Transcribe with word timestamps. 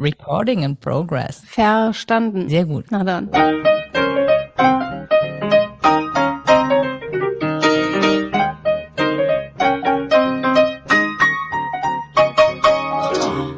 Recording 0.00 0.62
in 0.62 0.76
progress. 0.76 1.42
Verstanden. 1.44 2.48
Sehr 2.48 2.64
gut. 2.64 2.86
Na 2.90 3.02
dann. 3.02 3.28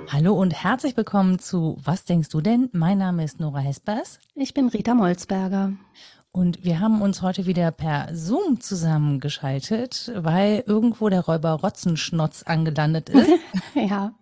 Hallo 0.09 0.33
und 0.33 0.55
herzlich 0.65 0.97
willkommen 0.97 1.39
zu 1.39 1.77
Was 1.85 2.07
denkst 2.07 2.31
du 2.31 2.41
denn? 2.41 2.71
Mein 2.73 2.97
Name 2.97 3.25
ist 3.25 3.39
Nora 3.39 3.59
Hespers 3.59 4.19
Ich 4.35 4.55
bin 4.55 4.69
Rita 4.69 4.95
Molzberger. 4.95 5.75
Und 6.33 6.65
wir 6.65 6.79
haben 6.81 7.03
uns 7.03 7.23
heute 7.23 7.47
wieder 7.47 7.71
per 7.73 8.09
Zoom 8.15 8.61
zusammengeschaltet, 8.61 10.13
weil 10.17 10.63
irgendwo 10.67 11.09
der 11.09 11.21
Räuber 11.23 11.51
Rotzenschnotz 11.53 12.43
angelandet 12.45 13.09
ist 13.09 13.29
Ja. 13.75 14.13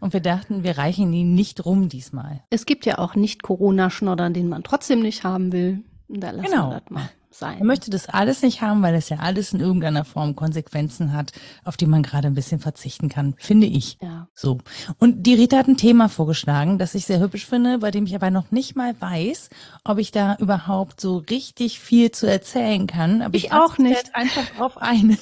und 0.00 0.12
wir 0.12 0.20
dachten, 0.20 0.62
wir 0.64 0.78
reichen 0.78 1.12
ihn 1.12 1.34
nicht 1.34 1.64
rum 1.64 1.88
diesmal. 1.88 2.42
Es 2.50 2.66
gibt 2.66 2.86
ja 2.86 2.98
auch 2.98 3.14
nicht 3.14 3.42
Corona-Schnoddern, 3.42 4.32
den 4.34 4.48
man 4.48 4.62
trotzdem 4.62 5.00
nicht 5.00 5.24
haben 5.24 5.52
will. 5.52 5.82
Da 6.08 6.30
lassen 6.30 6.50
Genau. 6.50 6.70
wir 6.70 6.80
das 6.80 6.90
mal 6.90 7.08
sein. 7.34 7.58
Er 7.58 7.64
möchte 7.64 7.90
das 7.90 8.08
alles 8.08 8.42
nicht 8.42 8.62
haben, 8.62 8.82
weil 8.82 8.94
es 8.94 9.08
ja 9.08 9.18
alles 9.18 9.52
in 9.52 9.60
irgendeiner 9.60 10.04
Form 10.04 10.36
Konsequenzen 10.36 11.12
hat, 11.12 11.32
auf 11.64 11.76
die 11.76 11.86
man 11.86 12.02
gerade 12.02 12.28
ein 12.28 12.34
bisschen 12.34 12.60
verzichten 12.60 13.08
kann, 13.08 13.34
finde 13.38 13.66
ich. 13.66 13.98
Ja. 14.00 14.28
So. 14.34 14.58
Und 14.98 15.24
die 15.24 15.34
Rita 15.34 15.58
hat 15.58 15.68
ein 15.68 15.76
Thema 15.76 16.08
vorgeschlagen, 16.08 16.78
das 16.78 16.94
ich 16.94 17.06
sehr 17.06 17.20
hübsch 17.20 17.46
finde, 17.46 17.78
bei 17.78 17.90
dem 17.90 18.06
ich 18.06 18.14
aber 18.14 18.30
noch 18.30 18.50
nicht 18.50 18.76
mal 18.76 18.94
weiß, 19.00 19.50
ob 19.84 19.98
ich 19.98 20.10
da 20.10 20.36
überhaupt 20.36 21.00
so 21.00 21.18
richtig 21.18 21.80
viel 21.80 22.10
zu 22.10 22.26
erzählen 22.26 22.86
kann. 22.86 23.22
Aber 23.22 23.34
Ich 23.34 23.50
lasse 23.50 23.62
auch 23.62 23.78
nicht. 23.78 24.14
Einfach 24.14 24.46
drauf 24.56 24.78
ein. 24.78 25.18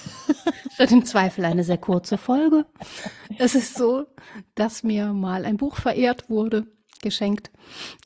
Wird 0.76 0.90
im 0.92 1.04
Zweifel 1.04 1.44
eine 1.44 1.64
sehr 1.64 1.78
kurze 1.78 2.18
Folge. 2.18 2.66
Es 3.38 3.54
ist 3.54 3.76
so, 3.76 4.06
dass 4.54 4.82
mir 4.82 5.12
mal 5.12 5.44
ein 5.44 5.56
Buch 5.56 5.76
verehrt 5.76 6.30
wurde, 6.30 6.66
geschenkt, 7.02 7.50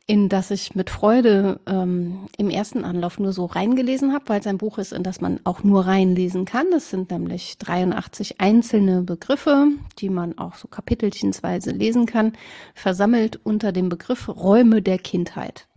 in 0.06 0.28
das 0.28 0.50
ich 0.50 0.74
mit 0.74 0.91
Freude 0.91 1.60
ähm, 1.66 2.26
im 2.37 2.51
ersten 2.51 2.84
Anlauf 2.84 3.18
nur 3.18 3.32
so 3.32 3.45
reingelesen 3.45 4.12
habe, 4.12 4.29
weil 4.29 4.40
es 4.40 4.46
ein 4.46 4.59
Buch 4.59 4.79
ist, 4.79 4.93
in 4.93 5.02
das 5.02 5.21
man 5.21 5.40
auch 5.45 5.62
nur 5.62 5.87
reinlesen 5.87 6.45
kann. 6.45 6.66
Das 6.73 6.90
sind 6.90 7.10
nämlich 7.10 7.59
83 7.59 8.40
einzelne 8.40 9.02
Begriffe, 9.02 9.68
die 9.98 10.10
man 10.10 10.37
auch 10.38 10.56
so 10.56 10.66
kapitelchensweise 10.68 11.71
lesen 11.71 12.06
kann, 12.06 12.32
versammelt 12.74 13.38
unter 13.45 13.73
dem 13.73 13.88
Begriff 13.88 14.29
Räume 14.29 14.82
der 14.82 14.99
Kindheit. 14.99 15.68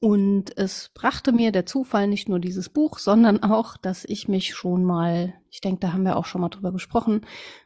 Und 0.00 0.56
es 0.58 0.90
brachte 0.94 1.32
mir 1.32 1.52
der 1.52 1.64
Zufall 1.64 2.06
nicht 2.06 2.28
nur 2.28 2.38
dieses 2.38 2.68
Buch, 2.68 2.98
sondern 2.98 3.42
auch, 3.42 3.76
dass 3.76 4.04
ich 4.04 4.28
mich 4.28 4.54
schon 4.54 4.84
mal, 4.84 5.34
ich 5.50 5.60
denke, 5.60 5.80
da 5.80 5.92
haben 5.92 6.04
wir 6.04 6.16
auch 6.16 6.26
schon 6.26 6.40
mal 6.40 6.50
drüber 6.50 6.72
gesprochen, 6.72 7.22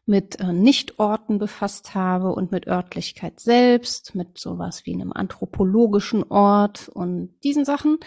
mit 0.07 0.39
äh, 0.39 0.53
Nichtorten 0.53 1.39
befasst 1.39 1.95
habe 1.95 2.33
und 2.33 2.53
mit 2.53 2.69
Örtlichkeit 2.69 3.41
selbst, 3.41 4.15
mit 4.15 4.39
sowas 4.39 4.87
wie 4.87 4.95
einem 4.95 5.13
anthropologischen 5.13 6.23
Ort 6.25 6.89
und 6.89 7.31
diesen 7.43 7.65
Sachen. 7.65 7.99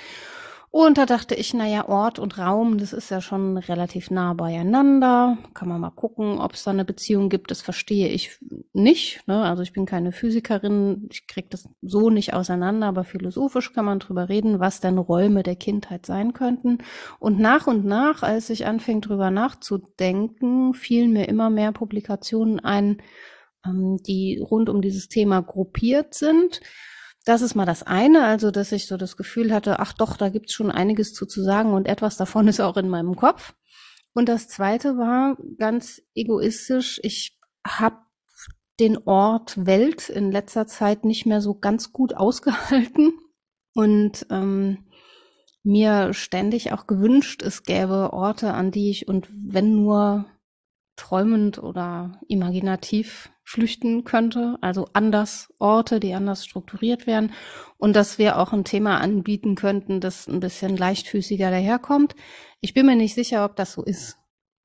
Und 0.76 0.98
da 0.98 1.06
dachte 1.06 1.36
ich, 1.36 1.54
naja, 1.54 1.88
Ort 1.88 2.18
und 2.18 2.40
Raum, 2.40 2.80
das 2.80 2.94
ist 2.94 3.12
ja 3.12 3.22
schon 3.22 3.58
relativ 3.58 4.10
nah 4.10 4.34
beieinander. 4.34 5.38
Kann 5.54 5.70
man 5.70 5.80
mal 5.80 5.92
gucken, 5.92 6.40
ob 6.40 6.54
es 6.54 6.64
da 6.64 6.72
eine 6.72 6.84
Beziehung 6.84 7.30
gibt. 7.30 7.52
Das 7.52 7.62
verstehe 7.62 8.08
ich 8.08 8.40
nicht. 8.74 9.22
Ne? 9.28 9.44
Also 9.44 9.62
ich 9.62 9.72
bin 9.72 9.86
keine 9.86 10.12
Physikerin, 10.12 11.08
ich 11.12 11.28
kriege 11.28 11.48
das 11.52 11.70
so 11.84 12.10
nicht 12.10 12.34
auseinander, 12.34 12.88
aber 12.88 13.04
philosophisch 13.04 13.72
kann 13.72 13.86
man 13.86 14.00
drüber 14.00 14.30
reden, 14.30 14.60
was 14.60 14.80
denn 14.80 14.98
Räume 14.98 15.44
der 15.44 15.58
Kindheit 15.58 16.08
sein 16.08 16.34
könnten. 16.34 16.80
Und 17.20 17.38
nach 17.38 17.68
und 17.68 17.86
nach, 17.86 18.24
als 18.24 18.50
ich 18.50 18.66
anfing 18.66 19.02
drüber 19.02 19.30
nachzudenken, 19.30 20.74
fielen 20.74 21.14
mir 21.14 21.30
immer 21.30 21.52
mehr 21.52 21.72
Publikationen 21.72 22.60
ein, 22.60 23.00
ähm, 23.64 24.00
die 24.08 24.40
rund 24.40 24.70
um 24.70 24.82
dieses 24.82 25.08
Thema 25.08 25.42
gruppiert 25.42 26.16
sind. 26.16 26.62
Das 27.26 27.42
ist 27.42 27.56
mal 27.56 27.66
das 27.66 27.84
eine, 27.84 28.26
also 28.26 28.52
dass 28.52 28.72
ich 28.72 28.88
so 28.88 28.98
das 28.98 29.16
Gefühl 29.16 29.54
hatte, 29.54 29.80
ach 29.80 29.94
doch, 29.94 30.18
da 30.18 30.30
gibt's 30.30 30.54
schon 30.54 30.72
einiges 30.72 31.14
zu, 31.14 31.26
zu 31.26 31.42
sagen 31.42 31.74
und 31.74 31.88
etwas 31.88 32.18
davon 32.18 32.48
ist 32.50 32.60
auch 32.60 32.78
in 32.78 32.90
meinem 32.90 33.16
Kopf. 33.16 33.54
Und 34.14 34.30
das 34.30 34.48
zweite 34.48 34.98
war 34.98 35.38
ganz 35.58 36.02
egoistisch, 36.14 37.00
ich 37.04 37.40
habe 37.66 37.98
den 38.80 38.98
Ort 39.06 39.66
Welt 39.66 40.10
in 40.10 40.32
letzter 40.32 40.68
Zeit 40.68 41.06
nicht 41.06 41.26
mehr 41.26 41.42
so 41.42 41.56
ganz 41.56 41.94
gut 41.94 42.14
ausgehalten 42.18 43.14
und 43.74 44.26
ähm, 44.30 44.86
mir 45.64 46.14
ständig 46.14 46.74
auch 46.74 46.88
gewünscht, 46.88 47.42
es 47.42 47.64
gäbe 47.64 48.12
Orte, 48.12 48.54
an 48.54 48.72
die 48.72 48.90
ich 48.90 49.08
und 49.08 49.30
wenn 49.32 49.76
nur 49.76 50.26
träumend 51.04 51.62
oder 51.62 52.20
imaginativ 52.30 53.30
flüchten 53.44 54.06
könnte, 54.06 54.58
also 54.62 54.88
anders 54.94 55.54
Orte, 55.60 56.00
die 56.00 56.14
anders 56.14 56.46
strukturiert 56.46 57.08
werden 57.08 57.34
und 57.78 57.94
dass 57.96 58.18
wir 58.18 58.40
auch 58.40 58.54
ein 58.54 58.64
Thema 58.64 59.00
anbieten 59.02 59.56
könnten, 59.56 60.00
das 60.00 60.28
ein 60.28 60.40
bisschen 60.40 60.78
leichtfüßiger 60.78 61.52
daherkommt. 61.52 62.16
Ich 62.62 62.74
bin 62.74 62.86
mir 62.86 62.96
nicht 62.96 63.16
sicher, 63.16 63.44
ob 63.44 63.58
das 63.58 63.74
so 63.74 63.84
ist. 63.84 64.18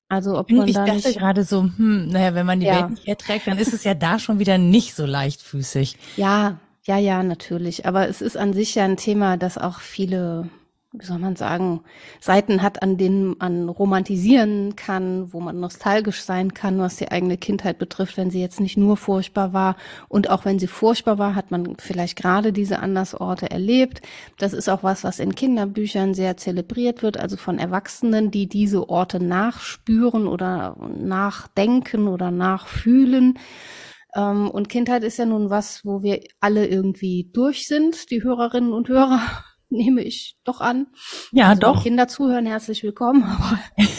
Also 0.09 0.39
ob 0.39 0.53
man 0.53 0.69
Ich 0.69 0.75
da 0.75 0.85
dachte 0.85 1.09
nicht, 1.09 1.19
gerade 1.19 1.43
so, 1.45 1.63
hm, 1.65 2.07
naja, 2.09 2.35
wenn 2.35 2.47
man 2.47 2.61
die 2.61 2.67
Ja. 2.67 2.71
Welt 2.71 2.91
nicht 2.91 3.07
erträgt, 3.09 3.49
dann 3.49 3.59
ist 3.59 3.73
es 3.73 3.83
ja 3.85 3.95
da 3.95 4.19
schon 4.21 4.39
wieder 4.39 4.59
nicht 4.59 4.95
so 4.95 5.05
leichtfüßig. 5.07 5.97
ja, 6.17 6.61
ja, 6.85 6.97
ja, 6.99 7.23
natürlich. 7.23 7.87
Aber 7.87 8.09
es 8.09 8.23
ist 8.23 8.37
an 8.37 8.53
sich 8.55 8.75
ja 8.75 8.85
ein 8.85 8.97
Thema, 8.97 9.37
das 9.37 9.59
auch 9.59 9.81
viele, 9.81 10.49
wie 10.93 11.05
soll 11.05 11.19
man 11.19 11.37
sagen, 11.37 11.83
Seiten 12.19 12.63
hat, 12.63 12.83
an 12.83 12.97
denen 12.97 13.37
man 13.39 13.69
romantisieren 13.69 14.75
kann, 14.75 15.31
wo 15.35 15.41
man 15.41 15.61
nostalgisch 15.61 16.23
sein 16.23 16.55
kann, 16.55 16.79
was 16.79 16.97
die 16.97 17.11
eigene 17.11 17.37
Kindheit 17.37 17.79
betrifft, 17.79 18.17
wenn 18.17 18.31
sie 18.31 18.41
jetzt 18.41 18.59
nicht 18.59 18.79
nur 18.79 18.97
furchtbar 18.97 19.53
war. 19.53 19.77
Und 20.09 20.31
auch 20.31 20.47
wenn 20.47 20.59
sie 20.59 20.67
furchtbar 20.67 21.19
war, 21.19 21.35
hat 21.35 21.51
man 21.51 21.77
vielleicht 21.79 22.17
gerade 22.17 22.55
diese 22.55 22.79
Andersorte 22.79 23.51
erlebt. 23.51 24.01
Das 24.39 24.55
ist 24.55 24.71
auch 24.71 24.83
was, 24.83 25.05
was 25.05 25.19
in 25.19 25.35
Kinderbüchern 25.35 26.15
sehr 26.15 26.39
zelebriert 26.39 27.03
wird, 27.03 27.19
also 27.19 27.37
von 27.37 27.59
Erwachsenen, 27.59 28.31
die 28.31 28.49
diese 28.49 28.89
Orte 28.89 29.23
nachspüren 29.23 30.27
oder 30.27 30.75
nachdenken 30.97 32.09
oder 32.09 32.31
nachfühlen. 32.31 33.39
Ähm, 34.15 34.51
und 34.51 34.71
Kindheit 34.71 35.05
ist 35.05 35.19
ja 35.19 35.27
nun 35.27 35.51
was, 35.51 35.85
wo 35.85 36.03
wir 36.03 36.21
alle 36.41 36.67
irgendwie 36.67 37.31
durch 37.33 37.69
sind, 37.69 38.11
die 38.11 38.23
Hörerinnen 38.23 38.73
und 38.73 38.89
Hörer, 38.89 39.21
nehme 39.71 40.03
ich 40.03 40.37
doch 40.45 40.61
an. 40.61 40.87
Ja, 41.33 41.49
Also, 41.49 41.61
doch. 41.61 41.83
Kinder 41.83 42.09
zuhören, 42.09 42.47
herzlich 42.47 42.83
willkommen, 42.83 43.25
aber 43.25 43.59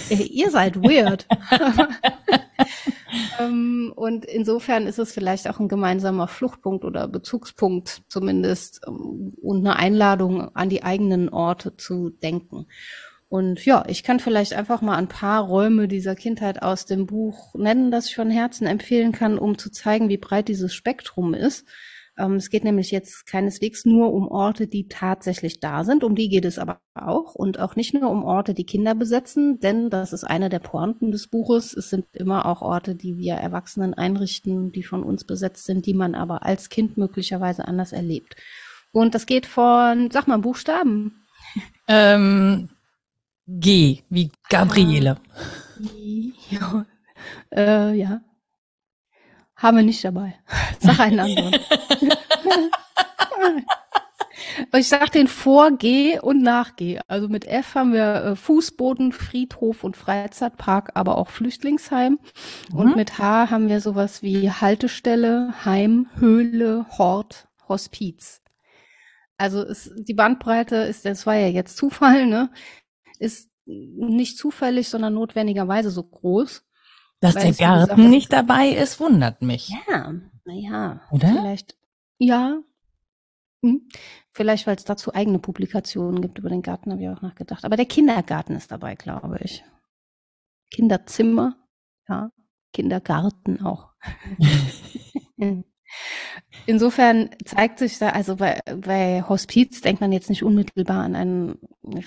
äh, 0.09 0.23
ihr 0.23 0.49
seid 0.51 0.77
weird. 0.77 1.27
ähm, 3.39 3.93
und 3.95 4.25
insofern 4.25 4.87
ist 4.87 4.99
es 4.99 5.11
vielleicht 5.11 5.49
auch 5.49 5.59
ein 5.59 5.67
gemeinsamer 5.67 6.27
Fluchtpunkt 6.27 6.85
oder 6.85 7.07
Bezugspunkt 7.07 8.03
zumindest 8.07 8.81
ähm, 8.87 9.33
und 9.41 9.59
eine 9.59 9.75
Einladung 9.75 10.55
an 10.55 10.69
die 10.69 10.83
eigenen 10.83 11.29
Orte 11.29 11.77
zu 11.77 12.09
denken. 12.09 12.65
Und 13.29 13.63
ja, 13.63 13.85
ich 13.87 14.01
kann 14.01 14.19
vielleicht 14.19 14.53
einfach 14.53 14.81
mal 14.81 14.97
ein 14.97 15.07
paar 15.07 15.43
Räume 15.43 15.87
dieser 15.87 16.15
Kindheit 16.15 16.63
aus 16.63 16.87
dem 16.87 17.05
Buch 17.05 17.53
nennen, 17.53 17.91
das 17.91 18.07
ich 18.07 18.15
von 18.15 18.31
Herzen 18.31 18.65
empfehlen 18.65 19.11
kann, 19.11 19.37
um 19.37 19.55
zu 19.59 19.69
zeigen, 19.69 20.09
wie 20.09 20.17
breit 20.17 20.47
dieses 20.47 20.73
Spektrum 20.73 21.35
ist. 21.35 21.67
Ähm, 22.19 22.35
es 22.35 22.49
geht 22.49 22.65
nämlich 22.65 22.91
jetzt 22.91 23.25
keineswegs 23.25 23.85
nur 23.85 24.13
um 24.13 24.27
Orte, 24.27 24.67
die 24.67 24.89
tatsächlich 24.89 25.61
da 25.61 25.85
sind, 25.85 26.03
um 26.03 26.15
die 26.15 26.27
geht 26.27 26.43
es 26.43 26.59
aber 26.59 26.81
auch 26.93 27.33
und 27.33 27.59
auch 27.59 27.77
nicht 27.77 27.93
nur 27.93 28.11
um 28.11 28.23
Orte, 28.23 28.53
die 28.53 28.65
Kinder 28.65 28.93
besetzen, 28.93 29.59
denn 29.61 29.89
das 29.89 30.11
ist 30.11 30.25
eine 30.25 30.49
der 30.49 30.59
Pointen 30.59 31.11
des 31.11 31.27
Buches. 31.27 31.73
Es 31.73 31.89
sind 31.89 32.05
immer 32.13 32.45
auch 32.45 32.61
Orte, 32.61 32.93
die 32.95 33.17
wir 33.17 33.35
Erwachsenen 33.35 33.93
einrichten, 33.93 34.73
die 34.73 34.83
von 34.83 35.01
uns 35.01 35.23
besetzt 35.23 35.65
sind, 35.65 35.85
die 35.85 35.93
man 35.93 36.13
aber 36.13 36.43
als 36.43 36.67
Kind 36.67 36.97
möglicherweise 36.97 37.65
anders 37.65 37.93
erlebt. 37.93 38.35
Und 38.91 39.15
das 39.15 39.25
geht 39.25 39.45
von, 39.45 40.11
sag 40.11 40.27
mal, 40.27 40.39
Buchstaben. 40.39 41.25
Ähm, 41.87 42.69
G, 43.47 44.01
wie 44.09 44.31
Gabriele. 44.49 45.17
Ja. 46.49 46.85
Äh, 47.55 47.93
ja. 47.95 48.21
Haben 49.59 49.77
wir 49.77 49.83
nicht 49.83 50.03
dabei. 50.03 50.33
Sag 50.79 50.99
einen 50.99 51.19
anderen. 51.19 51.55
ich 54.73 54.87
sag 54.87 55.11
den 55.11 55.27
vor 55.27 55.71
G 55.71 56.17
und 56.19 56.41
nach 56.41 56.75
G. 56.77 56.99
Also 57.07 57.27
mit 57.27 57.45
F 57.45 57.75
haben 57.75 57.93
wir 57.93 58.23
äh, 58.23 58.35
Fußboden, 58.35 59.11
Friedhof 59.11 59.83
und 59.83 59.97
Freizeitpark, 59.97 60.91
aber 60.93 61.17
auch 61.17 61.29
Flüchtlingsheim. 61.29 62.19
Und 62.73 62.91
Mhm. 62.91 62.95
mit 62.95 63.17
H 63.19 63.49
haben 63.49 63.67
wir 63.67 63.81
sowas 63.81 64.23
wie 64.23 64.49
Haltestelle, 64.49 65.53
Heim, 65.65 66.07
Höhle, 66.15 66.85
Hort, 66.97 67.47
Hospiz. 67.67 68.41
Also 69.37 69.63
ist, 69.63 69.91
die 69.97 70.13
Bandbreite 70.13 70.75
ist, 70.77 71.05
das 71.05 71.25
war 71.25 71.35
ja 71.35 71.47
jetzt 71.47 71.77
Zufall, 71.77 72.25
ne? 72.27 72.49
Ist 73.19 73.49
nicht 73.65 74.37
zufällig, 74.37 74.89
sondern 74.89 75.13
notwendigerweise 75.13 75.91
so 75.91 76.03
groß. 76.03 76.63
Dass 77.21 77.35
Weil 77.35 77.43
der 77.43 77.53
Garten 77.53 78.01
das- 78.03 78.09
nicht 78.09 78.31
dabei 78.31 78.69
ist, 78.69 78.99
wundert 78.99 79.41
mich. 79.41 79.69
Ja, 79.87 80.13
naja. 80.45 81.01
Oder? 81.11 81.27
Vielleicht, 81.29 81.77
ja. 82.17 82.61
Hm. 83.63 83.89
Vielleicht, 84.31 84.67
weil 84.67 84.77
es 84.77 84.85
dazu 84.85 85.13
eigene 85.13 85.39
Publikationen 85.39 86.21
gibt 86.21 86.37
über 86.39 86.49
den 86.49 86.61
Garten, 86.61 86.91
habe 86.91 87.01
ich 87.01 87.09
auch 87.09 87.21
nachgedacht. 87.21 87.65
Aber 87.65 87.75
der 87.75 87.85
Kindergarten 87.85 88.55
ist 88.55 88.71
dabei, 88.71 88.95
glaube 88.95 89.37
ich. 89.41 89.65
Kinderzimmer, 90.71 91.57
ja. 92.07 92.31
Kindergarten 92.71 93.65
auch. 93.65 93.89
Insofern 96.65 97.29
zeigt 97.45 97.79
sich 97.79 97.97
da, 97.97 98.09
also 98.09 98.35
bei, 98.35 98.59
bei 98.75 99.23
Hospiz 99.27 99.81
denkt 99.81 100.01
man 100.01 100.11
jetzt 100.11 100.29
nicht 100.29 100.43
unmittelbar 100.43 101.03
an 101.03 101.15
einen 101.15 101.57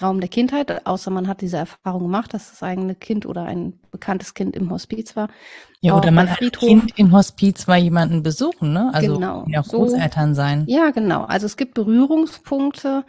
Raum 0.01 0.21
der 0.21 0.29
Kindheit, 0.29 0.87
außer 0.87 1.11
man 1.11 1.27
hat 1.27 1.41
diese 1.41 1.57
Erfahrung 1.57 2.03
gemacht, 2.03 2.33
dass 2.33 2.51
das 2.51 2.63
eigene 2.63 2.95
Kind 2.95 3.27
oder 3.27 3.45
ein 3.45 3.81
bekanntes 3.91 4.35
Kind 4.35 4.55
im 4.55 4.71
Hospiz 4.71 5.17
war. 5.17 5.29
Ja, 5.81 5.97
oder 5.97 6.11
man 6.11 6.29
als 6.29 6.39
Kind 6.39 6.97
im 6.97 7.13
Hospiz 7.13 7.67
war 7.67 7.77
jemanden 7.77 8.23
besuchen, 8.23 8.73
ne? 8.73 8.91
Also 8.93 9.15
genau, 9.15 9.45
ja 9.49 9.63
Großeltern 9.63 10.35
sein. 10.35 10.65
Ja, 10.69 10.91
genau. 10.91 11.25
Also 11.25 11.47
es 11.47 11.57
gibt 11.57 11.75
Berührungspunkte, 11.75 13.05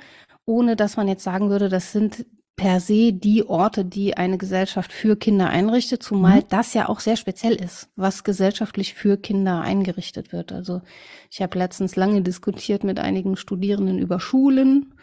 ohne 0.45 0.75
dass 0.75 0.97
man 0.97 1.07
jetzt 1.07 1.23
sagen 1.23 1.49
würde, 1.49 1.69
das 1.69 1.91
sind 1.91 2.25
per 2.55 2.79
se 2.79 3.13
die 3.13 3.45
Orte, 3.47 3.83
die 3.83 4.15
eine 4.15 4.37
Gesellschaft 4.37 4.91
für 4.91 5.15
Kinder 5.15 5.49
einrichtet, 5.49 6.03
zumal 6.03 6.41
mhm. 6.41 6.45
das 6.49 6.73
ja 6.73 6.87
auch 6.87 6.99
sehr 6.99 7.17
speziell 7.17 7.55
ist, 7.55 7.89
was 7.95 8.23
gesellschaftlich 8.23 8.93
für 8.93 9.17
Kinder 9.17 9.61
eingerichtet 9.61 10.31
wird. 10.31 10.51
Also 10.51 10.81
ich 11.31 11.41
habe 11.41 11.57
letztens 11.57 11.95
lange 11.95 12.21
diskutiert 12.21 12.83
mit 12.83 12.99
einigen 12.99 13.37
Studierenden 13.37 13.97
über 13.97 14.19
Schulen, 14.19 14.93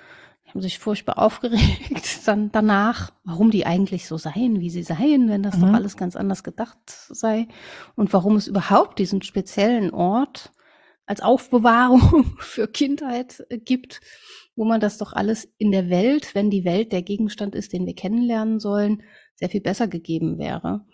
die 0.44 0.50
haben 0.50 0.62
sich 0.62 0.78
furchtbar 0.78 1.18
aufgeregt 1.18 2.20
dann 2.26 2.50
danach, 2.52 3.12
warum 3.24 3.50
die 3.50 3.66
eigentlich 3.66 4.06
so 4.06 4.16
seien, 4.16 4.60
wie 4.60 4.70
sie 4.70 4.82
seien, 4.82 5.28
wenn 5.28 5.42
das 5.42 5.56
mhm. 5.56 5.62
doch 5.62 5.72
alles 5.74 5.96
ganz 5.96 6.16
anders 6.16 6.44
gedacht 6.44 6.78
sei 6.86 7.48
und 7.96 8.12
warum 8.12 8.36
es 8.36 8.46
überhaupt 8.46 8.98
diesen 8.98 9.22
speziellen 9.22 9.92
Ort 9.92 10.52
als 11.06 11.20
Aufbewahrung 11.20 12.36
für 12.38 12.68
Kindheit 12.68 13.44
gibt 13.64 14.00
wo 14.60 14.66
man 14.66 14.78
das 14.78 14.98
doch 14.98 15.14
alles 15.14 15.50
in 15.56 15.72
der 15.72 15.88
Welt, 15.88 16.34
wenn 16.34 16.50
die 16.50 16.66
Welt 16.66 16.92
der 16.92 17.00
Gegenstand 17.00 17.54
ist, 17.54 17.72
den 17.72 17.86
wir 17.86 17.94
kennenlernen 17.94 18.60
sollen, 18.60 19.02
sehr 19.34 19.48
viel 19.48 19.62
besser 19.62 19.88
gegeben 19.88 20.36
wäre. 20.36 20.84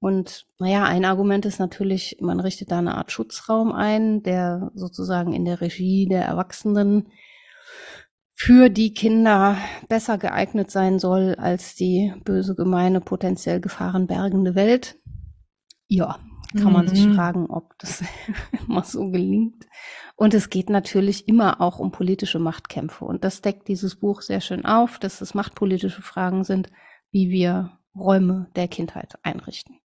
Und 0.00 0.46
naja, 0.58 0.84
ein 0.84 1.04
Argument 1.04 1.44
ist 1.44 1.60
natürlich, 1.60 2.16
man 2.22 2.40
richtet 2.40 2.70
da 2.70 2.78
eine 2.78 2.96
Art 2.96 3.12
Schutzraum 3.12 3.70
ein, 3.70 4.22
der 4.22 4.70
sozusagen 4.74 5.34
in 5.34 5.44
der 5.44 5.60
Regie 5.60 6.06
der 6.08 6.24
Erwachsenen 6.24 7.08
für 8.32 8.70
die 8.70 8.94
Kinder 8.94 9.58
besser 9.90 10.16
geeignet 10.16 10.70
sein 10.70 10.98
soll 10.98 11.34
als 11.34 11.74
die 11.74 12.14
böse, 12.24 12.54
gemeine, 12.54 13.02
potenziell 13.02 13.60
gefahrenbergende 13.60 14.54
Welt. 14.54 14.96
Ja, 15.86 16.18
kann 16.58 16.72
man 16.72 16.86
mhm. 16.86 16.88
sich 16.88 17.06
fragen, 17.08 17.50
ob 17.50 17.78
das 17.78 18.02
immer 18.66 18.84
so 18.84 19.10
gelingt. 19.10 19.66
Und 20.22 20.34
es 20.34 20.50
geht 20.50 20.70
natürlich 20.70 21.26
immer 21.26 21.60
auch 21.60 21.80
um 21.80 21.90
politische 21.90 22.38
Machtkämpfe. 22.38 23.04
Und 23.04 23.24
das 23.24 23.40
deckt 23.40 23.66
dieses 23.66 23.96
Buch 23.96 24.22
sehr 24.22 24.40
schön 24.40 24.64
auf, 24.64 25.00
dass 25.00 25.20
es 25.20 25.34
machtpolitische 25.34 26.00
Fragen 26.00 26.44
sind, 26.44 26.68
wie 27.10 27.28
wir 27.28 27.72
Räume 27.96 28.46
der 28.54 28.68
Kindheit 28.68 29.18
einrichten. 29.24 29.80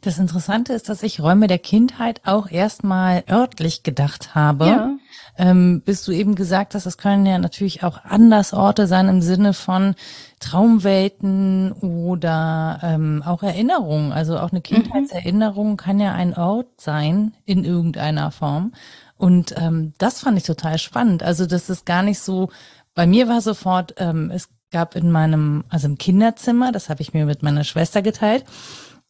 Das 0.00 0.18
Interessante 0.18 0.72
ist, 0.72 0.88
dass 0.88 1.02
ich 1.02 1.20
Räume 1.20 1.46
der 1.46 1.58
Kindheit 1.58 2.22
auch 2.24 2.50
erstmal 2.50 3.22
örtlich 3.28 3.82
gedacht 3.82 4.34
habe. 4.34 4.66
Ja. 4.66 4.96
Ähm, 5.36 5.82
bis 5.84 6.02
du 6.02 6.12
eben 6.12 6.34
gesagt 6.34 6.74
hast, 6.74 6.86
das 6.86 6.96
können 6.96 7.26
ja 7.26 7.38
natürlich 7.38 7.82
auch 7.82 8.02
anders 8.02 8.54
Orte 8.54 8.86
sein 8.86 9.10
im 9.10 9.20
Sinne 9.20 9.52
von 9.52 9.94
Traumwelten 10.40 11.72
oder 11.72 12.80
ähm, 12.82 13.22
auch 13.26 13.42
Erinnerungen. 13.42 14.12
Also 14.12 14.38
auch 14.38 14.52
eine 14.52 14.60
mhm. 14.60 14.62
Kindheitserinnerung 14.62 15.76
kann 15.76 16.00
ja 16.00 16.12
ein 16.12 16.34
Ort 16.34 16.80
sein 16.80 17.34
in 17.44 17.64
irgendeiner 17.64 18.30
Form. 18.30 18.72
Und 19.16 19.54
ähm, 19.56 19.94
das 19.98 20.20
fand 20.20 20.36
ich 20.36 20.44
total 20.44 20.78
spannend. 20.78 21.22
Also 21.22 21.46
das 21.46 21.70
ist 21.70 21.86
gar 21.86 22.02
nicht 22.02 22.20
so, 22.20 22.50
bei 22.94 23.06
mir 23.06 23.28
war 23.28 23.40
sofort, 23.40 23.94
ähm, 23.98 24.30
es 24.30 24.48
gab 24.70 24.94
in 24.96 25.10
meinem, 25.10 25.64
also 25.68 25.86
im 25.86 25.98
Kinderzimmer, 25.98 26.72
das 26.72 26.88
habe 26.88 27.02
ich 27.02 27.14
mir 27.14 27.24
mit 27.24 27.42
meiner 27.42 27.64
Schwester 27.64 28.02
geteilt, 28.02 28.44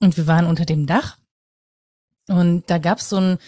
und 0.00 0.16
wir 0.16 0.26
waren 0.26 0.46
unter 0.46 0.66
dem 0.66 0.86
Dach 0.86 1.16
und 2.28 2.64
da 2.68 2.78
gab's 2.78 3.08
so 3.08 3.16
ein, 3.16 3.38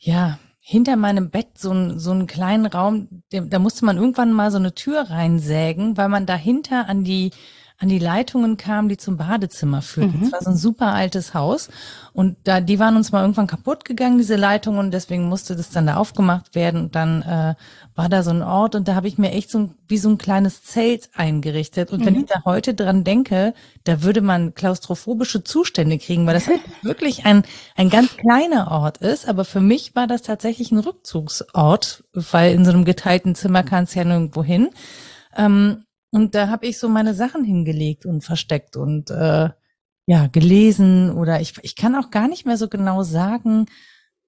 ja, 0.00 0.38
hinter 0.60 0.96
meinem 0.96 1.30
Bett 1.30 1.58
so, 1.58 1.72
ein, 1.72 1.98
so 1.98 2.10
einen 2.10 2.26
kleinen 2.26 2.66
Raum, 2.66 3.22
da 3.30 3.58
musste 3.58 3.84
man 3.84 3.96
irgendwann 3.96 4.32
mal 4.32 4.50
so 4.50 4.58
eine 4.58 4.74
Tür 4.74 5.10
reinsägen, 5.10 5.96
weil 5.96 6.08
man 6.08 6.26
dahinter 6.26 6.88
an 6.88 7.04
die 7.04 7.30
an 7.80 7.88
die 7.88 8.00
Leitungen 8.00 8.56
kam, 8.56 8.88
die 8.88 8.96
zum 8.96 9.16
Badezimmer 9.16 9.82
führten. 9.82 10.18
Mhm. 10.18 10.22
Das 10.22 10.32
war 10.32 10.42
so 10.42 10.50
ein 10.50 10.56
super 10.56 10.88
altes 10.94 11.32
Haus. 11.32 11.68
Und 12.12 12.36
da, 12.42 12.60
die 12.60 12.80
waren 12.80 12.96
uns 12.96 13.12
mal 13.12 13.20
irgendwann 13.20 13.46
kaputt 13.46 13.84
gegangen, 13.84 14.18
diese 14.18 14.34
Leitungen, 14.34 14.80
und 14.80 14.90
deswegen 14.90 15.28
musste 15.28 15.54
das 15.54 15.70
dann 15.70 15.86
da 15.86 15.94
aufgemacht 15.94 16.56
werden. 16.56 16.80
Und 16.80 16.96
dann 16.96 17.22
äh, 17.22 17.54
war 17.94 18.08
da 18.08 18.24
so 18.24 18.30
ein 18.30 18.42
Ort 18.42 18.74
und 18.74 18.88
da 18.88 18.96
habe 18.96 19.06
ich 19.06 19.16
mir 19.16 19.30
echt 19.30 19.50
so 19.50 19.60
ein, 19.60 19.74
wie 19.86 19.98
so 19.98 20.08
ein 20.08 20.18
kleines 20.18 20.64
Zelt 20.64 21.10
eingerichtet. 21.14 21.92
Und 21.92 22.00
mhm. 22.00 22.06
wenn 22.06 22.16
ich 22.16 22.26
da 22.26 22.42
heute 22.44 22.74
dran 22.74 23.04
denke, 23.04 23.54
da 23.84 24.02
würde 24.02 24.22
man 24.22 24.54
klaustrophobische 24.54 25.44
Zustände 25.44 25.98
kriegen, 25.98 26.26
weil 26.26 26.34
das 26.34 26.48
halt 26.48 26.60
wirklich 26.82 27.26
ein, 27.26 27.44
ein 27.76 27.90
ganz 27.90 28.16
kleiner 28.16 28.72
Ort 28.72 28.98
ist. 28.98 29.28
Aber 29.28 29.44
für 29.44 29.60
mich 29.60 29.94
war 29.94 30.08
das 30.08 30.22
tatsächlich 30.22 30.72
ein 30.72 30.80
Rückzugsort, 30.80 32.02
weil 32.12 32.54
in 32.54 32.64
so 32.64 32.72
einem 32.72 32.84
geteilten 32.84 33.36
Zimmer 33.36 33.62
kannst 33.62 33.94
du 33.94 34.00
ja 34.00 34.04
nirgendwo 34.04 34.42
hin. 34.42 34.70
Ähm, 35.36 35.84
und 36.10 36.34
da 36.34 36.48
habe 36.48 36.66
ich 36.66 36.78
so 36.78 36.88
meine 36.88 37.14
Sachen 37.14 37.44
hingelegt 37.44 38.06
und 38.06 38.22
versteckt 38.22 38.76
und 38.76 39.10
äh, 39.10 39.50
ja, 40.06 40.26
gelesen 40.28 41.12
oder 41.12 41.40
ich, 41.40 41.54
ich 41.62 41.76
kann 41.76 41.94
auch 41.94 42.10
gar 42.10 42.28
nicht 42.28 42.46
mehr 42.46 42.56
so 42.56 42.68
genau 42.68 43.02
sagen, 43.02 43.66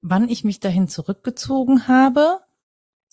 wann 0.03 0.29
ich 0.29 0.45
mich 0.45 0.61
dahin 0.61 0.89
zurückgezogen 0.89 1.89
habe. 1.89 2.41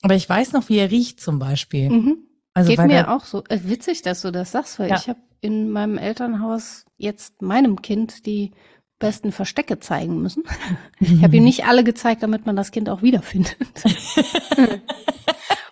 Aber 0.01 0.15
ich 0.15 0.27
weiß 0.27 0.51
noch, 0.51 0.67
wie 0.69 0.77
er 0.77 0.91
riecht 0.91 1.21
zum 1.21 1.39
Beispiel. 1.39 1.89
Mhm. 1.89 2.17
Also 2.53 2.69
Geht 2.69 2.85
mir 2.85 3.09
auch 3.09 3.23
so. 3.23 3.43
Äh, 3.49 3.59
witzig, 3.63 4.01
dass 4.01 4.21
du 4.21 4.31
das 4.31 4.51
sagst, 4.51 4.79
weil 4.79 4.89
ja. 4.89 4.97
ich 4.97 5.07
habe 5.07 5.19
in 5.39 5.69
meinem 5.69 5.97
Elternhaus 5.97 6.85
jetzt 6.97 7.41
meinem 7.41 7.81
Kind 7.81 8.25
die 8.25 8.51
besten 8.99 9.31
Verstecke 9.31 9.79
zeigen 9.79 10.21
müssen. 10.21 10.43
Ich 10.99 11.23
habe 11.23 11.37
ihm 11.37 11.43
nicht 11.43 11.65
alle 11.65 11.83
gezeigt, 11.83 12.23
damit 12.23 12.47
man 12.47 12.55
das 12.55 12.71
Kind 12.71 12.89
auch 12.89 13.03
wiederfindet. 13.03 13.55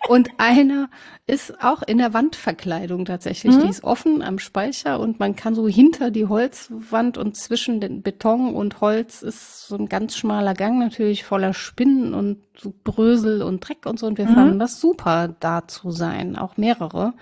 Und 0.08 0.30
einer 0.38 0.88
ist 1.26 1.62
auch 1.62 1.82
in 1.82 1.98
der 1.98 2.14
Wandverkleidung 2.14 3.04
tatsächlich. 3.04 3.56
Mhm. 3.56 3.62
Die 3.62 3.68
ist 3.68 3.82
offen 3.82 4.22
am 4.22 4.38
Speicher 4.38 5.00
und 5.00 5.18
man 5.18 5.34
kann 5.34 5.54
so 5.54 5.66
hinter 5.66 6.10
die 6.10 6.26
Holzwand 6.26 7.18
und 7.18 7.36
zwischen 7.36 7.80
den 7.80 8.02
Beton 8.02 8.54
und 8.54 8.80
Holz 8.80 9.22
ist 9.22 9.66
so 9.66 9.76
ein 9.76 9.88
ganz 9.88 10.16
schmaler 10.16 10.54
Gang 10.54 10.78
natürlich 10.78 11.24
voller 11.24 11.52
Spinnen 11.52 12.14
und 12.14 12.38
so 12.56 12.72
Brösel 12.84 13.42
und 13.42 13.66
Dreck 13.66 13.86
und 13.86 13.98
so. 13.98 14.06
Und 14.06 14.18
wir 14.18 14.26
mhm. 14.26 14.34
fanden 14.34 14.58
das 14.58 14.80
super, 14.80 15.34
da 15.40 15.66
zu 15.66 15.90
sein. 15.90 16.36
Auch 16.36 16.56
mehrere. 16.56 17.14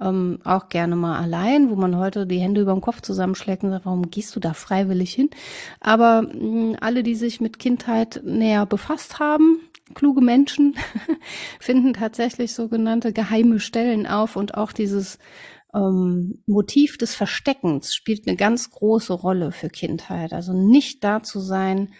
Ähm, 0.00 0.38
auch 0.44 0.68
gerne 0.68 0.94
mal 0.94 1.18
allein, 1.18 1.70
wo 1.70 1.74
man 1.74 1.96
heute 1.96 2.24
die 2.24 2.38
Hände 2.38 2.60
über 2.60 2.72
dem 2.72 2.80
Kopf 2.80 3.00
zusammenschlägt 3.00 3.64
und 3.64 3.70
sagt, 3.70 3.84
warum 3.84 4.10
gehst 4.10 4.36
du 4.36 4.40
da 4.40 4.52
freiwillig 4.52 5.12
hin? 5.12 5.28
Aber 5.80 6.22
mh, 6.22 6.76
alle, 6.80 7.02
die 7.02 7.16
sich 7.16 7.40
mit 7.40 7.58
Kindheit 7.58 8.20
näher 8.24 8.64
befasst 8.64 9.18
haben, 9.18 9.60
kluge 9.94 10.20
Menschen 10.20 10.76
finden 11.60 11.94
tatsächlich 11.94 12.54
sogenannte 12.54 13.12
geheime 13.12 13.60
Stellen 13.60 14.06
auf 14.06 14.36
und 14.36 14.54
auch 14.54 14.72
dieses 14.72 15.18
ähm, 15.74 16.42
Motiv 16.46 16.98
des 16.98 17.14
Versteckens 17.14 17.94
spielt 17.94 18.26
eine 18.26 18.36
ganz 18.36 18.70
große 18.70 19.12
Rolle 19.12 19.52
für 19.52 19.68
Kindheit. 19.68 20.32
Also 20.32 20.52
nicht 20.52 21.04
da 21.04 21.22
zu 21.22 21.40
sein, 21.40 21.92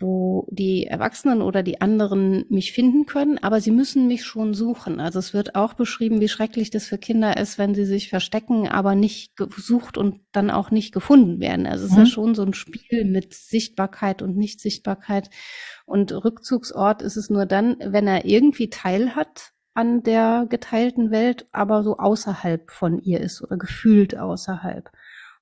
wo 0.00 0.48
die 0.50 0.86
Erwachsenen 0.86 1.40
oder 1.40 1.62
die 1.62 1.80
anderen 1.80 2.44
mich 2.48 2.72
finden 2.72 3.06
können, 3.06 3.38
aber 3.38 3.60
sie 3.60 3.70
müssen 3.70 4.08
mich 4.08 4.24
schon 4.24 4.52
suchen. 4.52 4.98
Also 4.98 5.20
es 5.20 5.32
wird 5.32 5.54
auch 5.54 5.74
beschrieben, 5.74 6.20
wie 6.20 6.28
schrecklich 6.28 6.70
das 6.70 6.86
für 6.86 6.98
Kinder 6.98 7.36
ist, 7.36 7.58
wenn 7.58 7.74
sie 7.74 7.84
sich 7.84 8.08
verstecken, 8.08 8.68
aber 8.68 8.96
nicht 8.96 9.36
gesucht 9.36 9.96
und 9.96 10.20
dann 10.32 10.50
auch 10.50 10.72
nicht 10.72 10.92
gefunden 10.92 11.38
werden. 11.38 11.66
Also 11.66 11.86
es 11.86 11.92
mhm. 11.92 11.98
ist 11.98 11.98
ja 11.98 12.04
mhm. 12.04 12.14
schon 12.14 12.34
so 12.34 12.42
ein 12.42 12.54
Spiel 12.54 13.04
mit 13.04 13.34
Sichtbarkeit 13.34 14.20
und 14.20 14.36
Nichtsichtbarkeit. 14.36 15.30
Und 15.84 16.12
Rückzugsort 16.12 17.02
ist 17.02 17.16
es 17.16 17.30
nur 17.30 17.46
dann, 17.46 17.76
wenn 17.80 18.06
er 18.06 18.24
irgendwie 18.24 18.70
Teil 18.70 19.14
hat 19.14 19.52
an 19.74 20.02
der 20.02 20.46
geteilten 20.48 21.10
Welt, 21.10 21.46
aber 21.52 21.82
so 21.82 21.98
außerhalb 21.98 22.70
von 22.70 23.00
ihr 23.00 23.20
ist 23.20 23.42
oder 23.42 23.56
gefühlt 23.56 24.16
außerhalb. 24.16 24.90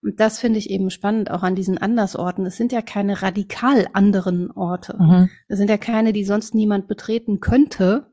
Und 0.02 0.18
das 0.18 0.40
finde 0.40 0.58
ich 0.58 0.70
eben 0.70 0.90
spannend, 0.90 1.30
auch 1.30 1.42
an 1.42 1.54
diesen 1.54 1.78
Andersorten. 1.78 2.44
Es 2.44 2.56
sind 2.56 2.72
ja 2.72 2.82
keine 2.82 3.22
radikal 3.22 3.86
anderen 3.92 4.50
Orte. 4.50 4.96
Mhm. 4.98 5.30
Es 5.46 5.58
sind 5.58 5.70
ja 5.70 5.78
keine, 5.78 6.12
die 6.12 6.24
sonst 6.24 6.54
niemand 6.54 6.88
betreten 6.88 7.38
könnte, 7.40 8.11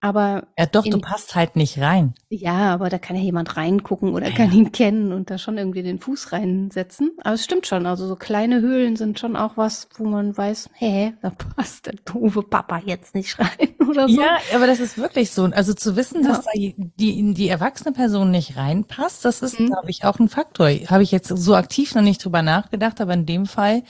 aber. 0.00 0.48
Ja, 0.58 0.66
doch, 0.66 0.84
in, 0.84 0.90
du 0.90 1.00
passt 1.00 1.34
halt 1.34 1.56
nicht 1.56 1.80
rein. 1.80 2.14
Ja, 2.28 2.74
aber 2.74 2.90
da 2.90 2.98
kann 2.98 3.16
ja 3.16 3.22
jemand 3.22 3.56
reingucken 3.56 4.12
oder 4.12 4.28
ja. 4.28 4.34
kann 4.34 4.52
ihn 4.52 4.70
kennen 4.70 5.12
und 5.12 5.30
da 5.30 5.38
schon 5.38 5.56
irgendwie 5.56 5.82
den 5.82 5.98
Fuß 5.98 6.32
reinsetzen. 6.32 7.12
Aber 7.22 7.34
es 7.34 7.44
stimmt 7.44 7.66
schon. 7.66 7.86
Also 7.86 8.06
so 8.06 8.14
kleine 8.14 8.60
Höhlen 8.60 8.96
sind 8.96 9.18
schon 9.18 9.34
auch 9.34 9.56
was, 9.56 9.88
wo 9.96 10.04
man 10.04 10.36
weiß, 10.36 10.70
hä, 10.74 11.14
da 11.22 11.30
passt 11.30 11.86
der 11.86 11.94
doofe 12.04 12.42
Papa 12.42 12.82
jetzt 12.84 13.14
nicht 13.14 13.38
rein 13.38 13.74
oder 13.88 14.08
so. 14.08 14.20
Ja, 14.20 14.38
aber 14.54 14.66
das 14.66 14.80
ist 14.80 14.98
wirklich 14.98 15.30
so. 15.30 15.44
Also 15.44 15.72
zu 15.72 15.96
wissen, 15.96 16.22
ja. 16.22 16.28
dass 16.28 16.44
da 16.44 16.50
die, 16.54 17.18
in 17.18 17.34
die 17.34 17.48
erwachsene 17.48 17.92
Person 17.92 18.30
nicht 18.30 18.56
reinpasst, 18.56 19.24
das 19.24 19.42
ist, 19.42 19.58
mhm. 19.58 19.68
glaube 19.68 19.90
ich, 19.90 20.04
auch 20.04 20.18
ein 20.18 20.28
Faktor. 20.28 20.68
Habe 20.68 21.02
ich 21.02 21.12
jetzt 21.12 21.28
so 21.28 21.54
aktiv 21.54 21.94
noch 21.94 22.02
nicht 22.02 22.24
drüber 22.24 22.42
nachgedacht, 22.42 23.00
aber 23.00 23.14
in 23.14 23.26
dem 23.26 23.46
Fall 23.46 23.82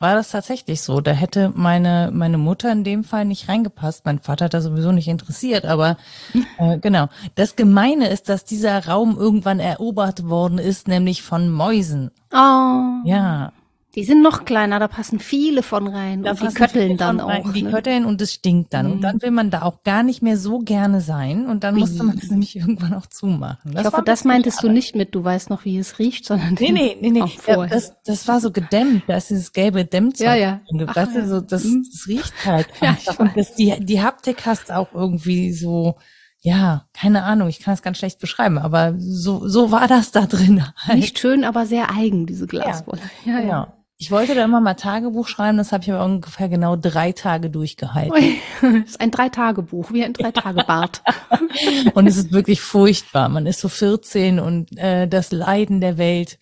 war 0.00 0.14
das 0.14 0.30
tatsächlich 0.30 0.80
so. 0.80 1.00
Da 1.00 1.12
hätte 1.12 1.52
meine, 1.54 2.10
meine 2.12 2.38
Mutter 2.38 2.72
in 2.72 2.84
dem 2.84 3.04
Fall 3.04 3.26
nicht 3.26 3.48
reingepasst. 3.48 4.06
Mein 4.06 4.18
Vater 4.18 4.46
hat 4.46 4.54
da 4.54 4.60
sowieso 4.62 4.92
nicht 4.92 5.08
interessiert, 5.08 5.66
aber 5.66 5.98
äh, 6.58 6.78
genau. 6.78 7.08
Das 7.34 7.54
Gemeine 7.54 8.08
ist, 8.08 8.28
dass 8.28 8.44
dieser 8.44 8.86
Raum 8.86 9.16
irgendwann 9.18 9.60
erobert 9.60 10.28
worden 10.28 10.58
ist, 10.58 10.88
nämlich 10.88 11.22
von 11.22 11.50
Mäusen. 11.50 12.10
Oh. 12.32 13.04
Ja. 13.04 13.52
Die 13.96 14.04
sind 14.04 14.22
noch 14.22 14.44
kleiner, 14.44 14.78
da 14.78 14.86
passen 14.86 15.18
viele 15.18 15.62
von 15.64 15.88
rein. 15.88 16.22
Da 16.22 16.30
und 16.30 16.40
die 16.42 16.54
kötteln 16.54 16.96
dann 16.96 17.18
rein, 17.18 17.44
auch. 17.44 17.52
Die 17.52 17.62
ne? 17.62 17.70
kötteln 17.70 18.04
und 18.04 18.20
es 18.22 18.34
stinkt 18.34 18.72
dann. 18.72 18.86
Mhm. 18.86 18.92
Und 18.92 19.00
dann 19.00 19.20
will 19.22 19.32
man 19.32 19.50
da 19.50 19.62
auch 19.62 19.82
gar 19.82 20.04
nicht 20.04 20.22
mehr 20.22 20.36
so 20.36 20.60
gerne 20.60 21.00
sein. 21.00 21.46
Und 21.46 21.64
dann 21.64 21.76
musste 21.76 22.04
man 22.04 22.16
es 22.16 22.30
nämlich 22.30 22.54
irgendwann 22.56 22.94
auch 22.94 23.06
zumachen. 23.06 23.72
Das 23.72 23.86
ich 23.86 23.92
hoffe, 23.92 24.02
das 24.04 24.24
meintest 24.24 24.62
du 24.62 24.68
nicht 24.68 24.94
mit, 24.94 25.14
du 25.14 25.24
weißt 25.24 25.50
noch, 25.50 25.64
wie 25.64 25.76
es 25.78 25.98
riecht, 25.98 26.24
sondern 26.24 26.54
Nee, 26.60 26.70
nee, 26.70 26.96
nee, 27.00 27.10
nee. 27.10 27.24
Ja, 27.46 27.66
das, 27.66 27.94
das 28.04 28.28
war 28.28 28.40
so 28.40 28.52
gedämmt. 28.52 29.02
Da 29.08 29.16
ist 29.16 29.30
dieses 29.30 29.52
gelbe 29.52 29.84
Dämmzeug. 29.84 30.26
Ja, 30.26 30.34
ja. 30.36 30.60
Ach, 30.86 30.96
weißt 30.96 31.16
du, 31.16 31.26
so, 31.28 31.40
das, 31.40 31.64
Mhm. 31.64 31.84
das 31.90 32.06
riecht 32.06 32.46
halt. 32.46 32.68
Ja, 32.80 32.96
und 33.18 33.36
das, 33.36 33.54
die, 33.54 33.74
die 33.84 34.00
Haptik 34.02 34.46
hast 34.46 34.72
auch 34.72 34.92
irgendwie 34.94 35.52
so, 35.52 35.96
ja, 36.40 36.86
keine 36.94 37.24
Ahnung, 37.24 37.48
ich 37.48 37.60
kann 37.60 37.74
es 37.74 37.82
ganz 37.82 37.98
schlecht 37.98 38.18
beschreiben, 38.20 38.58
aber 38.58 38.94
so, 38.98 39.46
so 39.46 39.70
war 39.70 39.88
das 39.88 40.10
da 40.12 40.26
drin. 40.26 40.64
Halt. 40.76 40.98
Nicht 40.98 41.18
schön, 41.18 41.44
aber 41.44 41.66
sehr 41.66 41.90
eigen, 41.90 42.26
diese 42.26 42.46
Glaswolle. 42.46 43.00
Ja, 43.24 43.40
ja. 43.40 43.64
Genau. 43.64 43.79
Ich 44.02 44.10
wollte 44.10 44.34
da 44.34 44.46
immer 44.46 44.62
mal 44.62 44.72
Tagebuch 44.72 45.28
schreiben, 45.28 45.58
das 45.58 45.72
habe 45.72 45.84
ich 45.84 45.92
aber 45.92 46.02
ungefähr 46.02 46.48
genau 46.48 46.74
drei 46.74 47.12
Tage 47.12 47.50
durchgehalten. 47.50 48.38
Das 48.62 48.92
ist 48.92 49.00
ein 49.00 49.10
Drei-Tage-Buch, 49.10 49.92
wie 49.92 50.02
ein 50.02 50.14
Drei-Tage-Bart. 50.14 51.02
Und 51.92 52.06
es 52.06 52.16
ist 52.16 52.32
wirklich 52.32 52.62
furchtbar. 52.62 53.28
Man 53.28 53.44
ist 53.44 53.60
so 53.60 53.68
14 53.68 54.40
und 54.40 54.74
äh, 54.78 55.06
das 55.06 55.32
Leiden 55.32 55.82
der 55.82 55.98
Welt 55.98 56.38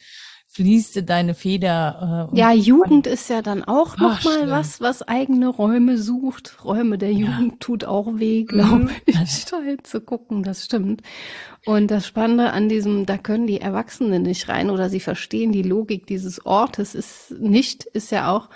fließte 0.59 1.05
deine 1.05 1.35
Feder. 1.35 2.29
Äh, 2.35 2.37
Ja, 2.38 2.53
Jugend 2.53 3.07
ist 3.07 3.31
ja 3.31 3.43
dann 3.43 3.62
auch 3.65 3.95
Ach, 3.95 3.99
noch 3.99 4.25
mal 4.25 4.38
schlimm. 4.38 4.50
was, 4.50 4.81
was 4.81 5.03
eigene 5.07 5.49
Räume 5.49 5.97
sucht. 5.99 6.65
Räume 6.65 6.99
der 6.99 7.12
Jugend 7.12 7.61
tut 7.61 7.85
auch 7.85 8.19
weh, 8.19 8.43
Mhm. 8.43 8.47
glaube 8.47 8.91
ich, 9.07 9.45
da 9.45 9.59
zu 9.85 10.00
gucken, 10.00 10.43
das 10.43 10.65
stimmt. 10.65 11.03
Und 11.65 11.91
das 11.91 12.07
Spannende 12.07 12.53
an 12.53 12.69
diesem, 12.69 13.07
da 13.07 13.19
können 13.19 13.47
die 13.47 13.61
Erwachsenen 13.61 14.23
nicht 14.23 14.49
rein 14.49 14.71
oder 14.71 14.91
sie 14.91 15.00
verstehen 15.00 15.53
die 15.53 15.62
Logik 15.62 16.07
dieses 16.07 16.45
Ortes 16.45 16.95
ist 16.95 17.35
nicht, 17.38 17.85
ist 17.85 18.11
ja 18.11 18.35
auch, 18.35 18.49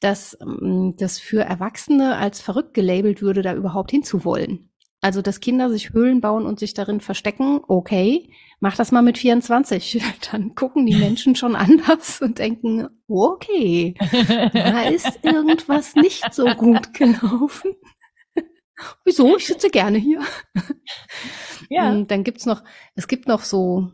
dass 0.00 0.36
ähm, 0.42 0.94
das 0.98 1.18
für 1.18 1.42
Erwachsene 1.42 2.16
als 2.16 2.40
verrückt 2.40 2.74
gelabelt 2.74 3.22
würde, 3.22 3.42
da 3.42 3.54
überhaupt 3.54 3.90
hinzuwollen. 3.92 4.68
Also, 5.00 5.22
dass 5.22 5.38
Kinder 5.38 5.70
sich 5.70 5.92
Höhlen 5.92 6.20
bauen 6.20 6.44
und 6.44 6.58
sich 6.58 6.74
darin 6.74 7.00
verstecken, 7.00 7.60
okay, 7.68 8.30
mach 8.60 8.76
das 8.76 8.92
mal 8.92 9.02
mit 9.02 9.18
24. 9.18 10.02
Dann 10.32 10.54
gucken 10.54 10.86
die 10.86 10.96
Menschen 10.96 11.34
schon 11.34 11.56
anders 11.56 12.20
und 12.20 12.38
denken, 12.38 12.88
okay, 13.08 13.94
da 14.52 14.82
ist 14.82 15.20
irgendwas 15.22 15.94
nicht 15.94 16.32
so 16.32 16.46
gut 16.46 16.92
gelaufen. 16.94 17.72
Wieso? 19.04 19.36
Ich 19.36 19.46
sitze 19.46 19.70
gerne 19.70 19.98
hier. 19.98 20.20
ja. 21.68 21.90
Und 21.90 22.10
dann 22.10 22.22
gibt's 22.22 22.46
noch, 22.46 22.62
es 22.94 23.08
gibt 23.08 23.26
noch 23.26 23.42
so, 23.42 23.90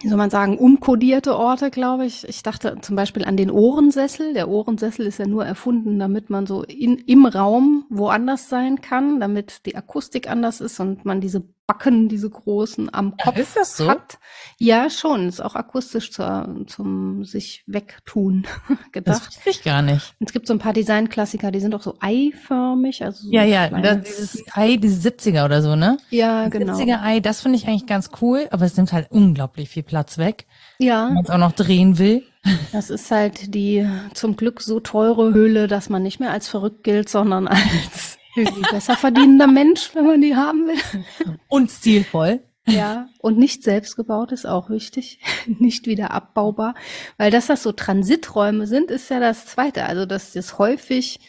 wie 0.00 0.08
soll 0.08 0.18
man 0.18 0.30
sagen, 0.30 0.58
umkodierte 0.58 1.36
Orte, 1.36 1.70
glaube 1.70 2.06
ich. 2.06 2.28
Ich 2.28 2.44
dachte 2.44 2.78
zum 2.82 2.94
Beispiel 2.94 3.24
an 3.24 3.36
den 3.36 3.50
Ohrensessel. 3.50 4.32
Der 4.32 4.48
Ohrensessel 4.48 5.06
ist 5.06 5.18
ja 5.18 5.26
nur 5.26 5.44
erfunden, 5.44 5.98
damit 5.98 6.30
man 6.30 6.46
so 6.46 6.62
in, 6.62 6.98
im 6.98 7.26
Raum 7.26 7.86
woanders 7.88 8.48
sein 8.48 8.80
kann, 8.80 9.18
damit 9.18 9.66
die 9.66 9.74
Akustik 9.74 10.30
anders 10.30 10.60
ist 10.60 10.78
und 10.78 11.04
man 11.04 11.20
diese 11.20 11.48
Backen, 11.66 12.08
diese 12.08 12.30
großen 12.30 12.94
am 12.94 13.16
Kopf 13.16 13.36
ist 13.38 13.56
das 13.56 13.76
so? 13.76 13.88
hat. 13.88 14.18
Ja, 14.58 14.88
schon. 14.88 15.28
Ist 15.28 15.40
auch 15.42 15.56
akustisch 15.56 16.12
zur, 16.12 16.64
zum 16.68 17.24
sich 17.24 17.64
wegtun 17.66 18.46
Das 18.68 18.92
gedacht. 18.92 19.26
wusste 19.26 19.50
ich 19.50 19.64
gar 19.64 19.82
nicht. 19.82 20.14
Und 20.20 20.28
es 20.28 20.32
gibt 20.32 20.46
so 20.46 20.52
ein 20.54 20.60
paar 20.60 20.72
Designklassiker, 20.72 21.50
die 21.50 21.58
sind 21.58 21.74
auch 21.74 21.82
so 21.82 21.96
eiförmig. 22.00 23.02
Also 23.04 23.24
so 23.24 23.32
Ja, 23.32 23.42
ja, 23.42 23.68
das, 23.68 24.02
dieses 24.02 24.44
Ei, 24.52 24.76
dieses 24.76 25.04
70er 25.04 25.44
oder 25.44 25.60
so, 25.60 25.74
ne? 25.74 25.98
ja, 26.10 26.48
genau. 26.48 26.74
70er 26.74 27.02
Ei, 27.02 27.18
das 27.18 27.40
finde 27.40 27.58
ich 27.58 27.66
eigentlich 27.66 27.86
ganz 27.86 28.10
cool, 28.20 28.46
aber 28.52 28.64
es 28.64 28.76
nimmt 28.76 28.92
halt 28.92 29.10
unglaublich 29.10 29.68
viel 29.68 29.82
Platz 29.82 30.18
weg, 30.18 30.46
Ja. 30.78 31.08
wenn 31.08 31.14
man 31.14 31.24
es 31.24 31.30
auch 31.30 31.38
noch 31.38 31.52
drehen 31.52 31.98
will. 31.98 32.22
Das 32.70 32.90
ist 32.90 33.10
halt 33.10 33.56
die 33.56 33.84
zum 34.14 34.36
Glück 34.36 34.60
so 34.62 34.78
teure 34.78 35.34
Höhle, 35.34 35.66
dass 35.66 35.88
man 35.88 36.04
nicht 36.04 36.20
mehr 36.20 36.30
als 36.30 36.46
verrückt 36.46 36.84
gilt, 36.84 37.08
sondern 37.08 37.48
als 37.48 38.18
irgendwie 38.36 38.62
besser 38.70 38.96
verdienender 38.96 39.46
Mensch, 39.46 39.94
wenn 39.94 40.06
man 40.06 40.20
die 40.20 40.36
haben 40.36 40.66
will. 40.66 41.36
Und 41.48 41.70
stilvoll. 41.70 42.42
Ja, 42.68 43.08
und 43.20 43.38
nicht 43.38 43.62
selbst 43.62 43.94
gebaut 43.94 44.32
ist 44.32 44.44
auch 44.44 44.70
wichtig, 44.70 45.20
nicht 45.46 45.86
wieder 45.86 46.10
abbaubar, 46.10 46.74
weil 47.16 47.30
dass 47.30 47.46
das 47.46 47.62
so 47.62 47.72
Transiträume 47.72 48.66
sind, 48.66 48.90
ist 48.90 49.08
ja 49.08 49.20
das 49.20 49.46
Zweite. 49.46 49.84
Also 49.84 50.04
dass 50.04 50.32
das 50.32 50.58
häufig 50.58 51.20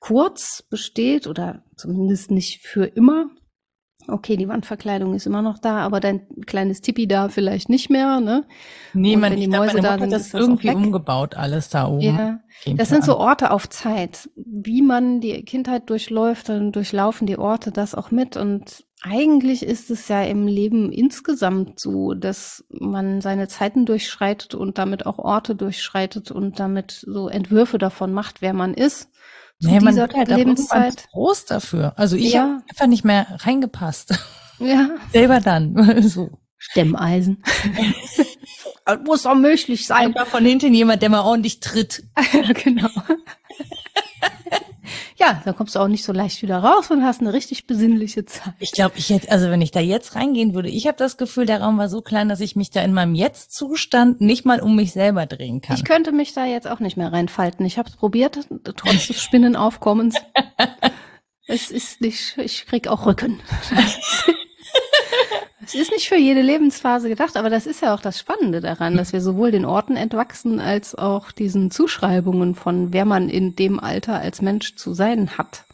kurz 0.00 0.64
besteht 0.68 1.28
oder 1.28 1.62
zumindest 1.76 2.32
nicht 2.32 2.66
für 2.66 2.84
immer. 2.84 3.30
Okay, 4.08 4.36
die 4.36 4.48
Wandverkleidung 4.48 5.14
ist 5.14 5.26
immer 5.26 5.42
noch 5.42 5.58
da, 5.58 5.78
aber 5.78 6.00
dein 6.00 6.26
kleines 6.46 6.80
Tippi 6.80 7.06
da 7.06 7.28
vielleicht 7.28 7.68
nicht 7.68 7.90
mehr, 7.90 8.20
ne? 8.20 8.44
Nee, 8.94 9.16
man, 9.16 9.36
die 9.36 9.48
Mäuse 9.48 9.80
da 9.80 9.92
hat 9.92 10.00
ist 10.00 10.12
das 10.12 10.30
das 10.30 10.40
irgendwie 10.40 10.70
umgebaut, 10.70 11.36
alles 11.36 11.68
da 11.68 11.88
oben. 11.88 12.02
Ja. 12.02 12.40
Gehen 12.64 12.76
Das 12.76 12.88
sind 12.88 13.04
so. 13.04 13.16
Orte 13.16 13.50
auf 13.50 13.68
Zeit. 13.68 14.28
Wie 14.36 14.82
man 14.82 15.20
die 15.20 15.44
Kindheit 15.44 15.88
durchläuft, 15.88 16.48
dann 16.48 16.72
durchlaufen 16.72 17.26
die 17.26 17.38
Orte 17.38 17.70
das 17.72 17.94
auch 17.94 18.10
mit. 18.10 18.36
Und 18.36 18.84
eigentlich 19.02 19.64
ist 19.64 19.90
es 19.90 20.08
ja 20.08 20.22
im 20.22 20.46
Leben 20.46 20.92
insgesamt 20.92 21.80
so, 21.80 22.14
dass 22.14 22.64
man 22.70 23.20
seine 23.20 23.48
Zeiten 23.48 23.84
durchschreitet 23.84 24.54
und 24.54 24.78
damit 24.78 25.06
auch 25.06 25.18
Orte 25.18 25.56
durchschreitet 25.56 26.30
und 26.30 26.60
damit 26.60 27.04
so 27.06 27.28
Entwürfe 27.28 27.78
davon 27.78 28.12
macht, 28.12 28.42
wer 28.42 28.52
man 28.52 28.74
ist. 28.74 29.10
Zu 29.62 29.68
Nee, 29.68 29.80
man 29.80 29.94
dieser 29.94 30.02
wird 30.02 30.14
halt 30.14 30.32
auch 30.32 30.36
Lebenszeit. 30.36 31.08
groß 31.12 31.44
dafür. 31.46 31.94
Also 31.96 32.16
ich 32.16 32.32
Ja. 32.32 32.40
habe 32.42 32.62
einfach 32.68 32.86
nicht 32.88 33.04
mehr 33.04 33.26
reingepasst. 33.40 34.14
Ja. 34.58 34.90
Selber 35.12 35.40
dann. 35.40 36.02
so. 36.08 36.30
Stemmeisen. 36.58 37.42
Muss 39.04 39.22
doch 39.22 39.34
möglich 39.34 39.86
sein. 39.86 40.08
Einfach 40.08 40.26
von 40.26 40.44
hinten 40.44 40.74
jemand, 40.74 41.02
der 41.02 41.08
mal 41.10 41.22
ordentlich 41.22 41.60
tritt. 41.60 42.02
Ja, 42.32 42.52
genau. 42.52 42.88
Ja, 45.22 45.40
dann 45.44 45.54
kommst 45.54 45.76
du 45.76 45.78
auch 45.78 45.86
nicht 45.86 46.04
so 46.04 46.12
leicht 46.12 46.42
wieder 46.42 46.58
raus 46.58 46.90
und 46.90 47.04
hast 47.04 47.20
eine 47.20 47.32
richtig 47.32 47.68
besinnliche 47.68 48.24
Zeit. 48.24 48.54
Ich 48.58 48.72
glaube, 48.72 48.94
ich 48.96 49.08
jetzt, 49.08 49.30
also 49.30 49.50
wenn 49.50 49.60
ich 49.60 49.70
da 49.70 49.78
jetzt 49.78 50.16
reingehen 50.16 50.52
würde, 50.52 50.68
ich 50.68 50.88
habe 50.88 50.98
das 50.98 51.16
Gefühl, 51.16 51.46
der 51.46 51.60
Raum 51.60 51.78
war 51.78 51.88
so 51.88 52.02
klein, 52.02 52.28
dass 52.28 52.40
ich 52.40 52.56
mich 52.56 52.70
da 52.70 52.82
in 52.82 52.92
meinem 52.92 53.14
Jetzt-Zustand 53.14 54.20
nicht 54.20 54.44
mal 54.44 54.60
um 54.60 54.74
mich 54.74 54.92
selber 54.92 55.26
drehen 55.26 55.60
kann. 55.60 55.76
Ich 55.76 55.84
könnte 55.84 56.10
mich 56.10 56.34
da 56.34 56.44
jetzt 56.44 56.66
auch 56.66 56.80
nicht 56.80 56.96
mehr 56.96 57.12
reinfalten. 57.12 57.64
Ich 57.64 57.78
habe 57.78 57.88
es 57.88 57.94
probiert, 57.94 58.40
trotz 58.76 59.06
des 59.06 59.22
Spinnenaufkommens. 59.22 60.16
es 61.46 61.70
ist 61.70 62.00
nicht, 62.00 62.36
ich 62.38 62.66
krieg 62.66 62.88
auch 62.88 63.06
Rücken. 63.06 63.38
Es 65.64 65.74
ist 65.74 65.92
nicht 65.92 66.08
für 66.08 66.16
jede 66.16 66.42
Lebensphase 66.42 67.08
gedacht, 67.08 67.36
aber 67.36 67.48
das 67.50 67.66
ist 67.66 67.82
ja 67.82 67.94
auch 67.94 68.00
das 68.00 68.18
Spannende 68.18 68.60
daran, 68.60 68.96
dass 68.96 69.12
wir 69.12 69.20
sowohl 69.20 69.50
den 69.52 69.64
Orten 69.64 69.96
entwachsen 69.96 70.58
als 70.60 70.94
auch 70.94 71.30
diesen 71.30 71.70
Zuschreibungen 71.70 72.54
von, 72.54 72.92
wer 72.92 73.04
man 73.04 73.28
in 73.28 73.54
dem 73.54 73.78
Alter 73.78 74.18
als 74.20 74.42
Mensch 74.42 74.74
zu 74.76 74.92
sein 74.94 75.38
hat. 75.38 75.64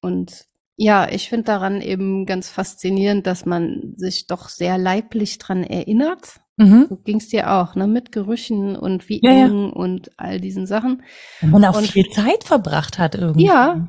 Und 0.00 0.44
ja, 0.76 1.08
ich 1.08 1.28
finde 1.28 1.44
daran 1.44 1.80
eben 1.80 2.26
ganz 2.26 2.48
faszinierend, 2.50 3.26
dass 3.26 3.46
man 3.46 3.94
sich 3.96 4.26
doch 4.26 4.48
sehr 4.48 4.76
leiblich 4.78 5.38
dran 5.38 5.62
erinnert. 5.64 6.40
mhm. 6.56 6.86
So 6.88 6.96
ging's 6.96 7.28
dir 7.28 7.52
auch, 7.52 7.74
ne? 7.74 7.86
Mit 7.88 8.12
Gerüchen 8.12 8.76
und 8.76 9.08
wie 9.08 9.20
Ja, 9.22 9.32
ja. 9.32 9.46
eng 9.46 9.72
und 9.72 10.10
all 10.18 10.40
diesen 10.40 10.66
Sachen. 10.66 11.02
Wenn 11.40 11.50
man 11.50 11.64
auch 11.64 11.76
Und- 11.78 11.88
viel 11.88 12.08
Zeit 12.10 12.44
verbracht 12.44 12.98
hat 12.98 13.14
irgendwie. 13.16 13.46
Ja. 13.46 13.88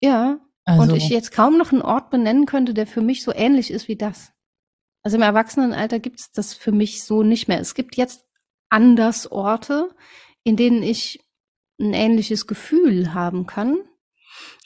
Ja. 0.00 0.38
Also, 0.66 0.82
Und 0.92 0.96
ich 0.96 1.08
jetzt 1.10 1.30
kaum 1.32 1.58
noch 1.58 1.72
einen 1.72 1.82
Ort 1.82 2.08
benennen 2.10 2.46
könnte, 2.46 2.72
der 2.74 2.86
für 2.86 3.02
mich 3.02 3.22
so 3.22 3.32
ähnlich 3.34 3.70
ist 3.70 3.86
wie 3.88 3.96
das. 3.96 4.32
Also 5.04 5.18
im 5.18 5.22
Erwachsenenalter 5.22 6.00
gibt's 6.00 6.32
das 6.32 6.54
für 6.54 6.72
mich 6.72 7.04
so 7.04 7.22
nicht 7.22 7.46
mehr. 7.46 7.60
Es 7.60 7.74
gibt 7.74 7.96
jetzt 7.96 8.24
anders 8.70 9.30
Orte, 9.30 9.90
in 10.44 10.56
denen 10.56 10.82
ich 10.82 11.20
ein 11.78 11.92
ähnliches 11.92 12.46
Gefühl 12.46 13.12
haben 13.12 13.46
kann. 13.46 13.76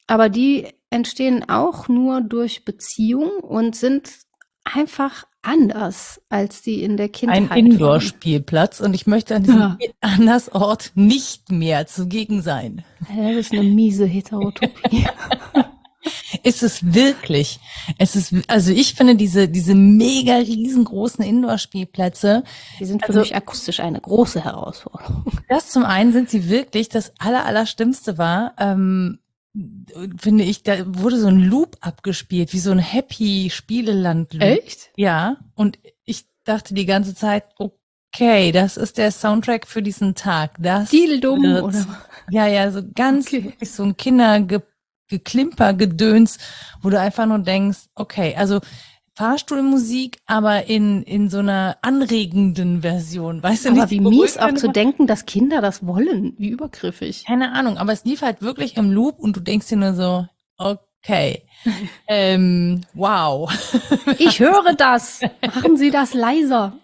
Aber 0.06 0.28
die 0.28 0.68
entstehen 0.90 1.48
auch 1.48 1.88
nur 1.88 2.20
durch 2.20 2.64
Beziehung 2.64 3.30
und 3.40 3.74
sind 3.74 4.10
einfach 4.64 5.26
anders 5.42 6.20
als 6.28 6.62
die 6.62 6.82
in 6.82 6.96
der 6.96 7.08
Kindheit. 7.08 7.50
ein. 7.50 7.66
Indoor-Spielplatz 7.66 8.80
und 8.80 8.94
ich 8.94 9.06
möchte 9.06 9.34
an 9.34 9.42
diesem 9.42 9.60
Ja. 9.60 9.78
Andersort 10.00 10.92
nicht 10.94 11.50
mehr 11.50 11.86
zugegen 11.86 12.42
sein. 12.42 12.84
Das 13.08 13.36
ist 13.36 13.52
eine 13.52 13.62
miese 13.64 14.06
Heterotopie. 14.06 15.06
Ist 16.42 16.62
es 16.62 16.94
wirklich? 16.94 17.60
Es 17.98 18.16
ist, 18.16 18.34
also 18.48 18.72
ich 18.72 18.94
finde 18.94 19.16
diese, 19.16 19.48
diese 19.48 19.74
mega 19.74 20.36
riesengroßen 20.36 21.24
Indoor-Spielplätze, 21.24 22.42
Die 22.80 22.84
sind 22.84 23.02
für 23.02 23.08
Also- 23.08 23.20
mich 23.20 23.34
akustisch 23.34 23.80
eine 23.80 24.00
große 24.00 24.44
Herausforderung. 24.44 25.24
das 25.48 25.70
zum 25.70 25.84
einen 25.84 26.12
sind 26.12 26.30
sie 26.30 26.48
wirklich, 26.48 26.88
das 26.88 27.12
aller, 27.18 27.44
allerstimmste 27.46 28.18
war, 28.18 28.54
ähm, 28.58 29.18
finde 30.18 30.44
ich, 30.44 30.62
da 30.62 30.74
wurde 30.86 31.18
so 31.18 31.26
ein 31.28 31.40
Loop 31.40 31.78
abgespielt, 31.80 32.52
wie 32.52 32.58
so 32.60 32.70
ein 32.70 32.78
Happy-Spieleland-Loop. 32.78 34.42
Echt? 34.42 34.90
Ja, 34.96 35.36
und 35.54 35.78
ich 36.04 36.26
dachte 36.44 36.74
die 36.74 36.86
ganze 36.86 37.14
Zeit, 37.14 37.44
okay, 37.58 38.52
das 38.52 38.76
ist 38.76 38.98
der 38.98 39.10
Soundtrack 39.10 39.66
für 39.66 39.82
diesen 39.82 40.14
Tag. 40.14 40.52
Das 40.58 40.90
Diedeldum 40.90 41.42
wird- 41.42 41.62
oder? 41.64 41.86
Ja, 42.30 42.46
ja, 42.46 42.70
so 42.70 42.82
ganz 42.94 43.26
Okay. 43.28 43.54
so 43.62 43.82
ein 43.84 43.96
Kindergeklimper, 45.08 45.74
Gedöns, 45.74 46.38
wo 46.82 46.90
du 46.90 47.00
einfach 47.00 47.26
nur 47.26 47.38
denkst, 47.38 47.88
okay, 47.94 48.34
also 48.36 48.60
Fahrstuhlmusik, 49.14 50.18
aber 50.26 50.66
in, 50.66 51.02
in 51.02 51.28
so 51.28 51.38
einer 51.38 51.76
anregenden 51.82 52.82
Version. 52.82 53.42
Weißt 53.42 53.64
du 53.64 53.70
aber 53.70 53.80
nicht? 53.86 53.90
wie 53.90 54.00
mies 54.00 54.36
auch 54.36 54.54
zu 54.54 54.68
denken, 54.68 55.08
dass 55.08 55.26
Kinder 55.26 55.60
das 55.60 55.84
wollen. 55.84 56.34
Wie 56.38 56.50
übergriffig. 56.50 57.24
Keine 57.26 57.52
Ahnung, 57.52 57.78
aber 57.78 57.92
es 57.92 58.04
lief 58.04 58.22
halt 58.22 58.42
wirklich 58.42 58.76
im 58.76 58.92
Loop 58.92 59.18
und 59.18 59.36
du 59.36 59.40
denkst 59.40 59.66
dir 59.68 59.76
nur 59.76 59.94
so, 59.94 60.26
okay. 60.56 60.84
Ähm, 62.06 62.82
wow. 62.94 63.50
Ich 64.18 64.40
höre 64.40 64.74
das. 64.74 65.20
Machen 65.42 65.76
Sie 65.76 65.90
das 65.90 66.14
leiser. 66.14 66.74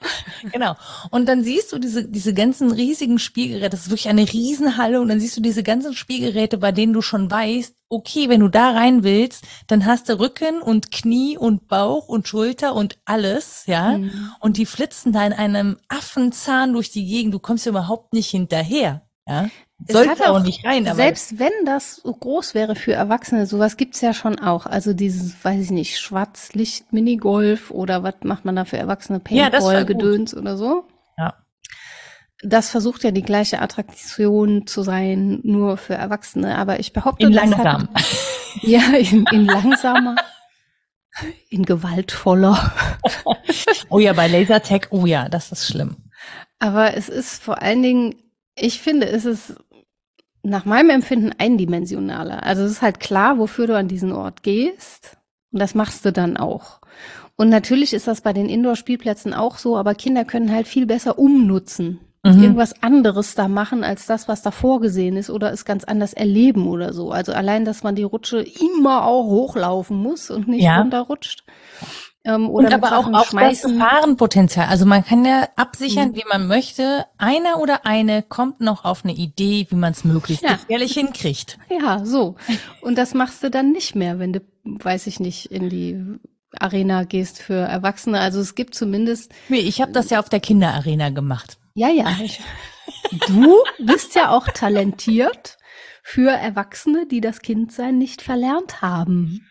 Genau. 0.52 0.74
Und 1.10 1.26
dann 1.26 1.42
siehst 1.42 1.72
du 1.72 1.78
diese, 1.78 2.08
diese 2.08 2.34
ganzen 2.34 2.70
riesigen 2.70 3.18
Spielgeräte. 3.18 3.70
Das 3.70 3.80
ist 3.80 3.90
wirklich 3.90 4.08
eine 4.08 4.30
Riesenhalle. 4.30 5.00
Und 5.00 5.08
dann 5.08 5.20
siehst 5.20 5.36
du 5.36 5.40
diese 5.40 5.62
ganzen 5.62 5.94
Spielgeräte, 5.94 6.58
bei 6.58 6.72
denen 6.72 6.92
du 6.92 7.02
schon 7.02 7.30
weißt, 7.30 7.74
okay, 7.88 8.28
wenn 8.28 8.40
du 8.40 8.48
da 8.48 8.70
rein 8.70 9.04
willst, 9.04 9.44
dann 9.68 9.86
hast 9.86 10.08
du 10.08 10.18
Rücken 10.18 10.60
und 10.60 10.90
Knie 10.90 11.38
und 11.38 11.68
Bauch 11.68 12.08
und 12.08 12.26
Schulter 12.28 12.74
und 12.74 12.98
alles, 13.04 13.64
ja. 13.66 13.98
Mhm. 13.98 14.32
Und 14.40 14.56
die 14.56 14.66
flitzen 14.66 15.12
da 15.12 15.24
in 15.24 15.32
einem 15.32 15.78
Affenzahn 15.88 16.72
durch 16.72 16.90
die 16.90 17.06
Gegend. 17.06 17.34
Du 17.34 17.38
kommst 17.38 17.66
ja 17.66 17.70
überhaupt 17.70 18.12
nicht 18.12 18.30
hinterher, 18.30 19.02
ja. 19.28 19.48
Sollte 19.86 20.30
auch, 20.30 20.36
auch, 20.36 20.42
nicht 20.42 20.64
rein. 20.64 20.86
Aber 20.86 20.96
selbst 20.96 21.38
wenn 21.38 21.52
das 21.66 21.96
so 21.96 22.12
groß 22.12 22.54
wäre 22.54 22.74
für 22.74 22.92
Erwachsene, 22.92 23.46
sowas 23.46 23.76
gibt's 23.76 24.00
ja 24.00 24.14
schon 24.14 24.38
auch. 24.38 24.66
Also 24.66 24.94
dieses, 24.94 25.44
weiß 25.44 25.60
ich 25.60 25.70
nicht, 25.70 25.98
Schwarzlicht-Minigolf 25.98 27.70
oder 27.70 28.02
was 28.02 28.14
macht 28.22 28.44
man 28.44 28.56
da 28.56 28.64
für 28.64 28.78
Erwachsene? 28.78 29.20
Paintball-Gedöns 29.20 30.32
ja, 30.32 30.38
oder 30.38 30.56
so. 30.56 30.84
Ja. 31.18 31.34
Das 32.42 32.70
versucht 32.70 33.04
ja 33.04 33.10
die 33.10 33.22
gleiche 33.22 33.60
Attraktion 33.60 34.66
zu 34.66 34.82
sein, 34.82 35.40
nur 35.42 35.76
für 35.76 35.94
Erwachsene. 35.94 36.56
Aber 36.56 36.78
ich 36.78 36.92
behaupte, 36.92 37.26
in 37.26 37.32
langsam. 37.32 37.88
Hat, 37.94 38.04
ja, 38.62 38.80
in, 38.96 39.26
in 39.32 39.44
langsamer. 39.44 40.16
in 41.50 41.64
gewaltvoller. 41.64 42.72
oh 43.90 43.98
ja, 43.98 44.12
bei 44.12 44.28
Lasertag, 44.28 44.88
oh 44.90 45.04
ja, 45.04 45.28
das 45.28 45.52
ist 45.52 45.66
schlimm. 45.66 45.96
Aber 46.58 46.96
es 46.96 47.08
ist 47.08 47.42
vor 47.42 47.60
allen 47.60 47.82
Dingen 47.82 48.14
ich 48.56 48.80
finde, 48.80 49.08
es 49.08 49.24
ist 49.24 49.54
nach 50.42 50.64
meinem 50.64 50.90
Empfinden 50.90 51.32
eindimensionaler. 51.38 52.42
Also 52.42 52.62
es 52.62 52.72
ist 52.72 52.82
halt 52.82 53.00
klar, 53.00 53.38
wofür 53.38 53.66
du 53.66 53.76
an 53.76 53.88
diesen 53.88 54.12
Ort 54.12 54.42
gehst. 54.42 55.16
Und 55.52 55.60
das 55.60 55.74
machst 55.74 56.04
du 56.04 56.12
dann 56.12 56.36
auch. 56.36 56.80
Und 57.36 57.48
natürlich 57.48 57.94
ist 57.94 58.06
das 58.06 58.20
bei 58.20 58.32
den 58.32 58.48
Indoor-Spielplätzen 58.48 59.34
auch 59.34 59.58
so, 59.58 59.76
aber 59.76 59.94
Kinder 59.94 60.24
können 60.24 60.52
halt 60.52 60.68
viel 60.68 60.86
besser 60.86 61.18
umnutzen. 61.18 62.00
Mhm. 62.22 62.42
Irgendwas 62.42 62.82
anderes 62.82 63.34
da 63.34 63.48
machen 63.48 63.84
als 63.84 64.06
das, 64.06 64.28
was 64.28 64.42
da 64.42 64.50
vorgesehen 64.50 65.16
ist 65.16 65.30
oder 65.30 65.52
es 65.52 65.64
ganz 65.64 65.84
anders 65.84 66.12
erleben 66.12 66.68
oder 66.68 66.92
so. 66.92 67.10
Also 67.10 67.32
allein, 67.32 67.64
dass 67.64 67.82
man 67.82 67.94
die 67.94 68.02
Rutsche 68.02 68.40
immer 68.40 69.04
auch 69.04 69.24
hochlaufen 69.24 69.96
muss 69.96 70.30
und 70.30 70.48
nicht 70.48 70.64
ja. 70.64 70.78
runterrutscht. 70.78 71.44
Ähm, 72.24 72.48
oder 72.48 72.68
und 72.68 72.74
aber 72.74 72.98
auch, 72.98 73.12
auch 73.12 73.30
das 73.30 73.62
Gefahrenpotenzial. 73.62 74.66
Also 74.68 74.86
man 74.86 75.04
kann 75.04 75.24
ja 75.24 75.46
absichern, 75.56 76.10
mhm. 76.10 76.16
wie 76.16 76.24
man 76.28 76.46
möchte. 76.46 77.04
Einer 77.18 77.60
oder 77.60 77.84
eine 77.84 78.22
kommt 78.22 78.60
noch 78.60 78.84
auf 78.84 79.04
eine 79.04 79.12
Idee, 79.14 79.66
wie 79.68 79.76
man 79.76 79.92
es 79.92 80.04
möglichst 80.04 80.42
ja. 80.42 80.54
gefährlich 80.54 80.94
hinkriegt. 80.94 81.58
Ja, 81.68 82.04
so. 82.04 82.36
Und 82.80 82.96
das 82.96 83.12
machst 83.12 83.42
du 83.42 83.50
dann 83.50 83.72
nicht 83.72 83.94
mehr, 83.94 84.18
wenn 84.18 84.32
du, 84.32 84.40
weiß 84.64 85.06
ich 85.06 85.20
nicht, 85.20 85.50
in 85.50 85.68
die 85.68 86.02
Arena 86.58 87.04
gehst 87.04 87.42
für 87.42 87.54
Erwachsene. 87.54 88.20
Also 88.20 88.40
es 88.40 88.54
gibt 88.54 88.74
zumindest. 88.74 89.32
Nee, 89.48 89.58
ich 89.58 89.82
habe 89.82 89.92
das 89.92 90.08
ja 90.08 90.18
auf 90.18 90.28
der 90.28 90.40
Kinderarena 90.40 91.10
gemacht. 91.10 91.58
Ja, 91.74 91.88
ja. 91.88 92.06
Du 93.28 93.58
bist 93.78 94.14
ja 94.14 94.30
auch 94.30 94.48
talentiert 94.48 95.56
für 96.02 96.30
Erwachsene, 96.30 97.06
die 97.06 97.20
das 97.20 97.40
Kindsein 97.40 97.96
nicht 97.96 98.22
verlernt 98.22 98.82
haben. 98.82 99.46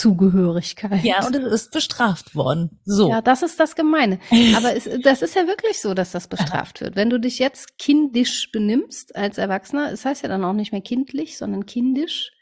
Zugehörigkeit. 0.00 1.04
Ja, 1.04 1.26
und 1.26 1.34
es 1.34 1.52
ist 1.52 1.72
bestraft 1.72 2.34
worden. 2.34 2.80
So. 2.84 3.10
Ja, 3.10 3.20
das 3.20 3.42
ist 3.42 3.60
das 3.60 3.74
Gemeine. 3.74 4.18
Aber 4.56 4.74
es, 4.74 4.88
das 5.02 5.20
ist 5.20 5.34
ja 5.34 5.46
wirklich 5.46 5.78
so, 5.80 5.92
dass 5.92 6.10
das 6.10 6.26
bestraft 6.26 6.80
wird. 6.80 6.96
Wenn 6.96 7.10
du 7.10 7.20
dich 7.20 7.38
jetzt 7.38 7.76
kindisch 7.78 8.50
benimmst 8.50 9.14
als 9.14 9.36
Erwachsener, 9.36 9.92
es 9.92 10.06
heißt 10.06 10.22
ja 10.22 10.30
dann 10.30 10.44
auch 10.44 10.54
nicht 10.54 10.72
mehr 10.72 10.80
kindlich, 10.80 11.36
sondern 11.36 11.66
kindisch, 11.66 12.32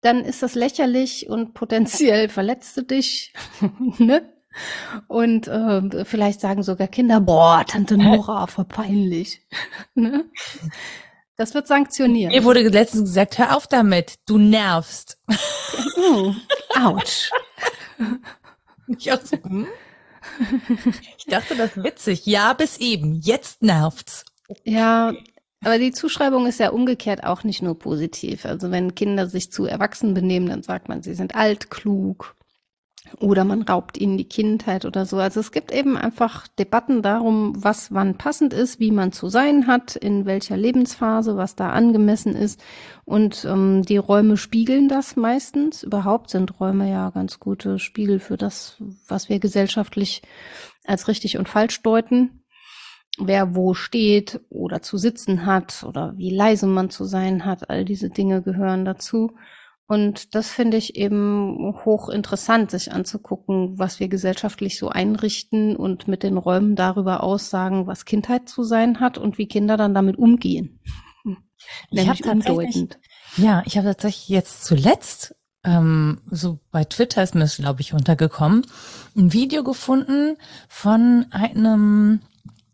dann 0.00 0.24
ist 0.24 0.42
das 0.42 0.54
lächerlich 0.54 1.28
und 1.28 1.52
potenziell 1.52 2.30
verletzt 2.30 2.74
du 2.78 2.82
dich. 2.82 3.34
ne? 3.98 4.32
Und 5.08 5.46
äh, 5.46 6.06
vielleicht 6.06 6.40
sagen 6.40 6.62
sogar 6.62 6.88
Kinder, 6.88 7.20
boah, 7.20 7.64
Tante 7.66 7.98
Nora, 7.98 8.46
voll 8.46 8.64
peinlich. 8.64 9.46
ne? 9.94 10.24
Das 11.38 11.54
wird 11.54 11.68
sanktioniert. 11.68 12.32
Mir 12.32 12.42
wurde 12.42 12.62
letztens 12.62 13.04
gesagt, 13.04 13.38
hör 13.38 13.56
auf 13.56 13.68
damit, 13.68 14.14
du 14.26 14.38
nervst. 14.38 15.18
Mm, 15.96 16.32
ouch. 16.84 17.30
Ich, 18.88 19.12
auch 19.12 19.20
so, 19.24 19.36
hm? 19.36 19.68
ich 21.16 21.26
dachte, 21.26 21.54
das 21.54 21.76
ist 21.76 21.84
witzig. 21.84 22.26
Ja, 22.26 22.54
bis 22.54 22.78
eben. 22.78 23.20
Jetzt 23.20 23.62
nervt's. 23.62 24.24
Ja, 24.64 25.12
aber 25.64 25.78
die 25.78 25.92
Zuschreibung 25.92 26.44
ist 26.46 26.58
ja 26.58 26.70
umgekehrt 26.70 27.22
auch 27.22 27.44
nicht 27.44 27.62
nur 27.62 27.78
positiv. 27.78 28.44
Also 28.44 28.72
wenn 28.72 28.96
Kinder 28.96 29.28
sich 29.28 29.52
zu 29.52 29.64
erwachsen 29.64 30.14
benehmen, 30.14 30.48
dann 30.48 30.64
sagt 30.64 30.88
man, 30.88 31.04
sie 31.04 31.14
sind 31.14 31.36
alt, 31.36 31.70
klug, 31.70 32.34
oder 33.20 33.44
man 33.44 33.62
raubt 33.62 33.98
ihnen 33.98 34.16
die 34.16 34.28
Kindheit 34.28 34.84
oder 34.84 35.06
so. 35.06 35.18
Also 35.18 35.40
es 35.40 35.52
gibt 35.52 35.72
eben 35.72 35.96
einfach 35.96 36.46
Debatten 36.48 37.02
darum, 37.02 37.52
was 37.56 37.92
wann 37.92 38.16
passend 38.16 38.52
ist, 38.52 38.80
wie 38.80 38.90
man 38.90 39.12
zu 39.12 39.28
sein 39.28 39.66
hat, 39.66 39.96
in 39.96 40.26
welcher 40.26 40.56
Lebensphase, 40.56 41.36
was 41.36 41.56
da 41.56 41.70
angemessen 41.70 42.34
ist. 42.34 42.62
Und 43.04 43.44
ähm, 43.44 43.82
die 43.82 43.96
Räume 43.96 44.36
spiegeln 44.36 44.88
das 44.88 45.16
meistens. 45.16 45.82
Überhaupt 45.82 46.30
sind 46.30 46.60
Räume 46.60 46.90
ja 46.90 47.10
ganz 47.10 47.40
gute 47.40 47.78
Spiegel 47.78 48.20
für 48.20 48.36
das, 48.36 48.76
was 49.06 49.28
wir 49.28 49.38
gesellschaftlich 49.38 50.22
als 50.84 51.08
richtig 51.08 51.38
und 51.38 51.48
falsch 51.48 51.82
deuten. 51.82 52.44
Wer 53.20 53.56
wo 53.56 53.74
steht 53.74 54.40
oder 54.48 54.80
zu 54.80 54.96
sitzen 54.96 55.44
hat 55.44 55.84
oder 55.86 56.16
wie 56.16 56.30
leise 56.30 56.66
man 56.66 56.88
zu 56.88 57.04
sein 57.04 57.44
hat, 57.44 57.68
all 57.68 57.84
diese 57.84 58.10
Dinge 58.10 58.42
gehören 58.42 58.84
dazu. 58.84 59.32
Und 59.88 60.34
das 60.34 60.50
finde 60.50 60.76
ich 60.76 60.96
eben 60.96 61.74
hochinteressant, 61.86 62.70
sich 62.70 62.92
anzugucken, 62.92 63.78
was 63.78 64.00
wir 64.00 64.08
gesellschaftlich 64.08 64.78
so 64.78 64.90
einrichten 64.90 65.76
und 65.76 66.06
mit 66.06 66.22
den 66.22 66.36
Räumen 66.36 66.76
darüber 66.76 67.22
aussagen, 67.22 67.86
was 67.86 68.04
Kindheit 68.04 68.50
zu 68.50 68.64
sein 68.64 69.00
hat 69.00 69.16
und 69.16 69.38
wie 69.38 69.48
Kinder 69.48 69.78
dann 69.78 69.94
damit 69.94 70.18
umgehen. 70.18 70.80
Nämlich 71.90 72.22
undeutend. 72.26 72.98
Ja, 73.38 73.62
ich 73.64 73.78
habe 73.78 73.86
tatsächlich 73.86 74.28
jetzt 74.28 74.66
zuletzt, 74.66 75.34
ähm, 75.64 76.20
so 76.30 76.60
bei 76.70 76.84
Twitter 76.84 77.22
ist 77.22 77.34
mir 77.34 77.40
das, 77.40 77.56
glaube 77.56 77.80
ich, 77.80 77.94
untergekommen, 77.94 78.66
ein 79.16 79.32
Video 79.32 79.64
gefunden 79.64 80.36
von 80.68 81.26
einem 81.30 82.20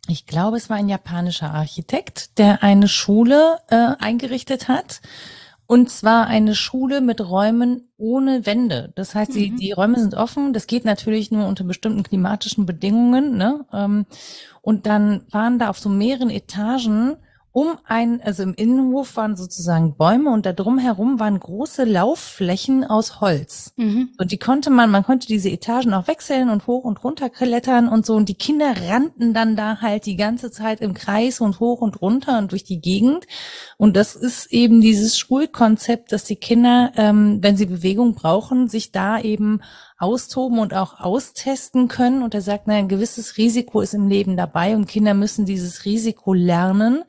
ich 0.07 0.27
glaube, 0.27 0.59
es 0.59 0.69
war 0.69 0.77
ein 0.77 0.91
japanischer 0.91 1.55
Architekt, 1.55 2.39
der 2.39 2.63
eine 2.63 2.89
Schule 2.89 3.57
äh, 3.69 3.93
eingerichtet 3.99 4.69
hat 4.69 5.01
und 5.67 5.89
zwar 5.89 6.27
eine 6.27 6.55
Schule 6.55 7.01
mit 7.01 7.21
Räumen 7.21 7.89
ohne 7.97 8.45
Wände. 8.45 8.93
Das 8.97 9.15
heißt, 9.15 9.35
die, 9.35 9.51
mhm. 9.51 9.57
die 9.57 9.73
Räume 9.73 9.99
sind 9.99 10.15
offen. 10.15 10.53
Das 10.53 10.67
geht 10.67 10.85
natürlich 10.85 11.31
nur 11.31 11.47
unter 11.47 11.65
bestimmten 11.65 12.03
klimatischen 12.03 12.67
Bedingungen. 12.67 13.37
Ne? 13.37 13.65
Ähm, 13.73 14.07
und 14.61 14.87
dann 14.87 15.23
waren 15.31 15.59
da 15.59 15.71
auf 15.71 15.79
so 15.79 15.89
mehreren 15.89 16.31
Etagen 16.31 17.17
um 17.55 17.79
ein, 17.85 18.21
also 18.21 18.43
im 18.43 18.53
Innenhof 18.53 19.17
waren 19.17 19.37
sozusagen 19.37 19.95
Bäume 19.97 20.31
und 20.31 20.45
da 20.45 20.53
drumherum 20.53 21.21
waren 21.21 21.39
große 21.39 21.85
Laufflächen 21.85 22.83
aus 22.83 23.21
Holz. 23.21 23.73
Mhm. 23.77 24.09
Und 24.19 24.33
die 24.33 24.39
konnte 24.39 24.71
man, 24.71 24.91
man 24.91 25.05
konnte 25.05 25.29
diese 25.29 25.51
Etagen 25.51 25.95
auch 25.95 26.09
wechseln 26.09 26.51
und 26.51 26.67
hoch 26.67 26.83
und 26.83 27.05
runter 27.05 27.31
klettern 27.31 27.87
und 27.87 28.05
so. 28.05 28.17
Und 28.17 28.29
die 28.29 28.35
Kinder 28.35 28.75
rannten 28.89 29.35
dann 29.35 29.55
da 29.55 29.81
halt 29.81 30.07
die 30.07 30.17
ganze 30.17 30.51
Zeit 30.51 30.81
im 30.81 30.95
Kreis 30.95 31.41
und 31.41 31.61
hoch 31.61 31.81
und 31.81 32.03
runter 32.03 32.39
und 32.39 32.51
durch 32.51 32.65
die 32.65 32.81
Gegend. 32.81 33.29
Und 33.77 33.95
das 33.95 34.17
ist 34.17 34.53
eben 34.53 34.81
dieses 34.81 35.17
Schulkonzept, 35.17 36.11
dass 36.11 36.25
die 36.25 36.35
Kinder, 36.35 36.91
ähm, 36.97 37.39
wenn 37.41 37.57
sie 37.57 37.67
Bewegung 37.67 38.17
brauchen, 38.17 38.67
sich 38.67 38.91
da 38.91 39.21
eben 39.21 39.61
austoben 39.97 40.59
und 40.59 40.75
auch 40.75 40.99
austesten 40.99 41.87
können. 41.87 42.25
Und 42.25 42.35
er 42.35 42.43
sagt, 42.43 42.65
na, 42.67 42.75
ein 42.75 42.89
gewisses 42.89 43.37
Risiko 43.37 43.81
ist 43.81 43.95
im 43.95 44.09
Leben 44.09 44.37
dabei 44.37 44.75
und 44.75 44.89
Kinder 44.89 45.15
müssen 45.15 45.47
dieses 45.47 45.85
Risiko 45.85 46.35
lernen. 46.35 47.05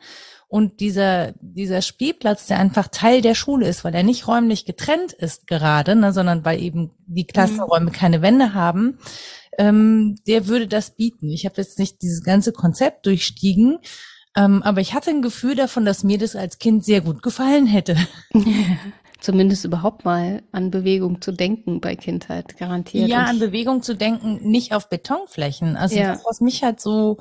Und 0.56 0.80
dieser, 0.80 1.34
dieser 1.42 1.82
Spielplatz, 1.82 2.48
der 2.48 2.60
einfach 2.60 2.88
Teil 2.88 3.22
der 3.22 3.36
Schule 3.36 3.68
ist, 3.68 3.84
weil 3.84 3.94
er 3.94 4.04
nicht 4.04 4.26
räumlich 4.26 4.64
getrennt 4.64 5.12
ist 5.12 5.48
gerade, 5.48 5.98
ne, 5.98 6.14
sondern 6.14 6.46
weil 6.46 6.62
eben 6.62 6.92
die 7.08 7.28
Klassenräume 7.28 7.88
mhm. 7.88 7.92
keine 7.92 8.22
Wände 8.22 8.54
haben, 8.54 8.98
ähm, 9.58 10.16
der 10.26 10.48
würde 10.48 10.70
das 10.70 10.92
bieten. 10.96 11.30
Ich 11.30 11.46
habe 11.46 11.58
jetzt 11.58 11.78
nicht 11.78 12.02
dieses 12.02 12.24
ganze 12.24 12.54
Konzept 12.54 13.06
durchstiegen, 13.06 13.80
ähm, 14.38 14.64
aber 14.64 14.80
ich 14.80 14.94
hatte 14.94 15.10
ein 15.10 15.22
Gefühl 15.22 15.56
davon, 15.56 15.84
dass 15.84 16.06
mir 16.06 16.18
das 16.18 16.38
als 16.38 16.58
Kind 16.58 16.86
sehr 16.86 17.02
gut 17.02 17.22
gefallen 17.22 17.66
hätte. 17.66 17.98
Zumindest 19.20 19.66
überhaupt 19.66 20.06
mal 20.06 20.42
an 20.54 20.72
Bewegung 20.72 21.20
zu 21.20 21.34
denken 21.34 21.82
bei 21.82 21.98
Kindheit, 21.98 22.56
garantiert. 22.56 23.10
Ja, 23.10 23.26
an 23.26 23.40
Bewegung 23.40 23.82
zu 23.82 23.94
denken, 23.94 24.40
nicht 24.50 24.74
auf 24.74 24.88
Betonflächen. 24.88 25.76
Also 25.76 25.98
ja. 25.98 26.14
das, 26.14 26.24
was 26.26 26.40
mich 26.40 26.64
halt 26.64 26.80
so 26.80 27.18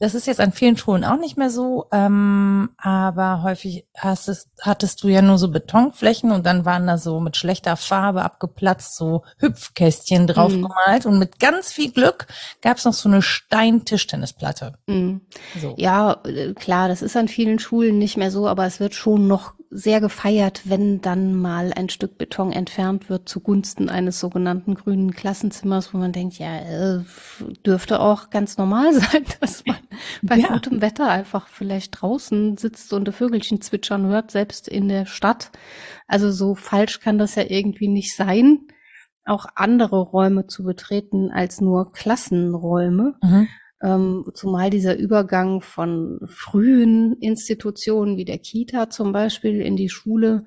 das 0.00 0.14
ist 0.14 0.26
jetzt 0.26 0.40
an 0.40 0.52
vielen 0.52 0.76
Schulen 0.76 1.04
auch 1.04 1.18
nicht 1.18 1.36
mehr 1.36 1.50
so, 1.50 1.86
ähm, 1.92 2.70
aber 2.76 3.42
häufig 3.42 3.86
hast 3.96 4.28
es, 4.28 4.48
hattest 4.60 5.02
du 5.02 5.08
ja 5.08 5.22
nur 5.22 5.38
so 5.38 5.50
Betonflächen 5.50 6.30
und 6.30 6.46
dann 6.46 6.64
waren 6.64 6.86
da 6.86 6.98
so 6.98 7.20
mit 7.20 7.36
schlechter 7.36 7.76
Farbe 7.76 8.22
abgeplatzt 8.22 8.96
so 8.96 9.24
Hüpfkästchen 9.38 10.26
draufgemalt 10.26 11.04
mhm. 11.04 11.12
und 11.12 11.18
mit 11.18 11.40
ganz 11.40 11.72
viel 11.72 11.90
Glück 11.90 12.26
gab 12.62 12.76
es 12.76 12.84
noch 12.84 12.92
so 12.92 13.08
eine 13.08 13.22
Steintischtennisplatte. 13.22 14.74
Mhm. 14.86 15.22
So. 15.60 15.74
Ja, 15.76 16.20
äh, 16.24 16.54
klar, 16.54 16.88
das 16.88 17.02
ist 17.02 17.16
an 17.16 17.28
vielen 17.28 17.58
Schulen 17.58 17.98
nicht 17.98 18.16
mehr 18.16 18.30
so, 18.30 18.46
aber 18.46 18.66
es 18.66 18.80
wird 18.80 18.94
schon 18.94 19.26
noch 19.26 19.54
sehr 19.70 20.00
gefeiert, 20.00 20.62
wenn 20.64 21.00
dann 21.00 21.34
mal 21.34 21.72
ein 21.74 21.88
Stück 21.88 22.16
Beton 22.16 22.52
entfernt 22.52 23.10
wird 23.10 23.28
zugunsten 23.28 23.90
eines 23.90 24.18
sogenannten 24.18 24.74
grünen 24.74 25.12
Klassenzimmers, 25.12 25.92
wo 25.92 25.98
man 25.98 26.12
denkt, 26.12 26.38
ja, 26.38 26.58
äh, 26.58 27.00
dürfte 27.66 28.00
auch 28.00 28.30
ganz 28.30 28.56
normal 28.56 28.92
sein, 28.94 29.24
dass 29.40 29.64
man 29.66 29.76
bei 30.22 30.36
ja. 30.36 30.48
gutem 30.48 30.80
Wetter 30.80 31.08
einfach 31.08 31.48
vielleicht 31.48 32.00
draußen 32.00 32.56
sitzt 32.56 32.92
und 32.92 33.06
die 33.06 33.12
Vögelchen 33.12 33.60
zwitschern 33.60 34.06
hört, 34.06 34.30
selbst 34.30 34.68
in 34.68 34.88
der 34.88 35.06
Stadt. 35.06 35.50
Also 36.06 36.30
so 36.30 36.54
falsch 36.54 37.00
kann 37.00 37.18
das 37.18 37.34
ja 37.34 37.44
irgendwie 37.48 37.88
nicht 37.88 38.14
sein, 38.14 38.68
auch 39.24 39.46
andere 39.54 40.00
Räume 40.00 40.46
zu 40.46 40.64
betreten 40.64 41.30
als 41.30 41.60
nur 41.60 41.92
Klassenräume. 41.92 43.14
Mhm. 43.22 43.48
Ähm, 43.80 44.24
zumal 44.34 44.70
dieser 44.70 44.98
Übergang 44.98 45.60
von 45.60 46.18
frühen 46.26 47.14
Institutionen 47.20 48.16
wie 48.16 48.24
der 48.24 48.38
Kita 48.38 48.90
zum 48.90 49.12
Beispiel 49.12 49.60
in 49.60 49.76
die 49.76 49.88
Schule 49.88 50.46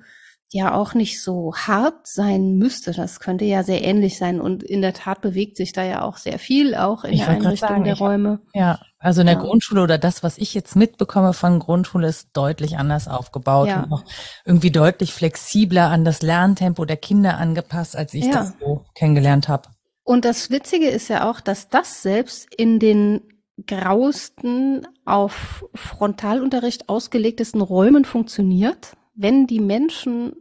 ja 0.53 0.73
auch 0.73 0.93
nicht 0.93 1.21
so 1.21 1.53
hart 1.55 2.05
sein 2.07 2.57
müsste. 2.57 2.91
Das 2.91 3.19
könnte 3.19 3.45
ja 3.45 3.63
sehr 3.63 3.83
ähnlich 3.83 4.17
sein. 4.17 4.41
Und 4.41 4.63
in 4.63 4.81
der 4.81 4.93
Tat 4.93 5.21
bewegt 5.21 5.55
sich 5.55 5.71
da 5.71 5.83
ja 5.83 6.01
auch 6.01 6.17
sehr 6.17 6.39
viel, 6.39 6.75
auch 6.75 7.05
in 7.05 7.13
ich 7.13 7.21
der 7.21 7.29
Einrichtung 7.29 7.69
sagen, 7.69 7.83
der 7.85 7.97
Räume. 7.97 8.41
Ja, 8.53 8.79
also 8.99 9.21
in 9.21 9.27
der 9.27 9.37
ja. 9.37 9.41
Grundschule 9.41 9.81
oder 9.81 9.97
das, 9.97 10.23
was 10.23 10.37
ich 10.37 10.53
jetzt 10.53 10.75
mitbekomme 10.75 11.33
von 11.33 11.59
Grundschule, 11.59 12.07
ist 12.07 12.29
deutlich 12.33 12.77
anders 12.77 13.07
aufgebaut 13.07 13.69
ja. 13.69 13.83
und 13.83 13.93
auch 13.93 14.03
irgendwie 14.45 14.71
deutlich 14.71 15.13
flexibler 15.13 15.89
an 15.89 16.03
das 16.03 16.21
Lerntempo 16.21 16.83
der 16.83 16.97
Kinder 16.97 17.37
angepasst, 17.37 17.95
als 17.95 18.13
ich 18.13 18.25
ja. 18.25 18.33
das 18.33 18.53
so 18.59 18.83
kennengelernt 18.93 19.47
habe. 19.47 19.69
Und 20.03 20.25
das 20.25 20.49
Witzige 20.49 20.89
ist 20.89 21.07
ja 21.07 21.29
auch, 21.29 21.39
dass 21.39 21.69
das 21.69 22.01
selbst 22.01 22.53
in 22.55 22.79
den 22.79 23.21
grausten 23.67 24.85
auf 25.05 25.65
Frontalunterricht 25.73 26.89
ausgelegtesten 26.89 27.61
Räumen 27.61 28.05
funktioniert, 28.05 28.97
wenn 29.21 29.47
die 29.47 29.59
Menschen 29.59 30.33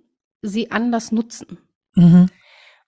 sie 0.43 0.71
anders 0.71 1.13
nutzen. 1.13 1.59
Mhm. 1.95 2.29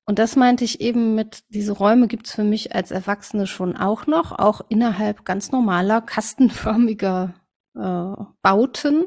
Und 0.04 0.18
das 0.18 0.36
meinte 0.36 0.64
ich 0.64 0.80
eben 0.80 1.14
mit, 1.14 1.44
diese 1.48 1.72
Räume 1.72 2.08
gibt's 2.08 2.34
für 2.34 2.44
mich 2.44 2.74
als 2.74 2.90
Erwachsene 2.90 3.46
schon 3.46 3.76
auch 3.76 4.06
noch, 4.06 4.32
auch 4.32 4.62
innerhalb 4.68 5.24
ganz 5.24 5.52
normaler, 5.52 6.00
kastenförmiger 6.00 7.34
äh, 7.74 8.24
Bauten, 8.42 9.04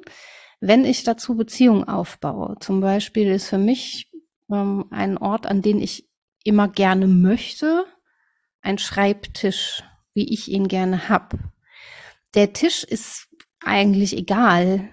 wenn 0.62 0.86
ich 0.86 1.04
dazu 1.04 1.36
Beziehungen 1.36 1.84
aufbaue. 1.84 2.56
Zum 2.60 2.80
Beispiel 2.80 3.28
ist 3.28 3.50
für 3.50 3.58
mich 3.58 4.10
ähm, 4.50 4.86
ein 4.92 5.18
Ort, 5.18 5.48
an 5.48 5.62
den 5.62 5.82
ich 5.82 6.08
immer 6.44 6.68
gerne 6.68 7.08
möchte, 7.08 7.86
ein 8.62 8.78
Schreibtisch, 8.78 9.84
wie 10.14 10.32
ich 10.32 10.50
ihn 10.50 10.68
gerne 10.68 11.10
hab. 11.10 11.36
Der 12.36 12.54
Tisch 12.54 12.84
ist 12.84 13.28
eigentlich 13.64 14.16
egal 14.16 14.90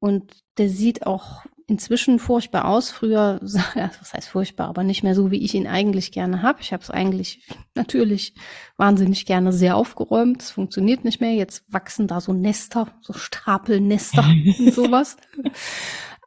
und 0.00 0.45
der 0.58 0.68
sieht 0.68 1.06
auch 1.06 1.44
inzwischen 1.66 2.18
furchtbar 2.18 2.66
aus. 2.66 2.90
Früher, 2.90 3.38
was 3.42 4.14
heißt 4.14 4.28
furchtbar, 4.28 4.68
aber 4.68 4.84
nicht 4.84 5.02
mehr 5.02 5.14
so, 5.14 5.30
wie 5.30 5.44
ich 5.44 5.54
ihn 5.54 5.66
eigentlich 5.66 6.12
gerne 6.12 6.42
habe. 6.42 6.60
Ich 6.60 6.72
habe 6.72 6.82
es 6.82 6.90
eigentlich 6.90 7.46
natürlich 7.74 8.34
wahnsinnig 8.76 9.26
gerne 9.26 9.52
sehr 9.52 9.76
aufgeräumt. 9.76 10.42
Es 10.42 10.50
funktioniert 10.50 11.04
nicht 11.04 11.20
mehr. 11.20 11.34
Jetzt 11.34 11.64
wachsen 11.68 12.06
da 12.06 12.20
so 12.20 12.32
Nester, 12.32 12.88
so 13.00 13.12
Stapelnester 13.12 14.24
und 14.58 14.72
sowas. 14.72 15.16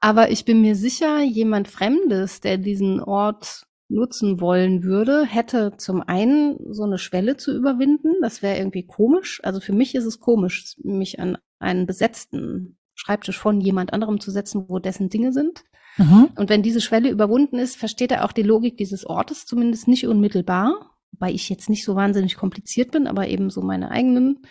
Aber 0.01 0.31
ich 0.31 0.45
bin 0.45 0.61
mir 0.61 0.75
sicher, 0.75 1.21
jemand 1.21 1.67
Fremdes, 1.67 2.41
der 2.41 2.57
diesen 2.57 3.01
Ort 3.01 3.65
nutzen 3.89 4.39
wollen 4.39 4.83
würde, 4.83 5.25
hätte 5.25 5.73
zum 5.77 6.01
einen 6.01 6.57
so 6.71 6.83
eine 6.83 6.99
Schwelle 6.99 7.37
zu 7.37 7.55
überwinden. 7.55 8.13
Das 8.21 8.41
wäre 8.41 8.57
irgendwie 8.57 8.85
komisch. 8.85 9.41
Also 9.43 9.59
für 9.59 9.73
mich 9.73 9.95
ist 9.95 10.05
es 10.05 10.19
komisch, 10.19 10.75
mich 10.83 11.19
an 11.19 11.37
einen 11.57 11.87
besetzten 11.87 12.78
Schreibtisch 12.99 13.39
von 13.39 13.61
jemand 13.61 13.93
anderem 13.93 14.19
zu 14.19 14.29
setzen, 14.29 14.65
wo 14.67 14.77
dessen 14.77 15.09
Dinge 15.09 15.31
sind. 15.31 15.63
Mhm. 15.95 16.31
Und 16.35 16.49
wenn 16.49 16.61
diese 16.61 16.81
Schwelle 16.81 17.09
überwunden 17.09 17.57
ist, 17.57 17.77
versteht 17.77 18.11
er 18.11 18.25
auch 18.25 18.33
die 18.33 18.43
Logik 18.43 18.75
dieses 18.75 19.05
Ortes 19.05 19.45
zumindest 19.45 19.87
nicht 19.87 20.05
unmittelbar. 20.05 20.97
Wobei 21.13 21.31
ich 21.31 21.47
jetzt 21.47 21.69
nicht 21.69 21.85
so 21.85 21.95
wahnsinnig 21.95 22.35
kompliziert 22.35 22.91
bin, 22.91 23.07
aber 23.07 23.29
eben 23.29 23.49
so 23.49 23.61
meine 23.61 23.89
eigenen 23.89 24.41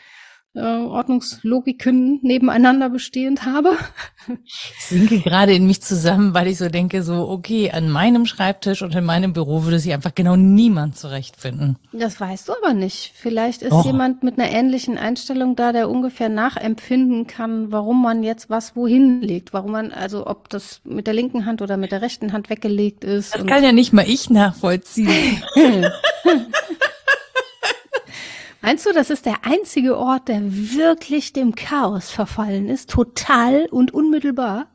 äh, 0.55 0.61
Ordnungslogiken 0.61 2.21
nebeneinander 2.23 2.91
bestehend 2.91 3.45
habe. 3.45 3.77
Ich 4.45 4.75
sinke 4.81 5.21
gerade 5.21 5.55
in 5.55 5.67
mich 5.67 5.83
zusammen, 5.83 6.35
weil 6.35 6.49
ich 6.49 6.59
so 6.59 6.69
denke, 6.69 7.03
so, 7.03 7.29
okay, 7.29 7.71
an 7.71 7.91
meinem 7.91 8.27
Schreibtisch 8.27 8.83
und 8.83 8.95
in 8.95 9.05
meinem 9.05 9.33
Büro 9.33 9.65
würde 9.65 9.79
sich 9.79 9.93
einfach 9.93 10.15
genau 10.15 10.37
niemand 10.37 10.97
zurechtfinden. 10.97 11.79
Das 11.93 12.21
weißt 12.21 12.49
du 12.49 12.53
aber 12.63 12.75
nicht. 12.75 13.13
Vielleicht 13.15 13.63
ist 13.63 13.73
oh. 13.73 13.83
jemand 13.85 14.23
mit 14.23 14.39
einer 14.39 14.51
ähnlichen 14.51 14.99
Einstellung 14.99 15.57
da, 15.57 15.73
der 15.73 15.89
ungefähr 15.89 16.29
nachempfinden 16.29 17.27
kann, 17.27 17.73
warum 17.73 18.03
man 18.03 18.23
jetzt 18.23 18.51
was 18.51 18.77
wohin 18.77 19.23
legt, 19.23 19.53
warum 19.53 19.73
man, 19.73 19.93
also 19.93 20.27
ob 20.27 20.49
das 20.49 20.81
mit 20.85 21.07
der 21.07 21.15
linken 21.15 21.47
Hand 21.47 21.63
oder 21.63 21.77
mit 21.77 21.93
der 21.93 22.03
rechten 22.03 22.33
Hand 22.33 22.51
weggelegt 22.51 23.05
ist. 23.05 23.35
Das 23.35 23.47
kann 23.47 23.63
ja 23.63 23.73
nicht 23.73 23.93
mal 23.93 24.09
ich 24.09 24.29
nachvollziehen. 24.31 25.43
Meinst 28.61 28.87
du, 28.87 28.93
das 28.93 29.11
ist 29.11 29.27
der 29.27 29.45
einzige 29.45 29.97
Ort, 29.97 30.29
der 30.29 30.41
wirklich 30.43 31.33
dem 31.33 31.55
Chaos 31.55 32.11
verfallen 32.11 32.69
ist, 32.69 32.91
total 32.91 33.67
und 33.67 33.95
unmittelbar? 33.95 34.67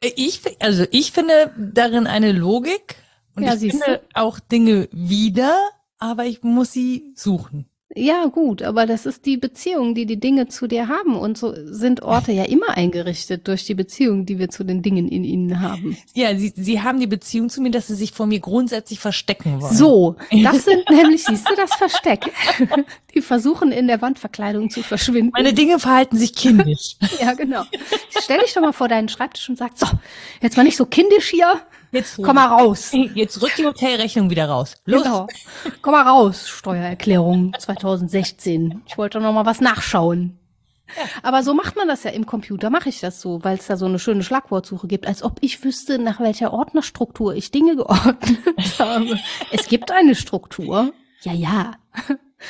Ich, 0.00 0.40
also 0.60 0.84
ich 0.90 1.12
finde 1.12 1.52
darin 1.58 2.06
eine 2.06 2.32
Logik 2.32 2.96
und 3.34 3.42
ja, 3.42 3.54
ich 3.54 3.72
finde 3.72 3.98
du? 3.98 4.00
auch 4.14 4.38
Dinge 4.38 4.88
wieder, 4.92 5.58
aber 5.98 6.24
ich 6.24 6.42
muss 6.42 6.72
sie 6.72 7.12
suchen. 7.14 7.69
Ja, 7.96 8.26
gut, 8.26 8.62
aber 8.62 8.86
das 8.86 9.04
ist 9.04 9.26
die 9.26 9.36
Beziehung, 9.36 9.96
die 9.96 10.06
die 10.06 10.20
Dinge 10.20 10.46
zu 10.46 10.68
dir 10.68 10.86
haben. 10.86 11.16
Und 11.16 11.36
so 11.36 11.52
sind 11.56 12.02
Orte 12.02 12.30
ja 12.30 12.44
immer 12.44 12.76
eingerichtet 12.76 13.48
durch 13.48 13.64
die 13.64 13.74
Beziehung, 13.74 14.26
die 14.26 14.38
wir 14.38 14.48
zu 14.48 14.62
den 14.62 14.80
Dingen 14.80 15.08
in 15.08 15.24
ihnen 15.24 15.60
haben. 15.60 15.96
Ja, 16.14 16.36
sie, 16.36 16.52
sie 16.54 16.82
haben 16.82 17.00
die 17.00 17.08
Beziehung 17.08 17.48
zu 17.48 17.60
mir, 17.60 17.72
dass 17.72 17.88
sie 17.88 17.96
sich 17.96 18.12
vor 18.12 18.26
mir 18.26 18.38
grundsätzlich 18.38 19.00
verstecken 19.00 19.60
wollen. 19.60 19.74
So, 19.74 20.14
das 20.30 20.64
sind 20.66 20.88
nämlich, 20.88 21.24
siehst 21.24 21.50
du, 21.50 21.56
das 21.56 21.74
Versteck. 21.74 22.30
Die 23.14 23.22
versuchen 23.22 23.72
in 23.72 23.88
der 23.88 24.00
Wandverkleidung 24.00 24.70
zu 24.70 24.84
verschwinden. 24.84 25.32
Meine 25.34 25.52
Dinge 25.52 25.80
verhalten 25.80 26.16
sich 26.16 26.32
kindisch. 26.32 26.94
ja, 27.20 27.34
genau. 27.34 27.64
Stell 28.22 28.38
dich 28.38 28.54
doch 28.54 28.60
mal 28.60 28.72
vor 28.72 28.86
deinen 28.86 29.08
Schreibtisch 29.08 29.48
und 29.48 29.58
sag, 29.58 29.76
so, 29.76 29.86
jetzt 30.40 30.56
mal 30.56 30.62
nicht 30.62 30.76
so 30.76 30.86
kindisch 30.86 31.28
hier. 31.28 31.60
Jetzt 31.92 32.20
komm 32.22 32.36
mal 32.36 32.46
raus. 32.46 32.92
Jetzt 33.14 33.42
rück 33.42 33.52
die 33.56 33.66
Hotelrechnung 33.66 34.30
wieder 34.30 34.48
raus. 34.48 34.76
Los. 34.84 35.02
Genau. 35.02 35.26
Komm 35.82 35.92
mal 35.92 36.06
raus, 36.06 36.48
Steuererklärung 36.48 37.52
2016. 37.58 38.82
Ich 38.86 38.96
wollte 38.96 39.20
noch 39.20 39.32
mal 39.32 39.46
was 39.46 39.60
nachschauen. 39.60 40.38
Ja. 40.96 41.02
Aber 41.22 41.42
so 41.42 41.54
macht 41.54 41.76
man 41.76 41.86
das 41.88 42.02
ja 42.02 42.10
im 42.10 42.26
Computer, 42.26 42.68
mache 42.70 42.88
ich 42.88 43.00
das 43.00 43.20
so, 43.20 43.44
weil 43.44 43.58
es 43.58 43.66
da 43.66 43.76
so 43.76 43.86
eine 43.86 43.98
schöne 43.98 44.22
Schlagwortsuche 44.24 44.88
gibt, 44.88 45.06
als 45.06 45.22
ob 45.22 45.38
ich 45.40 45.62
wüsste, 45.62 45.98
nach 45.98 46.18
welcher 46.20 46.52
Ordnerstruktur 46.52 47.34
ich 47.34 47.50
Dinge 47.50 47.76
geordnet 47.76 48.40
habe. 48.78 49.18
es 49.52 49.68
gibt 49.68 49.92
eine 49.92 50.14
Struktur. 50.14 50.92
Ja, 51.22 51.32
ja. 51.32 51.72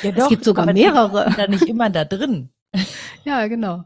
ja 0.01 0.11
doch, 0.11 0.23
es 0.23 0.29
gibt 0.29 0.45
sogar 0.45 0.71
mehrere. 0.71 1.33
Da 1.37 1.47
nicht 1.47 1.67
immer 1.67 1.89
da 1.89 2.05
drin. 2.05 2.49
ja, 3.25 3.47
genau 3.47 3.85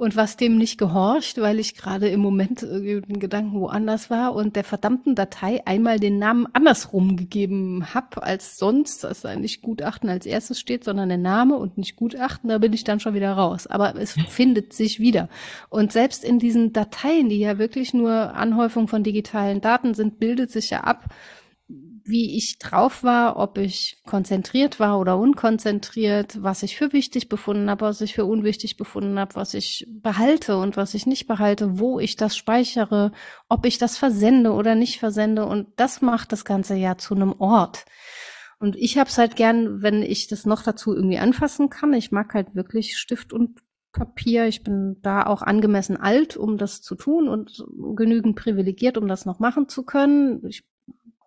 und 0.00 0.16
was 0.16 0.38
dem 0.38 0.56
nicht 0.56 0.78
gehorcht, 0.78 1.42
weil 1.42 1.58
ich 1.58 1.74
gerade 1.74 2.08
im 2.08 2.20
Moment 2.20 2.62
den 2.62 3.20
Gedanken 3.20 3.60
woanders 3.60 4.08
war 4.08 4.34
und 4.34 4.56
der 4.56 4.64
verdammten 4.64 5.14
Datei 5.14 5.60
einmal 5.66 6.00
den 6.00 6.18
Namen 6.18 6.46
andersrum 6.54 7.18
gegeben 7.18 7.92
habe 7.92 8.22
als 8.22 8.56
sonst, 8.56 9.04
dass 9.04 9.20
da 9.20 9.36
nicht 9.36 9.60
Gutachten 9.60 10.08
als 10.08 10.24
erstes 10.24 10.58
steht, 10.58 10.84
sondern 10.84 11.10
der 11.10 11.18
Name 11.18 11.56
und 11.56 11.76
nicht 11.76 11.96
Gutachten, 11.96 12.48
da 12.48 12.56
bin 12.56 12.72
ich 12.72 12.82
dann 12.82 12.98
schon 12.98 13.12
wieder 13.12 13.34
raus. 13.34 13.66
Aber 13.66 13.94
es 13.94 14.12
findet 14.30 14.72
sich 14.72 15.00
wieder. 15.00 15.28
Und 15.68 15.92
selbst 15.92 16.24
in 16.24 16.38
diesen 16.38 16.72
Dateien, 16.72 17.28
die 17.28 17.38
ja 17.38 17.58
wirklich 17.58 17.92
nur 17.92 18.10
Anhäufung 18.10 18.88
von 18.88 19.02
digitalen 19.02 19.60
Daten 19.60 19.92
sind, 19.92 20.18
bildet 20.18 20.50
sich 20.50 20.70
ja 20.70 20.80
ab, 20.80 21.10
wie 22.10 22.36
ich 22.36 22.58
drauf 22.58 23.02
war, 23.02 23.36
ob 23.36 23.56
ich 23.56 24.02
konzentriert 24.06 24.78
war 24.78 24.98
oder 24.98 25.16
unkonzentriert, 25.16 26.42
was 26.42 26.62
ich 26.62 26.76
für 26.76 26.92
wichtig 26.92 27.28
befunden 27.28 27.70
habe, 27.70 27.86
was 27.86 28.00
ich 28.00 28.14
für 28.14 28.26
unwichtig 28.26 28.76
befunden 28.76 29.18
habe, 29.18 29.34
was 29.36 29.54
ich 29.54 29.86
behalte 29.88 30.58
und 30.58 30.76
was 30.76 30.94
ich 30.94 31.06
nicht 31.06 31.26
behalte, 31.26 31.78
wo 31.78 31.98
ich 31.98 32.16
das 32.16 32.36
speichere, 32.36 33.12
ob 33.48 33.64
ich 33.64 33.78
das 33.78 33.96
versende 33.96 34.52
oder 34.52 34.74
nicht 34.74 34.98
versende. 34.98 35.46
Und 35.46 35.68
das 35.76 36.02
macht 36.02 36.32
das 36.32 36.44
Ganze 36.44 36.74
ja 36.74 36.98
zu 36.98 37.14
einem 37.14 37.32
Ort. 37.38 37.84
Und 38.58 38.76
ich 38.76 38.98
habe 38.98 39.08
es 39.08 39.16
halt 39.16 39.36
gern, 39.36 39.80
wenn 39.80 40.02
ich 40.02 40.26
das 40.28 40.44
noch 40.44 40.62
dazu 40.62 40.94
irgendwie 40.94 41.18
anfassen 41.18 41.70
kann. 41.70 41.94
Ich 41.94 42.12
mag 42.12 42.34
halt 42.34 42.54
wirklich 42.54 42.98
Stift 42.98 43.32
und 43.32 43.60
Papier. 43.92 44.46
Ich 44.46 44.62
bin 44.62 44.98
da 45.02 45.24
auch 45.24 45.42
angemessen 45.42 45.96
alt, 45.96 46.36
um 46.36 46.58
das 46.58 46.82
zu 46.82 46.94
tun 46.94 47.28
und 47.28 47.64
genügend 47.96 48.36
privilegiert, 48.36 48.98
um 48.98 49.08
das 49.08 49.24
noch 49.24 49.38
machen 49.38 49.68
zu 49.68 49.84
können. 49.84 50.44
Ich 50.46 50.64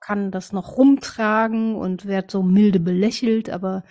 kann 0.04 0.32
das 0.32 0.52
noch 0.52 0.78
rumtragen 0.78 1.76
und 1.76 2.06
werde 2.06 2.28
so 2.30 2.44
milde 2.44 2.80
belächelt, 2.80 3.50
aber 3.50 3.84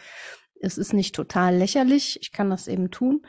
es 0.61 0.77
ist 0.77 0.93
nicht 0.93 1.15
total 1.15 1.57
lächerlich, 1.57 2.19
ich 2.21 2.33
kann 2.33 2.51
das 2.51 2.69
eben 2.69 2.91
tun. 2.91 3.23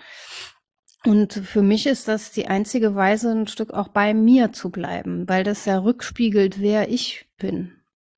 Und 1.06 1.34
für 1.34 1.62
mich 1.62 1.88
ist 1.88 2.08
das 2.08 2.32
die 2.32 2.48
einzige 2.48 2.94
Weise, 2.96 3.32
ein 3.32 3.48
Stück 3.48 3.74
auch 3.74 3.88
bei 3.88 4.14
mir 4.14 4.52
zu 4.54 4.70
bleiben, 4.70 5.28
weil 5.28 5.44
das 5.44 5.66
ja 5.66 5.80
rückspiegelt, 5.80 6.60
wer 6.62 6.90
ich 6.90 7.30
bin. 7.38 7.74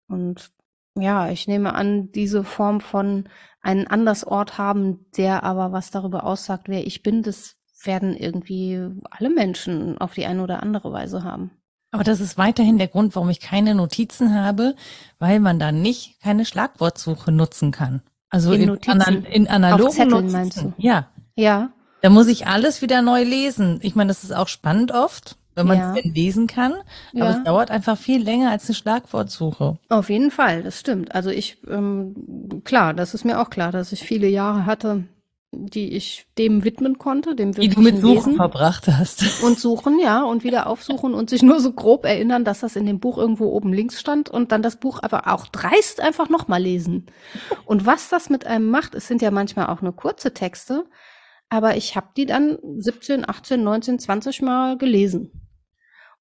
Und 0.08 0.51
ja, 0.97 1.30
ich 1.30 1.47
nehme 1.47 1.73
an, 1.73 2.12
diese 2.12 2.43
Form 2.43 2.82
von 2.82 3.30
einen 3.62 3.88
Andersort 3.88 4.58
haben, 4.58 5.06
der 5.17 5.43
aber 5.43 5.71
was 5.71 5.91
darüber 5.91 6.23
aussagt, 6.25 6.69
wer 6.69 6.86
ich 6.86 7.04
bin, 7.04 7.21
das 7.21 7.58
werden 7.84 8.15
irgendwie 8.15 8.82
alle 9.12 9.30
Menschen 9.30 9.97
auf 9.99 10.13
die 10.13 10.25
eine 10.25 10.41
oder 10.41 10.63
andere 10.63 10.91
Weise 10.91 11.23
haben. 11.23 11.51
Aber 11.95 12.03
das 12.03 12.19
ist 12.19 12.38
weiterhin 12.38 12.77
der 12.77 12.89
Grund, 12.89 13.15
warum 13.15 13.29
ich 13.29 13.39
keine 13.39 13.73
Notizen 13.73 14.36
habe, 14.36 14.75
weil 15.17 15.39
man 15.39 15.60
dann 15.60 15.81
nicht 15.81 16.21
keine 16.21 16.43
Schlagwortsuche 16.43 17.31
nutzen 17.31 17.71
kann. 17.71 18.01
Also 18.29 18.51
in, 18.51 18.63
in, 18.63 18.89
Ana 18.89 19.05
in 19.05 19.47
analogen 19.47 19.91
Zetteln, 19.91 20.10
Notizen. 20.10 20.31
meinst 20.34 20.58
du? 20.62 20.73
Ja. 20.75 21.08
Ja. 21.38 21.69
Da 22.01 22.10
muss 22.10 22.27
ich 22.27 22.47
alles 22.47 22.81
wieder 22.81 23.01
neu 23.01 23.23
lesen. 23.23 23.79
Ich 23.81 23.95
meine, 23.95 24.10
das 24.10 24.25
ist 24.25 24.36
auch 24.36 24.49
spannend 24.49 24.91
oft, 24.91 25.38
wenn 25.55 25.67
man 25.67 25.77
es 25.77 25.95
ja. 25.95 26.01
denn 26.01 26.13
lesen 26.13 26.47
kann. 26.47 26.73
Aber 27.13 27.29
ja. 27.29 27.38
es 27.38 27.43
dauert 27.45 27.71
einfach 27.71 27.97
viel 27.97 28.21
länger 28.21 28.51
als 28.51 28.67
eine 28.67 28.75
Schlagwortsuche. 28.75 29.77
Auf 29.88 30.10
jeden 30.10 30.31
Fall, 30.31 30.63
das 30.63 30.77
stimmt. 30.77 31.15
Also 31.15 31.29
ich, 31.29 31.60
ähm, 31.69 32.62
klar, 32.65 32.93
das 32.93 33.13
ist 33.13 33.23
mir 33.23 33.39
auch 33.39 33.49
klar, 33.49 33.71
dass 33.71 33.93
ich 33.93 34.01
viele 34.01 34.27
Jahre 34.27 34.65
hatte, 34.65 35.05
die 35.57 35.93
ich 35.93 36.27
dem 36.37 36.63
widmen 36.63 36.97
konnte, 36.97 37.35
dem 37.35 37.51
Die 37.51 37.69
du 37.69 37.81
mit 37.81 37.97
Suchen 37.97 38.13
Lesen. 38.13 38.35
verbracht 38.35 38.87
hast. 38.87 39.43
Und 39.43 39.59
suchen, 39.59 39.99
ja, 39.99 40.23
und 40.23 40.43
wieder 40.43 40.67
aufsuchen 40.67 41.13
und 41.13 41.29
sich 41.29 41.43
nur 41.43 41.59
so 41.59 41.71
grob 41.73 42.05
erinnern, 42.05 42.43
dass 42.45 42.59
das 42.59 42.75
in 42.75 42.85
dem 42.85 42.99
Buch 42.99 43.17
irgendwo 43.17 43.45
oben 43.47 43.73
links 43.73 43.99
stand 43.99 44.29
und 44.29 44.51
dann 44.51 44.61
das 44.61 44.77
Buch 44.77 44.99
aber 45.01 45.31
auch 45.31 45.47
dreist 45.47 46.01
einfach 46.01 46.29
nochmal 46.29 46.61
lesen. 46.61 47.05
Und 47.65 47.85
was 47.85 48.09
das 48.09 48.29
mit 48.29 48.45
einem 48.45 48.69
macht, 48.69 48.95
es 48.95 49.07
sind 49.07 49.21
ja 49.21 49.31
manchmal 49.31 49.67
auch 49.67 49.81
nur 49.81 49.95
kurze 49.95 50.33
Texte, 50.33 50.85
aber 51.49 51.77
ich 51.77 51.95
habe 51.95 52.07
die 52.17 52.25
dann 52.25 52.57
17, 52.77 53.27
18, 53.27 53.63
19, 53.63 53.99
20 53.99 54.41
Mal 54.41 54.77
gelesen. 54.77 55.31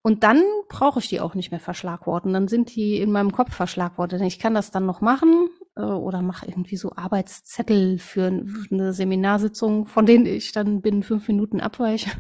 Und 0.03 0.23
dann 0.23 0.42
brauche 0.68 0.99
ich 0.99 1.09
die 1.09 1.20
auch 1.20 1.35
nicht 1.35 1.51
mehr 1.51 1.61
verschlagworten. 1.61 2.35
Dann 2.35 2.47
sind 2.47 2.77
die 2.77 2.99
in 2.99 3.11
meinem 3.11 3.33
Kopf 3.33 3.55
verschlagwortet. 3.55 4.20
Ich 4.20 4.38
kann 4.38 4.53
das 4.53 4.70
dann 4.70 4.85
noch 4.85 5.01
machen 5.01 5.49
äh, 5.77 5.83
oder 5.83 6.23
mache 6.23 6.47
irgendwie 6.47 6.77
so 6.77 6.93
Arbeitszettel 6.95 7.99
für 7.99 8.27
eine 8.71 8.93
Seminarsitzung, 8.93 9.87
von 9.87 10.07
denen 10.07 10.27
ich 10.27 10.53
dann 10.53 10.81
binnen 10.81 11.03
fünf 11.03 11.29
Minuten 11.29 11.61
abweiche, 11.61 12.11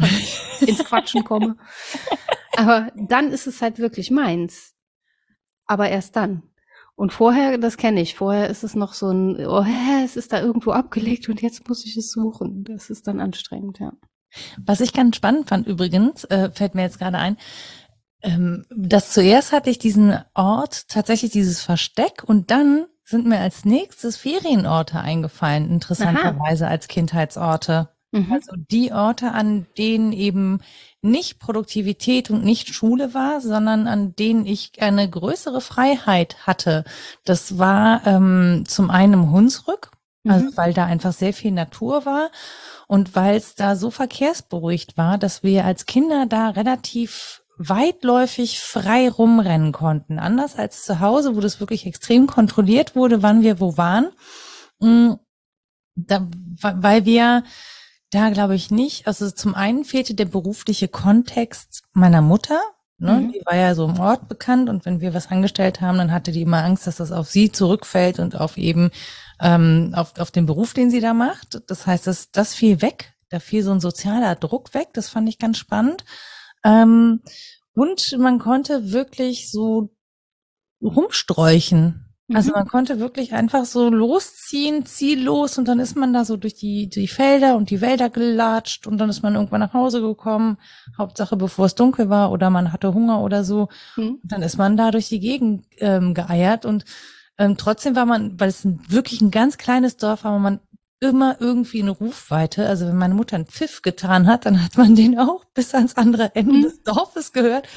ins 0.60 0.84
Quatschen 0.84 1.24
komme. 1.24 1.56
Aber 2.56 2.90
dann 2.96 3.30
ist 3.30 3.46
es 3.46 3.62
halt 3.62 3.78
wirklich 3.78 4.10
meins. 4.10 4.74
Aber 5.66 5.88
erst 5.88 6.16
dann. 6.16 6.42
Und 6.96 7.12
vorher, 7.12 7.58
das 7.58 7.76
kenne 7.76 8.00
ich, 8.00 8.16
vorher 8.16 8.50
ist 8.50 8.64
es 8.64 8.74
noch 8.74 8.92
so 8.92 9.10
ein, 9.10 9.46
oh, 9.46 9.62
hä, 9.62 10.04
es 10.04 10.16
ist 10.16 10.32
da 10.32 10.40
irgendwo 10.40 10.72
abgelegt 10.72 11.28
und 11.28 11.40
jetzt 11.40 11.68
muss 11.68 11.84
ich 11.84 11.96
es 11.96 12.10
suchen. 12.10 12.64
Das 12.64 12.90
ist 12.90 13.06
dann 13.06 13.20
anstrengend, 13.20 13.78
ja. 13.78 13.92
Was 14.64 14.80
ich 14.80 14.92
ganz 14.92 15.14
spannend 15.14 15.48
fand 15.48 15.68
übrigens, 15.68 16.24
äh, 16.24 16.50
fällt 16.50 16.74
mir 16.74 16.82
jetzt 16.82 16.98
gerade 16.98 17.18
ein, 17.18 17.36
ähm, 18.22 18.64
dass 18.70 19.12
zuerst 19.12 19.52
hatte 19.52 19.70
ich 19.70 19.78
diesen 19.78 20.18
Ort, 20.34 20.88
tatsächlich 20.88 21.30
dieses 21.30 21.62
Versteck 21.62 22.24
und 22.24 22.50
dann 22.50 22.86
sind 23.04 23.26
mir 23.26 23.38
als 23.38 23.64
nächstes 23.64 24.16
Ferienorte 24.16 25.00
eingefallen, 25.00 25.70
interessanterweise 25.70 26.66
Aha. 26.66 26.72
als 26.72 26.88
Kindheitsorte. 26.88 27.88
Mhm. 28.10 28.32
Also 28.32 28.52
die 28.56 28.92
Orte, 28.92 29.32
an 29.32 29.66
denen 29.76 30.12
eben 30.12 30.60
nicht 31.00 31.38
Produktivität 31.38 32.30
und 32.30 32.44
nicht 32.44 32.74
Schule 32.74 33.14
war, 33.14 33.40
sondern 33.40 33.86
an 33.86 34.14
denen 34.16 34.46
ich 34.46 34.72
eine 34.80 35.08
größere 35.08 35.60
Freiheit 35.60 36.46
hatte. 36.46 36.84
Das 37.24 37.58
war 37.58 38.06
ähm, 38.06 38.64
zum 38.66 38.90
einen 38.90 39.14
im 39.14 39.30
Hunsrück, 39.30 39.90
also 40.26 40.46
mhm. 40.46 40.56
weil 40.56 40.74
da 40.74 40.84
einfach 40.84 41.12
sehr 41.12 41.32
viel 41.32 41.52
Natur 41.52 42.04
war 42.04 42.30
und 42.88 43.14
weil 43.14 43.36
es 43.36 43.54
da 43.54 43.76
so 43.76 43.90
verkehrsberuhigt 43.90 44.96
war, 44.96 45.18
dass 45.18 45.42
wir 45.42 45.64
als 45.64 45.86
Kinder 45.86 46.26
da 46.26 46.48
relativ 46.48 47.42
weitläufig 47.58 48.60
frei 48.60 49.10
rumrennen 49.10 49.72
konnten. 49.72 50.18
Anders 50.18 50.56
als 50.56 50.84
zu 50.84 51.00
Hause, 51.00 51.36
wo 51.36 51.40
das 51.40 51.60
wirklich 51.60 51.86
extrem 51.86 52.26
kontrolliert 52.26 52.96
wurde, 52.96 53.22
wann 53.22 53.42
wir 53.42 53.60
wo 53.60 53.76
waren. 53.76 54.10
Mm, 54.80 55.14
da, 55.96 56.26
weil 56.60 57.04
wir 57.04 57.42
da 58.10 58.30
glaube 58.30 58.54
ich 58.54 58.70
nicht. 58.70 59.06
Also 59.06 59.30
zum 59.30 59.54
einen 59.54 59.84
fehlte 59.84 60.14
der 60.14 60.24
berufliche 60.24 60.88
Kontext 60.88 61.82
meiner 61.92 62.22
Mutter. 62.22 62.60
Ne? 62.98 63.12
Mhm. 63.12 63.32
Die 63.32 63.42
war 63.44 63.54
ja 63.54 63.74
so 63.74 63.86
im 63.86 64.00
Ort 64.00 64.28
bekannt 64.28 64.68
und 64.68 64.84
wenn 64.86 65.00
wir 65.00 65.14
was 65.14 65.30
angestellt 65.30 65.80
haben, 65.80 65.98
dann 65.98 66.12
hatte 66.12 66.32
die 66.32 66.42
immer 66.42 66.64
Angst, 66.64 66.86
dass 66.86 66.96
das 66.96 67.12
auf 67.12 67.28
sie 67.28 67.52
zurückfällt 67.52 68.18
und 68.18 68.36
auf 68.40 68.56
eben 68.56 68.90
ähm, 69.40 69.92
auf, 69.94 70.18
auf 70.18 70.30
den 70.30 70.46
Beruf, 70.46 70.74
den 70.74 70.90
sie 70.90 71.00
da 71.00 71.14
macht. 71.14 71.62
Das 71.68 71.86
heißt, 71.86 72.06
das, 72.06 72.30
das 72.30 72.54
fiel 72.54 72.82
weg. 72.82 73.14
Da 73.30 73.40
fiel 73.40 73.62
so 73.62 73.70
ein 73.72 73.80
sozialer 73.80 74.34
Druck 74.34 74.74
weg. 74.74 74.88
Das 74.94 75.08
fand 75.10 75.28
ich 75.28 75.38
ganz 75.38 75.58
spannend. 75.58 76.04
Ähm, 76.64 77.20
und 77.74 78.16
man 78.18 78.38
konnte 78.38 78.92
wirklich 78.92 79.50
so 79.50 79.90
rumsträuchen. 80.82 82.04
Also 82.34 82.50
mhm. 82.50 82.56
man 82.56 82.68
konnte 82.68 83.00
wirklich 83.00 83.32
einfach 83.32 83.64
so 83.64 83.88
losziehen, 83.88 84.84
ziellos 84.84 85.56
und 85.56 85.66
dann 85.66 85.80
ist 85.80 85.96
man 85.96 86.12
da 86.12 86.26
so 86.26 86.36
durch 86.36 86.54
die, 86.54 86.88
die 86.88 87.08
Felder 87.08 87.56
und 87.56 87.70
die 87.70 87.80
Wälder 87.80 88.10
gelatscht 88.10 88.86
und 88.86 88.98
dann 88.98 89.08
ist 89.08 89.22
man 89.22 89.34
irgendwann 89.34 89.60
nach 89.60 89.72
Hause 89.72 90.02
gekommen. 90.02 90.58
Hauptsache, 90.98 91.36
bevor 91.36 91.66
es 91.66 91.74
dunkel 91.74 92.10
war 92.10 92.30
oder 92.30 92.50
man 92.50 92.72
hatte 92.72 92.92
Hunger 92.92 93.22
oder 93.22 93.44
so. 93.44 93.68
Mhm. 93.96 94.18
Dann 94.24 94.42
ist 94.42 94.58
man 94.58 94.76
da 94.76 94.90
durch 94.90 95.08
die 95.08 95.20
Gegend 95.20 95.64
ähm, 95.78 96.12
geeiert 96.12 96.66
und 96.66 96.84
ähm, 97.38 97.56
trotzdem 97.56 97.96
war 97.96 98.04
man, 98.04 98.38
weil 98.38 98.48
es 98.48 98.64
ein, 98.64 98.80
wirklich 98.88 99.22
ein 99.22 99.30
ganz 99.30 99.56
kleines 99.56 99.96
Dorf 99.96 100.24
war, 100.24 100.32
war 100.32 100.38
man 100.38 100.60
immer 101.00 101.36
irgendwie 101.40 101.80
in 101.80 101.88
Rufweite. 101.88 102.66
Also 102.66 102.86
wenn 102.86 102.96
meine 102.96 103.14
Mutter 103.14 103.36
einen 103.36 103.46
Pfiff 103.46 103.82
getan 103.82 104.26
hat, 104.26 104.46
dann 104.46 104.62
hat 104.64 104.76
man 104.76 104.94
den 104.94 105.18
auch 105.18 105.44
bis 105.54 105.74
ans 105.74 105.96
andere 105.96 106.34
Ende 106.34 106.54
mhm. 106.54 106.62
des 106.62 106.82
Dorfes 106.82 107.32
gehört. 107.32 107.68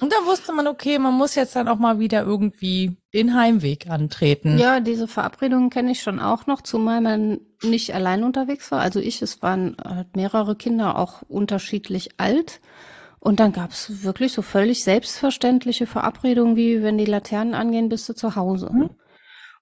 Und 0.00 0.12
da 0.12 0.16
wusste 0.26 0.52
man, 0.52 0.66
okay, 0.66 0.98
man 0.98 1.14
muss 1.14 1.34
jetzt 1.34 1.54
dann 1.54 1.68
auch 1.68 1.78
mal 1.78 1.98
wieder 1.98 2.22
irgendwie 2.24 2.96
den 3.12 3.34
Heimweg 3.34 3.88
antreten. 3.88 4.58
Ja, 4.58 4.80
diese 4.80 5.06
Verabredungen 5.06 5.70
kenne 5.70 5.92
ich 5.92 6.02
schon 6.02 6.18
auch 6.18 6.46
noch, 6.46 6.62
zumal 6.62 7.00
man 7.00 7.40
nicht 7.62 7.94
allein 7.94 8.24
unterwegs 8.24 8.70
war. 8.72 8.80
Also 8.80 8.98
ich, 8.98 9.22
es 9.22 9.40
waren 9.40 9.76
halt 9.82 10.16
mehrere 10.16 10.56
Kinder, 10.56 10.98
auch 10.98 11.22
unterschiedlich 11.22 12.10
alt. 12.18 12.60
Und 13.20 13.40
dann 13.40 13.52
gab 13.52 13.70
es 13.70 14.02
wirklich 14.02 14.32
so 14.32 14.42
völlig 14.42 14.84
selbstverständliche 14.84 15.86
Verabredungen, 15.86 16.56
wie 16.56 16.82
wenn 16.82 16.98
die 16.98 17.06
Laternen 17.06 17.54
angehen, 17.54 17.88
bist 17.88 18.08
du 18.08 18.14
zu 18.14 18.36
Hause. 18.36 18.70
Mhm 18.72 18.90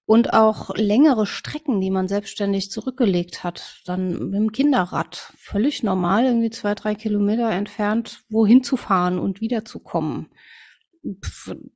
und 0.05 0.33
auch 0.33 0.75
längere 0.75 1.27
Strecken, 1.27 1.81
die 1.81 1.91
man 1.91 2.09
selbstständig 2.09 2.71
zurückgelegt 2.71 3.45
hat, 3.45 3.83
dann 3.87 4.31
mit 4.31 4.35
dem 4.35 4.53
Kinderrad, 4.53 5.33
völlig 5.37 5.83
normal, 5.83 6.25
irgendwie 6.25 6.51
zwei, 6.51 6.75
drei 6.75 6.95
Kilometer 6.95 7.51
entfernt, 7.51 8.25
wohin 8.29 8.65
zu 8.65 8.77
fahren 8.77 9.19
und 9.19 9.41
wiederzukommen. 9.41 10.29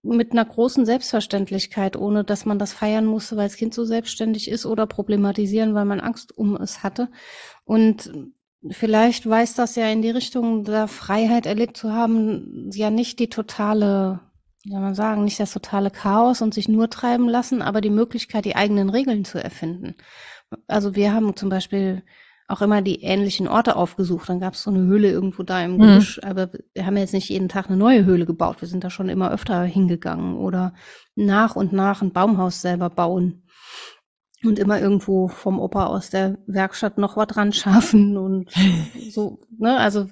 Mit 0.02 0.32
einer 0.32 0.44
großen 0.44 0.86
Selbstverständlichkeit, 0.86 1.96
ohne 1.96 2.24
dass 2.24 2.46
man 2.46 2.58
das 2.58 2.72
feiern 2.72 3.06
musste, 3.06 3.36
weil 3.36 3.48
das 3.48 3.56
Kind 3.56 3.74
so 3.74 3.84
selbstständig 3.84 4.48
ist 4.48 4.66
oder 4.66 4.86
problematisieren, 4.86 5.74
weil 5.74 5.84
man 5.84 6.00
Angst 6.00 6.36
um 6.36 6.56
es 6.56 6.82
hatte. 6.82 7.08
Und 7.64 8.12
vielleicht 8.70 9.28
weist 9.28 9.58
das 9.58 9.76
ja 9.76 9.88
in 9.88 10.02
die 10.02 10.10
Richtung 10.10 10.64
der 10.64 10.88
Freiheit 10.88 11.46
erlebt 11.46 11.76
zu 11.76 11.92
haben, 11.92 12.70
ja 12.72 12.90
nicht 12.90 13.18
die 13.18 13.28
totale 13.28 14.20
wie 14.66 14.72
soll 14.72 14.80
man 14.80 14.96
sagen, 14.96 15.22
nicht 15.22 15.38
das 15.38 15.52
totale 15.52 15.92
Chaos 15.92 16.42
und 16.42 16.52
sich 16.52 16.68
nur 16.68 16.90
treiben 16.90 17.28
lassen, 17.28 17.62
aber 17.62 17.80
die 17.80 17.90
Möglichkeit, 17.90 18.44
die 18.44 18.56
eigenen 18.56 18.90
Regeln 18.90 19.24
zu 19.24 19.42
erfinden. 19.42 19.94
Also 20.66 20.96
wir 20.96 21.12
haben 21.12 21.36
zum 21.36 21.50
Beispiel 21.50 22.02
auch 22.48 22.62
immer 22.62 22.82
die 22.82 23.02
ähnlichen 23.02 23.46
Orte 23.46 23.76
aufgesucht. 23.76 24.28
Dann 24.28 24.40
gab 24.40 24.54
es 24.54 24.64
so 24.64 24.70
eine 24.70 24.80
Höhle 24.80 25.08
irgendwo 25.08 25.44
da 25.44 25.62
im 25.62 25.78
Gebüsch, 25.78 26.20
mhm. 26.20 26.28
aber 26.28 26.50
wir 26.74 26.84
haben 26.84 26.96
jetzt 26.96 27.14
nicht 27.14 27.28
jeden 27.28 27.48
Tag 27.48 27.68
eine 27.68 27.76
neue 27.76 28.04
Höhle 28.04 28.26
gebaut. 28.26 28.60
Wir 28.60 28.66
sind 28.66 28.82
da 28.82 28.90
schon 28.90 29.08
immer 29.08 29.30
öfter 29.30 29.62
hingegangen 29.62 30.36
oder 30.36 30.74
nach 31.14 31.54
und 31.54 31.72
nach 31.72 32.02
ein 32.02 32.12
Baumhaus 32.12 32.60
selber 32.60 32.90
bauen 32.90 33.44
und 34.42 34.58
immer 34.58 34.80
irgendwo 34.80 35.28
vom 35.28 35.60
Opa 35.60 35.86
aus 35.86 36.10
der 36.10 36.38
Werkstatt 36.48 36.98
noch 36.98 37.16
was 37.16 37.28
dran 37.28 37.52
schaffen 37.52 38.16
und 38.16 38.50
so. 39.12 39.38
Ne? 39.58 39.78
Also 39.78 40.08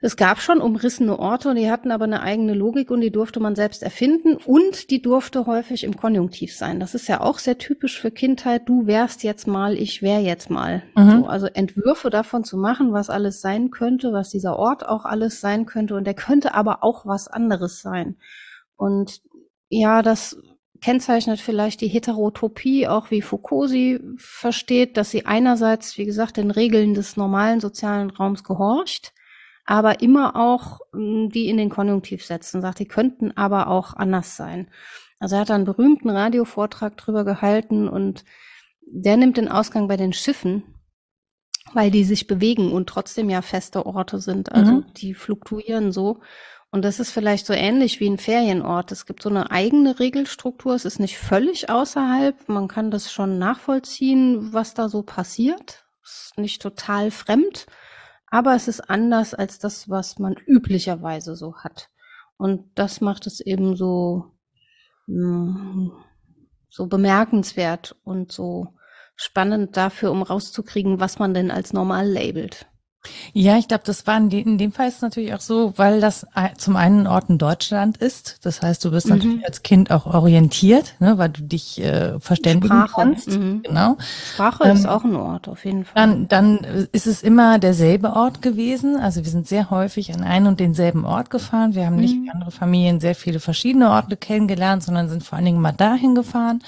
es 0.00 0.16
gab 0.16 0.38
schon 0.40 0.60
umrissene 0.60 1.18
Orte 1.18 1.48
und 1.48 1.56
die 1.56 1.70
hatten 1.70 1.90
aber 1.90 2.04
eine 2.04 2.22
eigene 2.22 2.54
Logik 2.54 2.90
und 2.90 3.00
die 3.00 3.10
durfte 3.10 3.40
man 3.40 3.56
selbst 3.56 3.82
erfinden 3.82 4.36
und 4.36 4.90
die 4.90 5.02
durfte 5.02 5.46
häufig 5.46 5.82
im 5.82 5.96
Konjunktiv 5.96 6.56
sein. 6.56 6.78
Das 6.78 6.94
ist 6.94 7.08
ja 7.08 7.20
auch 7.20 7.40
sehr 7.40 7.58
typisch 7.58 8.00
für 8.00 8.12
Kindheit. 8.12 8.68
Du 8.68 8.86
wärst 8.86 9.24
jetzt 9.24 9.48
mal, 9.48 9.76
ich 9.76 10.00
wär 10.00 10.20
jetzt 10.20 10.50
mal. 10.50 10.84
Mhm. 10.94 11.10
So, 11.10 11.26
also 11.26 11.46
Entwürfe 11.46 12.10
davon 12.10 12.44
zu 12.44 12.56
machen, 12.56 12.92
was 12.92 13.10
alles 13.10 13.40
sein 13.40 13.72
könnte, 13.72 14.12
was 14.12 14.30
dieser 14.30 14.56
Ort 14.56 14.86
auch 14.86 15.04
alles 15.04 15.40
sein 15.40 15.66
könnte 15.66 15.96
und 15.96 16.04
der 16.04 16.14
könnte 16.14 16.54
aber 16.54 16.84
auch 16.84 17.04
was 17.04 17.26
anderes 17.26 17.82
sein. 17.82 18.16
Und 18.76 19.20
ja, 19.68 20.02
das 20.02 20.40
kennzeichnet 20.80 21.40
vielleicht 21.40 21.80
die 21.80 21.88
Heterotopie, 21.88 22.86
auch 22.86 23.10
wie 23.10 23.20
Foucault 23.20 23.68
sie 23.68 23.98
versteht, 24.16 24.96
dass 24.96 25.10
sie 25.10 25.26
einerseits, 25.26 25.98
wie 25.98 26.04
gesagt, 26.04 26.36
den 26.36 26.52
Regeln 26.52 26.94
des 26.94 27.16
normalen 27.16 27.58
sozialen 27.58 28.10
Raums 28.10 28.44
gehorcht, 28.44 29.12
aber 29.68 30.00
immer 30.00 30.34
auch 30.34 30.80
hm, 30.92 31.28
die 31.28 31.48
in 31.48 31.58
den 31.58 31.68
Konjunktiv 31.68 32.24
setzen, 32.24 32.62
sagt, 32.62 32.78
die 32.78 32.88
könnten 32.88 33.36
aber 33.36 33.68
auch 33.68 33.92
anders 33.92 34.34
sein. 34.34 34.70
Also 35.20 35.34
er 35.36 35.42
hat 35.42 35.50
einen 35.50 35.66
berühmten 35.66 36.08
Radiovortrag 36.08 36.96
drüber 36.96 37.24
gehalten 37.24 37.86
und 37.86 38.24
der 38.80 39.18
nimmt 39.18 39.36
den 39.36 39.48
Ausgang 39.48 39.86
bei 39.86 39.98
den 39.98 40.14
Schiffen, 40.14 40.62
weil 41.74 41.90
die 41.90 42.04
sich 42.04 42.26
bewegen 42.26 42.72
und 42.72 42.88
trotzdem 42.88 43.28
ja 43.28 43.42
feste 43.42 43.84
Orte 43.84 44.20
sind. 44.20 44.52
Also 44.52 44.72
mhm. 44.72 44.86
die 44.96 45.12
fluktuieren 45.12 45.92
so. 45.92 46.20
Und 46.70 46.82
das 46.82 46.98
ist 46.98 47.10
vielleicht 47.10 47.44
so 47.44 47.52
ähnlich 47.52 48.00
wie 48.00 48.08
ein 48.08 48.16
Ferienort. 48.16 48.90
Es 48.90 49.04
gibt 49.04 49.22
so 49.22 49.28
eine 49.28 49.50
eigene 49.50 50.00
Regelstruktur. 50.00 50.76
Es 50.76 50.86
ist 50.86 50.98
nicht 50.98 51.18
völlig 51.18 51.68
außerhalb. 51.68 52.48
Man 52.48 52.68
kann 52.68 52.90
das 52.90 53.12
schon 53.12 53.38
nachvollziehen, 53.38 54.54
was 54.54 54.72
da 54.72 54.88
so 54.88 55.02
passiert. 55.02 55.84
Es 56.02 56.30
ist 56.30 56.38
nicht 56.38 56.62
total 56.62 57.10
fremd, 57.10 57.66
aber 58.30 58.54
es 58.54 58.68
ist 58.68 58.90
anders 58.90 59.34
als 59.34 59.58
das, 59.58 59.88
was 59.88 60.18
man 60.18 60.34
üblicherweise 60.46 61.36
so 61.36 61.56
hat. 61.56 61.88
Und 62.36 62.70
das 62.74 63.00
macht 63.00 63.26
es 63.26 63.40
eben 63.40 63.76
so, 63.76 64.32
hm, 65.06 65.92
so 66.70 66.86
bemerkenswert 66.86 67.96
und 68.04 68.30
so 68.30 68.74
spannend 69.16 69.76
dafür, 69.76 70.12
um 70.12 70.22
rauszukriegen, 70.22 71.00
was 71.00 71.18
man 71.18 71.34
denn 71.34 71.50
als 71.50 71.72
normal 71.72 72.06
labelt. 72.06 72.68
Ja, 73.32 73.58
ich 73.58 73.68
glaube, 73.68 73.84
das 73.84 74.06
war 74.06 74.16
in, 74.16 74.30
de 74.30 74.40
in, 74.40 74.58
dem 74.58 74.72
Fall 74.72 74.88
ist 74.88 75.02
natürlich 75.02 75.34
auch 75.34 75.40
so, 75.40 75.72
weil 75.76 76.00
das 76.00 76.26
zum 76.56 76.76
einen 76.76 77.06
Ort 77.06 77.28
in 77.28 77.38
Deutschland 77.38 77.96
ist. 77.96 78.38
Das 78.42 78.62
heißt, 78.62 78.84
du 78.84 78.90
bist 78.90 79.06
mhm. 79.06 79.16
natürlich 79.16 79.46
als 79.46 79.62
Kind 79.62 79.90
auch 79.90 80.06
orientiert, 80.06 80.94
ne, 80.98 81.18
weil 81.18 81.30
du 81.30 81.42
dich 81.42 81.80
äh, 81.82 82.18
verständigen 82.20 82.74
Sprache. 82.74 82.92
kannst. 82.94 83.30
Mhm. 83.30 83.62
Genau. 83.62 83.96
Sprache 84.34 84.64
ähm, 84.64 84.76
ist 84.76 84.86
auch 84.86 85.04
ein 85.04 85.16
Ort, 85.16 85.48
auf 85.48 85.64
jeden 85.64 85.84
Fall. 85.84 85.94
Dann, 85.94 86.28
dann 86.28 86.88
ist 86.92 87.06
es 87.06 87.22
immer 87.22 87.58
derselbe 87.58 88.14
Ort 88.14 88.42
gewesen. 88.42 88.96
Also 88.96 89.24
wir 89.24 89.30
sind 89.30 89.46
sehr 89.46 89.70
häufig 89.70 90.14
an 90.14 90.22
einen 90.22 90.46
und 90.46 90.60
denselben 90.60 91.04
Ort 91.04 91.30
gefahren. 91.30 91.74
Wir 91.74 91.86
haben 91.86 91.96
mhm. 91.96 92.00
nicht 92.00 92.14
wie 92.14 92.30
andere 92.30 92.50
Familien 92.50 93.00
sehr 93.00 93.14
viele 93.14 93.40
verschiedene 93.40 93.90
Orte 93.90 94.16
kennengelernt, 94.16 94.82
sondern 94.82 95.08
sind 95.08 95.22
vor 95.22 95.36
allen 95.36 95.46
Dingen 95.46 95.60
mal 95.60 95.72
dahin 95.72 96.14
gefahren. 96.14 96.62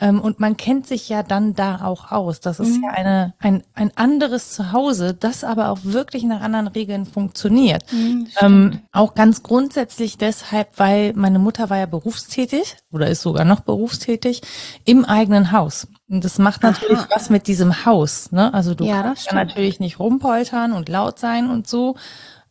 Ähm, 0.00 0.20
und 0.20 0.40
man 0.40 0.56
kennt 0.56 0.86
sich 0.86 1.08
ja 1.08 1.22
dann 1.22 1.54
da 1.54 1.84
auch 1.84 2.10
aus. 2.10 2.40
Das 2.40 2.58
ist 2.58 2.76
mhm. 2.76 2.84
ja 2.84 2.90
eine, 2.90 3.34
ein, 3.38 3.62
ein 3.74 3.92
anderes 3.94 4.52
Zuhause, 4.52 5.14
das 5.14 5.44
aber 5.44 5.70
auch 5.70 5.78
wirklich 5.82 6.24
nach 6.24 6.40
anderen 6.40 6.66
Regeln 6.66 7.06
funktioniert. 7.06 7.84
Mhm, 7.92 8.26
ähm, 8.40 8.80
auch 8.92 9.14
ganz 9.14 9.42
grundsätzlich 9.42 10.18
deshalb, 10.18 10.68
weil 10.78 11.12
meine 11.14 11.38
Mutter 11.38 11.70
war 11.70 11.78
ja 11.78 11.86
berufstätig 11.86 12.76
oder 12.90 13.08
ist 13.08 13.22
sogar 13.22 13.44
noch 13.44 13.60
berufstätig 13.60 14.42
im 14.84 15.04
eigenen 15.04 15.52
Haus. 15.52 15.86
Und 16.08 16.24
das 16.24 16.38
macht 16.38 16.62
natürlich 16.62 16.98
Aha. 16.98 17.08
was 17.14 17.30
mit 17.30 17.46
diesem 17.46 17.84
Haus. 17.84 18.32
Ne? 18.32 18.52
Also 18.52 18.74
du 18.74 18.84
ja, 18.84 19.02
kannst 19.02 19.26
ja 19.26 19.34
natürlich 19.34 19.80
nicht 19.80 19.98
rumpoltern 19.98 20.72
und 20.72 20.88
laut 20.88 21.18
sein 21.18 21.50
und 21.50 21.68
so. 21.68 21.96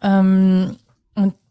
Ähm, 0.02 0.78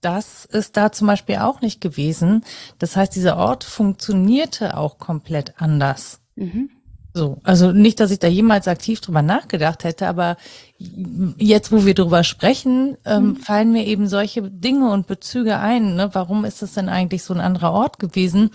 das 0.03 0.45
ist 0.45 0.77
da 0.77 0.93
zum 0.93 1.07
Beispiel 1.07 1.37
auch 1.37 1.61
nicht 1.63 1.81
gewesen. 1.81 2.45
Das 2.79 2.97
heißt, 2.97 3.15
dieser 3.15 3.37
Ort 3.39 3.65
funktionierte 3.65 4.77
auch 4.77 4.99
komplett 4.99 5.55
anders. 5.61 6.21
Mhm. 6.37 6.71
So, 7.15 7.39
also 7.45 7.73
nicht, 7.73 8.01
dass 8.01 8.11
ich 8.11 8.19
da 8.19 8.27
jemals 8.27 8.69
aktiv 8.69 9.01
drüber 9.01 9.21
nachgedacht 9.21 9.85
hätte, 9.85 10.09
aber 10.09 10.37
jetzt, 10.79 11.71
wo 11.71 11.85
wir 11.85 11.95
drüber 11.95 12.25
sprechen, 12.25 12.97
ähm, 13.05 13.25
mhm. 13.25 13.37
fallen 13.37 13.73
mir 13.73 13.87
eben 13.87 14.09
solche 14.09 14.43
Dinge 14.43 14.91
und 14.91 15.07
Bezüge 15.07 15.59
ein. 15.59 15.95
Ne? 15.95 16.11
Warum 16.15 16.45
ist 16.45 16.63
das 16.63 16.73
denn 16.73 16.89
eigentlich 16.89 17.23
so 17.23 17.35
ein 17.35 17.41
anderer 17.41 17.73
Ort 17.73 17.99
gewesen? 17.99 18.51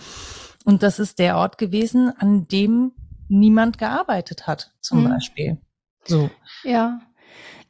Und 0.64 0.82
das 0.82 0.98
ist 0.98 1.20
der 1.20 1.36
Ort 1.36 1.56
gewesen, 1.56 2.12
an 2.18 2.48
dem 2.48 2.92
niemand 3.28 3.78
gearbeitet 3.78 4.46
hat, 4.46 4.72
zum 4.80 5.04
mhm. 5.04 5.10
Beispiel. 5.10 5.58
So. 6.04 6.28
Ja. 6.64 7.00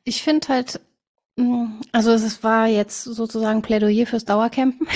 Ich 0.05 0.23
finde 0.23 0.49
halt, 0.49 0.81
also 1.93 2.11
es 2.13 2.43
war 2.43 2.67
jetzt 2.67 3.05
sozusagen 3.05 3.63
Plädoyer 3.63 4.07
fürs 4.07 4.25
Dauercampen. 4.25 4.87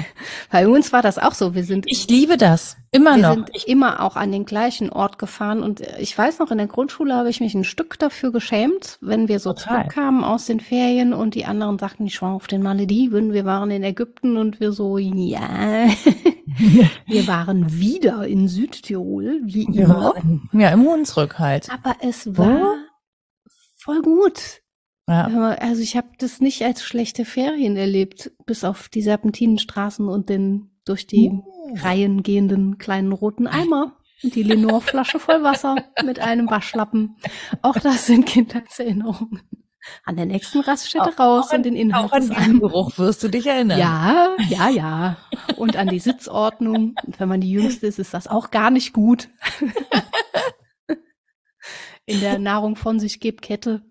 Bei 0.50 0.66
uns 0.66 0.92
war 0.92 1.02
das 1.02 1.18
auch 1.18 1.34
so. 1.34 1.54
Wir 1.54 1.64
sind. 1.64 1.86
Ich 1.88 2.08
liebe 2.08 2.36
das 2.36 2.76
immer 2.90 3.16
wir 3.16 3.22
noch. 3.22 3.36
Wir 3.36 3.44
sind 3.46 3.64
immer 3.68 4.02
auch 4.02 4.16
an 4.16 4.32
den 4.32 4.44
gleichen 4.44 4.90
Ort 4.90 5.18
gefahren 5.18 5.62
und 5.62 5.80
ich 5.98 6.16
weiß 6.16 6.38
noch 6.38 6.50
in 6.50 6.58
der 6.58 6.66
Grundschule 6.66 7.14
habe 7.14 7.30
ich 7.30 7.40
mich 7.40 7.54
ein 7.54 7.64
Stück 7.64 7.98
dafür 7.98 8.32
geschämt, 8.32 8.98
wenn 9.00 9.28
wir 9.28 9.38
so 9.38 9.52
Total. 9.52 9.82
zurückkamen 9.82 10.24
aus 10.24 10.46
den 10.46 10.60
Ferien 10.60 11.14
und 11.14 11.34
die 11.34 11.44
anderen 11.44 11.78
sagten, 11.78 12.06
ich 12.06 12.20
war 12.20 12.32
auf 12.32 12.46
den 12.46 12.62
Malediven, 12.62 13.32
wir 13.32 13.44
waren 13.44 13.70
in 13.70 13.82
Ägypten 13.82 14.36
und 14.36 14.60
wir 14.60 14.72
so, 14.72 14.98
ja, 14.98 15.40
wir 17.06 17.26
waren 17.26 17.72
wieder 17.72 18.26
in 18.26 18.48
Südtirol, 18.48 19.40
wie 19.44 19.64
immer. 19.64 20.14
Waren, 20.14 20.50
ja, 20.52 20.70
im 20.70 20.82
Hunsrück 20.82 21.38
halt. 21.38 21.70
Aber 21.70 21.96
es 22.00 22.36
war 22.36 22.74
voll 23.78 24.02
gut. 24.02 24.61
Ja. 25.12 25.56
Also 25.60 25.82
ich 25.82 25.96
habe 25.96 26.08
das 26.18 26.40
nicht 26.40 26.62
als 26.62 26.82
schlechte 26.82 27.24
Ferien 27.24 27.76
erlebt, 27.76 28.32
bis 28.46 28.64
auf 28.64 28.88
die 28.88 29.02
Serpentinenstraßen 29.02 30.08
und 30.08 30.28
den 30.28 30.70
durch 30.84 31.06
die 31.06 31.30
oh. 31.30 31.74
Reihen 31.76 32.22
gehenden 32.22 32.78
kleinen 32.78 33.12
roten 33.12 33.46
Eimer 33.46 33.96
und 34.22 34.34
die 34.34 34.42
Lenore-Flasche 34.42 35.18
voll 35.18 35.42
Wasser 35.42 35.76
mit 36.04 36.20
einem 36.20 36.50
Waschlappen. 36.50 37.16
Auch 37.60 37.78
das 37.78 38.06
sind 38.06 38.26
Kindheitserinnerungen. 38.26 39.40
An 40.04 40.14
der 40.14 40.26
nächsten 40.26 40.60
Raststätte 40.60 41.10
auch, 41.10 41.18
raus 41.18 41.48
auch 41.50 41.56
und 41.56 41.64
den 41.64 41.74
Inhalt. 41.74 42.04
Auch 42.04 42.12
an 42.12 42.28
den 42.28 42.60
Geruch 42.60 42.98
wirst 42.98 43.24
du 43.24 43.28
dich 43.28 43.46
erinnern. 43.46 43.80
Ja, 43.80 44.36
ja, 44.48 44.68
ja. 44.68 45.16
Und 45.56 45.76
an 45.76 45.88
die 45.88 45.98
Sitzordnung. 45.98 46.94
Und 47.04 47.18
wenn 47.18 47.28
man 47.28 47.40
die 47.40 47.50
Jüngste 47.50 47.88
ist, 47.88 47.98
ist 47.98 48.14
das 48.14 48.28
auch 48.28 48.52
gar 48.52 48.70
nicht 48.70 48.92
gut 48.92 49.28
in 52.06 52.20
der 52.20 52.38
Nahrung 52.40 52.76
von 52.76 53.00
sich 53.00 53.20
gibt 53.20 53.42
Kette. 53.42 53.82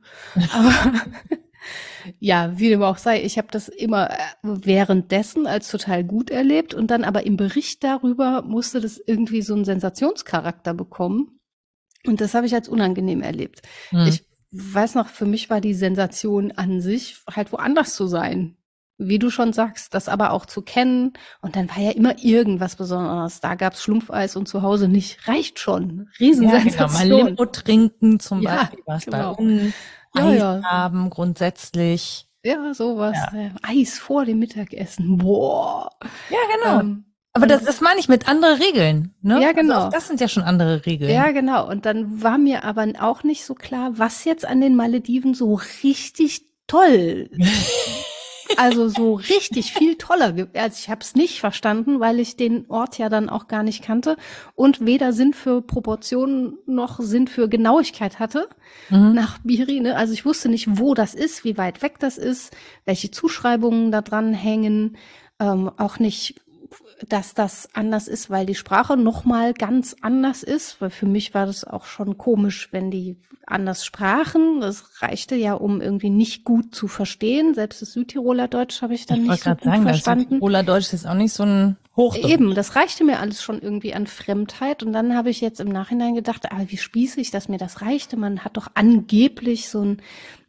Aber 0.53 0.73
ja, 2.19 2.57
wie 2.57 2.69
dem 2.69 2.83
auch 2.83 2.97
sei, 2.97 3.23
ich 3.23 3.37
habe 3.37 3.47
das 3.51 3.67
immer 3.67 4.11
äh, 4.11 4.15
währenddessen 4.43 5.47
als 5.47 5.69
total 5.69 6.03
gut 6.03 6.29
erlebt 6.29 6.73
und 6.73 6.91
dann 6.91 7.03
aber 7.03 7.25
im 7.25 7.37
Bericht 7.37 7.83
darüber 7.83 8.41
musste 8.41 8.81
das 8.81 8.97
irgendwie 8.97 9.41
so 9.41 9.53
einen 9.53 9.65
Sensationscharakter 9.65 10.73
bekommen. 10.73 11.39
Und 12.05 12.19
das 12.19 12.33
habe 12.33 12.47
ich 12.47 12.55
als 12.55 12.67
unangenehm 12.67 13.21
erlebt. 13.21 13.61
Hm. 13.89 14.07
Ich 14.07 14.25
weiß 14.51 14.95
noch, 14.95 15.07
für 15.07 15.25
mich 15.25 15.49
war 15.49 15.61
die 15.61 15.75
Sensation 15.75 16.51
an 16.51 16.81
sich 16.81 17.23
halt 17.29 17.51
woanders 17.51 17.95
zu 17.95 18.07
sein 18.07 18.57
wie 19.07 19.19
du 19.19 19.29
schon 19.29 19.53
sagst, 19.53 19.93
das 19.93 20.09
aber 20.09 20.31
auch 20.31 20.45
zu 20.45 20.61
kennen. 20.61 21.13
Und 21.41 21.55
dann 21.55 21.69
war 21.69 21.79
ja 21.79 21.91
immer 21.91 22.17
irgendwas 22.23 22.75
Besonderes. 22.75 23.39
Da 23.39 23.55
gab's 23.55 23.83
Schlumpfeis 23.83 24.35
und 24.35 24.47
zu 24.47 24.61
Hause 24.61 24.87
nicht. 24.87 25.27
Reicht 25.27 25.59
schon. 25.59 26.09
Riesensensation. 26.19 27.09
Ja, 27.09 27.17
genau. 27.17 27.23
Mal 27.23 27.29
Limo 27.29 27.45
trinken 27.45 28.19
zum 28.19 28.41
ja, 28.41 28.55
Beispiel, 28.55 28.83
was 28.85 29.05
genau. 29.05 29.35
bei 29.35 29.43
uns. 29.43 29.73
Ja, 30.15 30.25
Eis 30.25 30.39
ja. 30.39 30.61
haben 30.63 31.09
grundsätzlich. 31.09 32.27
Ja, 32.43 32.73
sowas. 32.73 33.17
Ja. 33.33 33.51
Eis 33.61 33.99
vor 33.99 34.25
dem 34.25 34.39
Mittagessen. 34.39 35.17
Boah. 35.17 35.91
Ja, 36.29 36.37
genau. 36.55 36.79
Ähm, 36.79 37.05
aber 37.33 37.47
das, 37.47 37.63
das 37.63 37.79
meine 37.79 37.99
ich 37.99 38.09
mit 38.09 38.27
andere 38.27 38.59
Regeln, 38.59 39.13
ne? 39.21 39.41
Ja, 39.41 39.53
genau. 39.53 39.75
Also 39.75 39.89
das 39.91 40.07
sind 40.07 40.19
ja 40.19 40.27
schon 40.27 40.43
andere 40.43 40.85
Regeln. 40.85 41.11
Ja, 41.11 41.31
genau. 41.31 41.69
Und 41.69 41.85
dann 41.85 42.21
war 42.21 42.37
mir 42.37 42.65
aber 42.65 42.87
auch 42.99 43.23
nicht 43.23 43.45
so 43.45 43.55
klar, 43.55 43.91
was 43.93 44.25
jetzt 44.25 44.45
an 44.45 44.59
den 44.59 44.75
Malediven 44.75 45.33
so 45.33 45.61
richtig 45.83 46.45
toll 46.67 47.29
also 48.57 48.87
so 48.89 49.13
richtig 49.15 49.73
viel 49.73 49.95
toller. 49.95 50.33
Also 50.53 50.77
ich 50.79 50.89
habe 50.89 51.01
es 51.01 51.15
nicht 51.15 51.39
verstanden, 51.39 51.99
weil 51.99 52.19
ich 52.19 52.35
den 52.35 52.65
Ort 52.69 52.97
ja 52.97 53.09
dann 53.09 53.29
auch 53.29 53.47
gar 53.47 53.63
nicht 53.63 53.83
kannte 53.83 54.17
und 54.55 54.85
weder 54.85 55.13
Sinn 55.13 55.33
für 55.33 55.61
Proportionen 55.61 56.57
noch 56.65 56.99
Sinn 56.99 57.27
für 57.27 57.49
Genauigkeit 57.49 58.19
hatte 58.19 58.49
mhm. 58.89 59.13
nach 59.13 59.39
Biri. 59.43 59.79
Ne? 59.79 59.95
Also 59.95 60.13
ich 60.13 60.25
wusste 60.25 60.49
nicht, 60.49 60.79
wo 60.79 60.93
das 60.93 61.13
ist, 61.13 61.43
wie 61.43 61.57
weit 61.57 61.81
weg 61.81 61.99
das 61.99 62.17
ist, 62.17 62.55
welche 62.85 63.11
Zuschreibungen 63.11 63.91
da 63.91 64.01
dran 64.01 64.33
hängen, 64.33 64.97
ähm, 65.39 65.71
auch 65.77 65.99
nicht 65.99 66.40
dass 67.09 67.33
das 67.33 67.69
anders 67.73 68.07
ist, 68.07 68.29
weil 68.29 68.45
die 68.45 68.55
Sprache 68.55 68.97
noch 68.97 69.25
mal 69.25 69.53
ganz 69.53 69.95
anders 70.01 70.43
ist. 70.43 70.81
Weil 70.81 70.89
für 70.89 71.05
mich 71.05 71.33
war 71.33 71.45
das 71.45 71.63
auch 71.63 71.85
schon 71.85 72.17
komisch, 72.17 72.69
wenn 72.71 72.91
die 72.91 73.17
anders 73.47 73.85
sprachen. 73.85 74.61
Das 74.61 75.01
reichte 75.01 75.35
ja, 75.35 75.53
um 75.53 75.81
irgendwie 75.81 76.09
nicht 76.09 76.43
gut 76.43 76.73
zu 76.73 76.87
verstehen. 76.87 77.53
Selbst 77.53 77.81
das 77.81 77.93
Südtiroler 77.93 78.47
Deutsch 78.47 78.81
habe 78.81 78.93
ich 78.93 79.05
dann 79.05 79.23
ich 79.23 79.29
nicht 79.29 79.43
so 79.43 79.51
gut 79.51 79.63
sagen, 79.63 79.83
verstanden. 79.83 80.23
Das 80.23 80.29
Südtiroler 80.29 80.63
Deutsch 80.63 80.93
ist 80.93 81.07
auch 81.07 81.15
nicht 81.15 81.33
so 81.33 81.43
ein 81.43 81.77
Hochdeutsch. 81.95 82.31
Eben, 82.31 82.55
das 82.55 82.75
reichte 82.75 83.03
mir 83.03 83.19
alles 83.19 83.43
schon 83.43 83.61
irgendwie 83.61 83.93
an 83.93 84.07
Fremdheit. 84.07 84.81
Und 84.81 84.93
dann 84.93 85.15
habe 85.15 85.29
ich 85.29 85.41
jetzt 85.41 85.59
im 85.59 85.67
Nachhinein 85.67 86.15
gedacht, 86.15 86.51
ah, 86.51 86.63
wie 86.67 86.77
spießig, 86.77 87.31
dass 87.31 87.49
mir 87.49 87.57
das 87.57 87.81
reichte. 87.81 88.15
Man 88.15 88.45
hat 88.45 88.55
doch 88.55 88.69
angeblich 88.75 89.69
so 89.69 89.83
ein 89.83 90.01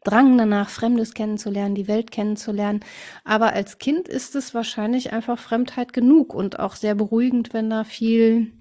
Drang 0.05 0.37
danach, 0.39 0.69
Fremdes 0.69 1.15
kennenzulernen, 1.15 1.75
die 1.75 1.89
Welt 1.89 2.11
kennenzulernen. 2.11 2.81
Aber 3.25 3.53
als 3.53 3.79
Kind 3.79 4.09
ist 4.09 4.35
es 4.37 4.55
wahrscheinlich 4.55 5.13
einfach 5.13 5.39
Fremdheit 5.39 5.93
genug 5.93 6.35
und 6.35 6.59
auch 6.59 6.77
sehr 6.77 6.95
beruhigend, 6.95 7.53
wenn 7.53 7.71
da 7.71 7.85
viel 7.85 8.53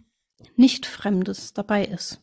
nicht 0.56 0.86
Fremdes 0.86 1.54
dabei 1.54 1.86
ist. 1.86 2.22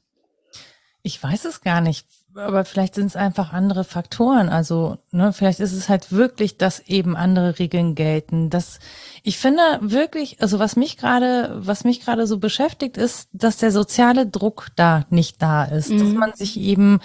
Ich 1.02 1.22
weiß 1.22 1.44
es 1.44 1.60
gar 1.60 1.80
nicht, 1.80 2.06
aber 2.38 2.64
vielleicht 2.64 2.94
sind 2.94 3.06
es 3.06 3.16
einfach 3.16 3.52
andere 3.52 3.84
Faktoren. 3.84 4.48
Also, 4.48 4.96
ne, 5.10 5.32
vielleicht 5.32 5.60
ist 5.60 5.72
es 5.72 5.88
halt 5.88 6.12
wirklich, 6.12 6.56
dass 6.56 6.80
eben 6.80 7.16
andere 7.16 7.58
Regeln 7.58 7.94
gelten. 7.94 8.50
Das, 8.50 8.78
ich 9.22 9.38
finde 9.38 9.62
wirklich, 9.80 10.40
also 10.40 10.58
was 10.58 10.76
mich 10.76 10.96
gerade, 10.96 11.54
was 11.58 11.84
mich 11.84 12.00
gerade 12.00 12.26
so 12.26 12.38
beschäftigt, 12.38 12.96
ist, 12.96 13.28
dass 13.32 13.56
der 13.56 13.72
soziale 13.72 14.26
Druck 14.26 14.68
da 14.76 15.04
nicht 15.10 15.42
da 15.42 15.64
ist, 15.64 15.90
mhm. 15.90 15.98
dass 15.98 16.08
man 16.08 16.32
sich 16.34 16.58
eben 16.58 17.00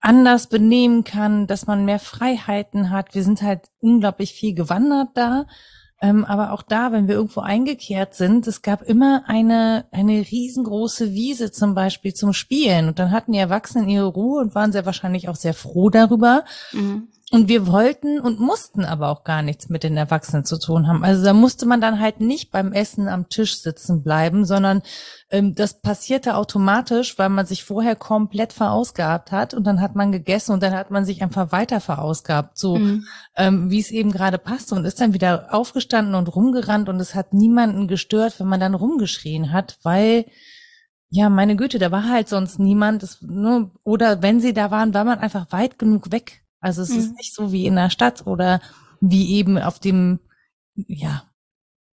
anders 0.00 0.46
benehmen 0.46 1.04
kann, 1.04 1.46
dass 1.46 1.66
man 1.66 1.84
mehr 1.84 1.98
Freiheiten 1.98 2.90
hat. 2.90 3.14
Wir 3.14 3.24
sind 3.24 3.42
halt 3.42 3.62
unglaublich 3.80 4.32
viel 4.32 4.54
gewandert 4.54 5.08
da. 5.14 5.46
Ähm, 6.00 6.24
aber 6.24 6.52
auch 6.52 6.62
da, 6.62 6.92
wenn 6.92 7.08
wir 7.08 7.16
irgendwo 7.16 7.40
eingekehrt 7.40 8.14
sind, 8.14 8.46
es 8.46 8.62
gab 8.62 8.82
immer 8.82 9.24
eine, 9.26 9.86
eine 9.90 10.20
riesengroße 10.20 11.12
Wiese 11.12 11.50
zum 11.50 11.74
Beispiel 11.74 12.14
zum 12.14 12.32
Spielen. 12.32 12.88
Und 12.88 12.98
dann 12.98 13.10
hatten 13.10 13.32
die 13.32 13.38
Erwachsenen 13.38 13.88
ihre 13.88 14.06
Ruhe 14.06 14.40
und 14.40 14.54
waren 14.54 14.70
sehr 14.70 14.86
wahrscheinlich 14.86 15.28
auch 15.28 15.36
sehr 15.36 15.54
froh 15.54 15.90
darüber. 15.90 16.44
Mhm. 16.72 17.08
Und 17.30 17.48
wir 17.48 17.66
wollten 17.66 18.20
und 18.20 18.40
mussten 18.40 18.86
aber 18.86 19.10
auch 19.10 19.22
gar 19.22 19.42
nichts 19.42 19.68
mit 19.68 19.82
den 19.82 19.98
Erwachsenen 19.98 20.46
zu 20.46 20.58
tun 20.58 20.88
haben. 20.88 21.04
Also 21.04 21.22
da 21.22 21.34
musste 21.34 21.66
man 21.66 21.78
dann 21.78 22.00
halt 22.00 22.20
nicht 22.20 22.50
beim 22.50 22.72
Essen 22.72 23.06
am 23.06 23.28
Tisch 23.28 23.60
sitzen 23.60 24.02
bleiben, 24.02 24.46
sondern 24.46 24.80
ähm, 25.28 25.54
das 25.54 25.80
passierte 25.82 26.36
automatisch, 26.36 27.18
weil 27.18 27.28
man 27.28 27.44
sich 27.44 27.64
vorher 27.64 27.96
komplett 27.96 28.54
verausgabt 28.54 29.30
hat 29.30 29.52
und 29.52 29.66
dann 29.66 29.82
hat 29.82 29.94
man 29.94 30.10
gegessen 30.10 30.52
und 30.52 30.62
dann 30.62 30.72
hat 30.72 30.90
man 30.90 31.04
sich 31.04 31.22
einfach 31.22 31.52
weiter 31.52 31.80
verausgabt, 31.80 32.56
so 32.56 32.76
mhm. 32.76 33.04
ähm, 33.36 33.70
wie 33.70 33.80
es 33.80 33.90
eben 33.90 34.10
gerade 34.10 34.38
passte 34.38 34.74
und 34.74 34.86
ist 34.86 35.00
dann 35.00 35.12
wieder 35.12 35.48
aufgestanden 35.52 36.14
und 36.14 36.34
rumgerannt 36.34 36.88
und 36.88 36.98
es 36.98 37.14
hat 37.14 37.34
niemanden 37.34 37.88
gestört, 37.88 38.40
wenn 38.40 38.48
man 38.48 38.60
dann 38.60 38.74
rumgeschrien 38.74 39.52
hat, 39.52 39.78
weil 39.82 40.24
ja, 41.10 41.28
meine 41.28 41.56
Güte, 41.56 41.78
da 41.78 41.90
war 41.90 42.08
halt 42.08 42.28
sonst 42.28 42.58
niemand. 42.58 43.02
Das, 43.02 43.22
nur, 43.22 43.70
oder 43.82 44.20
wenn 44.20 44.40
sie 44.40 44.52
da 44.52 44.70
waren, 44.70 44.92
war 44.92 45.04
man 45.04 45.18
einfach 45.18 45.50
weit 45.52 45.78
genug 45.78 46.12
weg 46.12 46.42
also 46.60 46.82
es 46.82 46.90
mhm. 46.90 46.98
ist 46.98 47.16
nicht 47.16 47.34
so 47.34 47.52
wie 47.52 47.66
in 47.66 47.76
der 47.76 47.90
Stadt 47.90 48.26
oder 48.26 48.60
wie 49.00 49.34
eben 49.34 49.58
auf 49.58 49.78
dem, 49.78 50.20
ja, 50.74 51.24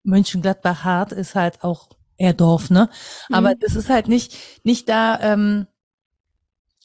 Mönchengladbach 0.02 0.84
Hart 0.84 1.12
ist 1.12 1.34
halt 1.34 1.64
auch 1.64 1.88
eher 2.16 2.34
Dorf, 2.34 2.70
ne? 2.70 2.88
Mhm. 3.28 3.34
Aber 3.34 3.54
das 3.54 3.74
ist 3.74 3.88
halt 3.88 4.08
nicht, 4.08 4.36
nicht 4.64 4.88
da, 4.88 5.18
ähm, 5.20 5.66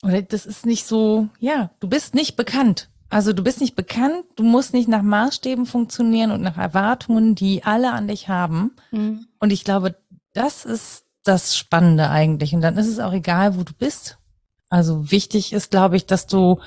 oder 0.02 0.22
das 0.22 0.46
ist 0.46 0.66
nicht 0.66 0.86
so, 0.86 1.28
ja, 1.40 1.72
du 1.80 1.90
bist 1.90 2.16
nicht 2.16 2.36
bekannt. 2.36 2.90
Also 3.10 3.34
du 3.34 3.44
bist 3.44 3.60
nicht 3.60 3.76
bekannt, 3.76 4.24
du 4.36 4.44
musst 4.44 4.74
nicht 4.74 4.88
nach 4.88 5.02
Maßstäben 5.02 5.66
funktionieren 5.66 6.32
und 6.32 6.42
nach 6.42 6.58
Erwartungen, 6.58 7.36
die 7.36 7.64
alle 7.64 7.92
an 7.92 8.08
dich 8.08 8.30
haben. 8.30 8.72
Mhm. 8.92 9.28
Und 9.40 9.52
ich 9.52 9.64
glaube, 9.64 9.96
das 10.34 10.64
ist 10.64 11.06
das 11.24 11.58
Spannende 11.58 12.10
eigentlich. 12.10 12.54
Und 12.54 12.62
dann 12.62 12.78
ist 12.78 12.88
es 12.88 13.00
auch 13.00 13.14
egal, 13.14 13.58
wo 13.58 13.64
du 13.64 13.74
bist. 13.74 14.20
Also 14.70 15.12
wichtig 15.12 15.54
ist, 15.54 15.72
glaube 15.72 15.98
ich, 15.98 16.06
dass 16.06 16.28
du 16.28 16.60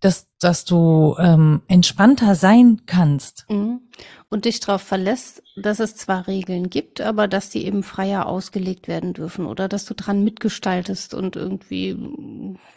dass, 0.00 0.26
dass 0.38 0.64
du 0.64 1.14
ähm, 1.18 1.60
entspannter 1.68 2.34
sein 2.34 2.82
kannst. 2.86 3.44
Mhm. 3.48 3.80
Und 4.30 4.44
dich 4.44 4.60
darauf 4.60 4.80
verlässt, 4.80 5.42
dass 5.56 5.80
es 5.80 5.96
zwar 5.96 6.26
Regeln 6.28 6.70
gibt, 6.70 7.00
aber 7.00 7.26
dass 7.28 7.50
die 7.50 7.66
eben 7.66 7.82
freier 7.82 8.26
ausgelegt 8.26 8.86
werden 8.88 9.12
dürfen 9.12 9.44
oder 9.44 9.68
dass 9.68 9.84
du 9.84 9.94
dran 9.94 10.22
mitgestaltest 10.24 11.14
und 11.14 11.34
irgendwie, 11.36 11.98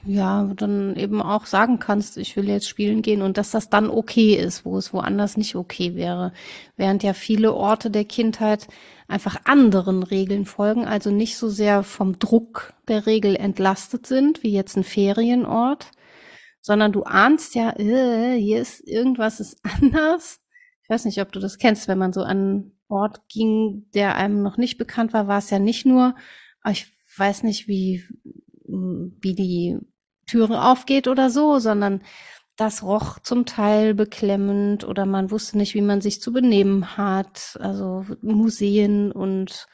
ja, 0.03 0.51
dann 0.55 0.95
eben 0.95 1.21
auch 1.21 1.45
sagen 1.45 1.79
kannst, 1.79 2.17
ich 2.17 2.35
will 2.35 2.49
jetzt 2.49 2.67
spielen 2.67 3.03
gehen 3.03 3.21
und 3.21 3.37
dass 3.37 3.51
das 3.51 3.69
dann 3.69 3.89
okay 3.89 4.33
ist, 4.33 4.65
wo 4.65 4.77
es 4.77 4.93
woanders 4.93 5.37
nicht 5.37 5.55
okay 5.55 5.95
wäre. 5.95 6.33
Während 6.75 7.03
ja 7.03 7.13
viele 7.13 7.53
Orte 7.53 7.91
der 7.91 8.05
Kindheit 8.05 8.67
einfach 9.07 9.37
anderen 9.45 10.03
Regeln 10.03 10.45
folgen, 10.45 10.85
also 10.85 11.11
nicht 11.11 11.37
so 11.37 11.49
sehr 11.49 11.83
vom 11.83 12.17
Druck 12.19 12.73
der 12.87 13.05
Regel 13.05 13.35
entlastet 13.35 14.07
sind, 14.07 14.43
wie 14.43 14.51
jetzt 14.51 14.75
ein 14.75 14.83
Ferienort, 14.83 15.91
sondern 16.63 16.93
du 16.93 17.03
ahnst 17.03 17.55
ja, 17.55 17.77
äh, 17.77 18.39
hier 18.39 18.61
ist 18.61 18.79
irgendwas 18.87 19.39
ist 19.41 19.59
anders. 19.63 20.39
Ich 20.81 20.89
weiß 20.89 21.05
nicht, 21.05 21.21
ob 21.21 21.31
du 21.31 21.39
das 21.39 21.57
kennst, 21.59 21.87
wenn 21.87 21.97
man 21.97 22.13
so 22.13 22.23
an 22.23 22.71
Ort 22.87 23.27
ging, 23.27 23.85
der 23.93 24.15
einem 24.15 24.41
noch 24.41 24.57
nicht 24.57 24.77
bekannt 24.77 25.13
war, 25.13 25.27
war 25.27 25.39
es 25.39 25.49
ja 25.49 25.59
nicht 25.59 25.85
nur, 25.85 26.15
ich 26.69 26.87
weiß 27.17 27.43
nicht, 27.43 27.67
wie, 27.67 28.03
wie 28.65 29.35
die 29.35 29.77
Türe 30.25 30.63
aufgeht 30.63 31.07
oder 31.07 31.29
so, 31.29 31.59
sondern 31.59 32.01
das 32.55 32.83
roch 32.83 33.19
zum 33.19 33.45
Teil 33.45 33.93
beklemmend 33.93 34.87
oder 34.87 35.05
man 35.05 35.31
wusste 35.31 35.57
nicht, 35.57 35.73
wie 35.73 35.81
man 35.81 36.01
sich 36.01 36.21
zu 36.21 36.31
benehmen 36.31 36.97
hat. 36.97 37.57
Also 37.59 38.05
Museen 38.21 39.11
und 39.11 39.67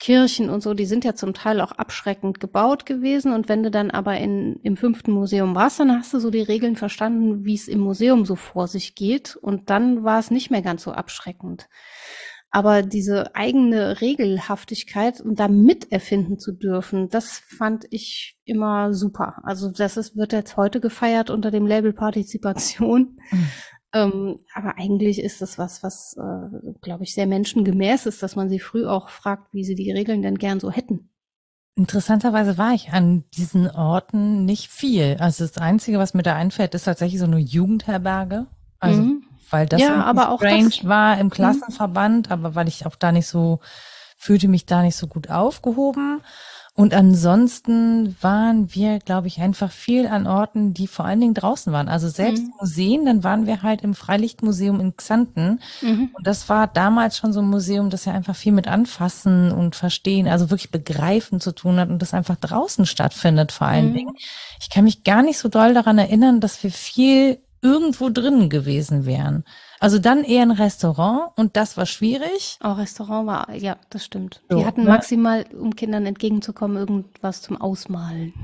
Kirchen 0.00 0.50
und 0.50 0.62
so, 0.62 0.74
die 0.74 0.86
sind 0.86 1.04
ja 1.04 1.14
zum 1.14 1.34
Teil 1.34 1.60
auch 1.60 1.72
abschreckend 1.72 2.40
gebaut 2.40 2.84
gewesen. 2.84 3.32
Und 3.32 3.48
wenn 3.48 3.62
du 3.62 3.70
dann 3.70 3.90
aber 3.90 4.18
in, 4.18 4.56
im 4.62 4.76
fünften 4.76 5.12
Museum 5.12 5.54
warst, 5.54 5.80
dann 5.80 5.92
hast 5.92 6.12
du 6.12 6.18
so 6.18 6.30
die 6.30 6.42
Regeln 6.42 6.76
verstanden, 6.76 7.44
wie 7.44 7.54
es 7.54 7.68
im 7.68 7.80
Museum 7.80 8.24
so 8.24 8.36
vor 8.36 8.66
sich 8.66 8.94
geht. 8.94 9.36
Und 9.36 9.70
dann 9.70 10.04
war 10.04 10.18
es 10.18 10.30
nicht 10.30 10.50
mehr 10.50 10.62
ganz 10.62 10.82
so 10.82 10.92
abschreckend. 10.92 11.68
Aber 12.50 12.82
diese 12.82 13.34
eigene 13.34 14.00
Regelhaftigkeit 14.00 15.20
und 15.20 15.40
da 15.40 15.48
miterfinden 15.48 16.38
zu 16.38 16.52
dürfen, 16.52 17.08
das 17.08 17.38
fand 17.38 17.84
ich 17.90 18.38
immer 18.44 18.94
super. 18.94 19.40
Also 19.42 19.72
das 19.72 19.96
ist, 19.96 20.16
wird 20.16 20.32
jetzt 20.32 20.56
heute 20.56 20.80
gefeiert 20.80 21.30
unter 21.30 21.50
dem 21.50 21.66
Label 21.66 21.92
Partizipation. 21.92 23.18
Mhm. 23.30 23.48
Ähm, 23.94 24.40
aber 24.52 24.76
eigentlich 24.76 25.20
ist 25.20 25.40
das 25.40 25.56
was, 25.56 25.84
was, 25.84 26.16
äh, 26.18 26.72
glaube 26.82 27.04
ich, 27.04 27.14
sehr 27.14 27.28
menschengemäß 27.28 28.06
ist, 28.06 28.24
dass 28.24 28.34
man 28.34 28.48
sie 28.48 28.58
früh 28.58 28.86
auch 28.86 29.08
fragt, 29.08 29.54
wie 29.54 29.62
sie 29.62 29.76
die 29.76 29.92
Regeln 29.92 30.20
denn 30.20 30.36
gern 30.36 30.58
so 30.58 30.70
hätten. 30.70 31.10
Interessanterweise 31.76 32.58
war 32.58 32.72
ich 32.72 32.92
an 32.92 33.24
diesen 33.36 33.70
Orten 33.70 34.44
nicht 34.44 34.68
viel. 34.70 35.16
Also 35.20 35.44
das 35.44 35.58
Einzige, 35.58 35.98
was 35.98 36.12
mir 36.12 36.24
da 36.24 36.34
einfällt, 36.34 36.74
ist 36.74 36.84
tatsächlich 36.84 37.20
so 37.20 37.26
eine 37.26 37.38
Jugendherberge. 37.38 38.46
Also, 38.80 39.00
mhm. 39.00 39.24
weil 39.50 39.66
das 39.66 39.80
ja, 39.80 40.02
aber 40.02 40.30
auch 40.30 40.40
strange 40.40 40.70
das, 40.70 40.84
war 40.84 41.18
im 41.18 41.26
mhm. 41.26 41.30
Klassenverband, 41.30 42.28
mhm. 42.28 42.32
aber 42.32 42.54
weil 42.56 42.66
ich 42.66 42.86
auch 42.86 42.96
da 42.96 43.12
nicht 43.12 43.28
so, 43.28 43.60
fühlte 44.16 44.48
mich 44.48 44.66
da 44.66 44.82
nicht 44.82 44.96
so 44.96 45.06
gut 45.06 45.30
aufgehoben. 45.30 46.20
Und 46.76 46.92
ansonsten 46.92 48.16
waren 48.20 48.74
wir, 48.74 48.98
glaube 48.98 49.28
ich, 49.28 49.40
einfach 49.40 49.70
viel 49.70 50.08
an 50.08 50.26
Orten, 50.26 50.74
die 50.74 50.88
vor 50.88 51.04
allen 51.04 51.20
Dingen 51.20 51.34
draußen 51.34 51.72
waren. 51.72 51.88
Also 51.88 52.08
selbst 52.08 52.42
mhm. 52.42 52.52
Museen, 52.58 53.06
dann 53.06 53.22
waren 53.22 53.46
wir 53.46 53.62
halt 53.62 53.82
im 53.82 53.94
Freilichtmuseum 53.94 54.80
in 54.80 54.96
Xanten. 54.96 55.60
Mhm. 55.82 56.10
Und 56.12 56.26
das 56.26 56.48
war 56.48 56.66
damals 56.66 57.16
schon 57.16 57.32
so 57.32 57.38
ein 57.38 57.48
Museum, 57.48 57.90
das 57.90 58.06
ja 58.06 58.12
einfach 58.12 58.34
viel 58.34 58.50
mit 58.50 58.66
Anfassen 58.66 59.52
und 59.52 59.76
Verstehen, 59.76 60.26
also 60.26 60.50
wirklich 60.50 60.72
Begreifen 60.72 61.40
zu 61.40 61.52
tun 61.52 61.78
hat 61.78 61.90
und 61.90 62.02
das 62.02 62.12
einfach 62.12 62.36
draußen 62.36 62.86
stattfindet 62.86 63.52
vor 63.52 63.68
allen 63.68 63.90
mhm. 63.90 63.94
Dingen. 63.94 64.14
Ich 64.60 64.68
kann 64.68 64.82
mich 64.82 65.04
gar 65.04 65.22
nicht 65.22 65.38
so 65.38 65.48
doll 65.48 65.74
daran 65.74 65.98
erinnern, 65.98 66.40
dass 66.40 66.60
wir 66.64 66.72
viel 66.72 67.38
irgendwo 67.62 68.10
drin 68.10 68.50
gewesen 68.50 69.06
wären. 69.06 69.44
Also 69.84 69.98
dann 69.98 70.24
eher 70.24 70.40
ein 70.40 70.50
Restaurant 70.50 71.32
und 71.36 71.58
das 71.58 71.76
war 71.76 71.84
schwierig. 71.84 72.58
Auch 72.62 72.78
Restaurant 72.78 73.26
war, 73.26 73.54
ja, 73.54 73.76
das 73.90 74.02
stimmt. 74.02 74.40
So, 74.48 74.56
Die 74.56 74.64
hatten 74.64 74.84
ne? 74.84 74.88
maximal, 74.88 75.44
um 75.60 75.76
Kindern 75.76 76.06
entgegenzukommen, 76.06 76.78
irgendwas 76.78 77.42
zum 77.42 77.60
Ausmalen. 77.60 78.32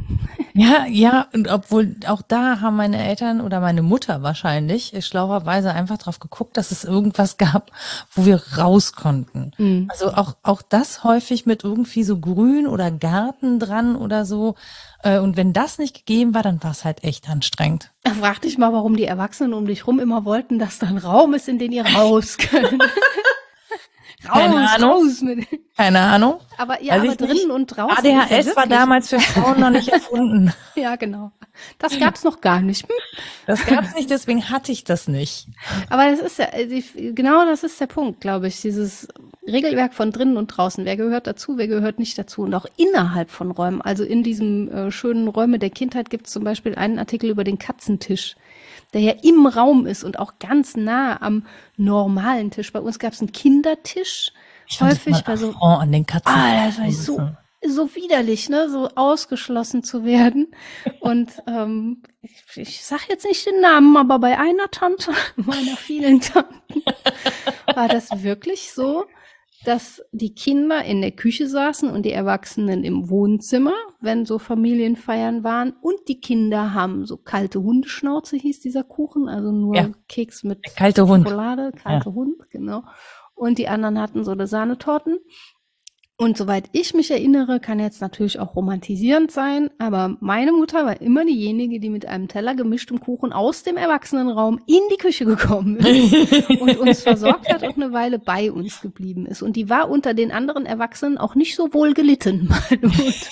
Ja, 0.53 0.85
ja, 0.87 1.29
und 1.33 1.49
obwohl 1.49 1.95
auch 2.09 2.23
da 2.23 2.61
haben 2.61 2.77
meine 2.77 2.99
Eltern 2.99 3.41
oder 3.41 3.61
meine 3.61 3.83
Mutter 3.83 4.23
wahrscheinlich 4.23 4.93
schlauerweise 5.07 5.73
einfach 5.73 5.97
drauf 5.97 6.19
geguckt, 6.19 6.57
dass 6.57 6.73
es 6.73 6.83
irgendwas 6.83 7.39
gab, 7.39 7.71
wo 8.13 8.27
wir 8.27 8.43
raus 8.59 8.93
konnten. 8.93 9.53
Mhm. 9.59 9.87
Also 9.89 10.13
auch, 10.13 10.35
auch 10.43 10.61
das 10.61 11.05
häufig 11.05 11.47
mit 11.47 11.63
irgendwie 11.63 12.03
so 12.03 12.19
Grün 12.19 12.67
oder 12.67 12.91
Garten 12.91 13.61
dran 13.61 13.95
oder 13.95 14.27
so. 14.27 14.57
Äh, 15.03 15.19
und 15.19 15.37
wenn 15.37 15.53
das 15.53 15.79
nicht 15.79 15.95
gegeben 15.97 16.35
war, 16.35 16.43
dann 16.43 16.63
war 16.63 16.73
es 16.73 16.85
halt 16.85 17.05
echt 17.05 17.29
anstrengend. 17.29 17.91
Frag 18.21 18.43
dich 18.43 18.59
mal, 18.59 18.73
warum 18.73 18.97
die 18.97 19.05
Erwachsenen 19.05 19.55
um 19.55 19.67
dich 19.67 19.87
rum 19.87 19.99
immer 20.01 20.25
wollten, 20.25 20.59
dass 20.59 20.79
da 20.79 20.87
ein 20.89 20.99
Raum 20.99 21.35
ist, 21.35 21.49
in 21.49 21.59
den 21.59 21.73
ihr 21.73 21.87
raus 21.87 22.37
könnt. 22.39 22.83
raus, 24.29 24.33
Keine 24.33 24.71
Ahnung. 24.71 24.91
raus 24.91 25.21
mit. 25.23 25.47
Keine 25.77 26.01
Ahnung. 26.01 26.41
Aber 26.59 26.83
ja, 26.83 26.95
aber 26.95 27.17
drinnen 27.17 27.33
nicht. 27.35 27.51
und 27.51 27.67
draußen. 27.67 27.99
ADHS 27.99 28.47
ja 28.47 28.57
war 28.57 28.67
damals 28.67 29.09
für 29.09 29.21
Frauen 29.21 29.61
noch 29.61 29.71
nicht 29.71 29.89
erfunden. 29.93 30.53
ja, 30.75 30.97
genau. 30.97 31.33
Das 31.79 31.99
gab's 31.99 32.25
noch 32.25 32.41
gar 32.41 32.61
nicht. 32.61 32.87
das 33.47 33.65
gab's 33.67 33.95
nicht, 33.95 34.11
deswegen 34.11 34.51
hatte 34.51 34.73
ich 34.73 34.85
das 34.85 35.09
nicht. 35.09 35.49
Aber 35.89 36.11
das 36.11 36.21
ist 36.21 36.39
ja, 36.39 36.49
genau 37.13 37.45
das 37.45 37.63
ist 37.63 37.81
der 37.81 37.87
Punkt, 37.87 38.21
glaube 38.21 38.49
ich. 38.49 38.61
Dieses 38.61 39.09
Regelwerk 39.47 39.95
von 39.95 40.13
drinnen 40.13 40.37
und 40.37 40.49
draußen. 40.49 40.85
Wer 40.85 40.97
gehört 40.97 41.27
dazu, 41.27 41.57
wer 41.57 41.69
gehört 41.69 41.99
nicht 41.99 42.19
dazu? 42.19 42.43
Und 42.43 42.55
auch 42.55 42.67
innerhalb 42.77 43.31
von 43.31 43.51
Räumen. 43.51 43.81
Also 43.81 44.05
in 44.05 44.23
diesem 44.23 44.71
äh, 44.71 44.91
schönen 44.91 45.29
Räume 45.29 45.59
der 45.59 45.71
Kindheit 45.71 46.11
gibt's 46.11 46.31
zum 46.31 46.45
Beispiel 46.45 46.75
einen 46.75 46.99
Artikel 46.99 47.31
über 47.31 47.45
den 47.45 47.59
Katzentisch 47.59 48.37
der 48.93 49.01
ja 49.03 49.13
im 49.23 49.47
Raum 49.47 49.87
ist 49.87 50.05
und 50.05 50.19
auch 50.19 50.35
ganz 50.39 50.77
nah 50.77 51.21
am 51.23 51.47
normalen 51.77 52.51
Tisch. 52.51 52.73
Bei 52.73 52.81
uns 52.81 52.99
gab 52.99 53.13
es 53.13 53.21
einen 53.21 53.33
Kindertisch. 53.33 54.33
Ich 54.67 54.81
häufig 54.81 55.23
bei 55.23 55.37
so. 55.37 55.53
an 55.61 55.91
den 55.91 56.07
Katzen. 56.07 56.33
Ah, 56.33 56.67
das 56.67 56.79
war 56.79 56.91
so, 56.93 57.31
so 57.67 57.95
widerlich, 57.95 58.49
ne, 58.49 58.69
so 58.69 58.89
ausgeschlossen 58.95 59.83
zu 59.83 60.05
werden. 60.05 60.49
Und 61.01 61.31
ähm, 61.47 62.03
ich, 62.23 62.57
ich 62.57 62.85
sag 62.85 63.09
jetzt 63.09 63.27
nicht 63.27 63.47
den 63.47 63.61
Namen, 63.61 63.97
aber 63.97 64.19
bei 64.19 64.39
einer 64.39 64.71
Tante, 64.71 65.13
meiner 65.37 65.77
vielen 65.77 66.21
Tanten, 66.21 66.83
war 67.75 67.89
das 67.89 68.23
wirklich 68.23 68.73
so, 68.73 69.05
dass 69.65 70.03
die 70.11 70.35
Kinder 70.35 70.83
in 70.85 71.03
der 71.03 71.11
Küche 71.11 71.47
saßen 71.47 71.91
und 71.91 72.05
die 72.05 72.13
Erwachsenen 72.13 72.83
im 72.83 73.11
Wohnzimmer, 73.11 73.75
wenn 74.01 74.25
so 74.25 74.39
Familienfeiern 74.39 75.45
waren. 75.45 75.75
Und 75.83 76.09
die 76.09 76.19
Kinder 76.19 76.73
haben 76.73 77.05
so 77.05 77.19
kalte 77.19 77.63
Hundeschnauze, 77.63 78.37
hieß 78.37 78.61
dieser 78.61 78.85
Kuchen, 78.85 79.29
also 79.29 79.53
nur 79.53 79.77
ja. 79.77 79.91
Keks 80.09 80.45
mit 80.45 80.63
kalte 80.77 81.07
Schokolade, 81.07 81.73
kalte 81.73 82.09
ja. 82.09 82.15
Hund, 82.15 82.37
genau. 82.49 82.85
Und 83.35 83.59
die 83.59 83.69
anderen 83.69 83.99
hatten 83.99 84.25
so 84.25 84.31
eine 84.31 84.47
Sahnetorten. 84.47 85.19
Und 86.21 86.37
soweit 86.37 86.65
ich 86.73 86.93
mich 86.93 87.11
erinnere, 87.11 87.61
kann 87.61 87.81
jetzt 87.81 88.03
natürlich 88.03 88.39
auch 88.39 88.55
romantisierend 88.55 89.31
sein, 89.31 89.71
aber 89.79 90.19
meine 90.21 90.53
Mutter 90.53 90.85
war 90.85 91.01
immer 91.01 91.25
diejenige, 91.25 91.81
die 91.81 91.89
mit 91.89 92.05
einem 92.05 92.29
Teller 92.29 92.55
gemischtem 92.55 93.01
Kuchen 93.01 93.33
aus 93.33 93.63
dem 93.63 93.79
Erwachsenenraum 93.79 94.61
in 94.67 94.83
die 94.93 94.99
Küche 94.99 95.25
gekommen 95.25 95.79
ist 95.79 96.51
und 96.61 96.77
uns 96.77 97.05
versorgt 97.05 97.51
hat 97.51 97.63
und 97.63 97.83
eine 97.83 97.95
Weile 97.95 98.19
bei 98.19 98.53
uns 98.53 98.83
geblieben 98.83 99.25
ist. 99.25 99.41
Und 99.41 99.57
die 99.57 99.71
war 99.71 99.89
unter 99.89 100.13
den 100.13 100.31
anderen 100.31 100.67
Erwachsenen 100.67 101.17
auch 101.17 101.35
nicht 101.35 101.57
so 101.57 101.73
wohl 101.73 101.95
gelitten, 101.95 102.51
meine 102.71 102.95
Mutter 102.95 103.31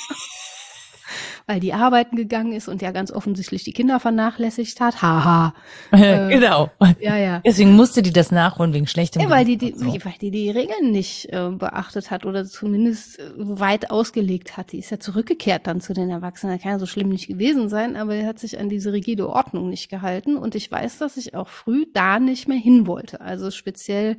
weil 1.48 1.60
die 1.60 1.72
arbeiten 1.72 2.14
gegangen 2.14 2.52
ist 2.52 2.68
und 2.68 2.82
ja 2.82 2.90
ganz 2.92 3.10
offensichtlich 3.10 3.64
die 3.64 3.72
Kinder 3.72 3.98
vernachlässigt 4.00 4.80
hat. 4.80 5.00
Haha. 5.00 5.54
äh, 5.92 6.28
genau. 6.28 6.70
Ja, 7.00 7.16
ja. 7.16 7.40
Deswegen 7.44 7.74
musste 7.74 8.02
die 8.02 8.12
das 8.12 8.30
nachholen 8.30 8.74
wegen 8.74 8.86
schlechtem. 8.86 9.22
Ja, 9.22 9.30
weil 9.30 9.46
die 9.46 9.56
die, 9.56 9.72
so. 9.74 9.86
weil 9.86 10.14
die 10.20 10.30
die 10.30 10.50
Regeln 10.50 10.92
nicht 10.92 11.32
äh, 11.32 11.48
beachtet 11.50 12.10
hat 12.10 12.26
oder 12.26 12.44
zumindest 12.44 13.18
äh, 13.18 13.30
weit 13.36 13.90
ausgelegt 13.90 14.58
hat. 14.58 14.72
Die 14.72 14.78
ist 14.78 14.90
ja 14.90 15.00
zurückgekehrt 15.00 15.66
dann 15.66 15.80
zu 15.80 15.94
den 15.94 16.10
Erwachsenen. 16.10 16.56
Das 16.56 16.62
kann 16.62 16.72
ja 16.72 16.78
so 16.78 16.84
schlimm 16.86 17.08
nicht 17.08 17.28
gewesen 17.28 17.70
sein, 17.70 17.96
aber 17.96 18.14
er 18.14 18.26
hat 18.26 18.38
sich 18.38 18.60
an 18.60 18.68
diese 18.68 18.92
rigide 18.92 19.26
Ordnung 19.26 19.70
nicht 19.70 19.88
gehalten. 19.88 20.36
Und 20.36 20.54
ich 20.54 20.70
weiß, 20.70 20.98
dass 20.98 21.16
ich 21.16 21.34
auch 21.34 21.48
früh 21.48 21.86
da 21.94 22.20
nicht 22.20 22.46
mehr 22.46 22.58
hin 22.58 22.86
wollte. 22.86 23.22
Also 23.22 23.50
speziell, 23.50 24.18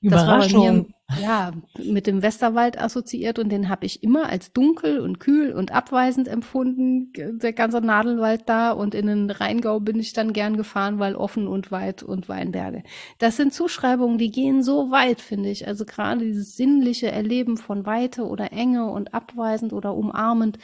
das 0.00 0.24
war 0.24 0.38
bei 0.38 0.48
mir 0.48 0.86
ja, 1.16 1.52
mit 1.78 2.06
dem 2.06 2.20
Westerwald 2.20 2.78
assoziiert 2.78 3.38
und 3.38 3.48
den 3.48 3.70
habe 3.70 3.86
ich 3.86 4.02
immer 4.02 4.28
als 4.28 4.52
dunkel 4.52 5.00
und 5.00 5.18
kühl 5.18 5.52
und 5.52 5.72
abweisend 5.72 6.28
empfunden, 6.28 7.12
der 7.14 7.54
ganze 7.54 7.80
Nadelwald 7.80 8.42
da 8.46 8.72
und 8.72 8.94
in 8.94 9.06
den 9.06 9.30
Rheingau 9.30 9.80
bin 9.80 9.98
ich 9.98 10.12
dann 10.12 10.34
gern 10.34 10.58
gefahren, 10.58 10.98
weil 10.98 11.14
offen 11.16 11.48
und 11.48 11.70
weit 11.70 12.02
und 12.02 12.28
Weinberge. 12.28 12.82
Das 13.18 13.36
sind 13.38 13.54
Zuschreibungen, 13.54 14.18
die 14.18 14.30
gehen 14.30 14.62
so 14.62 14.90
weit, 14.90 15.22
finde 15.22 15.48
ich. 15.48 15.66
Also 15.66 15.86
gerade 15.86 16.24
dieses 16.24 16.56
sinnliche 16.56 17.10
Erleben 17.10 17.56
von 17.56 17.86
Weite 17.86 18.24
oder 18.26 18.52
Enge 18.52 18.90
und 18.90 19.14
abweisend 19.14 19.72
oder 19.72 19.94
umarmend. 19.94 20.58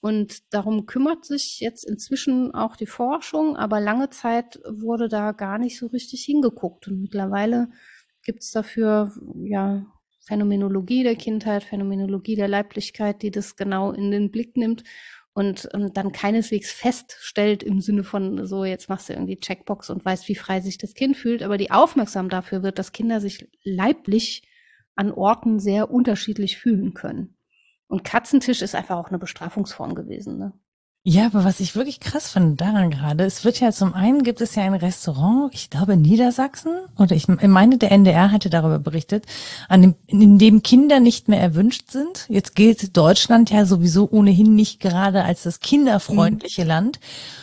Und 0.00 0.52
darum 0.52 0.84
kümmert 0.84 1.24
sich 1.24 1.58
jetzt 1.60 1.84
inzwischen 1.84 2.54
auch 2.54 2.76
die 2.76 2.86
Forschung, 2.86 3.56
aber 3.56 3.80
lange 3.80 4.10
Zeit 4.10 4.60
wurde 4.68 5.08
da 5.08 5.32
gar 5.32 5.58
nicht 5.58 5.78
so 5.78 5.86
richtig 5.86 6.22
hingeguckt 6.22 6.86
und 6.86 7.00
mittlerweile 7.00 7.70
gibt 8.26 8.42
es 8.42 8.50
dafür 8.50 9.12
ja 9.36 9.86
Phänomenologie 10.26 11.04
der 11.04 11.14
Kindheit, 11.14 11.64
Phänomenologie 11.64 12.34
der 12.34 12.48
Leiblichkeit, 12.48 13.22
die 13.22 13.30
das 13.30 13.56
genau 13.56 13.92
in 13.92 14.10
den 14.10 14.30
Blick 14.30 14.56
nimmt 14.56 14.82
und, 15.32 15.66
und 15.66 15.96
dann 15.96 16.12
keineswegs 16.12 16.72
feststellt 16.72 17.62
im 17.62 17.80
Sinne 17.80 18.02
von 18.02 18.44
so, 18.46 18.64
jetzt 18.64 18.88
machst 18.88 19.08
du 19.08 19.12
irgendwie 19.12 19.38
Checkbox 19.38 19.88
und 19.90 20.04
weißt, 20.04 20.28
wie 20.28 20.34
frei 20.34 20.60
sich 20.60 20.78
das 20.78 20.94
Kind 20.94 21.16
fühlt, 21.16 21.42
aber 21.42 21.58
die 21.58 21.70
aufmerksam 21.70 22.28
dafür 22.28 22.62
wird, 22.62 22.78
dass 22.78 22.92
Kinder 22.92 23.20
sich 23.20 23.48
leiblich 23.62 24.48
an 24.96 25.12
Orten 25.12 25.60
sehr 25.60 25.90
unterschiedlich 25.90 26.58
fühlen 26.58 26.92
können. 26.94 27.36
Und 27.86 28.02
Katzentisch 28.02 28.62
ist 28.62 28.74
einfach 28.74 28.96
auch 28.96 29.08
eine 29.08 29.18
Bestrafungsform 29.18 29.94
gewesen. 29.94 30.38
Ne? 30.38 30.52
Ja, 31.08 31.26
aber 31.26 31.44
was 31.44 31.60
ich 31.60 31.76
wirklich 31.76 32.00
krass 32.00 32.32
finde 32.32 32.56
daran 32.56 32.90
gerade, 32.90 33.22
es 33.22 33.44
wird 33.44 33.60
ja 33.60 33.70
zum 33.70 33.94
einen 33.94 34.24
gibt 34.24 34.40
es 34.40 34.56
ja 34.56 34.64
ein 34.64 34.74
Restaurant, 34.74 35.54
ich 35.54 35.70
glaube 35.70 35.92
in 35.92 36.02
Niedersachsen, 36.02 36.72
oder 36.98 37.14
ich 37.14 37.28
meine, 37.28 37.78
der 37.78 37.92
NDR 37.92 38.32
hatte 38.32 38.50
darüber 38.50 38.80
berichtet, 38.80 39.24
an 39.68 39.82
dem, 39.82 39.94
in 40.08 40.36
dem 40.38 40.64
Kinder 40.64 40.98
nicht 40.98 41.28
mehr 41.28 41.40
erwünscht 41.40 41.92
sind. 41.92 42.26
Jetzt 42.28 42.56
gilt 42.56 42.96
Deutschland 42.96 43.52
ja 43.52 43.66
sowieso 43.66 44.08
ohnehin 44.10 44.56
nicht 44.56 44.80
gerade 44.80 45.22
als 45.22 45.44
das 45.44 45.60
kinderfreundliche 45.60 46.62
mhm. 46.62 46.68
Land. 46.68 47.00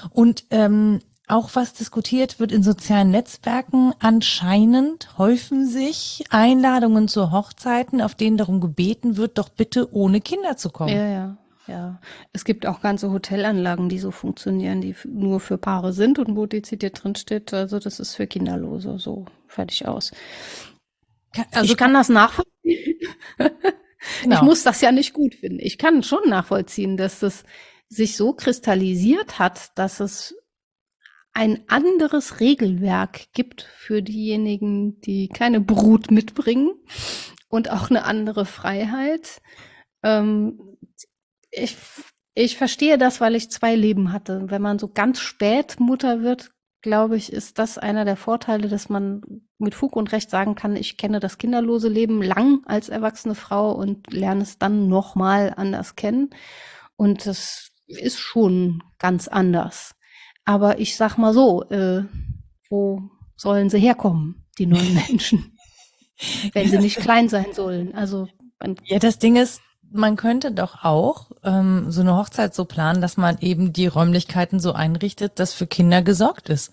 Und 0.10 0.44
ähm, 0.52 1.00
auch 1.30 1.52
was 1.54 1.72
diskutiert 1.72 2.42
wird 2.42 2.52
in 2.52 2.64
sozialen 2.64 3.12
Netzwerken, 3.12 3.94
anscheinend 4.00 5.18
häufen 5.18 5.70
sich 5.70 6.26
Einladungen 6.32 7.08
zu 7.08 7.32
Hochzeiten, 7.32 8.02
auf 8.02 8.14
denen 8.14 8.36
darum 8.36 8.60
gebeten 8.60 9.16
wird, 9.16 9.38
doch 9.38 9.48
bitte 9.48 9.94
ohne 9.96 10.20
Kinder 10.20 10.58
zu 10.58 10.70
kommen. 10.70 10.94
Ja, 10.94 11.08
ja. 11.08 11.38
Ja, 11.68 12.02
es 12.34 12.44
gibt 12.44 12.66
auch 12.66 12.82
ganze 12.82 13.12
Hotelanlagen, 13.12 13.88
die 13.88 14.00
so 14.00 14.12
funktionieren, 14.12 14.82
die 14.82 14.96
nur 15.06 15.40
für 15.40 15.58
Paare 15.58 15.94
sind 15.94 16.20
und 16.20 16.36
wo 16.36 16.46
dezidiert 16.46 17.02
drin 17.02 17.16
steht, 17.16 17.54
also 17.54 17.80
das 17.80 18.00
ist 18.02 18.16
für 18.16 18.28
Kinderlose, 18.28 19.00
so 19.00 19.26
fertig 19.48 19.88
aus. 19.88 20.12
Also 21.52 21.72
ich 21.72 21.78
kann 21.78 21.94
das 21.94 22.10
nachvollziehen. 22.10 23.00
Genau. 24.22 24.36
Ich 24.36 24.42
muss 24.42 24.64
das 24.64 24.82
ja 24.82 24.92
nicht 24.92 25.14
gut 25.14 25.34
finden. 25.36 25.60
Ich 25.62 25.78
kann 25.78 26.04
schon 26.04 26.28
nachvollziehen, 26.28 26.98
dass 26.98 27.20
das 27.20 27.46
sich 27.88 28.18
so 28.18 28.34
kristallisiert 28.34 29.40
hat, 29.40 29.78
dass 29.78 30.02
es 30.02 30.36
ein 31.34 31.64
anderes 31.68 32.40
Regelwerk 32.40 33.32
gibt 33.34 33.62
für 33.62 34.02
diejenigen, 34.02 35.00
die 35.02 35.30
keine 35.30 35.62
Brut 35.62 36.12
mitbringen 36.12 36.74
und 37.48 37.72
auch 37.72 37.90
eine 37.90 38.04
andere 38.04 38.46
Freiheit. 38.46 39.42
Ähm, 40.04 40.73
ich, 41.54 41.78
ich 42.34 42.58
verstehe 42.58 42.98
das, 42.98 43.22
weil 43.22 43.36
ich 43.36 43.52
zwei 43.52 43.76
Leben 43.76 44.12
hatte. 44.12 44.50
Wenn 44.50 44.62
man 44.62 44.80
so 44.80 44.88
ganz 44.88 45.20
spät 45.20 45.80
Mutter 45.80 46.22
wird, 46.22 46.52
glaube 46.82 47.16
ich, 47.16 47.32
ist 47.32 47.60
das 47.60 47.78
einer 47.78 48.06
der 48.06 48.18
Vorteile, 48.18 48.68
dass 48.68 48.90
man 48.90 49.22
mit 49.58 49.76
Fug 49.76 49.96
und 49.96 50.12
Recht 50.12 50.30
sagen 50.30 50.56
kann, 50.56 50.76
ich 50.76 50.98
kenne 50.98 51.20
das 51.20 51.38
kinderlose 51.38 51.88
Leben 51.88 52.22
lang 52.22 52.62
als 52.66 52.90
erwachsene 52.90 53.36
Frau 53.36 53.72
und 53.72 54.12
lerne 54.12 54.44
es 54.44 54.58
dann 54.58 54.90
nochmal 54.90 55.54
anders 55.56 55.96
kennen. 55.96 56.32
Und 56.98 57.26
das 57.26 57.70
ist 57.88 58.20
schon 58.20 58.84
ganz 59.00 59.28
anders. 59.28 59.96
Aber 60.46 60.80
ich 60.80 60.98
sag 60.98 61.18
mal 61.18 61.34
so, 61.34 61.64
äh, 61.70 62.04
wo 62.70 63.02
sollen 63.38 63.70
sie 63.70 63.80
herkommen, 63.80 64.46
die 64.58 64.66
neuen 64.66 64.94
Menschen? 65.08 65.58
Wenn 66.54 66.70
sie 66.70 66.80
nicht 66.80 66.98
klein 66.98 67.30
sein 67.30 67.54
sollen. 67.54 67.96
Also 67.96 68.28
ja, 68.86 69.00
das 69.00 69.20
Ding 69.20 69.36
ist, 69.36 69.62
man 69.94 70.16
könnte 70.16 70.52
doch 70.52 70.84
auch 70.84 71.28
ähm, 71.44 71.92
so 71.92 72.02
eine 72.02 72.18
Hochzeit 72.18 72.54
so 72.54 72.66
planen, 72.66 73.02
dass 73.02 73.18
man 73.18 73.38
eben 73.40 73.74
die 73.74 73.88
Räumlichkeiten 73.88 74.60
so 74.60 74.74
einrichtet, 74.74 75.40
dass 75.40 75.54
für 75.54 75.68
Kinder 75.68 76.02
gesorgt 76.02 76.50
ist. 76.50 76.72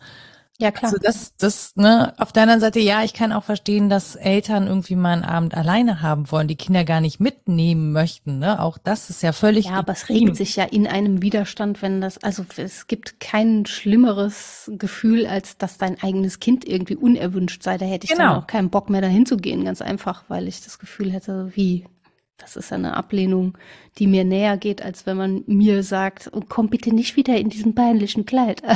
Ja, 0.60 0.70
klar. 0.70 0.92
Also 0.92 1.02
das, 1.02 1.36
das, 1.38 1.74
ne, 1.76 2.12
auf 2.18 2.32
der 2.32 2.42
anderen 2.42 2.60
Seite, 2.60 2.80
ja, 2.80 3.02
ich 3.02 3.14
kann 3.14 3.32
auch 3.32 3.44
verstehen, 3.44 3.88
dass 3.88 4.14
Eltern 4.14 4.66
irgendwie 4.66 4.94
mal 4.94 5.14
einen 5.14 5.24
Abend 5.24 5.54
alleine 5.54 6.02
haben 6.02 6.30
wollen, 6.30 6.48
die 6.48 6.56
Kinder 6.56 6.84
gar 6.84 7.00
nicht 7.00 7.18
mitnehmen 7.18 7.92
möchten, 7.92 8.38
ne? 8.38 8.60
Auch 8.60 8.76
das 8.76 9.08
ist 9.08 9.22
ja 9.22 9.32
völlig. 9.32 9.66
Ja, 9.66 9.72
aber 9.72 9.94
es 9.94 10.10
regt 10.10 10.36
sich 10.36 10.56
ja 10.56 10.64
in 10.64 10.86
einem 10.86 11.22
Widerstand, 11.22 11.80
wenn 11.80 12.02
das, 12.02 12.18
also 12.18 12.44
es 12.58 12.86
gibt 12.88 13.20
kein 13.20 13.64
schlimmeres 13.64 14.70
Gefühl, 14.74 15.26
als 15.26 15.56
dass 15.56 15.78
dein 15.78 16.00
eigenes 16.02 16.40
Kind 16.40 16.68
irgendwie 16.68 16.96
unerwünscht 16.96 17.62
sei. 17.62 17.78
Da 17.78 17.86
hätte 17.86 18.04
ich 18.04 18.10
genau. 18.10 18.34
dann 18.34 18.42
auch 18.42 18.46
keinen 18.46 18.68
Bock 18.68 18.90
mehr 18.90 19.00
dahin 19.00 19.24
zu 19.24 19.38
gehen, 19.38 19.64
ganz 19.64 19.80
einfach, 19.80 20.24
weil 20.28 20.46
ich 20.46 20.62
das 20.62 20.78
Gefühl 20.78 21.10
hätte, 21.10 21.52
wie, 21.54 21.86
das 22.40 22.56
ist 22.56 22.72
eine 22.72 22.96
Ablehnung, 22.96 23.56
die 23.98 24.06
mir 24.06 24.24
näher 24.24 24.56
geht, 24.56 24.82
als 24.82 25.06
wenn 25.06 25.16
man 25.16 25.44
mir 25.46 25.82
sagt, 25.82 26.30
oh, 26.32 26.42
komm 26.48 26.68
bitte 26.68 26.94
nicht 26.94 27.16
wieder 27.16 27.36
in 27.36 27.48
diesem 27.50 27.74
peinlichen 27.74 28.26
Kleid. 28.26 28.62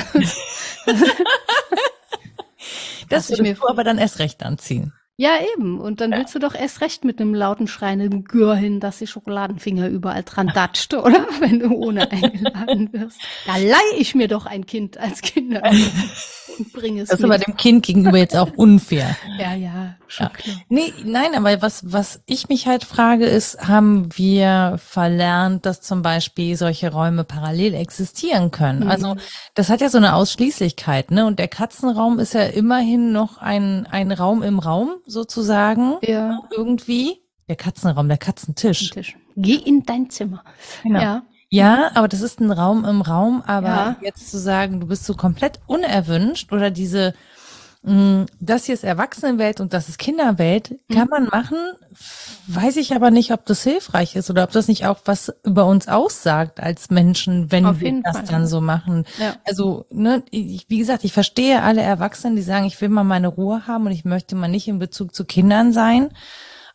das 3.09 3.31
würde 3.31 3.43
mir 3.43 3.57
aber 3.67 3.85
dann 3.85 3.99
erst 3.99 4.19
recht 4.19 4.43
anziehen. 4.43 4.93
Ja, 5.17 5.39
eben. 5.55 5.81
Und 5.81 6.01
dann 6.01 6.11
ja. 6.11 6.19
willst 6.19 6.35
du 6.35 6.41
doch 6.41 6.57
erst 6.57 6.81
recht 6.81 7.05
mit 7.05 7.21
einem 7.21 7.35
lauten 7.35 7.69
schreienden 7.69 8.25
Gür 8.25 8.57
hin, 8.57 8.81
dass 8.81 8.99
die 8.99 9.07
Schokoladenfinger 9.07 9.87
überall 9.89 10.25
dran 10.25 10.51
datscht, 10.53 10.93
oder? 10.95 11.27
Wenn 11.41 11.61
du 11.61 11.69
ohne 11.69 12.11
eingeladen 12.11 12.93
wirst. 12.93 13.21
Da 13.47 13.57
leih 13.57 13.77
ich 13.99 14.17
mir 14.17 14.27
doch 14.27 14.47
ein 14.47 14.67
Kind 14.67 14.99
als 14.99 15.23
Kinder 15.23 15.63
und 16.59 16.73
bringe 16.73 17.03
es 17.03 17.09
Das 17.09 17.19
ist 17.19 17.25
aber 17.25 17.39
dem 17.39 17.57
Kind 17.57 17.85
gegenüber 17.85 18.19
jetzt 18.19 18.37
auch 18.37 18.51
unfair. 18.57 19.17
ja, 19.39 19.55
ja, 19.55 19.97
schon 20.07 20.27
ja. 20.27 20.33
klar. 20.33 20.57
Nee, 20.69 20.93
nein, 21.05 21.35
aber 21.35 21.63
was, 21.63 21.93
was 21.93 22.21
ich 22.27 22.49
mich 22.49 22.67
halt 22.67 22.85
frage, 22.85 23.27
ist, 23.27 23.67
haben 23.67 24.09
wir 24.17 24.79
verlernt, 24.79 25.67
dass 25.67 25.81
zum 25.81 26.03
Beispiel 26.03 26.57
solche 26.57 26.93
Räume 26.93 27.25
parallel 27.25 27.75
existieren 27.75 28.51
können? 28.51 28.81
Mhm. 28.81 28.91
Also, 28.91 29.17
das 29.55 29.71
hat 29.71 29.81
ja 29.81 29.89
so 29.89 29.99
eine 29.99 30.15
Ausschließlichkeit, 30.15 31.11
ne? 31.11 31.27
Und 31.27 31.39
der 31.39 31.49
Katzenraum 31.49 32.19
ist 32.19 32.35
ja 32.35 32.43
immerhin 32.43 33.13
noch 33.13 33.39
ein, 33.39 33.87
ein 33.87 34.13
Raum 34.13 34.43
im 34.43 34.59
Raum 34.59 34.97
sozusagen. 35.07 35.97
Ja. 36.03 36.41
Irgendwie. 36.51 37.21
Der 37.49 37.57
Katzenraum, 37.57 38.09
der 38.09 38.19
Katzentisch. 38.19 38.91
Tisch. 38.91 39.17
Geh 39.37 39.57
in 39.57 39.83
dein 39.83 40.09
Zimmer. 40.11 40.45
Genau. 40.83 41.01
Ja. 41.01 41.23
Ja, 41.55 41.91
aber 41.95 42.09
das 42.09 42.21
ist 42.21 42.41
ein 42.41 42.51
Raum 42.51 42.85
im 42.85 43.01
Raum, 43.01 43.43
aber 43.47 43.67
ja. 43.67 43.97
jetzt 44.01 44.31
zu 44.31 44.39
sagen, 44.39 44.81
du 44.81 44.87
bist 44.87 45.05
so 45.05 45.15
komplett 45.15 45.61
unerwünscht 45.67 46.53
oder 46.53 46.71
diese, 46.71 47.15
mh, 47.83 48.27
das 48.41 48.65
hier 48.65 48.75
ist 48.75 48.83
Erwachsenenwelt 48.83 49.61
und 49.61 49.73
das 49.73 49.89
ist 49.89 49.99
Kinderwelt, 49.99 50.75
kann 50.91 51.05
mhm. 51.05 51.11
man 51.11 51.25
machen, 51.25 51.59
weiß 52.49 52.77
ich 52.77 52.95
aber 52.95 53.11
nicht, 53.11 53.31
ob 53.33 53.47
das 53.47 53.63
hilfreich 53.63 54.17
ist 54.17 54.31
oder 54.31 54.43
ob 54.43 54.51
das 54.51 54.67
nicht 54.67 54.87
auch 54.87 54.99
was 55.05 55.33
über 55.45 55.67
uns 55.67 55.87
aussagt 55.87 56.61
als 56.61 56.91
Menschen, 56.91 57.53
wenn 57.53 57.67
Auf 57.67 57.81
wir 57.81 58.03
das 58.03 58.17
Fall. 58.17 58.27
dann 58.27 58.47
so 58.49 58.61
machen. 58.61 59.05
Ja. 59.19 59.37
Also, 59.47 59.87
ne, 59.91 60.25
ich, 60.31 60.67
wie 60.69 60.79
gesagt, 60.79 61.05
ich 61.05 61.13
verstehe 61.13 61.63
alle 61.63 61.83
Erwachsenen, 61.83 62.37
die 62.37 62.43
sagen, 62.43 62.67
ich 62.67 62.81
will 62.81 62.89
mal 62.89 63.05
meine 63.05 63.29
Ruhe 63.29 63.67
haben 63.67 63.87
und 63.87 63.93
ich 63.93 64.05
möchte 64.05 64.35
mal 64.35 64.49
nicht 64.49 64.67
in 64.67 64.81
Bezug 64.81 65.15
zu 65.15 65.25
Kindern 65.25 65.73
sein. 65.73 66.11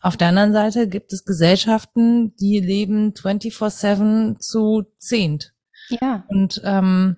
Auf 0.00 0.16
der 0.16 0.28
anderen 0.28 0.52
Seite 0.52 0.88
gibt 0.88 1.12
es 1.12 1.24
Gesellschaften, 1.24 2.34
die 2.36 2.60
leben 2.60 3.12
24-7 3.12 4.38
zu 4.38 4.84
zehnt. 4.96 5.52
Ja. 5.88 6.24
Und 6.28 6.60
ähm, 6.64 7.16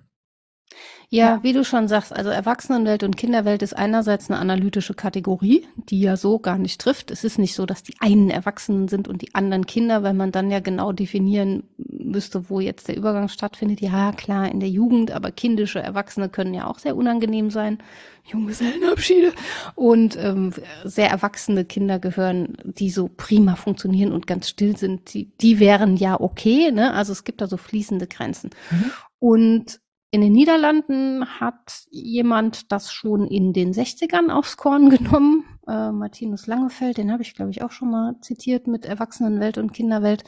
Ja, 1.13 1.43
wie 1.43 1.53
du 1.53 1.63
schon 1.63 1.87
sagst, 1.87 2.11
also 2.11 2.31
Erwachsenenwelt 2.31 3.03
und 3.03 3.17
Kinderwelt 3.17 3.61
ist 3.61 3.77
einerseits 3.77 4.31
eine 4.31 4.39
analytische 4.39 4.95
Kategorie, 4.95 5.63
die 5.75 6.01
ja 6.01 6.17
so 6.17 6.39
gar 6.39 6.57
nicht 6.57 6.81
trifft. 6.81 7.11
Es 7.11 7.23
ist 7.23 7.37
nicht 7.37 7.53
so, 7.53 7.67
dass 7.67 7.83
die 7.83 7.93
einen 7.99 8.31
Erwachsenen 8.31 8.87
sind 8.87 9.07
und 9.07 9.21
die 9.21 9.35
anderen 9.35 9.67
Kinder, 9.67 10.01
weil 10.01 10.15
man 10.15 10.31
dann 10.31 10.49
ja 10.49 10.59
genau 10.59 10.91
definieren 10.91 11.65
müsste, 11.77 12.49
wo 12.49 12.59
jetzt 12.59 12.87
der 12.87 12.97
Übergang 12.97 13.29
stattfindet. 13.29 13.79
Ja, 13.79 14.11
klar, 14.11 14.49
in 14.49 14.59
der 14.59 14.69
Jugend, 14.69 15.11
aber 15.11 15.29
kindische 15.29 15.79
Erwachsene 15.79 16.29
können 16.29 16.55
ja 16.55 16.65
auch 16.65 16.79
sehr 16.79 16.95
unangenehm 16.95 17.51
sein. 17.51 17.77
Junggesellenabschiede. 18.25 19.33
Und 19.75 20.17
ähm, 20.17 20.51
sehr 20.83 21.11
erwachsene 21.11 21.63
Kinder 21.63 21.99
gehören, 21.99 22.57
die 22.63 22.89
so 22.89 23.07
prima 23.15 23.55
funktionieren 23.55 24.13
und 24.13 24.25
ganz 24.25 24.49
still 24.49 24.77
sind, 24.77 25.13
die, 25.13 25.29
die 25.41 25.59
wären 25.59 25.95
ja 25.95 26.19
okay. 26.19 26.71
Ne? 26.71 26.91
Also 26.91 27.11
es 27.11 27.23
gibt 27.23 27.39
da 27.39 27.45
so 27.45 27.57
fließende 27.57 28.07
Grenzen. 28.07 28.49
Mhm. 28.71 28.91
Und 29.19 29.82
in 30.13 30.21
den 30.21 30.33
Niederlanden 30.33 31.25
hat 31.39 31.87
jemand 31.89 32.71
das 32.71 32.93
schon 32.93 33.25
in 33.25 33.51
den 33.51 33.73
60ern 33.73 34.29
aufs 34.29 34.57
Korn 34.57 34.91
genommen. 34.91 35.43
Äh, 35.67 35.91
Martinus 35.91 36.45
Langefeld, 36.45 36.97
den 36.97 37.11
habe 37.11 37.23
ich, 37.23 37.33
glaube 37.33 37.49
ich, 37.49 37.63
auch 37.63 37.71
schon 37.71 37.89
mal 37.89 38.15
zitiert 38.21 38.67
mit 38.67 38.85
Erwachsenenwelt 38.85 39.57
und 39.57 39.73
Kinderwelt. 39.73 40.23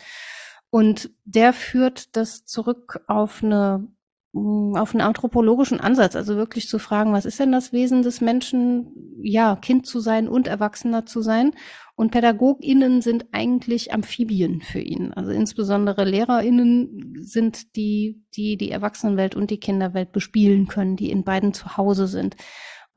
Und 0.72 1.12
der 1.24 1.54
führt 1.54 2.16
das 2.16 2.46
zurück 2.46 3.04
auf 3.06 3.44
eine 3.44 3.88
auf 4.36 4.94
einen 4.94 5.02
anthropologischen 5.02 5.80
Ansatz, 5.80 6.16
also 6.16 6.36
wirklich 6.36 6.68
zu 6.68 6.78
fragen, 6.78 7.14
was 7.14 7.26
ist 7.26 7.40
denn 7.40 7.54
das 7.54 7.72
Wesen 7.72 8.02
des 8.02 8.20
Menschen, 8.20 9.18
ja, 9.22 9.56
Kind 9.56 9.86
zu 9.86 10.02
sein 10.02 10.28
und 10.28 10.48
Erwachsener 10.48 11.06
zu 11.06 11.22
sein 11.22 11.54
und 11.96 12.12
PädagogInnen 12.12 13.02
sind 13.02 13.28
eigentlich 13.32 13.94
Amphibien 13.94 14.62
für 14.62 14.80
ihn. 14.80 15.14
Also 15.14 15.32
insbesondere 15.32 16.04
LehrerInnen 16.04 17.16
sind 17.22 17.78
die, 17.78 18.26
die 18.36 18.58
die 18.58 18.72
Erwachsenenwelt 18.72 19.36
und 19.36 19.50
die 19.50 19.60
Kinderwelt 19.60 20.12
bespielen 20.12 20.68
können, 20.68 20.98
die 20.98 21.10
in 21.10 21.24
beiden 21.24 21.54
zu 21.54 21.78
Hause 21.78 22.08
sind. 22.08 22.36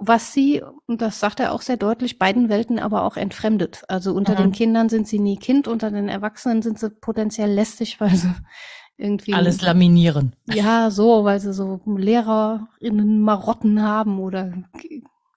Was 0.01 0.33
sie, 0.33 0.63
und 0.87 1.03
das 1.03 1.21
sagt 1.21 1.39
er 1.39 1.53
auch 1.53 1.63
sehr 1.63 1.77
deutlich, 1.77 2.19
beiden 2.19 2.49
Welten 2.49 2.81
aber 2.81 3.05
auch 3.05 3.17
entfremdet. 3.17 3.83
Also 3.89 4.13
unter 4.13 4.33
mhm. 4.33 4.39
den 4.39 4.53
Kindern 4.53 4.89
sind 4.89 5.07
sie 5.07 5.21
nie 5.21 5.37
Kind, 5.37 5.69
unter 5.69 5.93
den 5.93 6.09
Erwachsenen 6.09 6.63
sind 6.63 6.81
sie 6.81 6.91
potenziell 6.91 7.53
lästig, 7.53 8.01
weil 8.01 8.15
sie 8.17 8.35
irgendwie. 8.99 9.33
Alles 9.33 9.63
laminieren. 9.63 10.35
Ja, 10.47 10.91
so, 10.91 11.25
weil 11.25 11.41
sie 11.41 11.55
so 11.55 11.81
LehrerInnen 11.87 13.21
Marotten 13.21 13.83
haben 13.83 14.19
oder, 14.19 14.53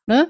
ne? 0.08 0.30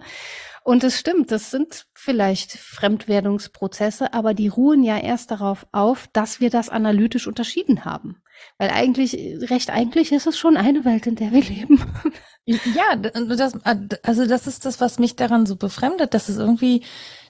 Und 0.63 0.84
es 0.84 0.99
stimmt, 0.99 1.32
das 1.32 1.49
sind 1.49 1.88
vielleicht 1.95 2.51
Fremdwerdungsprozesse, 2.51 4.13
aber 4.13 4.36
die 4.36 4.47
ruhen 4.47 4.84
ja 4.84 4.97
erst 4.99 5.32
darauf 5.32 5.65
auf, 5.71 6.07
dass 6.13 6.39
wir 6.39 6.51
das 6.51 6.69
analytisch 6.69 7.25
unterschieden 7.25 7.84
haben. 7.84 8.21
Weil 8.59 8.69
eigentlich, 8.69 9.13
recht 9.49 9.71
eigentlich 9.71 10.11
ist 10.11 10.27
es 10.27 10.38
schon 10.38 10.57
eine 10.57 10.86
Welt, 10.86 11.07
in 11.07 11.15
der 11.15 11.32
wir 11.32 11.41
leben. 11.41 11.84
Ja, 12.45 12.95
das, 12.95 13.53
also 14.03 14.25
das 14.27 14.45
ist 14.47 14.65
das, 14.65 14.82
was 14.82 14.99
mich 14.99 15.15
daran 15.15 15.45
so 15.45 15.55
befremdet, 15.55 16.13
dass 16.13 16.29
es 16.29 16.38
irgendwie 16.38 16.84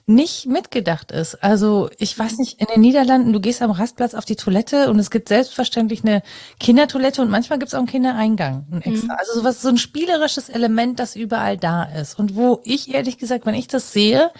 nicht 0.06 0.46
mitgedacht 0.46 1.12
ist. 1.12 1.42
Also 1.42 1.88
ich 1.98 2.18
weiß 2.18 2.38
nicht, 2.38 2.60
in 2.60 2.66
den 2.66 2.80
Niederlanden, 2.80 3.32
du 3.32 3.40
gehst 3.40 3.62
am 3.62 3.70
Rastplatz 3.70 4.14
auf 4.14 4.24
die 4.24 4.36
Toilette 4.36 4.90
und 4.90 4.98
es 4.98 5.10
gibt 5.10 5.28
selbstverständlich 5.28 6.02
eine 6.02 6.22
Kindertoilette 6.58 7.22
und 7.22 7.30
manchmal 7.30 7.58
gibt 7.58 7.68
es 7.68 7.74
auch 7.74 7.78
einen 7.78 7.86
Kindereingang. 7.86 8.66
Ein 8.70 8.82
extra. 8.82 9.12
Mhm. 9.12 9.18
Also 9.18 9.34
sowas, 9.34 9.62
so 9.62 9.68
ein 9.68 9.78
spielerisches 9.78 10.48
Element, 10.48 10.98
das 10.98 11.14
überall 11.14 11.56
da 11.56 11.84
ist. 11.84 12.18
Und 12.18 12.34
wo 12.34 12.60
ich 12.64 12.92
ehrlich 12.92 13.18
gesagt, 13.18 13.46
wenn 13.46 13.54
ich 13.54 13.68
das 13.68 13.92
sehe, 13.92 14.30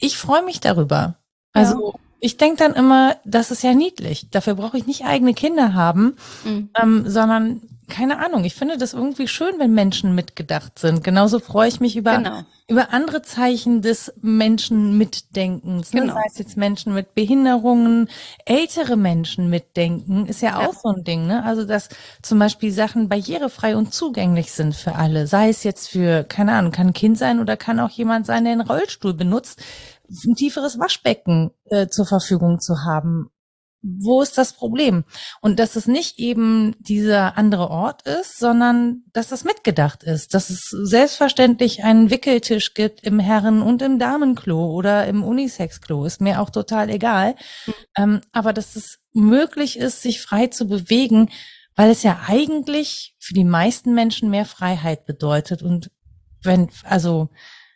ich 0.00 0.16
freue 0.16 0.44
mich 0.44 0.60
darüber. 0.60 1.16
Also 1.52 1.92
ja. 1.92 1.98
ich 2.20 2.36
denke 2.36 2.56
dann 2.56 2.74
immer, 2.74 3.16
das 3.24 3.50
ist 3.50 3.62
ja 3.62 3.74
niedlich. 3.74 4.28
Dafür 4.30 4.54
brauche 4.54 4.76
ich 4.76 4.86
nicht 4.86 5.04
eigene 5.04 5.34
Kinder 5.34 5.74
haben, 5.74 6.16
mhm. 6.44 6.70
ähm, 6.80 7.04
sondern 7.06 7.62
keine 7.92 8.24
Ahnung, 8.24 8.44
ich 8.44 8.54
finde 8.54 8.78
das 8.78 8.94
irgendwie 8.94 9.28
schön, 9.28 9.58
wenn 9.58 9.74
Menschen 9.74 10.14
mitgedacht 10.14 10.78
sind. 10.78 11.04
Genauso 11.04 11.40
freue 11.40 11.68
ich 11.68 11.78
mich 11.78 11.94
über, 11.94 12.16
genau. 12.16 12.40
über 12.66 12.90
andere 12.94 13.20
Zeichen 13.20 13.82
des 13.82 14.14
Menschen 14.22 14.96
mitdenkens. 14.96 15.92
Ne? 15.92 16.00
Genau. 16.00 16.14
Das 16.14 16.24
heißt 16.24 16.38
jetzt 16.38 16.56
Menschen 16.56 16.94
mit 16.94 17.14
Behinderungen, 17.14 18.08
ältere 18.46 18.96
Menschen 18.96 19.50
mitdenken, 19.50 20.26
ist 20.26 20.40
ja, 20.40 20.60
ja 20.62 20.66
auch 20.66 20.72
so 20.72 20.88
ein 20.88 21.04
Ding. 21.04 21.26
Ne? 21.26 21.44
Also, 21.44 21.66
dass 21.66 21.90
zum 22.22 22.38
Beispiel 22.38 22.72
Sachen 22.72 23.10
barrierefrei 23.10 23.76
und 23.76 23.92
zugänglich 23.92 24.52
sind 24.52 24.74
für 24.74 24.94
alle. 24.94 25.26
Sei 25.26 25.50
es 25.50 25.62
jetzt 25.62 25.90
für, 25.90 26.24
keine 26.24 26.54
Ahnung, 26.54 26.72
kann 26.72 26.88
ein 26.88 26.94
Kind 26.94 27.18
sein 27.18 27.40
oder 27.40 27.58
kann 27.58 27.78
auch 27.78 27.90
jemand 27.90 28.24
sein, 28.24 28.44
der 28.44 28.54
einen 28.54 28.62
Rollstuhl 28.62 29.12
benutzt 29.12 29.60
ein 30.08 30.34
tieferes 30.34 30.78
Waschbecken 30.78 31.50
äh, 31.66 31.88
zur 31.88 32.06
Verfügung 32.06 32.58
zu 32.58 32.84
haben 32.86 33.30
wo 33.82 34.22
ist 34.22 34.38
das 34.38 34.52
Problem? 34.52 35.04
Und 35.40 35.58
dass 35.58 35.76
es 35.76 35.86
nicht 35.86 36.18
eben 36.18 36.76
dieser 36.78 37.36
andere 37.36 37.68
Ort 37.68 38.02
ist, 38.02 38.38
sondern 38.38 39.02
dass 39.12 39.28
das 39.28 39.44
mitgedacht 39.44 40.04
ist, 40.04 40.34
dass 40.34 40.50
es 40.50 40.68
selbstverständlich 40.70 41.82
einen 41.82 42.10
Wickeltisch 42.10 42.74
gibt 42.74 43.02
im 43.02 43.18
Herren- 43.18 43.62
und 43.62 43.82
im 43.82 43.98
Damenklo 43.98 44.72
oder 44.72 45.06
im 45.06 45.24
Unisex-Klo, 45.24 46.04
ist 46.04 46.20
mir 46.20 46.40
auch 46.40 46.50
total 46.50 46.90
egal. 46.90 47.34
Mhm. 47.66 47.72
Ähm, 47.96 48.20
aber 48.32 48.52
dass 48.52 48.76
es 48.76 49.00
möglich 49.12 49.78
ist, 49.78 50.02
sich 50.02 50.22
frei 50.22 50.46
zu 50.46 50.68
bewegen, 50.68 51.28
weil 51.74 51.90
es 51.90 52.02
ja 52.02 52.20
eigentlich 52.26 53.16
für 53.18 53.34
die 53.34 53.44
meisten 53.44 53.94
Menschen 53.94 54.30
mehr 54.30 54.44
Freiheit 54.44 55.06
bedeutet. 55.06 55.62
Und 55.62 55.90
wenn, 56.42 56.68
also, 56.84 57.30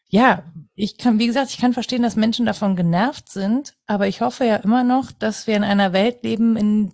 ja, 0.08 0.44
ich 0.74 0.98
kann, 0.98 1.18
wie 1.18 1.26
gesagt, 1.26 1.50
ich 1.50 1.58
kann 1.58 1.72
verstehen, 1.72 2.02
dass 2.02 2.16
Menschen 2.16 2.46
davon 2.46 2.76
genervt 2.76 3.28
sind, 3.28 3.74
aber 3.86 4.06
ich 4.06 4.20
hoffe 4.20 4.44
ja 4.44 4.56
immer 4.56 4.84
noch, 4.84 5.10
dass 5.10 5.46
wir 5.46 5.56
in 5.56 5.64
einer 5.64 5.92
Welt 5.92 6.22
leben, 6.22 6.56
in 6.56 6.92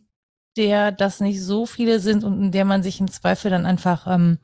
der 0.56 0.92
das 0.92 1.20
nicht 1.20 1.42
so 1.42 1.64
viele 1.64 1.98
sind 1.98 2.24
und 2.24 2.42
in 2.42 2.50
der 2.52 2.64
man 2.64 2.82
sich 2.82 3.00
im 3.00 3.10
Zweifel 3.10 3.50
dann 3.50 3.64
einfach 3.64 4.06
ähm, 4.06 4.38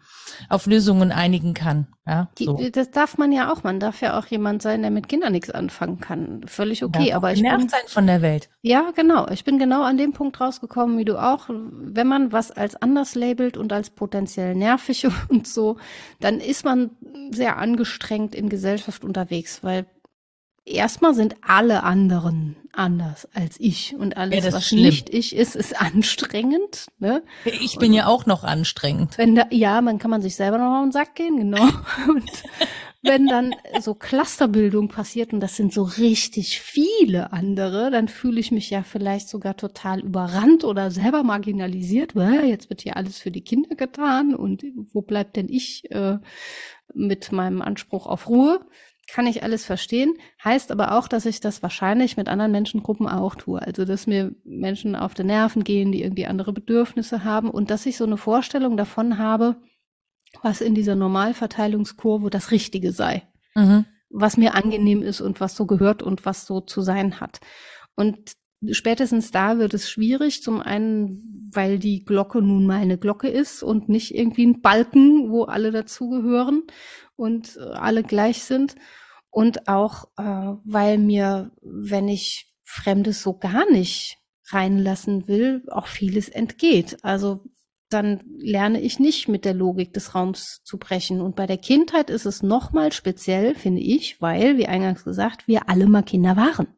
auf 0.48 0.66
Lösungen 0.66 1.12
einigen 1.12 1.52
kann. 1.52 1.86
Ja, 2.06 2.28
Die, 2.38 2.46
so. 2.46 2.58
Das 2.72 2.90
darf 2.90 3.18
man 3.18 3.32
ja 3.32 3.52
auch. 3.52 3.62
Man 3.64 3.80
darf 3.80 4.00
ja 4.00 4.18
auch 4.18 4.26
jemand 4.26 4.62
sein, 4.62 4.80
der 4.80 4.90
mit 4.90 5.08
Kindern 5.08 5.32
nichts 5.32 5.50
anfangen 5.50 6.00
kann. 6.00 6.40
Völlig 6.46 6.82
okay. 6.82 7.08
Ja, 7.08 7.16
aber 7.16 7.32
ich 7.32 7.42
bin, 7.42 7.68
sein 7.68 7.80
von 7.86 8.06
der 8.06 8.22
Welt. 8.22 8.48
Ja, 8.62 8.92
genau. 8.96 9.28
Ich 9.28 9.44
bin 9.44 9.58
genau 9.58 9.82
an 9.82 9.98
dem 9.98 10.12
Punkt 10.14 10.40
rausgekommen, 10.40 10.96
wie 10.96 11.04
du 11.04 11.22
auch. 11.22 11.50
Wenn 11.50 12.06
man 12.06 12.32
was 12.32 12.50
als 12.50 12.76
anders 12.76 13.14
labelt 13.14 13.58
und 13.58 13.72
als 13.72 13.90
potenziell 13.90 14.54
nervig 14.54 15.06
und 15.28 15.46
so, 15.46 15.76
dann 16.20 16.40
ist 16.40 16.64
man 16.64 16.90
sehr 17.30 17.58
angestrengt 17.58 18.34
in 18.34 18.48
Gesellschaft 18.48 19.04
unterwegs, 19.04 19.62
weil 19.62 19.84
erstmal 20.64 21.14
sind 21.14 21.36
alle 21.42 21.82
anderen 21.82 22.56
anders 22.78 23.28
als 23.34 23.58
ich 23.58 23.94
und 23.96 24.16
alles, 24.16 24.44
ja, 24.44 24.52
was 24.52 24.68
schlimm. 24.68 24.84
nicht 24.84 25.10
ich 25.12 25.34
ist, 25.34 25.56
ist 25.56 25.80
anstrengend. 25.80 26.86
Ne? 26.98 27.22
Ich 27.44 27.78
bin 27.78 27.90
und 27.90 27.96
ja 27.96 28.06
auch 28.06 28.26
noch 28.26 28.44
anstrengend. 28.44 29.18
Wenn 29.18 29.34
da, 29.34 29.46
ja, 29.50 29.80
man 29.80 29.98
kann 29.98 30.10
man 30.10 30.22
sich 30.22 30.36
selber 30.36 30.58
noch 30.58 30.78
auf 30.78 30.84
den 30.84 30.92
Sack 30.92 31.14
gehen, 31.14 31.36
genau. 31.36 31.64
Und 32.08 32.30
wenn 33.02 33.26
dann 33.26 33.54
so 33.80 33.94
Clusterbildung 33.94 34.88
passiert 34.88 35.32
und 35.32 35.38
das 35.38 35.56
sind 35.56 35.72
so 35.72 35.84
richtig 35.84 36.60
viele 36.60 37.32
andere, 37.32 37.90
dann 37.92 38.08
fühle 38.08 38.40
ich 38.40 38.50
mich 38.50 38.70
ja 38.70 38.82
vielleicht 38.82 39.28
sogar 39.28 39.56
total 39.56 40.00
überrannt 40.00 40.64
oder 40.64 40.90
selber 40.90 41.22
marginalisiert. 41.22 42.14
Jetzt 42.44 42.70
wird 42.70 42.80
hier 42.80 42.96
alles 42.96 43.18
für 43.18 43.30
die 43.30 43.44
Kinder 43.44 43.76
getan 43.76 44.34
und 44.34 44.64
wo 44.92 45.00
bleibt 45.00 45.36
denn 45.36 45.48
ich 45.48 45.88
äh, 45.92 46.18
mit 46.92 47.30
meinem 47.30 47.62
Anspruch 47.62 48.06
auf 48.06 48.28
Ruhe? 48.28 48.60
Kann 49.08 49.26
ich 49.26 49.42
alles 49.42 49.64
verstehen, 49.64 50.14
heißt 50.44 50.70
aber 50.70 50.92
auch, 50.92 51.08
dass 51.08 51.24
ich 51.24 51.40
das 51.40 51.62
wahrscheinlich 51.62 52.16
mit 52.16 52.28
anderen 52.28 52.52
Menschengruppen 52.52 53.08
auch 53.08 53.34
tue. 53.34 53.60
Also, 53.60 53.84
dass 53.84 54.06
mir 54.06 54.34
Menschen 54.44 54.94
auf 54.94 55.14
die 55.14 55.24
Nerven 55.24 55.64
gehen, 55.64 55.92
die 55.92 56.02
irgendwie 56.02 56.26
andere 56.26 56.52
Bedürfnisse 56.52 57.24
haben 57.24 57.50
und 57.50 57.70
dass 57.70 57.86
ich 57.86 57.96
so 57.96 58.04
eine 58.04 58.18
Vorstellung 58.18 58.76
davon 58.76 59.18
habe, 59.18 59.56
was 60.42 60.60
in 60.60 60.74
dieser 60.74 60.94
Normalverteilungskurve 60.94 62.28
das 62.28 62.50
Richtige 62.50 62.92
sei. 62.92 63.26
Mhm. 63.54 63.86
Was 64.10 64.36
mir 64.36 64.54
angenehm 64.54 65.02
ist 65.02 65.20
und 65.20 65.40
was 65.40 65.56
so 65.56 65.66
gehört 65.66 66.02
und 66.02 66.26
was 66.26 66.46
so 66.46 66.60
zu 66.60 66.82
sein 66.82 67.20
hat. 67.20 67.40
Und 67.94 68.32
spätestens 68.70 69.30
da 69.30 69.58
wird 69.58 69.72
es 69.72 69.88
schwierig. 69.90 70.42
Zum 70.42 70.60
einen, 70.60 71.50
weil 71.52 71.78
die 71.78 72.04
Glocke 72.04 72.42
nun 72.42 72.66
mal 72.66 72.80
eine 72.80 72.98
Glocke 72.98 73.28
ist 73.28 73.62
und 73.62 73.88
nicht 73.88 74.14
irgendwie 74.14 74.46
ein 74.46 74.60
Balken, 74.60 75.30
wo 75.30 75.44
alle 75.44 75.70
dazugehören 75.72 76.64
und 77.18 77.56
äh, 77.56 77.72
alle 77.74 78.02
gleich 78.02 78.44
sind. 78.44 78.76
Und 79.30 79.68
auch, 79.68 80.04
äh, 80.16 80.56
weil 80.64 80.98
mir, 80.98 81.50
wenn 81.60 82.08
ich 82.08 82.54
Fremdes 82.64 83.22
so 83.22 83.36
gar 83.36 83.70
nicht 83.70 84.18
reinlassen 84.50 85.28
will, 85.28 85.64
auch 85.70 85.86
vieles 85.86 86.28
entgeht. 86.28 86.98
Also 87.02 87.44
dann 87.90 88.20
lerne 88.38 88.80
ich 88.80 88.98
nicht 88.98 89.28
mit 89.28 89.44
der 89.44 89.54
Logik 89.54 89.94
des 89.94 90.14
Raums 90.14 90.60
zu 90.64 90.78
brechen. 90.78 91.20
Und 91.20 91.36
bei 91.36 91.46
der 91.46 91.58
Kindheit 91.58 92.10
ist 92.10 92.26
es 92.26 92.42
nochmal 92.42 92.92
speziell, 92.92 93.54
finde 93.54 93.80
ich, 93.80 94.20
weil, 94.20 94.58
wie 94.58 94.66
eingangs 94.66 95.04
gesagt, 95.04 95.48
wir 95.48 95.68
alle 95.68 95.86
mal 95.86 96.02
Kinder 96.02 96.36
waren. 96.36 96.68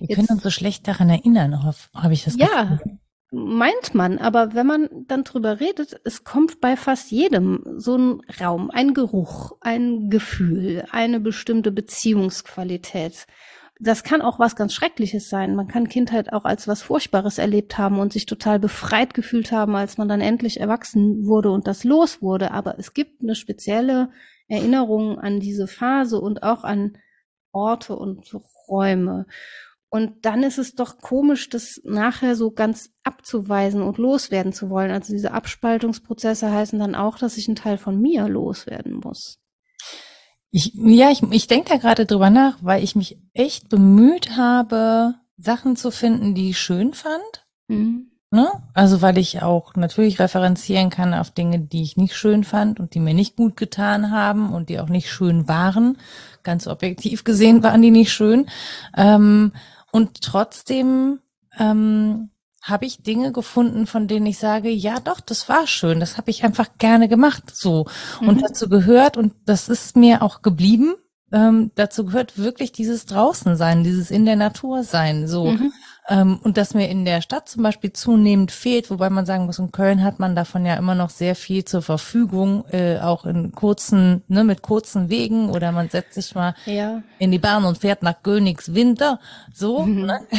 Wir 0.00 0.14
können 0.16 0.28
uns 0.30 0.42
so 0.42 0.50
schlecht 0.50 0.86
daran 0.88 1.10
erinnern, 1.10 1.62
habe 1.94 2.14
ich 2.14 2.24
das 2.24 2.36
Ja, 2.36 2.76
Gefühl. 2.76 2.98
Meint 3.34 3.94
man, 3.94 4.18
aber 4.18 4.54
wenn 4.54 4.66
man 4.66 4.88
dann 5.08 5.24
drüber 5.24 5.60
redet, 5.60 6.00
es 6.04 6.24
kommt 6.24 6.60
bei 6.60 6.76
fast 6.76 7.10
jedem 7.10 7.62
so 7.76 7.96
ein 7.96 8.22
Raum, 8.40 8.70
ein 8.70 8.94
Geruch, 8.94 9.56
ein 9.60 10.08
Gefühl, 10.10 10.84
eine 10.90 11.20
bestimmte 11.20 11.72
Beziehungsqualität. 11.72 13.26
das 13.80 14.04
kann 14.04 14.22
auch 14.22 14.38
was 14.38 14.54
ganz 14.54 14.72
Schreckliches 14.72 15.28
sein. 15.28 15.56
Man 15.56 15.66
kann 15.66 15.88
Kindheit 15.88 16.32
auch 16.32 16.44
als 16.44 16.68
was 16.68 16.82
Furchtbares 16.82 17.38
erlebt 17.38 17.76
haben 17.76 17.98
und 17.98 18.12
sich 18.12 18.24
total 18.24 18.60
befreit 18.60 19.14
gefühlt 19.14 19.50
haben, 19.50 19.74
als 19.74 19.98
man 19.98 20.08
dann 20.08 20.20
endlich 20.20 20.60
erwachsen 20.60 21.26
wurde 21.26 21.50
und 21.50 21.66
das 21.66 21.82
los 21.82 22.22
wurde. 22.22 22.52
Aber 22.52 22.78
es 22.78 22.94
gibt 22.94 23.20
eine 23.22 23.34
spezielle 23.34 24.10
Erinnerung 24.46 25.18
an 25.18 25.40
diese 25.40 25.66
Phase 25.66 26.20
und 26.20 26.42
auch 26.44 26.62
an 26.62 26.96
Orte 27.52 27.96
und 27.96 28.36
Räume. 28.68 29.26
Und 29.94 30.26
dann 30.26 30.42
ist 30.42 30.58
es 30.58 30.74
doch 30.74 30.98
komisch, 30.98 31.48
das 31.48 31.80
nachher 31.84 32.34
so 32.34 32.50
ganz 32.50 32.90
abzuweisen 33.04 33.80
und 33.80 33.96
loswerden 33.96 34.52
zu 34.52 34.68
wollen. 34.68 34.90
Also 34.90 35.12
diese 35.12 35.30
Abspaltungsprozesse 35.30 36.50
heißen 36.50 36.80
dann 36.80 36.96
auch, 36.96 37.16
dass 37.16 37.36
ich 37.36 37.46
einen 37.46 37.54
Teil 37.54 37.78
von 37.78 38.00
mir 38.00 38.26
loswerden 38.26 38.94
muss. 38.94 39.38
Ich, 40.50 40.72
ja, 40.74 41.12
ich, 41.12 41.22
ich 41.30 41.46
denke 41.46 41.68
da 41.68 41.76
gerade 41.76 42.06
drüber 42.06 42.28
nach, 42.28 42.56
weil 42.60 42.82
ich 42.82 42.96
mich 42.96 43.20
echt 43.34 43.68
bemüht 43.68 44.36
habe, 44.36 45.14
Sachen 45.36 45.76
zu 45.76 45.92
finden, 45.92 46.34
die 46.34 46.50
ich 46.50 46.58
schön 46.58 46.92
fand. 46.92 47.46
Mhm. 47.68 48.10
Ne? 48.32 48.50
Also 48.72 49.00
weil 49.00 49.16
ich 49.16 49.42
auch 49.42 49.76
natürlich 49.76 50.18
referenzieren 50.18 50.90
kann 50.90 51.14
auf 51.14 51.30
Dinge, 51.30 51.60
die 51.60 51.82
ich 51.82 51.96
nicht 51.96 52.16
schön 52.16 52.42
fand 52.42 52.80
und 52.80 52.94
die 52.94 52.98
mir 52.98 53.14
nicht 53.14 53.36
gut 53.36 53.56
getan 53.56 54.10
haben 54.10 54.52
und 54.52 54.70
die 54.70 54.80
auch 54.80 54.88
nicht 54.88 55.08
schön 55.08 55.46
waren. 55.46 55.98
Ganz 56.42 56.66
objektiv 56.66 57.22
gesehen 57.22 57.62
waren 57.62 57.80
die 57.80 57.92
nicht 57.92 58.10
schön. 58.10 58.50
Ähm, 58.96 59.52
und 59.94 60.22
trotzdem 60.22 61.20
ähm, 61.56 62.30
habe 62.60 62.84
ich 62.84 63.04
Dinge 63.04 63.30
gefunden, 63.30 63.86
von 63.86 64.08
denen 64.08 64.26
ich 64.26 64.38
sage, 64.38 64.68
ja 64.68 64.98
doch, 64.98 65.20
das 65.20 65.48
war 65.48 65.68
schön, 65.68 66.00
das 66.00 66.16
habe 66.16 66.32
ich 66.32 66.42
einfach 66.42 66.78
gerne 66.78 67.06
gemacht, 67.06 67.54
so 67.54 67.86
mhm. 68.20 68.28
und 68.28 68.42
dazu 68.42 68.68
gehört 68.68 69.16
und 69.16 69.34
das 69.46 69.68
ist 69.68 69.94
mir 69.94 70.22
auch 70.22 70.42
geblieben. 70.42 70.96
Ähm, 71.30 71.70
dazu 71.76 72.06
gehört 72.06 72.38
wirklich 72.38 72.72
dieses 72.72 73.06
draußen 73.06 73.54
sein, 73.54 73.84
dieses 73.84 74.10
in 74.10 74.24
der 74.24 74.34
Natur 74.34 74.82
sein, 74.82 75.28
so 75.28 75.52
mhm. 75.52 75.72
Ähm, 76.08 76.38
und 76.42 76.56
das 76.56 76.74
mir 76.74 76.88
in 76.88 77.04
der 77.04 77.22
Stadt 77.22 77.48
zum 77.48 77.62
Beispiel 77.62 77.92
zunehmend 77.92 78.52
fehlt, 78.52 78.90
wobei 78.90 79.08
man 79.08 79.24
sagen 79.24 79.46
muss, 79.46 79.58
in 79.58 79.72
Köln 79.72 80.02
hat 80.02 80.18
man 80.18 80.36
davon 80.36 80.66
ja 80.66 80.74
immer 80.74 80.94
noch 80.94 81.10
sehr 81.10 81.34
viel 81.34 81.64
zur 81.64 81.82
Verfügung, 81.82 82.66
äh, 82.70 82.98
auch 82.98 83.24
in 83.24 83.52
kurzen, 83.52 84.22
ne, 84.28 84.44
mit 84.44 84.62
kurzen 84.62 85.08
Wegen 85.08 85.48
oder 85.50 85.72
man 85.72 85.88
setzt 85.88 86.14
sich 86.14 86.34
mal 86.34 86.54
ja. 86.66 87.02
in 87.18 87.30
die 87.30 87.38
Bahn 87.38 87.64
und 87.64 87.78
fährt 87.78 88.02
nach 88.02 88.22
Königswinter, 88.22 89.18
so. 89.52 89.84
Mhm. 89.84 90.06
Ne? 90.06 90.20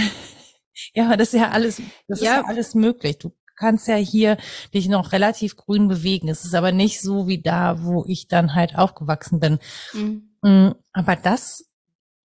Ja, 0.94 1.06
aber 1.06 1.16
das 1.16 1.34
ist 1.34 1.40
ja 1.40 1.52
alles, 1.52 1.82
das 2.10 2.20
ja. 2.20 2.32
ist 2.32 2.38
ja 2.38 2.44
alles 2.50 2.76
möglich. 2.76 3.18
Du 3.18 3.32
kannst 3.56 3.88
ja 3.88 3.96
hier 3.96 4.38
dich 4.74 4.90
noch 4.90 5.14
relativ 5.14 5.56
grün 5.56 5.88
bewegen. 5.88 6.28
Es 6.28 6.44
ist 6.44 6.54
aber 6.54 6.74
nicht 6.74 7.02
so 7.02 7.28
wie 7.28 7.42
da, 7.42 7.84
wo 7.84 8.04
ich 8.08 8.28
dann 8.28 8.56
halt 8.56 8.78
aufgewachsen 8.78 9.40
bin. 9.40 9.60
Mhm. 9.94 10.36
Mm, 10.42 10.72
aber 10.92 11.16
das, 11.16 11.66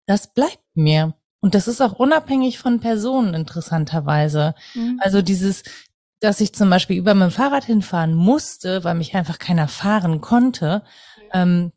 das 0.08 0.34
bleibt 0.34 0.64
mir. 0.74 1.14
Und 1.42 1.56
das 1.56 1.68
ist 1.68 1.82
auch 1.82 1.94
unabhängig 1.94 2.60
von 2.60 2.80
Personen 2.80 3.34
interessanterweise. 3.34 4.56
Mhm. 4.74 5.00
Also 5.02 5.22
dieses, 5.22 5.64
dass 6.20 6.42
ich 6.42 6.54
zum 6.54 6.70
Beispiel 6.70 6.98
über 6.98 7.14
mein 7.14 7.32
Fahrrad 7.32 7.66
hinfahren 7.66 8.14
musste, 8.14 8.84
weil 8.84 8.96
mich 8.96 9.16
einfach 9.16 9.40
keiner 9.40 9.68
fahren 9.68 10.22
konnte, 10.22 10.84
mhm. 11.18 11.30
ähm, 11.34 11.72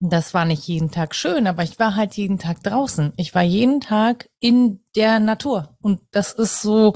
das 0.00 0.32
war 0.32 0.44
nicht 0.44 0.66
jeden 0.68 0.90
Tag 0.90 1.14
schön, 1.14 1.46
aber 1.46 1.64
ich 1.64 1.78
war 1.78 1.96
halt 1.96 2.14
jeden 2.14 2.38
Tag 2.38 2.62
draußen. 2.62 3.12
Ich 3.16 3.34
war 3.34 3.42
jeden 3.42 3.80
Tag 3.80 4.28
in 4.38 4.80
der 4.94 5.18
Natur. 5.18 5.76
Und 5.80 6.00
das 6.12 6.32
ist 6.32 6.62
so, 6.62 6.94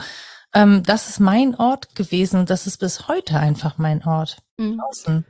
ähm, 0.55 0.83
das 0.85 1.09
ist 1.09 1.19
mein 1.19 1.57
Ort 1.57 1.97
gewesen 1.97 2.39
und 2.39 2.51
das 2.51 2.67
ist 2.67 2.79
bis 2.79 3.09
heute 3.09 3.41
einfach 3.41 3.79
mein 3.79 4.05
Ort. 4.05 4.39
Mhm. 4.57 4.79
Draußen. 4.79 5.25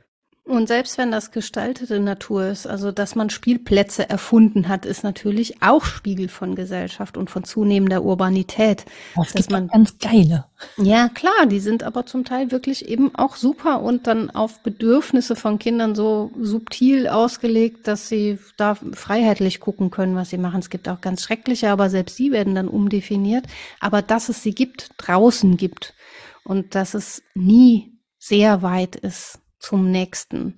Und 0.45 0.67
selbst 0.67 0.97
wenn 0.97 1.09
das 1.09 1.31
gestaltete 1.31 2.01
Natur 2.01 2.47
ist, 2.47 2.67
also 2.67 2.91
dass 2.91 3.15
man 3.15 3.29
Spielplätze 3.29 4.09
erfunden 4.09 4.67
hat, 4.67 4.85
ist 4.85 5.01
natürlich 5.01 5.63
auch 5.63 5.85
Spiegel 5.85 6.27
von 6.27 6.55
Gesellschaft 6.55 7.15
und 7.15 7.29
von 7.29 7.45
zunehmender 7.45 8.03
Urbanität. 8.03 8.83
Das 9.15 9.33
gibt 9.33 9.51
man 9.51 9.69
ganz 9.69 9.97
geile. 9.99 10.45
Ja, 10.75 11.07
klar, 11.07 11.45
die 11.45 11.61
sind 11.61 11.83
aber 11.83 12.05
zum 12.05 12.25
Teil 12.25 12.51
wirklich 12.51 12.89
eben 12.89 13.15
auch 13.15 13.37
super 13.37 13.81
und 13.81 14.05
dann 14.05 14.31
auf 14.31 14.59
Bedürfnisse 14.59 15.37
von 15.37 15.59
Kindern 15.59 15.95
so 15.95 16.31
subtil 16.37 17.07
ausgelegt, 17.07 17.87
dass 17.87 18.09
sie 18.09 18.37
da 18.57 18.75
freiheitlich 18.75 19.61
gucken 19.61 19.91
können, 19.91 20.17
was 20.17 20.29
sie 20.29 20.37
machen. 20.37 20.59
Es 20.59 20.69
gibt 20.69 20.89
auch 20.89 20.99
ganz 20.99 21.21
schreckliche, 21.21 21.69
aber 21.69 21.89
selbst 21.89 22.19
die 22.19 22.33
werden 22.33 22.53
dann 22.53 22.67
umdefiniert. 22.67 23.45
Aber 23.79 24.01
dass 24.01 24.27
es 24.27 24.43
sie 24.43 24.53
gibt, 24.53 24.91
draußen 24.97 25.55
gibt 25.55 25.93
und 26.43 26.75
dass 26.75 26.95
es 26.95 27.23
nie 27.33 27.97
sehr 28.19 28.61
weit 28.61 28.97
ist 28.97 29.39
zum 29.63 29.89
nächsten. 29.89 30.55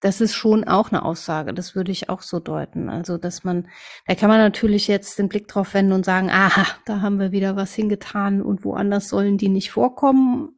Das 0.00 0.20
ist 0.20 0.34
schon 0.34 0.64
auch 0.64 0.92
eine 0.92 1.04
Aussage, 1.04 1.54
das 1.54 1.74
würde 1.74 1.90
ich 1.90 2.10
auch 2.10 2.22
so 2.22 2.38
deuten. 2.38 2.88
Also, 2.88 3.16
dass 3.18 3.44
man, 3.44 3.68
da 4.06 4.14
kann 4.14 4.28
man 4.28 4.38
natürlich 4.38 4.88
jetzt 4.88 5.18
den 5.18 5.28
Blick 5.28 5.48
drauf 5.48 5.74
wenden 5.74 5.92
und 5.92 6.04
sagen, 6.04 6.30
aha, 6.30 6.66
da 6.84 7.00
haben 7.00 7.18
wir 7.18 7.32
wieder 7.32 7.56
was 7.56 7.74
hingetan 7.74 8.42
und 8.42 8.64
woanders 8.64 9.08
sollen 9.08 9.38
die 9.38 9.48
nicht 9.48 9.70
vorkommen. 9.70 10.50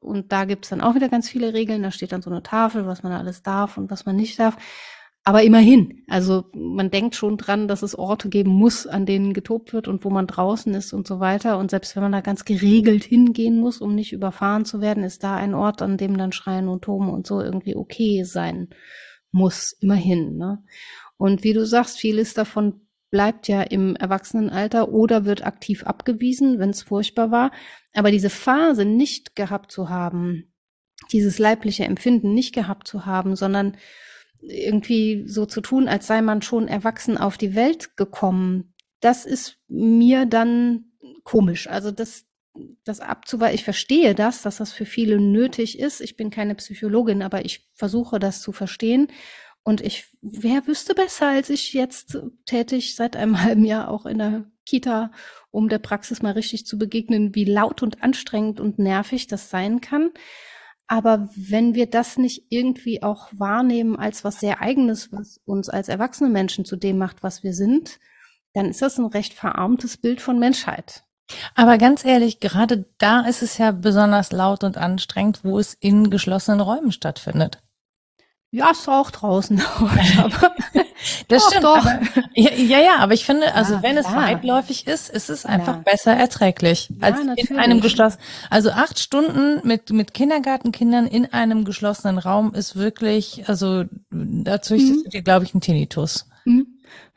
Und 0.00 0.32
da 0.32 0.44
gibt's 0.44 0.68
dann 0.68 0.80
auch 0.80 0.94
wieder 0.94 1.08
ganz 1.08 1.28
viele 1.28 1.52
Regeln. 1.52 1.82
Da 1.82 1.90
steht 1.90 2.12
dann 2.12 2.22
so 2.22 2.30
eine 2.30 2.42
Tafel, 2.42 2.86
was 2.86 3.02
man 3.02 3.12
alles 3.12 3.42
darf 3.42 3.76
und 3.76 3.90
was 3.90 4.06
man 4.06 4.16
nicht 4.16 4.38
darf. 4.38 4.56
Aber 5.28 5.42
immerhin, 5.42 6.04
also 6.06 6.44
man 6.54 6.92
denkt 6.92 7.16
schon 7.16 7.36
dran, 7.36 7.66
dass 7.66 7.82
es 7.82 7.98
Orte 7.98 8.28
geben 8.28 8.52
muss, 8.52 8.86
an 8.86 9.06
denen 9.06 9.34
getobt 9.34 9.72
wird 9.72 9.88
und 9.88 10.04
wo 10.04 10.08
man 10.08 10.28
draußen 10.28 10.72
ist 10.72 10.92
und 10.92 11.08
so 11.08 11.18
weiter. 11.18 11.58
Und 11.58 11.72
selbst 11.72 11.96
wenn 11.96 12.04
man 12.04 12.12
da 12.12 12.20
ganz 12.20 12.44
geregelt 12.44 13.02
hingehen 13.02 13.58
muss, 13.58 13.80
um 13.80 13.96
nicht 13.96 14.12
überfahren 14.12 14.64
zu 14.64 14.80
werden, 14.80 15.02
ist 15.02 15.24
da 15.24 15.34
ein 15.34 15.52
Ort, 15.52 15.82
an 15.82 15.96
dem 15.96 16.16
dann 16.16 16.30
Schreien 16.30 16.68
und 16.68 16.82
Toben 16.82 17.08
und 17.08 17.26
so 17.26 17.40
irgendwie 17.40 17.74
okay 17.74 18.22
sein 18.22 18.68
muss, 19.32 19.72
immerhin. 19.80 20.36
Ne? 20.36 20.62
Und 21.16 21.42
wie 21.42 21.54
du 21.54 21.66
sagst, 21.66 21.98
vieles 21.98 22.32
davon 22.32 22.82
bleibt 23.10 23.48
ja 23.48 23.62
im 23.62 23.96
Erwachsenenalter 23.96 24.90
oder 24.90 25.24
wird 25.24 25.44
aktiv 25.44 25.82
abgewiesen, 25.82 26.60
wenn 26.60 26.70
es 26.70 26.84
furchtbar 26.84 27.32
war. 27.32 27.50
Aber 27.94 28.12
diese 28.12 28.30
Phase 28.30 28.84
nicht 28.84 29.34
gehabt 29.34 29.72
zu 29.72 29.88
haben, 29.88 30.52
dieses 31.10 31.40
leibliche 31.40 31.82
Empfinden 31.82 32.32
nicht 32.32 32.54
gehabt 32.54 32.86
zu 32.86 33.06
haben, 33.06 33.34
sondern 33.34 33.76
irgendwie 34.40 35.24
so 35.26 35.46
zu 35.46 35.60
tun, 35.60 35.88
als 35.88 36.06
sei 36.06 36.22
man 36.22 36.42
schon 36.42 36.68
erwachsen 36.68 37.18
auf 37.18 37.38
die 37.38 37.54
Welt 37.54 37.96
gekommen, 37.96 38.74
das 39.00 39.26
ist 39.26 39.58
mir 39.68 40.26
dann 40.26 40.86
komisch. 41.24 41.68
Also 41.68 41.90
das, 41.90 42.24
das 42.84 43.00
abzuweisen, 43.00 43.54
ich 43.54 43.64
verstehe 43.64 44.14
das, 44.14 44.42
dass 44.42 44.56
das 44.56 44.72
für 44.72 44.86
viele 44.86 45.20
nötig 45.20 45.78
ist. 45.78 46.00
Ich 46.00 46.16
bin 46.16 46.30
keine 46.30 46.54
Psychologin, 46.54 47.22
aber 47.22 47.44
ich 47.44 47.68
versuche 47.74 48.18
das 48.18 48.40
zu 48.40 48.52
verstehen. 48.52 49.08
Und 49.62 49.80
ich, 49.80 50.06
wer 50.22 50.66
wüsste 50.68 50.94
besser 50.94 51.28
als 51.28 51.50
ich 51.50 51.72
jetzt 51.72 52.18
tätig 52.44 52.94
seit 52.94 53.16
einem 53.16 53.42
halben 53.42 53.64
Jahr 53.64 53.90
auch 53.90 54.06
in 54.06 54.18
der 54.18 54.44
Kita, 54.64 55.10
um 55.50 55.68
der 55.68 55.78
Praxis 55.78 56.22
mal 56.22 56.32
richtig 56.32 56.66
zu 56.66 56.78
begegnen, 56.78 57.34
wie 57.34 57.44
laut 57.44 57.82
und 57.82 58.02
anstrengend 58.02 58.60
und 58.60 58.78
nervig 58.78 59.26
das 59.26 59.50
sein 59.50 59.80
kann. 59.80 60.10
Aber 60.88 61.28
wenn 61.34 61.74
wir 61.74 61.90
das 61.90 62.16
nicht 62.16 62.44
irgendwie 62.48 63.02
auch 63.02 63.28
wahrnehmen 63.32 63.96
als 63.96 64.22
was 64.24 64.40
sehr 64.40 64.60
eigenes, 64.60 65.12
was 65.12 65.40
uns 65.44 65.68
als 65.68 65.88
erwachsene 65.88 66.30
Menschen 66.30 66.64
zu 66.64 66.76
dem 66.76 66.98
macht, 66.98 67.22
was 67.22 67.42
wir 67.42 67.54
sind, 67.54 67.98
dann 68.54 68.66
ist 68.66 68.82
das 68.82 68.98
ein 68.98 69.06
recht 69.06 69.34
verarmtes 69.34 69.96
Bild 69.96 70.20
von 70.20 70.38
Menschheit. 70.38 71.02
Aber 71.54 71.76
ganz 71.76 72.04
ehrlich, 72.04 72.38
gerade 72.38 72.86
da 72.98 73.20
ist 73.20 73.42
es 73.42 73.58
ja 73.58 73.72
besonders 73.72 74.30
laut 74.30 74.62
und 74.62 74.76
anstrengend, 74.76 75.40
wo 75.42 75.58
es 75.58 75.74
in 75.74 76.08
geschlossenen 76.08 76.60
Räumen 76.60 76.92
stattfindet. 76.92 77.62
Ja, 78.50 78.70
ist 78.70 78.88
auch 78.88 79.10
draußen. 79.10 79.60
aber 80.18 80.54
das 81.28 81.42
doch, 81.42 81.48
stimmt. 81.50 81.64
Doch. 81.64 81.84
Aber, 81.84 82.00
ja, 82.34 82.78
ja, 82.80 82.96
aber 82.98 83.14
ich 83.14 83.24
finde, 83.24 83.54
also 83.54 83.74
ja, 83.74 83.82
wenn 83.82 83.96
es 83.96 84.06
weitläufig 84.06 84.86
ist, 84.86 85.10
ist 85.10 85.28
es 85.28 85.44
einfach 85.44 85.76
ja. 85.76 85.82
besser 85.84 86.12
erträglich 86.12 86.90
als 87.00 87.22
natürlich. 87.22 87.50
in 87.50 87.58
einem 87.58 87.80
geschlossenen. 87.80 88.24
Also 88.50 88.70
acht 88.70 88.98
Stunden 88.98 89.66
mit 89.66 89.90
mit 89.90 90.14
Kindergartenkindern 90.14 91.06
in 91.06 91.32
einem 91.32 91.64
geschlossenen 91.64 92.18
Raum 92.18 92.54
ist 92.54 92.76
wirklich, 92.76 93.48
also 93.48 93.84
da 94.10 94.62
züchtest 94.62 95.06
mhm. 95.06 95.10
dir, 95.10 95.22
glaube 95.22 95.44
ich, 95.44 95.54
einen 95.54 95.60
Tinnitus. 95.60 96.28
Mhm. 96.44 96.66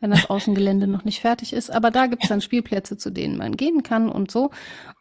Wenn 0.02 0.12
das 0.12 0.30
Außengelände 0.30 0.88
noch 0.88 1.04
nicht 1.04 1.20
fertig 1.20 1.54
ist. 1.54 1.70
Aber 1.70 1.92
da 1.92 2.08
gibt 2.08 2.24
es 2.24 2.30
dann 2.30 2.42
Spielplätze, 2.42 2.98
zu 2.98 3.12
denen 3.12 3.38
man 3.38 3.56
gehen 3.56 3.84
kann 3.84 4.10
und 4.10 4.32
so. 4.32 4.50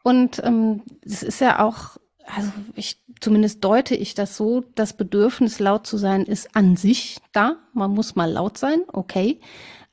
Und 0.02 0.42
ähm, 0.44 0.82
es 1.02 1.22
ist 1.22 1.40
ja 1.40 1.64
auch 1.64 1.98
also 2.34 2.50
ich 2.74 3.02
zumindest 3.20 3.64
deute 3.64 3.94
ich 3.94 4.14
das 4.14 4.36
so, 4.36 4.64
das 4.74 4.92
Bedürfnis 4.92 5.58
laut 5.58 5.86
zu 5.86 5.96
sein 5.96 6.24
ist 6.24 6.54
an 6.54 6.76
sich 6.76 7.18
da. 7.32 7.56
Man 7.72 7.92
muss 7.92 8.16
mal 8.16 8.30
laut 8.30 8.58
sein, 8.58 8.80
okay. 8.92 9.40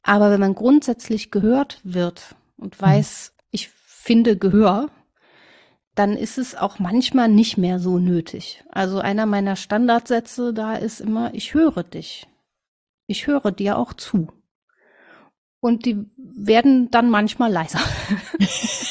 Aber 0.04 0.32
wenn 0.32 0.40
man 0.40 0.56
grundsätzlich 0.56 1.32
gehört 1.32 1.80
wird 1.84 2.36
und 2.58 2.80
mhm. 2.80 2.86
weiß, 2.86 3.34
mhm. 3.34 3.42
ich 3.52 3.70
finde 3.70 4.38
Gehör, 4.38 4.90
dann 5.96 6.18
ist 6.18 6.38
es 6.38 6.56
auch 6.56 6.78
manchmal 6.78 7.30
nicht 7.30 7.58
mehr 7.58 7.80
so 7.80 7.98
nötig. 7.98 8.64
Also 8.70 9.00
einer 9.00 9.26
meiner 9.26 9.56
Standardsätze 9.56 10.54
da 10.54 10.76
ist 10.76 11.00
immer, 11.00 11.34
ich 11.34 11.54
höre 11.54 11.84
dich. 11.84 12.28
Ich 13.08 13.28
höre 13.28 13.52
dir 13.52 13.78
auch 13.78 13.94
zu. 13.94 14.28
Und 15.62 15.86
die 15.86 16.06
werden 16.18 16.92
dann 16.92 17.10
manchmal 17.10 17.52
leiser. 17.52 17.80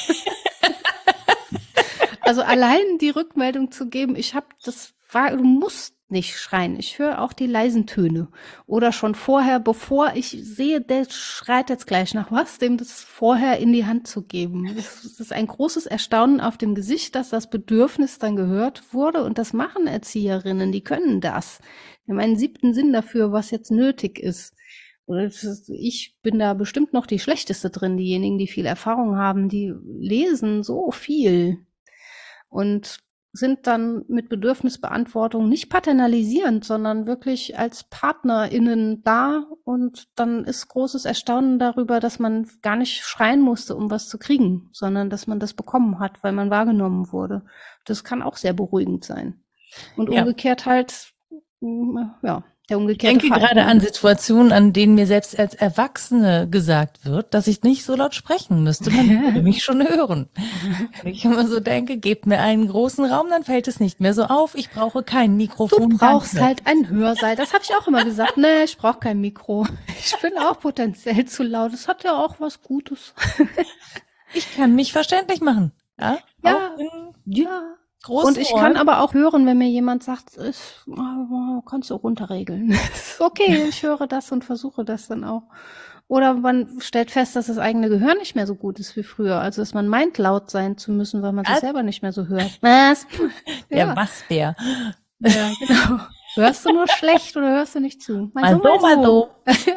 Also 2.24 2.42
allein 2.42 2.98
die 3.00 3.10
Rückmeldung 3.10 3.70
zu 3.70 3.88
geben, 3.88 4.16
ich 4.16 4.34
habe 4.34 4.46
das 4.64 4.94
war, 5.10 5.36
du 5.36 5.44
musst 5.44 5.94
nicht 6.08 6.36
schreien. 6.38 6.78
Ich 6.78 6.98
höre 6.98 7.20
auch 7.20 7.32
die 7.32 7.46
leisen 7.46 7.86
Töne. 7.86 8.28
Oder 8.66 8.92
schon 8.92 9.14
vorher, 9.14 9.58
bevor 9.58 10.12
ich 10.14 10.28
sehe, 10.28 10.80
der 10.80 11.06
schreit 11.08 11.70
jetzt 11.70 11.86
gleich 11.86 12.14
nach 12.14 12.30
was, 12.30 12.58
dem 12.58 12.76
das 12.76 13.00
vorher 13.02 13.58
in 13.58 13.72
die 13.72 13.86
Hand 13.86 14.06
zu 14.06 14.22
geben. 14.22 14.66
Es 14.76 15.18
ist 15.18 15.32
ein 15.32 15.46
großes 15.46 15.86
Erstaunen 15.86 16.40
auf 16.40 16.58
dem 16.58 16.74
Gesicht, 16.74 17.14
dass 17.14 17.30
das 17.30 17.48
Bedürfnis 17.48 18.18
dann 18.18 18.36
gehört 18.36 18.92
wurde. 18.92 19.24
Und 19.24 19.38
das 19.38 19.52
machen 19.52 19.86
Erzieherinnen, 19.86 20.72
die 20.72 20.84
können 20.84 21.20
das. 21.20 21.60
Die 22.06 22.12
haben 22.12 22.20
einen 22.20 22.36
siebten 22.36 22.74
Sinn 22.74 22.92
dafür, 22.92 23.32
was 23.32 23.50
jetzt 23.50 23.70
nötig 23.70 24.18
ist. 24.18 24.54
Ich 25.68 26.16
bin 26.22 26.38
da 26.38 26.54
bestimmt 26.54 26.92
noch 26.92 27.06
die 27.06 27.18
schlechteste 27.18 27.70
drin. 27.70 27.96
Diejenigen, 27.96 28.38
die 28.38 28.46
viel 28.46 28.66
Erfahrung 28.66 29.16
haben, 29.16 29.48
die 29.48 29.74
lesen 29.84 30.62
so 30.62 30.90
viel 30.90 31.58
und 32.54 33.00
sind 33.32 33.66
dann 33.66 34.04
mit 34.06 34.28
Bedürfnisbeantwortung 34.28 35.48
nicht 35.48 35.68
paternalisierend, 35.68 36.64
sondern 36.64 37.08
wirklich 37.08 37.58
als 37.58 37.82
PartnerInnen 37.82 39.02
da 39.02 39.48
und 39.64 40.06
dann 40.14 40.44
ist 40.44 40.68
großes 40.68 41.04
Erstaunen 41.04 41.58
darüber, 41.58 41.98
dass 41.98 42.20
man 42.20 42.48
gar 42.62 42.76
nicht 42.76 43.02
schreien 43.02 43.40
musste, 43.40 43.74
um 43.74 43.90
was 43.90 44.08
zu 44.08 44.18
kriegen, 44.18 44.68
sondern 44.70 45.10
dass 45.10 45.26
man 45.26 45.40
das 45.40 45.52
bekommen 45.52 45.98
hat, 45.98 46.22
weil 46.22 46.30
man 46.30 46.50
wahrgenommen 46.50 47.10
wurde. 47.10 47.42
Das 47.86 48.04
kann 48.04 48.22
auch 48.22 48.36
sehr 48.36 48.52
beruhigend 48.52 49.04
sein. 49.04 49.42
Und 49.96 50.10
umgekehrt 50.10 50.60
ja. 50.60 50.66
halt, 50.66 51.12
ja, 51.60 52.44
der 52.70 52.78
umgekehrte 52.78 53.16
Ich 53.16 53.22
denke 53.22 53.34
Fall. 53.38 53.46
gerade 53.46 53.64
an 53.66 53.80
Situationen, 53.80 54.50
an 54.52 54.72
denen 54.72 54.94
mir 54.94 55.06
selbst 55.06 55.38
als 55.38 55.54
Erwachsene 55.54 56.48
gesagt 56.50 57.04
wird, 57.04 57.34
dass 57.34 57.46
ich 57.46 57.62
nicht 57.62 57.84
so 57.84 57.94
laut 57.94 58.14
sprechen 58.14 58.62
müsste. 58.64 58.90
Man 58.90 59.08
würde 59.24 59.42
mich 59.42 59.62
schon 59.62 59.86
hören. 59.86 60.28
Und 61.02 61.10
ich 61.10 61.24
immer 61.24 61.46
so 61.46 61.60
denke, 61.60 61.98
gebt 61.98 62.26
mir 62.26 62.38
einen 62.40 62.68
großen 62.68 63.04
Raum, 63.04 63.26
dann 63.28 63.44
fällt 63.44 63.68
es 63.68 63.80
nicht 63.80 64.00
mehr 64.00 64.14
so 64.14 64.24
auf. 64.24 64.54
Ich 64.54 64.70
brauche 64.70 65.02
kein 65.02 65.36
Mikrofon. 65.36 65.90
Du 65.90 65.98
brauchst 65.98 66.40
halt 66.40 66.62
ein 66.66 66.88
Hörsaal. 66.88 67.36
Das 67.36 67.52
habe 67.52 67.64
ich 67.64 67.74
auch 67.76 67.86
immer 67.86 68.04
gesagt. 68.04 68.36
Nee, 68.38 68.64
ich 68.64 68.78
brauche 68.78 68.98
kein 68.98 69.20
Mikro. 69.20 69.66
Ich 69.98 70.16
bin 70.22 70.38
auch 70.38 70.58
potenziell 70.60 71.26
zu 71.26 71.42
laut. 71.42 71.72
Das 71.72 71.86
hat 71.86 72.02
ja 72.04 72.16
auch 72.16 72.40
was 72.40 72.62
Gutes. 72.62 73.12
Ich 74.32 74.56
kann 74.56 74.74
mich 74.74 74.92
verständlich 74.92 75.40
machen. 75.40 75.72
Ja, 76.00 76.18
ja, 76.42 76.70
ja. 77.26 77.62
Großen 78.04 78.28
und 78.28 78.38
ich 78.38 78.52
Ohren. 78.52 78.62
kann 78.62 78.76
aber 78.76 79.00
auch 79.00 79.14
hören, 79.14 79.46
wenn 79.46 79.56
mir 79.56 79.68
jemand 79.68 80.02
sagt, 80.02 80.36
ist, 80.36 80.84
oh, 80.86 81.62
kannst 81.62 81.88
du 81.88 81.94
runterregeln. 81.94 82.78
okay, 83.18 83.64
ich 83.68 83.82
höre 83.82 84.06
das 84.06 84.30
und 84.30 84.44
versuche 84.44 84.84
das 84.84 85.08
dann 85.08 85.24
auch. 85.24 85.44
Oder 86.06 86.34
man 86.34 86.80
stellt 86.80 87.10
fest, 87.10 87.34
dass 87.34 87.46
das 87.46 87.56
eigene 87.56 87.88
Gehör 87.88 88.14
nicht 88.14 88.36
mehr 88.36 88.46
so 88.46 88.56
gut 88.56 88.78
ist 88.78 88.94
wie 88.94 89.02
früher. 89.02 89.40
Also 89.40 89.62
dass 89.62 89.72
man 89.72 89.88
meint, 89.88 90.18
laut 90.18 90.50
sein 90.50 90.76
zu 90.76 90.92
müssen, 90.92 91.22
weil 91.22 91.32
man 91.32 91.46
sich 91.46 91.56
selber 91.56 91.82
nicht 91.82 92.02
mehr 92.02 92.12
so 92.12 92.26
hört. 92.26 92.58
Was? 92.60 93.06
Der 93.70 93.78
ja. 93.78 93.96
Wasbär. 93.96 94.54
Ja, 95.20 95.50
genau. 95.58 96.00
Hörst 96.34 96.66
du 96.66 96.72
nur 96.72 96.88
schlecht 96.88 97.36
oder 97.36 97.48
hörst 97.50 97.74
du 97.74 97.80
nicht 97.80 98.02
zu? 98.02 98.30
Mal, 98.34 98.42
mal 98.42 98.60
so, 98.62 98.80
mal 98.80 99.02
so. 99.02 99.30
So. 99.46 99.70
ja. 99.70 99.76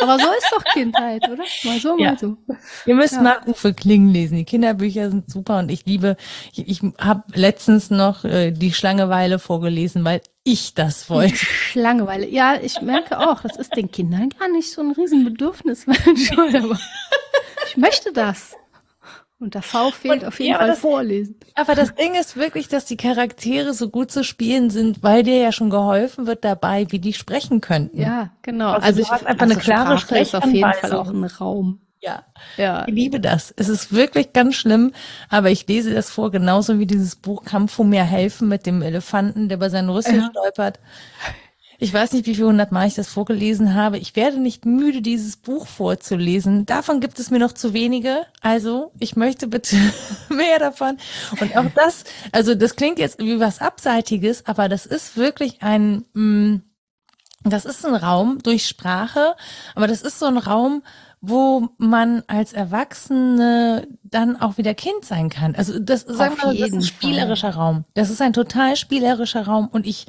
Aber 0.00 0.18
so 0.18 0.26
ist 0.26 0.52
doch 0.52 0.64
Kindheit, 0.72 1.28
oder? 1.28 1.44
Mal 1.64 1.80
so, 1.80 1.98
ja. 1.98 2.10
mal 2.10 2.18
so. 2.18 2.36
Wir 2.84 2.94
müssen 2.94 3.16
ja. 3.16 3.22
mal 3.22 3.40
Uwe 3.46 3.74
Kling 3.74 4.08
lesen. 4.08 4.36
Die 4.36 4.44
Kinderbücher 4.44 5.10
sind 5.10 5.30
super 5.30 5.58
und 5.58 5.70
ich 5.70 5.86
liebe, 5.86 6.16
ich, 6.52 6.68
ich 6.68 6.80
habe 6.98 7.22
letztens 7.34 7.90
noch 7.90 8.24
äh, 8.24 8.50
die 8.50 8.72
Schlangeweile 8.72 9.38
vorgelesen, 9.38 10.04
weil 10.04 10.20
ich 10.44 10.74
das 10.74 11.10
wollte. 11.10 11.36
Schlangeweile. 11.36 12.28
Ja, 12.28 12.56
ich 12.60 12.80
merke 12.80 13.18
auch, 13.18 13.42
das 13.42 13.56
ist 13.56 13.76
den 13.76 13.90
Kindern 13.90 14.30
gar 14.30 14.48
nicht 14.48 14.70
so 14.70 14.80
ein 14.80 14.92
Riesenbedürfnis. 14.92 15.86
aber 16.32 16.78
ich 17.66 17.76
möchte 17.76 18.12
das. 18.12 18.56
Und 19.40 19.54
der 19.54 19.62
V 19.62 19.92
fehlt 19.92 20.22
und, 20.22 20.28
auf 20.28 20.40
jeden 20.40 20.52
ja, 20.52 20.58
Fall 20.58 20.68
das, 20.68 20.80
vorlesen. 20.80 21.36
Aber 21.54 21.76
das 21.76 21.94
Ding 21.94 22.16
ist 22.16 22.36
wirklich, 22.36 22.66
dass 22.66 22.86
die 22.86 22.96
Charaktere 22.96 23.72
so 23.72 23.88
gut 23.88 24.10
zu 24.10 24.24
spielen 24.24 24.68
sind, 24.70 25.04
weil 25.04 25.22
dir 25.22 25.36
ja 25.36 25.52
schon 25.52 25.70
geholfen 25.70 26.26
wird 26.26 26.44
dabei, 26.44 26.86
wie 26.90 26.98
die 26.98 27.12
sprechen 27.12 27.60
könnten. 27.60 28.00
Ja, 28.00 28.30
genau. 28.42 28.72
Also, 28.72 28.86
also 28.86 29.00
ich 29.00 29.10
habe 29.10 29.26
einfach 29.26 29.42
also 29.42 29.54
eine 29.54 29.62
klare 29.62 29.98
Sprache 29.98 30.20
ist 30.20 30.34
auf 30.34 30.46
jeden 30.46 30.72
Fall 30.72 30.92
auch 30.92 31.08
ein 31.08 31.24
Raum. 31.24 31.80
Ja, 32.00 32.24
ja. 32.56 32.84
Ich 32.86 32.94
liebe 32.94 33.20
das. 33.20 33.52
Es 33.56 33.68
ist 33.68 33.92
wirklich 33.92 34.32
ganz 34.32 34.54
schlimm, 34.54 34.92
aber 35.28 35.50
ich 35.50 35.66
lese 35.66 35.92
das 35.92 36.10
vor, 36.10 36.30
genauso 36.30 36.78
wie 36.78 36.86
dieses 36.86 37.16
Buch 37.16 37.44
Kampf 37.44 37.78
um 37.78 37.90
mehr 37.90 38.04
helfen 38.04 38.48
mit 38.48 38.66
dem 38.66 38.82
Elefanten, 38.82 39.48
der 39.48 39.56
bei 39.56 39.68
seinen 39.68 39.88
Rüssel 39.88 40.18
ja. 40.18 40.30
stolpert. 40.30 40.78
Ich 41.80 41.94
weiß 41.94 42.12
nicht, 42.12 42.26
wie 42.26 42.34
viel 42.34 42.46
hundert 42.46 42.72
Mal 42.72 42.88
ich 42.88 42.96
das 42.96 43.06
vorgelesen 43.08 43.74
habe. 43.74 43.98
Ich 43.98 44.16
werde 44.16 44.40
nicht 44.40 44.66
müde, 44.66 45.00
dieses 45.00 45.36
Buch 45.36 45.68
vorzulesen. 45.68 46.66
Davon 46.66 47.00
gibt 47.00 47.20
es 47.20 47.30
mir 47.30 47.38
noch 47.38 47.52
zu 47.52 47.72
wenige. 47.72 48.26
Also, 48.40 48.90
ich 48.98 49.14
möchte 49.14 49.46
bitte 49.46 49.76
mehr 50.28 50.58
davon. 50.58 50.98
Und 51.40 51.56
auch 51.56 51.70
das, 51.76 52.02
also 52.32 52.56
das 52.56 52.74
klingt 52.74 52.98
jetzt 52.98 53.20
wie 53.20 53.38
was 53.38 53.60
Abseitiges, 53.60 54.44
aber 54.44 54.68
das 54.68 54.86
ist 54.86 55.16
wirklich 55.16 55.62
ein, 55.62 56.04
mh, 56.14 56.22
mm, 56.22 56.62
das 57.44 57.64
ist 57.64 57.86
ein 57.86 57.94
Raum 57.94 58.40
durch 58.42 58.66
Sprache, 58.66 59.36
aber 59.76 59.86
das 59.86 60.02
ist 60.02 60.18
so 60.18 60.26
ein 60.26 60.38
Raum, 60.38 60.82
wo 61.20 61.68
man 61.78 62.24
als 62.26 62.52
Erwachsene 62.52 63.86
dann 64.02 64.34
auch 64.40 64.58
wieder 64.58 64.74
Kind 64.74 65.04
sein 65.04 65.28
kann. 65.30 65.54
Also 65.54 65.78
das, 65.78 66.00
sagen 66.02 66.36
wir, 66.42 66.54
das 66.54 66.70
ist 66.70 66.74
ein 66.74 66.82
spielerischer. 66.82 67.50
Raum. 67.50 67.84
Das 67.94 68.10
ist 68.10 68.20
ein 68.20 68.32
total 68.32 68.74
spielerischer 68.74 69.46
Raum 69.46 69.68
und 69.68 69.86
ich 69.86 70.06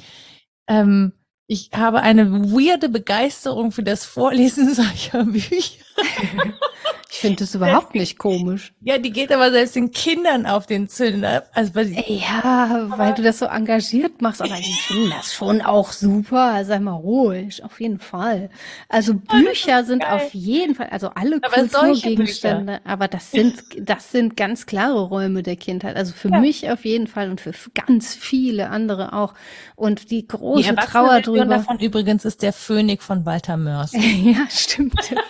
ähm, 0.66 1.12
ich 1.50 1.70
habe 1.74 2.00
eine 2.02 2.52
weirde 2.52 2.88
Begeisterung 2.88 3.72
für 3.72 3.82
das 3.82 4.04
Vorlesen 4.04 4.72
solcher 4.74 5.24
Bücher. 5.24 5.82
Ich 7.12 7.18
finde 7.18 7.38
das 7.38 7.56
überhaupt 7.56 7.96
nicht 7.96 8.18
komisch. 8.18 8.72
Ja, 8.82 8.96
die 8.98 9.10
geht 9.10 9.32
aber 9.32 9.50
selbst 9.50 9.74
den 9.74 9.90
Kindern 9.90 10.46
auf 10.46 10.66
den 10.66 10.88
Zünder. 10.88 11.44
Also, 11.52 11.74
weil 11.74 11.90
ja, 11.90 12.86
weil 12.88 13.14
du 13.14 13.22
das 13.22 13.40
so 13.40 13.46
engagiert 13.46 14.22
machst, 14.22 14.40
aber 14.40 14.54
die 14.54 14.72
finden 14.72 15.10
das 15.10 15.34
schon 15.34 15.60
auch 15.60 15.90
super. 15.90 16.64
Sei 16.64 16.78
mal 16.78 16.92
ruhig, 16.92 17.64
auf 17.64 17.80
jeden 17.80 17.98
Fall. 17.98 18.48
Also 18.88 19.14
Bücher 19.14 19.82
sind 19.82 20.02
geil. 20.02 20.12
auf 20.12 20.32
jeden 20.34 20.76
Fall, 20.76 20.86
also 20.90 21.10
alle 21.14 21.40
aber 21.42 21.56
Kulturgegenstände, 21.56 22.80
aber 22.84 23.08
das 23.08 23.32
sind, 23.32 23.56
das 23.76 24.12
sind 24.12 24.36
ganz 24.36 24.66
klare 24.66 25.00
Räume 25.00 25.42
der 25.42 25.56
Kindheit. 25.56 25.96
Also 25.96 26.12
für 26.12 26.30
ja. 26.30 26.40
mich 26.40 26.70
auf 26.70 26.84
jeden 26.84 27.08
Fall 27.08 27.28
und 27.30 27.40
für 27.40 27.52
ganz 27.74 28.14
viele 28.14 28.70
andere 28.70 29.14
auch. 29.14 29.34
Und 29.74 30.12
die 30.12 30.28
große 30.28 30.70
die 30.70 30.76
Trauer 30.76 31.22
drüber. 31.22 31.44
davon 31.44 31.80
übrigens 31.80 32.24
ist 32.24 32.42
der 32.42 32.52
Phönik 32.52 33.02
von 33.02 33.26
Walter 33.26 33.56
Mörs. 33.56 33.92
ja, 34.22 34.46
stimmt. 34.48 34.94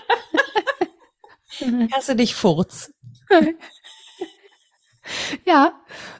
Hast 1.92 2.08
du 2.08 2.16
dich 2.16 2.34
Furz? 2.34 2.92
Ja, 5.44 5.72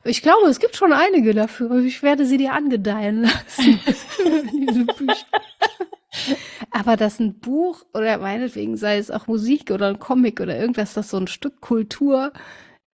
ich 0.03 0.20
glaube, 0.22 0.49
es 0.49 0.59
gibt 0.59 0.74
schon 0.74 0.93
einige 0.93 1.32
dafür. 1.32 1.78
Ich 1.84 2.03
werde 2.03 2.26
sie 2.26 2.38
dir 2.38 2.55
angedeihen 2.55 3.22
lassen. 3.22 3.78
Diese. 4.53 4.86
Aber 6.70 6.97
dass 6.97 7.20
ein 7.20 7.38
Buch 7.38 7.84
oder 7.95 8.18
meinetwegen 8.18 8.76
sei 8.76 8.99
es 8.99 9.11
auch 9.11 9.26
Musik 9.26 9.70
oder 9.70 9.88
ein 9.88 9.99
Comic 9.99 10.41
oder 10.41 10.59
irgendwas, 10.59 10.95
das 10.95 11.11
so 11.11 11.18
ein 11.18 11.28
Stück 11.28 11.61
Kultur, 11.61 12.32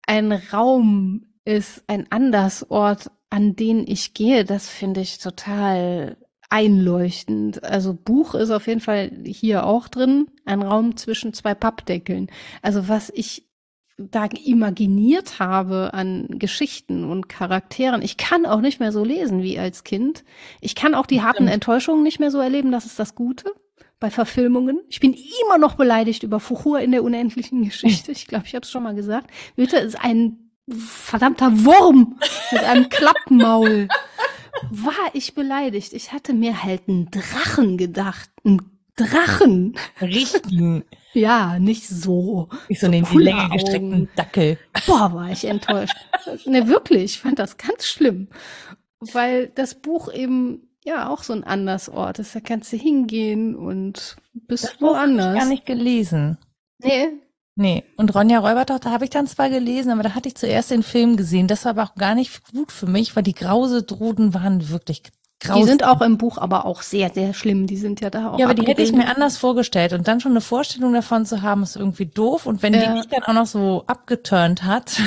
ein 0.07 0.31
Raum 0.31 1.27
ist, 1.45 1.83
ein 1.87 2.07
Andersort, 2.11 3.11
an 3.29 3.55
den 3.55 3.85
ich 3.87 4.13
gehe, 4.13 4.45
das 4.45 4.69
finde 4.69 5.01
ich 5.01 5.19
total 5.19 6.17
einleuchtend. 6.53 7.63
Also 7.63 7.95
Buch 7.95 8.35
ist 8.35 8.51
auf 8.51 8.67
jeden 8.67 8.79
Fall 8.79 9.11
hier 9.25 9.65
auch 9.65 9.87
drin, 9.87 10.27
ein 10.45 10.61
Raum 10.61 10.95
zwischen 10.95 11.33
zwei 11.33 11.55
Pappdeckeln. 11.55 12.27
Also 12.61 12.87
was 12.87 13.11
ich 13.15 13.47
da 13.97 14.25
imaginiert 14.25 15.39
habe 15.39 15.93
an 15.93 16.27
Geschichten 16.29 17.09
und 17.09 17.27
Charakteren. 17.27 18.03
Ich 18.03 18.17
kann 18.17 18.45
auch 18.45 18.61
nicht 18.61 18.79
mehr 18.79 18.91
so 18.91 19.03
lesen 19.03 19.41
wie 19.41 19.57
als 19.57 19.83
Kind. 19.83 20.23
Ich 20.61 20.75
kann 20.75 20.93
auch 20.93 21.07
die 21.07 21.23
harten 21.23 21.47
Enttäuschungen 21.47 22.03
nicht 22.03 22.19
mehr 22.19 22.31
so 22.31 22.39
erleben. 22.39 22.71
Das 22.71 22.85
ist 22.85 22.99
das 22.99 23.15
Gute 23.15 23.51
bei 23.99 24.11
Verfilmungen. 24.11 24.79
Ich 24.89 24.99
bin 24.99 25.15
immer 25.43 25.57
noch 25.57 25.73
beleidigt 25.75 26.21
über 26.21 26.39
Fuchur 26.39 26.81
in 26.81 26.91
der 26.91 27.03
unendlichen 27.03 27.63
Geschichte. 27.63 28.11
Ich 28.11 28.27
glaube, 28.27 28.45
ich 28.45 28.53
habe 28.53 28.63
es 28.63 28.71
schon 28.71 28.83
mal 28.83 28.95
gesagt. 28.95 29.31
Goethe 29.55 29.77
ist 29.77 29.99
ein 29.99 30.51
verdammter 30.69 31.65
Wurm 31.65 32.19
mit 32.51 32.63
einem 32.63 32.89
Klappmaul 32.89 33.87
war 34.69 34.93
ich 35.13 35.33
beleidigt. 35.33 35.93
Ich 35.93 36.11
hatte 36.11 36.33
mir 36.33 36.63
halt 36.63 36.87
einen 36.87 37.09
Drachen 37.11 37.77
gedacht. 37.77 38.29
Einen 38.43 38.61
Drachen. 38.95 39.75
Richtigen. 40.01 40.83
Ja, 41.15 41.59
nicht 41.59 41.87
so. 41.87 42.49
Nicht 42.67 42.81
so, 42.81 42.87
so 42.87 42.91
den 42.91 43.05
die 43.05 43.17
Länge 43.19 43.47
gestreckten 43.49 44.09
Dackel. 44.15 44.57
Boah, 44.87 45.13
war 45.13 45.29
ich 45.29 45.45
enttäuscht. 45.45 45.93
ne, 46.45 46.67
wirklich. 46.67 47.03
Ich 47.03 47.19
fand 47.19 47.37
das 47.37 47.57
ganz 47.57 47.85
schlimm. 47.85 48.29
Weil 48.99 49.49
das 49.53 49.75
Buch 49.75 50.11
eben 50.11 50.69
ja 50.83 51.09
auch 51.09 51.21
so 51.21 51.33
ein 51.33 51.43
Andersort 51.43 52.17
ist. 52.17 52.33
Da 52.33 52.39
kannst 52.39 52.73
du 52.73 52.77
hingehen 52.77 53.55
und 53.55 54.15
bist 54.33 54.63
das 54.63 54.81
woanders. 54.81 55.25
Habe 55.25 55.35
ich 55.35 55.41
gar 55.41 55.49
nicht 55.49 55.65
gelesen. 55.67 56.39
Nee, 56.79 57.09
Nee, 57.55 57.83
und 57.97 58.15
Ronja 58.15 58.39
Räubertochter 58.39 58.91
habe 58.91 59.03
ich 59.03 59.11
dann 59.11 59.27
zwar 59.27 59.49
gelesen, 59.49 59.91
aber 59.91 60.01
da 60.01 60.15
hatte 60.15 60.27
ich 60.27 60.35
zuerst 60.35 60.71
den 60.71 60.81
Film 60.81 61.17
gesehen. 61.17 61.47
Das 61.47 61.65
war 61.65 61.71
aber 61.71 61.83
auch 61.83 61.95
gar 61.95 62.15
nicht 62.15 62.51
gut 62.51 62.71
für 62.71 62.87
mich, 62.87 63.15
weil 63.15 63.23
die 63.23 63.35
Grausedruden 63.35 64.33
waren 64.33 64.69
wirklich 64.69 65.03
grausam. 65.39 65.61
Die 65.61 65.67
sind 65.67 65.83
auch 65.83 66.01
im 66.01 66.17
Buch 66.17 66.39
aber 66.39 66.65
auch 66.65 66.81
sehr, 66.81 67.11
sehr 67.13 67.35
schlimm. 67.35 67.67
Die 67.67 67.77
sind 67.77 68.01
ja 68.01 68.09
da 68.09 68.31
auch. 68.31 68.39
Ja, 68.39 68.47
aber 68.47 68.55
die 68.55 68.65
hätte 68.65 68.81
ich 68.81 68.91
mir 68.91 69.07
anders 69.07 69.37
vorgestellt. 69.37 69.93
Und 69.93 70.07
dann 70.07 70.19
schon 70.19 70.31
eine 70.31 70.41
Vorstellung 70.41 70.93
davon 70.93 71.27
zu 71.27 71.43
haben, 71.43 71.61
ist 71.61 71.75
irgendwie 71.75 72.07
doof. 72.07 72.47
Und 72.47 72.63
wenn 72.63 72.73
ja. 72.73 72.87
die 72.87 72.89
mich 72.89 73.07
dann 73.07 73.23
auch 73.23 73.33
noch 73.33 73.47
so 73.47 73.83
abgeturnt 73.85 74.63
hat. 74.63 74.99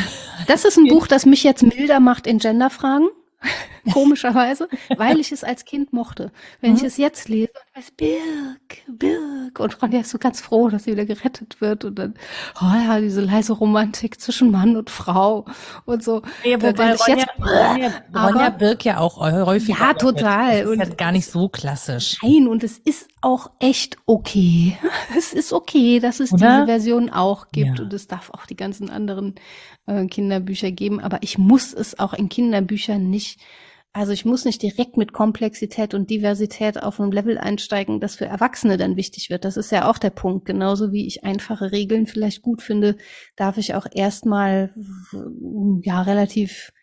Das 0.47 0.65
ist 0.65 0.79
ein 0.79 0.87
Buch, 0.89 1.09
das 1.09 1.27
mich 1.27 1.43
jetzt 1.43 1.65
milder 1.65 1.99
macht 1.99 2.29
in 2.29 2.39
Genderfragen. 2.39 3.09
komischerweise, 3.93 4.69
weil 4.97 5.21
ich 5.21 5.33
es 5.33 5.45
als 5.45 5.65
Kind 5.65 5.93
mochte. 5.93 6.33
Wenn 6.61 6.73
mhm. 6.73 6.77
ich 6.77 6.83
es 6.83 6.97
jetzt 6.97 7.29
lese, 7.29 7.51
und 7.53 7.83
weiß, 7.83 7.91
Birk, 7.93 8.83
Birk, 8.89 9.61
und 9.61 9.83
Ronja 9.83 10.01
ist 10.01 10.11
so 10.11 10.19
ganz 10.19 10.41
froh, 10.41 10.69
dass 10.69 10.85
sie 10.85 10.93
wieder 10.93 11.05
gerettet 11.05 11.61
wird 11.61 11.85
und 11.85 11.99
dann, 11.99 12.15
oh 12.61 12.75
ja, 12.75 13.01
diese 13.01 13.21
leise 13.21 13.53
Romantik 13.53 14.21
zwischen 14.21 14.51
Mann 14.51 14.77
und 14.77 14.91
Frau 14.91 15.45
und 15.85 16.03
so. 16.03 16.23
Ja, 16.45 16.61
wobei 16.61 16.95
Ronja, 16.95 17.17
jetzt, 17.17 17.27
Ronja, 17.39 17.93
Ronja 18.15 18.51
Birk 18.51 18.85
ja 18.85 18.99
auch 18.99 19.19
häufig. 19.19 19.77
Ja, 19.79 19.95
total. 19.95 20.63
Das 20.63 20.71
ist 20.71 20.91
und 20.91 20.99
gar 20.99 21.13
nicht 21.13 21.27
so 21.27 21.49
klassisch. 21.49 22.17
Nein, 22.23 22.49
und 22.49 22.65
es 22.65 22.79
ist 22.79 23.09
auch 23.21 23.51
echt 23.59 23.99
okay. 24.07 24.77
Es 25.17 25.33
ist 25.33 25.53
okay, 25.53 25.99
dass 26.01 26.21
es 26.21 26.33
Oder? 26.33 26.59
diese 26.59 26.67
Version 26.67 27.11
auch 27.11 27.49
gibt 27.51 27.79
ja. 27.79 27.85
und 27.85 27.93
es 27.93 28.07
darf 28.07 28.31
auch 28.31 28.45
die 28.47 28.57
ganzen 28.57 28.91
anderen 28.91 29.35
äh, 29.87 30.07
Kinderbücher 30.07 30.71
geben, 30.73 31.01
aber 31.01 31.19
ich 31.23 31.39
muss 31.39 31.73
es 31.73 31.99
auch 31.99 32.13
in 32.13 32.29
Kinderbüchern 32.29 33.09
nicht 33.09 33.41
also 33.97 34.13
ich 34.13 34.27
muss 34.27 34.45
nicht 34.45 34.61
direkt 34.61 34.99
mit 34.99 35.15
Komplexität 35.15 35.95
und 35.95 36.11
Diversität 36.11 36.83
auf 36.83 37.01
einem 37.01 37.13
Level 37.13 37.39
einsteigen, 37.39 37.99
das 37.99 38.17
für 38.17 38.27
Erwachsene 38.27 38.77
dann 38.77 38.97
wichtig 38.97 39.31
wird. 39.31 39.47
Das 39.47 39.57
ist 39.57 39.73
ja 39.73 39.89
auch 39.89 39.97
der 39.97 40.11
Punkt. 40.11 40.45
Genauso 40.45 40.93
wie 40.93 41.07
ich 41.07 41.25
einfache 41.25 41.73
Regeln 41.73 42.07
vielleicht 42.07 42.43
gut 42.43 42.61
finde, 42.61 42.99
darf 43.37 43.57
ich 43.57 43.75
auch 43.75 43.87
erstmal 43.91 44.75
ja 45.83 46.03
relativ 46.03 46.75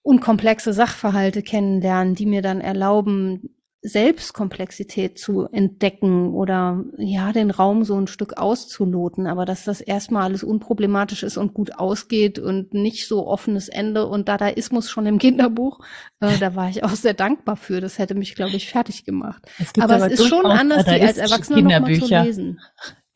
unkomplexe 0.00 0.72
Sachverhalte 0.72 1.42
kennenlernen, 1.42 2.14
die 2.14 2.24
mir 2.24 2.40
dann 2.40 2.62
erlauben, 2.62 3.57
Selbstkomplexität 3.80 5.18
zu 5.18 5.46
entdecken 5.52 6.34
oder 6.34 6.84
ja, 6.96 7.32
den 7.32 7.50
Raum 7.50 7.84
so 7.84 7.96
ein 7.96 8.08
Stück 8.08 8.36
auszuloten, 8.36 9.28
aber 9.28 9.44
dass 9.44 9.64
das 9.64 9.80
erstmal 9.80 10.24
alles 10.24 10.42
unproblematisch 10.42 11.22
ist 11.22 11.36
und 11.36 11.54
gut 11.54 11.76
ausgeht 11.76 12.40
und 12.40 12.74
nicht 12.74 13.06
so 13.06 13.26
offenes 13.26 13.68
Ende 13.68 14.06
und 14.06 14.28
Dadaismus 14.28 14.90
schon 14.90 15.06
im 15.06 15.18
Kinderbuch, 15.18 15.78
äh, 16.20 16.38
da 16.38 16.56
war 16.56 16.68
ich 16.68 16.82
auch 16.82 16.90
sehr 16.90 17.14
dankbar 17.14 17.56
für. 17.56 17.80
Das 17.80 17.98
hätte 17.98 18.16
mich, 18.16 18.34
glaube 18.34 18.56
ich, 18.56 18.68
fertig 18.68 19.04
gemacht. 19.04 19.44
Es 19.58 19.72
aber, 19.80 19.94
aber 19.94 20.06
es 20.06 20.20
ist 20.20 20.28
schon 20.28 20.46
anders, 20.46 20.84
die 20.84 21.00
als 21.00 21.18
Erwachsener 21.18 21.62
nochmal 21.62 21.94
zu 21.94 22.06
lesen. 22.06 22.60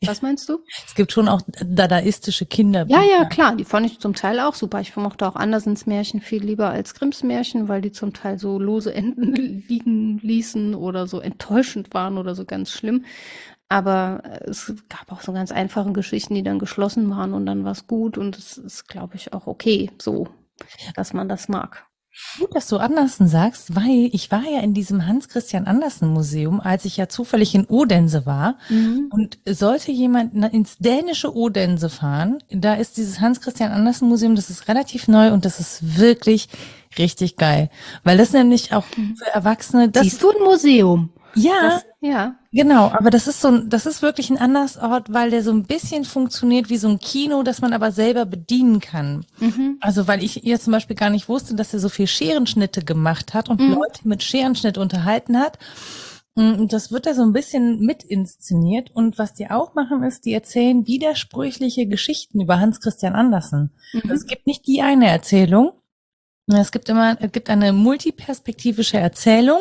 Was 0.07 0.21
meinst 0.21 0.49
du? 0.49 0.59
Es 0.87 0.95
gibt 0.95 1.11
schon 1.11 1.27
auch 1.27 1.41
dadaistische 1.65 2.45
Kinderbücher. 2.45 3.01
Ja, 3.01 3.19
ja, 3.19 3.25
klar. 3.25 3.55
Die 3.55 3.65
fand 3.65 3.85
ich 3.85 3.99
zum 3.99 4.13
Teil 4.13 4.39
auch 4.39 4.53
super. 4.53 4.79
Ich 4.81 4.95
mochte 4.95 5.27
auch 5.27 5.35
Andersens 5.35 5.85
Märchen 5.85 6.21
viel 6.21 6.43
lieber 6.43 6.69
als 6.69 6.93
Grimms 6.93 7.23
Märchen, 7.23 7.67
weil 7.67 7.81
die 7.81 7.91
zum 7.91 8.13
Teil 8.13 8.37
so 8.37 8.59
lose 8.59 8.93
Enden 8.93 9.33
liegen 9.67 10.19
ließen 10.19 10.75
oder 10.75 11.07
so 11.07 11.19
enttäuschend 11.19 11.93
waren 11.93 12.17
oder 12.17 12.35
so 12.35 12.45
ganz 12.45 12.71
schlimm. 12.71 13.05
Aber 13.69 14.21
es 14.45 14.71
gab 14.89 15.11
auch 15.11 15.21
so 15.21 15.33
ganz 15.33 15.51
einfache 15.51 15.91
Geschichten, 15.93 16.35
die 16.35 16.43
dann 16.43 16.59
geschlossen 16.59 17.09
waren 17.09 17.33
und 17.33 17.45
dann 17.45 17.63
war 17.63 17.71
es 17.71 17.87
gut 17.87 18.17
und 18.17 18.37
es 18.37 18.57
ist, 18.57 18.87
glaube 18.87 19.15
ich, 19.15 19.33
auch 19.33 19.47
okay 19.47 19.89
so, 19.99 20.27
dass 20.95 21.13
man 21.13 21.27
das 21.27 21.49
mag. 21.49 21.87
Gut, 22.37 22.55
dass 22.55 22.67
du 22.67 22.77
Andersen 22.77 23.27
sagst, 23.27 23.75
weil 23.75 24.09
ich 24.11 24.29
war 24.29 24.43
ja 24.43 24.59
in 24.59 24.75
diesem 24.75 25.07
Hans-Christian 25.07 25.65
Andersen 25.65 26.09
Museum, 26.09 26.59
als 26.59 26.85
ich 26.85 26.97
ja 26.97 27.09
zufällig 27.09 27.55
in 27.55 27.65
Odense 27.65 28.27
war. 28.27 28.57
Mhm. 28.69 29.07
Und 29.09 29.39
sollte 29.45 29.91
jemand 29.91 30.33
ins 30.53 30.77
dänische 30.77 31.35
Odense 31.35 31.89
fahren, 31.89 32.37
da 32.51 32.75
ist 32.75 32.97
dieses 32.97 33.19
Hans-Christian 33.19 33.71
Andersen 33.71 34.09
Museum, 34.09 34.35
das 34.35 34.51
ist 34.51 34.67
relativ 34.67 35.07
neu 35.07 35.31
und 35.31 35.43
das 35.45 35.59
ist 35.59 35.97
wirklich 35.97 36.49
richtig 36.99 37.37
geil. 37.37 37.71
Weil 38.03 38.17
das 38.17 38.31
nämlich 38.31 38.73
auch 38.73 38.85
mhm. 38.95 39.15
für 39.15 39.33
Erwachsene. 39.33 39.89
Das 39.89 40.03
Siehst 40.03 40.21
du 40.21 40.29
ein 40.29 40.43
Museum? 40.43 41.09
Ja, 41.35 41.61
das, 41.61 41.85
ja. 42.01 42.35
Genau, 42.51 42.91
aber 42.91 43.09
das 43.09 43.27
ist 43.27 43.41
so 43.41 43.47
ein, 43.47 43.69
das 43.69 43.85
ist 43.85 44.01
wirklich 44.01 44.29
ein 44.29 44.37
anderes 44.37 44.77
Ort, 44.77 45.11
weil 45.11 45.31
der 45.31 45.43
so 45.43 45.51
ein 45.51 45.63
bisschen 45.63 46.05
funktioniert 46.05 46.69
wie 46.69 46.77
so 46.77 46.87
ein 46.87 46.99
Kino, 46.99 47.43
das 47.43 47.61
man 47.61 47.73
aber 47.73 47.91
selber 47.91 48.25
bedienen 48.25 48.79
kann. 48.79 49.25
Mhm. 49.39 49.77
Also 49.81 50.07
weil 50.07 50.23
ich 50.23 50.43
ihr 50.45 50.59
zum 50.59 50.73
Beispiel 50.73 50.95
gar 50.95 51.09
nicht 51.09 51.29
wusste, 51.29 51.55
dass 51.55 51.73
er 51.73 51.79
so 51.79 51.89
viel 51.89 52.07
Scherenschnitte 52.07 52.83
gemacht 52.83 53.33
hat 53.33 53.49
und 53.49 53.59
mhm. 53.59 53.73
Leute 53.73 54.07
mit 54.07 54.23
Scherenschnitt 54.23 54.77
unterhalten 54.77 55.39
hat. 55.39 55.57
Mm, 56.35 56.53
und 56.53 56.73
das 56.73 56.91
wird 56.91 57.05
da 57.05 57.13
so 57.13 57.23
ein 57.23 57.33
bisschen 57.33 57.79
mit 57.79 58.03
inszeniert. 58.03 58.91
Und 58.91 59.17
was 59.17 59.33
die 59.33 59.49
auch 59.49 59.73
machen, 59.75 60.03
ist, 60.03 60.25
die 60.25 60.33
erzählen 60.33 60.87
widersprüchliche 60.87 61.87
Geschichten 61.87 62.41
über 62.41 62.59
Hans 62.59 62.79
Christian 62.81 63.15
Andersen. 63.15 63.71
Mhm. 63.93 64.01
Also 64.03 64.15
es 64.15 64.25
gibt 64.25 64.47
nicht 64.47 64.67
die 64.67 64.81
eine 64.81 65.07
Erzählung. 65.07 65.73
Es 66.47 66.71
gibt 66.71 66.89
immer, 66.89 67.17
es 67.21 67.31
gibt 67.31 67.49
eine 67.49 67.71
multiperspektivische 67.71 68.97
Erzählung 68.97 69.59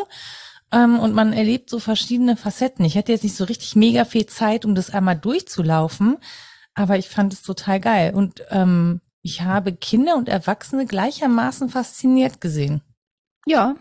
ähm, 0.73 0.99
und 0.99 1.15
man 1.15 1.33
erlebt 1.33 1.71
so 1.71 1.79
verschiedene 1.79 2.37
Facetten. 2.37 2.85
Ich 2.85 2.97
hatte 2.97 3.13
jetzt 3.13 3.25
nicht 3.25 3.37
so 3.37 3.45
richtig 3.45 3.77
mega 3.77 4.05
viel 4.05 4.27
Zeit, 4.27 4.65
um 4.65 4.75
das 4.75 4.91
einmal 4.91 5.17
durchzulaufen, 5.17 6.19
aber 6.75 6.99
ich 6.99 7.09
fand 7.09 7.33
es 7.33 7.43
total 7.43 7.81
geil. 7.81 8.15
Und 8.15 8.43
ähm, 8.51 9.01
ich 9.23 9.43
habe 9.43 9.73
Kinder 9.73 10.17
und 10.17 10.29
Erwachsene 10.29 10.87
gleichermaßen 10.87 11.69
fasziniert 11.69 12.41
gesehen. 12.41 12.83
Ja, 13.47 13.77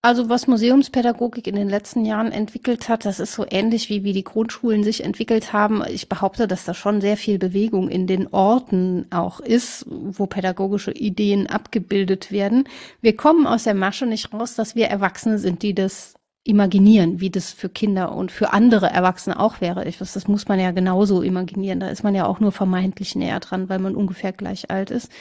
also 0.00 0.28
was 0.28 0.46
Museumspädagogik 0.46 1.48
in 1.48 1.56
den 1.56 1.68
letzten 1.68 2.04
Jahren 2.04 2.30
entwickelt 2.30 2.88
hat, 2.88 3.04
das 3.04 3.18
ist 3.18 3.32
so 3.32 3.44
ähnlich 3.48 3.90
wie 3.90 4.04
wie 4.04 4.12
die 4.12 4.22
Grundschulen 4.22 4.84
sich 4.84 5.02
entwickelt 5.02 5.52
haben. 5.52 5.82
Ich 5.88 6.08
behaupte, 6.08 6.46
dass 6.46 6.64
da 6.64 6.72
schon 6.72 7.00
sehr 7.00 7.16
viel 7.16 7.38
Bewegung 7.38 7.88
in 7.88 8.06
den 8.06 8.28
Orten 8.28 9.06
auch 9.10 9.40
ist, 9.40 9.86
wo 9.88 10.26
pädagogische 10.26 10.92
Ideen 10.92 11.48
abgebildet 11.48 12.30
werden. 12.30 12.68
Wir 13.00 13.16
kommen 13.16 13.46
aus 13.46 13.64
der 13.64 13.74
Masche 13.74 14.06
nicht 14.06 14.32
raus, 14.32 14.54
dass 14.54 14.76
wir 14.76 14.86
Erwachsene 14.86 15.38
sind, 15.38 15.62
die 15.62 15.74
das 15.74 16.14
imaginieren, 16.48 17.20
wie 17.20 17.28
das 17.28 17.52
für 17.52 17.68
Kinder 17.68 18.12
und 18.12 18.32
für 18.32 18.54
andere 18.54 18.86
Erwachsene 18.86 19.38
auch 19.38 19.60
wäre. 19.60 19.86
Ich 19.86 20.00
weiß, 20.00 20.14
das 20.14 20.28
muss 20.28 20.48
man 20.48 20.58
ja 20.58 20.70
genauso 20.70 21.20
imaginieren. 21.20 21.78
Da 21.78 21.88
ist 21.88 22.04
man 22.04 22.14
ja 22.14 22.24
auch 22.24 22.40
nur 22.40 22.52
vermeintlich 22.52 23.14
näher 23.16 23.40
dran, 23.40 23.68
weil 23.68 23.78
man 23.80 23.94
ungefähr 23.94 24.32
gleich 24.32 24.70
alt 24.70 24.90
ist. 24.90 25.12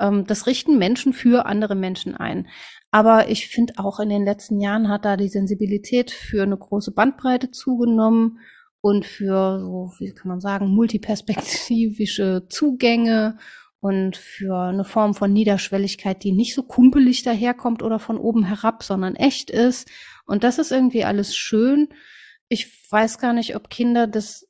Ähm, 0.00 0.26
das 0.26 0.48
richten 0.48 0.76
Menschen 0.76 1.12
für 1.12 1.46
andere 1.46 1.76
Menschen 1.76 2.16
ein. 2.16 2.48
Aber 2.94 3.28
ich 3.28 3.48
finde 3.48 3.72
auch 3.78 3.98
in 3.98 4.08
den 4.08 4.24
letzten 4.24 4.60
Jahren 4.60 4.88
hat 4.88 5.04
da 5.04 5.16
die 5.16 5.26
Sensibilität 5.26 6.12
für 6.12 6.44
eine 6.44 6.56
große 6.56 6.92
Bandbreite 6.92 7.50
zugenommen 7.50 8.38
und 8.80 9.04
für 9.04 9.58
so, 9.58 9.90
wie 9.98 10.14
kann 10.14 10.28
man 10.28 10.40
sagen, 10.40 10.68
multiperspektivische 10.68 12.46
Zugänge 12.48 13.36
und 13.80 14.16
für 14.16 14.56
eine 14.56 14.84
Form 14.84 15.14
von 15.14 15.32
Niederschwelligkeit, 15.32 16.22
die 16.22 16.30
nicht 16.30 16.54
so 16.54 16.62
kumpelig 16.62 17.24
daherkommt 17.24 17.82
oder 17.82 17.98
von 17.98 18.16
oben 18.16 18.44
herab, 18.44 18.84
sondern 18.84 19.16
echt 19.16 19.50
ist. 19.50 19.90
Und 20.24 20.44
das 20.44 20.58
ist 20.58 20.70
irgendwie 20.70 21.02
alles 21.02 21.34
schön. 21.34 21.88
Ich 22.46 22.88
weiß 22.92 23.18
gar 23.18 23.32
nicht, 23.32 23.56
ob 23.56 23.70
Kinder 23.70 24.06
das 24.06 24.46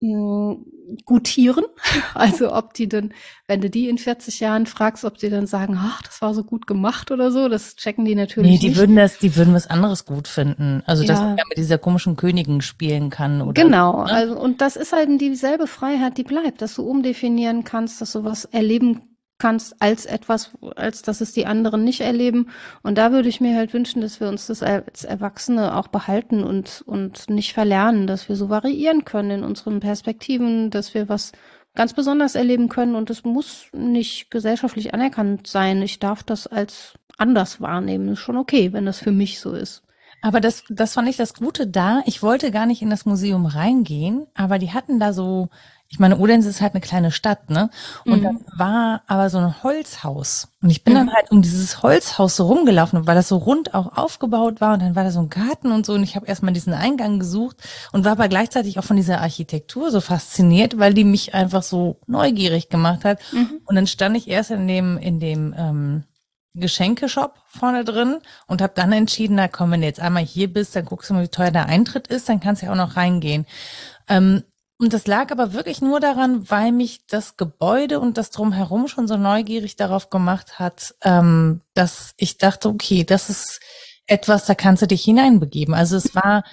gutieren. 0.00 1.64
Also 2.14 2.52
ob 2.52 2.74
die 2.74 2.88
dann, 2.88 3.12
wenn 3.46 3.60
du 3.60 3.70
die 3.70 3.88
in 3.88 3.98
40 3.98 4.40
Jahren 4.40 4.66
fragst, 4.66 5.04
ob 5.04 5.18
sie 5.18 5.30
dann 5.30 5.46
sagen, 5.46 5.78
ach, 5.78 6.02
das 6.02 6.20
war 6.20 6.34
so 6.34 6.42
gut 6.42 6.66
gemacht 6.66 7.10
oder 7.10 7.30
so, 7.30 7.48
das 7.48 7.76
checken 7.76 8.04
die 8.04 8.14
natürlich 8.14 8.50
nicht. 8.50 8.62
Nee, 8.62 8.66
die 8.66 8.68
nicht. 8.70 8.78
würden 8.78 8.96
das, 8.96 9.18
die 9.18 9.36
würden 9.36 9.54
was 9.54 9.68
anderes 9.68 10.04
gut 10.04 10.26
finden. 10.26 10.82
Also 10.86 11.02
ja. 11.04 11.08
dass 11.08 11.20
man 11.20 11.34
mit 11.34 11.58
dieser 11.58 11.78
komischen 11.78 12.16
Königin 12.16 12.60
spielen 12.60 13.10
kann 13.10 13.40
oder. 13.42 13.52
Genau, 13.52 14.04
ne? 14.04 14.12
also 14.12 14.38
und 14.38 14.60
das 14.60 14.76
ist 14.76 14.92
halt 14.92 15.08
dieselbe 15.20 15.66
Freiheit, 15.66 16.18
die 16.18 16.24
bleibt, 16.24 16.60
dass 16.62 16.74
du 16.74 16.82
umdefinieren 16.82 17.64
kannst, 17.64 18.00
dass 18.00 18.12
du 18.12 18.24
was 18.24 18.44
erleben 18.44 19.17
kannst 19.38 19.80
als 19.80 20.04
etwas, 20.04 20.50
als 20.76 21.02
dass 21.02 21.20
es 21.20 21.32
die 21.32 21.46
anderen 21.46 21.84
nicht 21.84 22.00
erleben. 22.00 22.50
Und 22.82 22.98
da 22.98 23.12
würde 23.12 23.28
ich 23.28 23.40
mir 23.40 23.56
halt 23.56 23.72
wünschen, 23.72 24.02
dass 24.02 24.20
wir 24.20 24.28
uns 24.28 24.48
das 24.48 24.62
als 24.62 25.04
Erwachsene 25.04 25.76
auch 25.76 25.88
behalten 25.88 26.42
und, 26.42 26.82
und 26.86 27.30
nicht 27.30 27.52
verlernen, 27.52 28.06
dass 28.06 28.28
wir 28.28 28.36
so 28.36 28.48
variieren 28.48 29.04
können 29.04 29.30
in 29.30 29.44
unseren 29.44 29.80
Perspektiven, 29.80 30.70
dass 30.70 30.94
wir 30.94 31.08
was 31.08 31.32
ganz 31.74 31.92
besonders 31.92 32.34
erleben 32.34 32.68
können 32.68 32.96
und 32.96 33.08
es 33.10 33.24
muss 33.24 33.66
nicht 33.72 34.30
gesellschaftlich 34.30 34.94
anerkannt 34.94 35.46
sein. 35.46 35.80
Ich 35.82 36.00
darf 36.00 36.24
das 36.24 36.48
als 36.48 36.94
anders 37.16 37.60
wahrnehmen. 37.60 38.08
Ist 38.08 38.18
schon 38.18 38.36
okay, 38.36 38.72
wenn 38.72 38.86
das 38.86 38.98
für 38.98 39.12
mich 39.12 39.38
so 39.38 39.52
ist. 39.52 39.82
Aber 40.20 40.40
das, 40.40 40.64
das 40.68 40.94
fand 40.94 41.08
ich 41.08 41.16
das 41.16 41.34
Gute 41.34 41.68
da. 41.68 42.02
Ich 42.06 42.22
wollte 42.22 42.50
gar 42.50 42.66
nicht 42.66 42.82
in 42.82 42.90
das 42.90 43.06
Museum 43.06 43.46
reingehen, 43.46 44.26
aber 44.34 44.58
die 44.58 44.72
hatten 44.72 44.98
da 44.98 45.12
so 45.12 45.48
ich 45.90 45.98
meine, 45.98 46.18
Odense 46.18 46.50
ist 46.50 46.60
halt 46.60 46.74
eine 46.74 46.82
kleine 46.82 47.10
Stadt, 47.10 47.48
ne? 47.48 47.70
Und 48.04 48.20
mhm. 48.20 48.24
dann 48.24 48.44
war 48.56 49.02
aber 49.06 49.30
so 49.30 49.38
ein 49.38 49.62
Holzhaus. 49.62 50.48
Und 50.60 50.68
ich 50.68 50.84
bin 50.84 50.92
mhm. 50.92 50.98
dann 50.98 51.14
halt 51.14 51.30
um 51.30 51.40
dieses 51.40 51.82
Holzhaus 51.82 52.36
so 52.36 52.46
rumgelaufen, 52.46 53.06
weil 53.06 53.14
das 53.14 53.28
so 53.28 53.38
rund 53.38 53.72
auch 53.72 53.96
aufgebaut 53.96 54.60
war. 54.60 54.74
Und 54.74 54.82
dann 54.82 54.96
war 54.96 55.04
da 55.04 55.10
so 55.10 55.20
ein 55.20 55.30
Garten 55.30 55.72
und 55.72 55.86
so. 55.86 55.94
Und 55.94 56.02
ich 56.02 56.14
habe 56.14 56.26
erstmal 56.26 56.52
diesen 56.52 56.74
Eingang 56.74 57.18
gesucht 57.18 57.56
und 57.92 58.04
war 58.04 58.12
aber 58.12 58.28
gleichzeitig 58.28 58.78
auch 58.78 58.84
von 58.84 58.96
dieser 58.96 59.22
Architektur 59.22 59.90
so 59.90 60.02
fasziniert, 60.02 60.78
weil 60.78 60.92
die 60.92 61.04
mich 61.04 61.32
einfach 61.32 61.62
so 61.62 62.00
neugierig 62.06 62.68
gemacht 62.68 63.06
hat. 63.06 63.20
Mhm. 63.32 63.62
Und 63.64 63.74
dann 63.74 63.86
stand 63.86 64.14
ich 64.14 64.28
erst 64.28 64.50
in 64.50 64.68
dem, 64.68 64.98
in 64.98 65.20
dem 65.20 65.54
ähm, 65.56 66.04
Geschenkeshop 66.52 67.34
vorne 67.46 67.84
drin 67.84 68.18
und 68.46 68.60
habe 68.60 68.72
dann 68.76 68.92
entschieden, 68.92 69.36
na 69.36 69.48
komm, 69.48 69.70
wenn 69.70 69.80
du 69.80 69.86
jetzt 69.86 70.00
einmal 70.00 70.24
hier 70.24 70.52
bist, 70.52 70.76
dann 70.76 70.84
guckst 70.84 71.08
du 71.08 71.14
mal, 71.14 71.22
wie 71.22 71.28
teuer 71.28 71.50
der 71.50 71.66
Eintritt 71.66 72.08
ist, 72.08 72.28
dann 72.28 72.40
kannst 72.40 72.60
du 72.60 72.66
ja 72.66 72.72
auch 72.72 72.76
noch 72.76 72.96
reingehen. 72.96 73.46
Ähm, 74.08 74.42
und 74.78 74.92
das 74.92 75.06
lag 75.06 75.32
aber 75.32 75.52
wirklich 75.52 75.80
nur 75.80 75.98
daran, 76.00 76.48
weil 76.50 76.72
mich 76.72 77.06
das 77.06 77.36
Gebäude 77.36 77.98
und 77.98 78.16
das 78.16 78.30
drumherum 78.30 78.86
schon 78.86 79.08
so 79.08 79.16
neugierig 79.16 79.76
darauf 79.76 80.08
gemacht 80.08 80.58
hat, 80.58 80.94
ähm, 81.02 81.62
dass 81.74 82.14
ich 82.16 82.38
dachte, 82.38 82.68
okay, 82.68 83.04
das 83.04 83.28
ist 83.28 83.60
etwas, 84.06 84.46
da 84.46 84.54
kannst 84.54 84.82
du 84.82 84.86
dich 84.86 85.02
hineinbegeben. 85.02 85.74
Also 85.74 85.96
es 85.96 86.14
war 86.14 86.44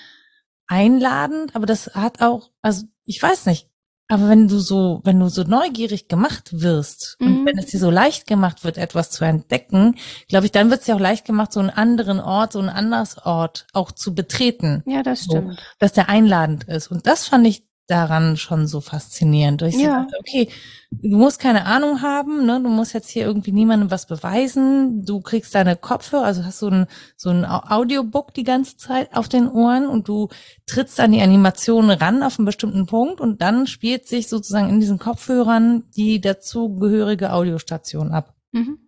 einladend, 0.68 1.56
aber 1.56 1.68
das 1.68 1.92
hat 1.94 2.22
auch, 2.22 2.50
also 2.62 2.86
ich 3.04 3.22
weiß 3.22 3.46
nicht, 3.46 3.70
Aber 4.08 4.30
wenn 4.30 4.48
du 4.48 4.60
so, 4.60 5.02
wenn 5.04 5.20
du 5.20 5.30
so 5.30 5.44
neugierig 5.44 6.08
gemacht 6.08 6.62
wirst 6.62 7.18
mhm. 7.20 7.40
und 7.40 7.46
wenn 7.46 7.58
es 7.58 7.68
dir 7.68 7.80
so 7.80 7.90
leicht 7.90 8.28
gemacht 8.28 8.64
wird, 8.64 8.78
etwas 8.78 9.10
zu 9.10 9.26
entdecken, 9.26 9.96
glaube 10.28 10.46
ich, 10.46 10.52
dann 10.52 10.70
wird 10.70 10.82
es 10.82 10.86
dir 10.86 10.96
auch 10.96 11.00
leicht 11.00 11.26
gemacht, 11.26 11.52
so 11.52 11.60
einen 11.60 11.72
anderen 11.72 12.20
Ort, 12.20 12.54
so 12.54 12.60
einen 12.60 12.70
anders 12.70 13.18
Ort 13.26 13.66
auch 13.74 13.92
zu 13.92 14.14
betreten. 14.14 14.84
Ja, 14.86 15.02
das 15.02 15.24
stimmt. 15.24 15.56
So, 15.56 15.64
dass 15.80 15.94
der 15.94 16.08
einladend 16.10 16.66
ist. 16.66 16.92
Und 16.92 17.08
das 17.08 17.28
fand 17.28 17.48
ich 17.48 17.66
daran 17.88 18.38
schon 18.38 18.68
so 18.68 18.82
faszinierend. 18.82 19.62
Ich 19.62 19.78
ja. 19.78 20.02
dachte, 20.02 20.18
okay, 20.20 20.50
du 20.92 21.18
musst 21.18 21.40
keine 21.40 21.66
Ahnung 21.66 22.02
haben, 22.02 22.46
ne? 22.46 22.60
Du 22.62 22.70
musst 22.70 22.94
jetzt 22.94 23.10
hier 23.10 23.26
irgendwie 23.26 23.52
niemandem 23.52 23.92
was 23.92 24.08
beweisen. 24.08 25.06
Du 25.06 25.22
kriegst 25.22 25.54
deine 25.54 25.76
Kopfhörer, 25.76 26.26
also 26.26 26.44
hast 26.46 26.60
so 26.60 26.70
ein, 26.70 26.88
so 27.16 27.30
ein 27.30 27.46
Audiobook 27.46 28.34
die 28.34 28.44
ganze 28.44 28.78
Zeit 28.78 29.16
auf 29.16 29.30
den 29.30 29.48
Ohren 29.48 29.88
und 29.88 30.08
du 30.08 30.30
trittst 30.66 31.00
an 31.00 31.12
die 31.12 31.22
Animation 31.22 31.92
ran 31.92 32.24
auf 32.24 32.40
einen 32.40 32.46
bestimmten 32.46 32.86
Punkt 32.88 33.22
und 33.22 33.42
dann 33.42 33.68
spielt 33.68 34.08
sich 34.08 34.28
sozusagen 34.28 34.70
in 34.70 34.80
diesen 34.80 35.00
Kopfhörern 35.00 35.84
die 35.96 36.20
dazugehörige 36.20 37.34
Audiostation 37.34 38.12
ab. 38.12 38.34
Mhm. 38.52 38.80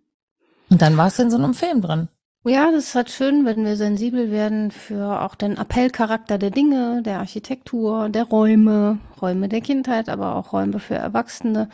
Und 0.70 0.82
dann 0.82 0.96
warst 0.96 1.18
du 1.18 1.22
in 1.22 1.30
so 1.30 1.38
einem 1.38 1.54
Film 1.54 1.80
drin. 1.82 2.08
Ja, 2.44 2.70
das 2.72 2.84
ist 2.88 2.94
halt 2.94 3.10
schön, 3.10 3.44
wenn 3.44 3.64
wir 3.64 3.76
sensibel 3.76 4.30
werden 4.30 4.70
für 4.70 5.20
auch 5.22 5.34
den 5.34 5.58
Appellcharakter 5.58 6.38
der 6.38 6.50
Dinge, 6.50 7.02
der 7.02 7.18
Architektur, 7.18 8.08
der 8.08 8.24
Räume, 8.24 8.98
Räume 9.20 9.48
der 9.48 9.60
Kindheit, 9.60 10.08
aber 10.08 10.34
auch 10.36 10.52
Räume 10.52 10.78
für 10.78 10.94
Erwachsene. 10.94 11.68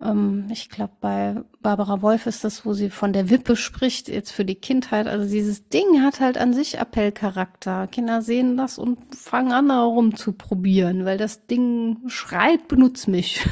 Ähm, 0.00 0.46
ich 0.50 0.68
glaube, 0.68 0.92
bei 1.00 1.36
Barbara 1.62 2.00
Wolf 2.00 2.26
ist 2.26 2.42
das, 2.42 2.64
wo 2.64 2.72
sie 2.72 2.88
von 2.88 3.12
der 3.12 3.28
Wippe 3.28 3.54
spricht, 3.54 4.08
jetzt 4.08 4.32
für 4.32 4.46
die 4.46 4.54
Kindheit. 4.54 5.06
Also 5.06 5.30
dieses 5.30 5.68
Ding 5.68 6.02
hat 6.02 6.20
halt 6.20 6.38
an 6.38 6.54
sich 6.54 6.78
Appellcharakter. 6.78 7.86
Kinder 7.86 8.22
sehen 8.22 8.56
das 8.56 8.78
und 8.78 8.98
fangen 9.14 9.52
an, 9.52 9.68
darum 9.68 10.16
zu 10.16 10.32
probieren, 10.32 11.04
weil 11.04 11.18
das 11.18 11.46
Ding 11.46 11.98
schreit, 12.06 12.68
benutzt 12.68 13.08
mich. 13.08 13.46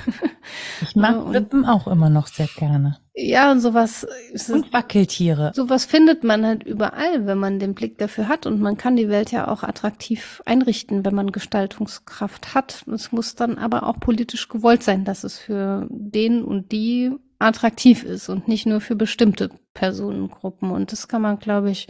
Ich 0.80 0.96
mag 0.96 1.30
Wippen 1.32 1.66
auch 1.66 1.86
immer 1.86 2.08
noch 2.08 2.26
sehr 2.26 2.48
gerne. 2.56 2.98
Ja, 3.14 3.50
und 3.50 3.60
sowas. 3.60 4.06
Und 4.48 4.72
Wackeltiere. 4.72 5.52
Sowas 5.54 5.84
findet 5.84 6.24
man 6.24 6.46
halt 6.46 6.62
überall, 6.62 7.26
wenn 7.26 7.36
man 7.36 7.58
den 7.58 7.74
Blick 7.74 7.98
dafür 7.98 8.28
hat. 8.28 8.46
Und 8.46 8.60
man 8.60 8.78
kann 8.78 8.96
die 8.96 9.10
Welt 9.10 9.30
ja 9.30 9.48
auch 9.48 9.62
attraktiv 9.62 10.40
einrichten, 10.46 11.04
wenn 11.04 11.14
man 11.14 11.32
Gestaltungskraft 11.32 12.54
hat. 12.54 12.84
Es 12.94 13.12
muss 13.12 13.34
dann 13.34 13.58
aber 13.58 13.82
auch 13.82 14.00
politisch 14.00 14.48
gewollt 14.48 14.82
sein, 14.82 15.04
dass 15.04 15.24
es 15.24 15.38
für 15.38 15.86
den 15.90 16.44
und 16.44 16.72
die 16.72 17.12
attraktiv 17.38 18.04
ist 18.04 18.28
und 18.28 18.48
nicht 18.48 18.66
nur 18.66 18.80
für 18.80 18.96
bestimmte 18.96 19.50
Personengruppen. 19.74 20.70
Und 20.70 20.92
das 20.92 21.08
kann 21.08 21.22
man, 21.22 21.38
glaube 21.38 21.70
ich, 21.70 21.88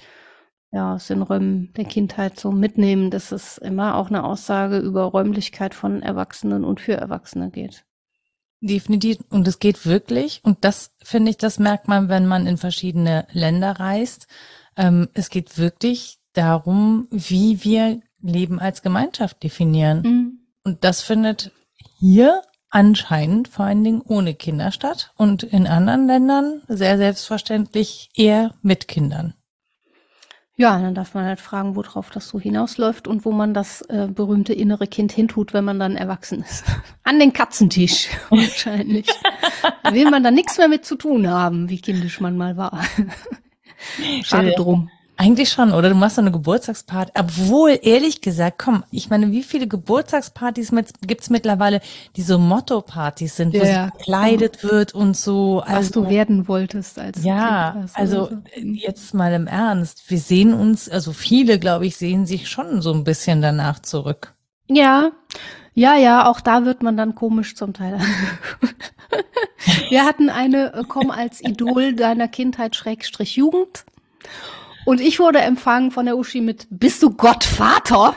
ja, 0.71 0.95
aus 0.95 1.07
den 1.07 1.23
Räumen 1.23 1.73
der 1.75 1.87
Kindheit 1.87 2.39
so 2.39 2.53
mitnehmen, 2.53 3.11
dass 3.11 3.33
es 3.33 3.57
immer 3.57 3.97
auch 3.97 4.09
eine 4.09 4.25
Aussage 4.25 4.79
über 4.79 5.05
Räumlichkeit 5.05 5.75
von 5.75 6.03
Erwachsenen 6.03 6.65
und 6.65 6.81
für 6.81 6.95
Erwachsene 6.95 7.51
geht. 7.51 7.85
Definitiv. 8.61 9.19
Und 9.31 9.47
es 9.49 9.61
geht 9.61 9.87
wirklich, 9.87 10.41
und 10.43 10.65
das 10.65 10.95
finde 11.03 11.31
ich, 11.31 11.39
das 11.39 11.59
merkt 11.59 11.89
man, 11.89 12.09
wenn 12.09 12.27
man 12.27 12.47
in 12.47 12.57
verschiedene 12.57 13.27
Länder 13.33 13.73
reist. 13.73 14.27
Ähm, 14.77 15.09
es 15.15 15.31
geht 15.31 15.59
wirklich 15.59 16.19
darum, 16.33 17.07
wie 17.11 17.65
wir 17.65 18.01
Leben 18.21 18.59
als 18.59 18.83
Gemeinschaft 18.83 19.43
definieren. 19.43 20.03
Mhm. 20.03 20.39
Und 20.65 20.85
das 20.85 21.03
findet 21.03 21.53
hier 21.99 22.43
anscheinend 22.71 23.49
vor 23.49 23.67
allen 23.67 23.85
Dingen 23.85 24.03
ohne 24.03 24.35
Kinder 24.35 24.73
statt 24.73 25.13
und 25.17 25.43
in 25.43 25.67
anderen 25.67 26.07
Ländern 26.07 26.63
sehr 26.69 26.99
selbstverständlich 26.99 28.11
eher 28.15 28.55
mit 28.63 28.89
Kindern. 28.89 29.35
Ja, 30.61 30.77
dann 30.81 30.93
darf 30.93 31.15
man 31.15 31.25
halt 31.25 31.41
fragen, 31.41 31.77
worauf 31.77 32.11
das 32.11 32.29
so 32.29 32.41
hinausläuft 32.41 33.07
und 33.07 33.25
wo 33.25 33.31
man 33.31 33.55
das 33.55 33.81
äh, 33.83 34.09
berühmte 34.13 34.53
innere 34.53 34.89
Kind 34.89 35.13
hintut, 35.13 35.55
wenn 35.55 35.65
man 35.65 35.79
dann 35.79 35.95
erwachsen 35.95 36.43
ist. 36.43 36.65
An 37.05 37.21
den 37.21 37.33
Katzentisch 37.33 38.09
wahrscheinlich. 38.29 39.07
da 39.85 39.95
will 39.95 40.11
man 40.11 40.25
da 40.25 40.33
nichts 40.33 40.59
mehr 40.59 40.67
mit 40.67 40.85
zu 40.85 40.97
tun 40.97 41.29
haben, 41.29 41.71
wie 41.71 41.81
kindisch 41.81 42.21
man 42.21 42.37
mal 42.37 42.57
war. 42.57 42.85
Schade 44.25 44.53
drum. 44.57 44.91
Eigentlich 45.21 45.51
schon, 45.51 45.73
oder? 45.73 45.89
Du 45.89 45.97
machst 45.97 46.15
so 46.15 46.23
eine 46.23 46.31
Geburtstagsparty. 46.31 47.11
Obwohl, 47.19 47.77
ehrlich 47.83 48.21
gesagt, 48.21 48.57
komm, 48.57 48.85
ich 48.93 49.11
meine, 49.11 49.33
wie 49.33 49.43
viele 49.43 49.67
Geburtstagspartys 49.67 50.71
mit, 50.71 50.93
gibt's 51.05 51.29
mittlerweile, 51.29 51.81
die 52.15 52.23
so 52.23 52.39
Motto-Partys 52.39 53.35
sind, 53.35 53.53
wo 53.53 53.65
ja. 53.65 53.91
gekleidet 53.91 54.63
wird 54.63 54.95
und 54.95 55.17
so. 55.17 55.65
Was 55.67 55.75
also, 55.75 56.05
du 56.05 56.09
werden 56.09 56.47
wolltest 56.47 57.01
als 57.01 57.25
Ja, 57.25 57.73
kind 57.73 57.91
also 57.95 58.27
so. 58.27 58.39
jetzt 58.61 59.13
mal 59.13 59.33
im 59.33 59.49
Ernst. 59.49 60.09
Wir 60.09 60.19
sehen 60.21 60.55
uns, 60.55 60.89
also 60.89 61.13
viele, 61.13 61.59
glaube 61.59 61.87
ich, 61.87 61.97
sehen 61.97 62.25
sich 62.25 62.49
schon 62.49 62.81
so 62.81 62.93
ein 62.93 63.03
bisschen 63.03 63.43
danach 63.43 63.81
zurück. 63.81 64.35
Ja, 64.69 65.11
ja, 65.75 65.97
ja, 65.97 66.31
auch 66.31 66.41
da 66.41 66.65
wird 66.65 66.85
man 66.85 66.97
dann 66.97 67.17
komisch 67.17 67.57
zum 67.57 67.73
Teil. 67.73 67.99
Wir 69.89 70.05
hatten 70.05 70.31
eine, 70.31 70.75
äh, 70.75 70.85
komm 70.87 71.11
als 71.11 71.43
Idol 71.43 71.95
deiner 71.95 72.29
Kindheit 72.29 72.77
Schrägstrich 72.77 73.35
Jugend. 73.35 73.85
Und 74.89 75.03
ich 75.03 75.19
wurde 75.19 75.41
empfangen 75.41 75.91
von 75.91 76.07
der 76.07 76.17
Uschi 76.17 76.41
mit, 76.41 76.67
bist 76.71 77.03
du 77.03 77.11
Gottvater? 77.11 78.15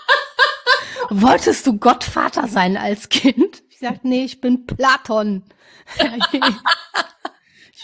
Wolltest 1.10 1.66
du 1.66 1.76
Gottvater 1.76 2.46
sein 2.46 2.76
als 2.76 3.08
Kind? 3.08 3.64
Ich 3.70 3.80
sagte, 3.80 4.06
nee, 4.06 4.22
ich 4.22 4.40
bin 4.40 4.64
Platon. 4.66 5.42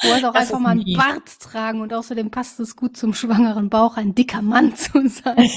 Ich 0.05 0.09
wollte 0.11 0.31
auch 0.31 0.33
das 0.33 0.49
einfach 0.49 0.59
mal 0.59 0.71
einen 0.71 0.83
nie. 0.83 0.97
Bart 0.97 1.39
tragen 1.39 1.81
und 1.81 1.93
außerdem 1.93 2.33
passt 2.33 2.59
es 2.59 2.75
gut 2.75 2.97
zum 2.97 3.15
schwangeren 3.15 3.69
Bauch, 3.69 3.97
ein 3.97 4.17
dicker 4.17 4.43
Mann 4.43 4.75
zu 4.77 5.09
sein. 5.09 5.49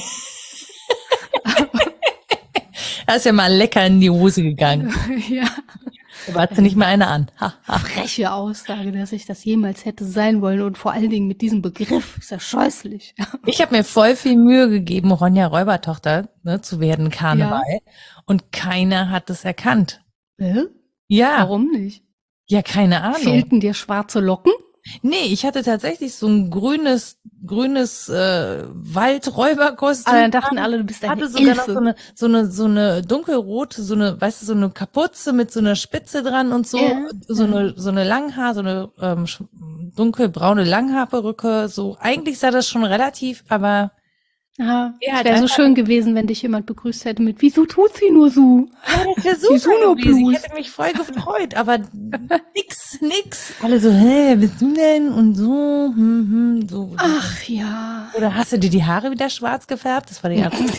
Er 3.08 3.16
ist 3.16 3.26
ja 3.26 3.34
mal 3.34 3.52
lecker 3.52 3.88
in 3.88 4.02
die 4.02 4.10
Hose 4.12 4.44
gegangen. 4.44 4.94
ja. 5.30 5.48
Da 6.28 6.34
war 6.34 6.62
nicht 6.62 6.76
mehr 6.76 6.88
eine 6.88 7.08
an. 7.08 7.28
Ha, 7.40 7.54
ha. 7.68 7.80
Freche 7.80 8.32
Aussage, 8.32 8.92
dass 8.92 9.12
ich 9.12 9.26
das 9.26 9.44
jemals 9.44 9.86
hätte 9.86 10.06
sein 10.06 10.42
wollen 10.42 10.62
und 10.62 10.78
vor 10.78 10.92
allen 10.92 11.10
Dingen 11.10 11.28
mit 11.28 11.42
diesem 11.42 11.62
Begriff. 11.62 12.18
Ist 12.18 12.32
ja 12.32 12.40
scheußlich. 12.40 13.16
Ich 13.48 13.62
habe 13.62 13.76
mir 13.76 13.84
voll 13.84 14.16
viel 14.16 14.38
Mühe 14.38 14.70
gegeben, 14.70 15.12
Ronja 15.12 15.48
Räubertochter 15.48 16.30
ne, 16.44 16.62
zu 16.62 16.80
werden, 16.80 17.10
Karneval. 17.10 17.62
Ja. 17.68 17.80
Und 18.26 18.52
keiner 18.52 19.12
hat 19.12 19.30
es 19.30 19.46
erkannt. 19.46 20.02
Hä? 20.38 20.64
Ja. 21.08 21.38
Warum 21.40 21.70
nicht? 21.70 22.04
Ja, 22.48 22.62
keine 22.62 23.02
Ahnung. 23.02 23.22
Fehlten 23.22 23.60
dir 23.60 23.74
schwarze 23.74 24.20
Locken? 24.20 24.52
Nee, 25.02 25.26
ich 25.26 25.46
hatte 25.46 25.64
tatsächlich 25.64 26.16
so 26.16 26.28
ein 26.28 26.52
grünes, 26.52 27.18
grünes 27.46 28.08
äh, 28.08 28.64
Waldräuberkostüm. 28.68 30.12
Aber 30.12 30.22
dann 30.22 30.32
dachten 30.32 30.60
alle, 30.60 30.78
du 30.78 30.84
bist 30.84 31.04
eine 31.04 31.12
hatte 31.12 31.28
sogar 31.28 31.56
noch 31.56 31.66
so 31.66 31.78
eine, 31.78 31.96
so 32.14 32.26
eine, 32.28 32.52
so 32.52 32.66
eine 32.66 33.02
dunkelrote, 33.02 33.82
so 33.82 33.96
eine, 33.96 34.20
weißt 34.20 34.42
du, 34.42 34.46
so 34.46 34.54
eine 34.54 34.70
Kapuze 34.70 35.34
mit 35.34 35.52
so 35.52 35.60
einer 35.60 35.76
Spitze 35.76 36.22
dran 36.22 36.52
und 36.52 36.68
so, 36.68 36.78
ja. 36.78 37.08
so 37.28 37.44
eine, 37.44 37.74
so 37.76 37.90
eine 37.90 38.04
Langhaar, 38.04 38.54
so 38.54 38.60
eine 38.60 38.90
ähm, 39.02 39.26
dunkelbraune 39.96 40.64
Langhaarperücke. 40.64 41.68
So, 41.68 41.98
eigentlich 42.00 42.38
sah 42.38 42.52
das 42.52 42.68
schon 42.68 42.84
relativ, 42.84 43.44
aber 43.50 43.92
Ja, 44.58 44.94
wäre 45.02 45.40
so 45.40 45.48
schön 45.48 45.76
gewesen, 45.76 46.16
wenn 46.16 46.28
dich 46.28 46.42
jemand 46.42 46.66
begrüßt 46.66 47.04
hätte 47.04 47.22
mit, 47.22 47.42
wieso 47.42 47.66
tut 47.66 47.98
sie 47.98 48.10
nur 48.10 48.30
so? 48.30 48.70
Ja, 48.88 49.14
das 49.16 49.26
wäre 49.26 49.36
super 49.60 49.60
so 49.60 49.96
gewesen. 49.96 50.32
Ich 50.32 50.44
hätte 50.44 50.56
mich 50.56 50.72
voll 50.72 50.94
gefreut, 50.94 51.56
aber 51.56 51.80
nix, 52.56 53.02
nix. 53.02 53.54
Alle 53.62 53.82
so, 53.82 53.92
hä, 53.92 54.36
bist 54.36 54.62
du 54.62 54.74
denn? 54.74 55.10
Und 55.12 55.36
so, 55.36 55.92
hm, 55.94 56.62
hm, 56.62 56.70
so. 56.70 56.94
Ach 56.96 57.44
ja. 57.44 58.10
Oder 58.16 58.34
hast 58.34 58.54
du 58.54 58.60
dir 58.60 58.70
die 58.70 58.86
Haare 58.86 59.12
wieder 59.12 59.30
schwarz 59.30 59.68
gefärbt? 59.68 60.10
Das 60.10 60.24
war 60.24 60.30
die 60.30 60.38
erste. 60.38 60.64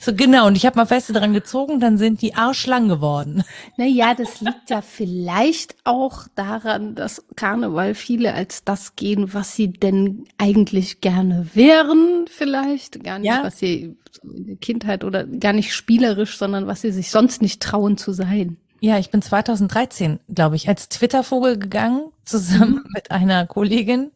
so 0.00 0.12
genau, 0.12 0.46
und 0.48 0.56
ich 0.56 0.66
habe 0.66 0.76
mal 0.76 0.86
feste 0.86 1.12
dran 1.12 1.32
gezogen, 1.32 1.78
dann 1.78 1.98
sind 1.98 2.20
die 2.20 2.34
arschlang 2.34 2.88
geworden. 2.88 3.44
Naja, 3.76 4.14
das 4.14 4.40
liegt 4.40 4.70
ja 4.70 4.80
vielleicht 4.82 5.76
auch 5.84 6.26
daran, 6.34 6.94
dass 6.96 7.24
Karneval 7.36 7.94
viele 7.94 8.34
als 8.34 8.64
das 8.64 8.96
gehen, 8.96 9.32
was 9.34 9.54
sie 9.54 9.72
denn 9.72 10.24
eigentlich 10.36 11.00
gerne 11.00 11.48
wären, 11.54 12.26
vielleicht. 12.28 13.04
Gar 13.04 13.20
nicht, 13.20 13.28
ja. 13.28 13.44
was 13.44 13.58
sie 13.58 13.96
in 14.24 14.46
der 14.46 14.56
Kindheit 14.56 15.04
oder 15.04 15.24
gar 15.24 15.52
nicht 15.52 15.72
spielerisch, 15.72 16.38
sondern 16.38 16.66
was 16.66 16.80
sie 16.80 16.90
sich 16.90 17.10
sonst 17.10 17.40
nicht 17.40 17.62
trauen 17.62 17.96
zu 17.96 18.12
sein. 18.12 18.56
Ja, 18.80 18.98
ich 18.98 19.10
bin 19.10 19.22
2013, 19.22 20.20
glaube 20.32 20.56
ich, 20.56 20.68
als 20.68 20.88
Twitter-Vogel 20.88 21.58
gegangen, 21.58 22.10
zusammen 22.24 22.82
mhm. 22.84 22.84
mit 22.94 23.10
einer 23.10 23.46
Kollegin. 23.46 24.10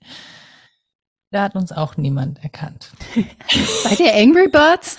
Da 1.33 1.45
hat 1.45 1.57
uns 1.57 1.73
auch 1.73 1.97
niemand 1.97 2.45
erkannt. 2.45 2.91
Seid 3.85 4.01
ihr 4.01 4.15
Angry 4.15 4.49
Birds? 4.49 4.99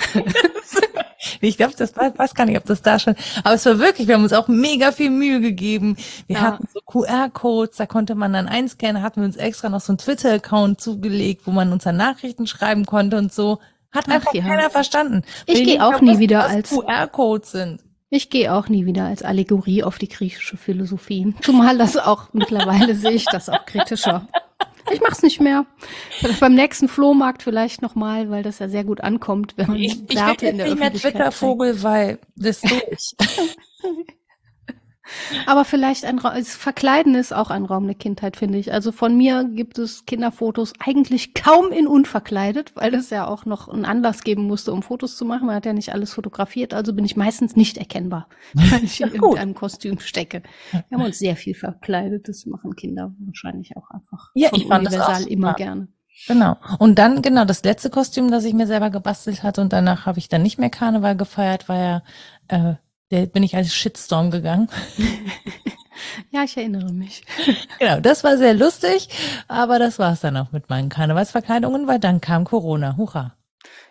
ich 1.42 1.58
glaube, 1.58 1.76
das 1.78 1.96
war, 1.96 2.18
weiß 2.18 2.34
gar 2.34 2.48
nicht, 2.48 2.58
ob 2.58 2.66
das 2.66 2.82
da 2.82 2.98
schon, 2.98 3.16
aber 3.44 3.54
es 3.54 3.64
war 3.68 3.78
wirklich, 3.78 4.08
wir 4.08 4.16
haben 4.16 4.24
uns 4.24 4.34
auch 4.34 4.48
mega 4.48 4.92
viel 4.92 5.12
Mühe 5.12 5.42
gegeben. 5.42 5.96
Wir 6.26 6.38
ja. 6.38 6.42
hatten 6.42 6.68
so 6.74 6.80
QR-Codes, 6.88 7.78
da 7.78 7.86
konnte 7.86 8.16
man 8.16 8.34
dann 8.34 8.48
einscannen, 8.48 9.04
hatten 9.04 9.22
wir 9.22 9.28
uns 9.28 9.38
extra 9.38 9.70
noch 9.70 9.82
so 9.82 9.92
einen 9.92 10.00
Twitter-Account 10.00 10.82
zugelegt, 10.82 11.44
wo 11.46 11.52
man 11.52 11.72
uns 11.72 11.84
dann 11.84 11.98
Nachrichten 11.98 12.48
schreiben 12.48 12.88
konnte 12.88 13.18
und 13.18 13.32
so. 13.32 13.60
Hat 13.92 14.06
Ach, 14.08 14.16
einfach 14.16 14.34
ja. 14.34 14.42
keiner 14.42 14.72
verstanden. 14.72 15.22
Ich 15.46 15.64
gehe 15.64 15.86
auch 15.86 16.02
nie 16.02 16.18
wieder 16.18 16.46
als 16.46 16.72
QR-Codes 16.72 17.52
sind. 17.52 17.84
Ich 18.10 18.32
gehe 18.32 18.54
auch 18.54 18.70
nie 18.70 18.88
wieder 18.88 19.06
als 19.06 19.22
Allegorie 19.22 19.84
auf 19.84 20.00
die 20.00 20.08
griechische 20.08 20.58
Philosophie. 20.58 21.36
Zumal 21.42 21.78
das 21.78 21.96
auch 21.96 22.30
mittlerweile 22.34 22.96
sehe 22.96 23.12
ich 23.12 23.26
das 23.26 23.50
auch 23.50 23.66
kritischer. 23.66 24.28
Ich 24.92 25.02
mach's 25.02 25.22
nicht 25.22 25.40
mehr. 25.40 25.66
Beim 26.40 26.56
nächsten 26.56 26.88
Flohmarkt 26.88 27.44
vielleicht 27.44 27.82
nochmal, 27.82 28.30
weil 28.30 28.44
das 28.44 28.60
ja 28.60 28.70
sehr 28.70 28.84
gut 28.84 29.02
ankommt, 29.02 29.54
wenn 29.56 29.68
man 29.68 29.78
Ich, 29.78 30.02
ich 30.02 30.06
bin 30.06 30.18
jetzt 30.18 30.42
nicht 30.42 30.80
mehr 30.80 30.94
Twitter-Vogel, 30.94 31.84
weil 31.84 32.20
das 32.36 32.62
durch. 32.62 33.16
Aber 35.46 35.66
vielleicht 35.66 36.06
ein 36.06 36.20
Raum, 36.20 36.44
Verkleiden 36.44 37.16
ist 37.16 37.34
auch 37.34 37.50
ein 37.50 37.66
Raum 37.66 37.86
der 37.86 37.96
Kindheit, 37.96 38.38
finde 38.38 38.58
ich. 38.58 38.74
Also 38.74 38.92
von 38.92 39.16
mir 39.16 39.44
gibt 39.46 39.78
es 39.78 40.06
Kinderfotos 40.06 40.74
eigentlich 40.80 41.34
kaum 41.34 41.72
in 41.72 41.88
unverkleidet, 41.88 42.76
weil 42.76 42.94
es 42.96 43.10
ja 43.10 43.28
auch 43.28 43.46
noch 43.46 43.68
einen 43.68 43.86
Anlass 43.86 44.24
geben 44.24 44.44
musste, 44.44 44.74
um 44.74 44.84
Fotos 44.84 45.16
zu 45.18 45.26
machen. 45.26 45.48
Man 45.48 45.56
hat 45.56 45.66
ja 45.66 45.74
nicht 45.74 45.94
alles 45.94 46.14
fotografiert, 46.14 46.74
also 46.74 46.94
bin 46.94 47.06
ich 47.06 47.16
meistens 47.16 47.56
nicht 47.56 47.78
erkennbar, 47.78 48.28
wenn 48.54 48.84
ich 48.84 49.02
in 49.02 49.14
irgendeinem 49.14 49.54
Kostüm 49.54 50.00
stecke. 50.00 50.44
Wir 50.72 50.98
haben 50.98 51.06
uns 51.06 51.20
sehr 51.20 51.36
viel 51.36 51.56
verkleidet, 51.56 52.28
das 52.28 52.46
machen 52.46 52.76
Kinder 52.76 53.14
wahrscheinlich 53.20 53.76
auch 53.78 53.90
einfach 53.90 54.32
ja, 54.34 54.50
ich 54.54 54.68
fand 54.68 54.88
universal 54.88 55.16
das 55.16 55.26
auch 55.26 55.30
immer 55.30 55.54
gerne. 55.54 55.88
Genau. 56.28 56.58
Und 56.80 57.00
dann, 57.00 57.22
genau, 57.22 57.44
das 57.44 57.64
letzte 57.64 57.90
Kostüm, 57.90 58.30
das 58.30 58.46
ich 58.46 58.54
mir 58.54 58.68
selber 58.68 58.90
gebastelt 58.90 59.44
hatte 59.44 59.62
und 59.62 59.74
danach 59.74 60.06
habe 60.06 60.20
ich 60.20 60.30
dann 60.30 60.44
nicht 60.44 60.60
mehr 60.60 60.70
Karneval 60.70 61.18
gefeiert, 61.18 61.68
war 61.68 61.78
ja 61.78 62.04
äh, 62.48 62.76
bin 63.28 63.44
ich 63.44 63.56
als 63.56 63.74
Shitstorm 63.74 64.32
gegangen. 64.32 64.70
Ja, 66.32 66.44
ich 66.44 66.58
erinnere 66.58 66.92
mich. 66.92 67.24
Genau, 67.80 68.00
das 68.00 68.24
war 68.24 68.38
sehr 68.38 68.54
lustig, 68.54 69.10
aber 69.48 69.80
das 69.80 70.00
war 70.00 70.14
es 70.14 70.22
dann 70.22 70.38
auch 70.38 70.52
mit 70.52 70.70
meinen 70.70 70.90
Karnevalsverkleidungen, 70.90 71.88
weil 71.88 72.00
dann 72.00 72.22
kam 72.22 72.46
Corona. 72.46 72.98
Hurra. 72.98 73.36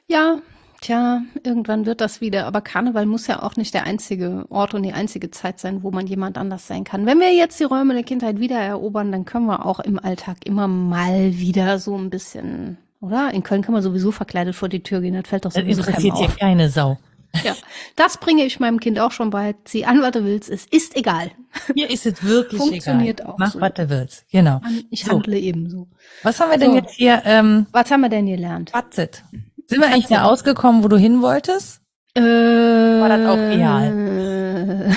Ja, 0.09 0.39
tja, 0.81 1.23
irgendwann 1.45 1.87
wird 1.87 2.01
das 2.01 2.21
wieder. 2.21 2.47
Aber 2.47 2.61
Karneval 2.61 3.07
muss 3.07 3.27
ja 3.27 3.43
auch 3.43 3.57
nicht 3.57 3.75
der 3.75 3.85
einzige 3.85 4.47
Ort 4.51 4.75
und 4.75 4.83
die 4.83 4.93
einzige 4.93 5.31
Zeit 5.31 5.59
sein, 5.59 5.83
wo 5.83 5.91
man 5.91 6.07
jemand 6.07 6.39
anders 6.39 6.67
sein 6.67 6.85
kann. 6.85 7.07
Wenn 7.07 7.21
wir 7.21 7.35
jetzt 7.35 7.61
die 7.61 7.65
Räume 7.65 7.95
der 7.95 8.03
Kindheit 8.03 8.41
wieder 8.41 8.59
erobern, 8.59 9.13
dann 9.13 9.25
können 9.25 9.47
wir 9.47 9.67
auch 9.67 9.81
im 9.81 9.99
Alltag 9.99 10.39
immer 10.45 10.69
mal 10.69 11.37
wieder 11.37 11.79
so 11.79 11.97
ein 11.97 12.11
bisschen, 12.11 12.79
oder? 13.01 13.31
In 13.33 13.43
Köln 13.43 13.63
kann 13.63 13.75
man 13.75 13.83
sowieso 13.83 14.11
verkleidet 14.11 14.55
vor 14.55 14.69
die 14.69 14.83
Tür 14.83 15.01
gehen, 15.01 15.15
das 15.15 15.29
fällt 15.29 15.45
doch 15.45 15.53
sowieso 15.53 15.83
Das 15.83 15.89
interessiert 15.89 16.17
hier 16.17 16.29
keine 16.29 16.71
Sau. 16.71 16.99
Ja, 17.45 17.57
das 17.97 18.19
bringe 18.19 18.45
ich 18.45 18.61
meinem 18.61 18.79
Kind 18.81 18.99
auch 18.99 19.13
schon 19.13 19.31
bei. 19.31 19.55
Zieh 19.65 19.85
an, 19.85 20.03
was 20.03 20.13
du 20.13 20.25
willst. 20.25 20.51
Es 20.51 20.67
ist 20.67 20.97
egal. 20.97 21.31
Mir 21.75 21.91
ist 21.91 22.07
es 22.07 22.23
wirklich 22.23 22.61
Funktioniert 22.61 23.21
egal. 23.21 23.33
auch 23.33 23.39
Mach, 23.39 23.53
so. 23.53 23.61
was 23.61 23.73
du 23.75 23.89
willst. 23.89 24.25
Genau. 24.31 24.61
Ich 24.91 25.09
handle 25.09 25.37
so. 25.37 25.43
ebenso. 25.43 25.89
Was 26.23 26.41
haben 26.41 26.51
wir 26.51 26.59
denn 26.59 26.73
so. 26.73 26.77
jetzt 26.77 26.95
hier? 26.95 27.23
Ähm, 27.25 27.67
was 27.73 27.91
haben 27.91 28.03
wir 28.03 28.09
denn 28.09 28.27
gelernt? 28.27 28.71
Fazit. 28.71 29.25
Sind 29.67 29.81
wir 29.81 29.89
eigentlich 29.89 30.07
da 30.07 30.25
ausgekommen, 30.25 30.85
wo 30.85 30.89
du 30.89 30.97
hin 30.97 31.23
wolltest? 31.23 31.81
Äh, 32.15 32.21
War 32.21 33.09
das 33.09 33.27
auch 33.27 33.37
real? 33.37 34.97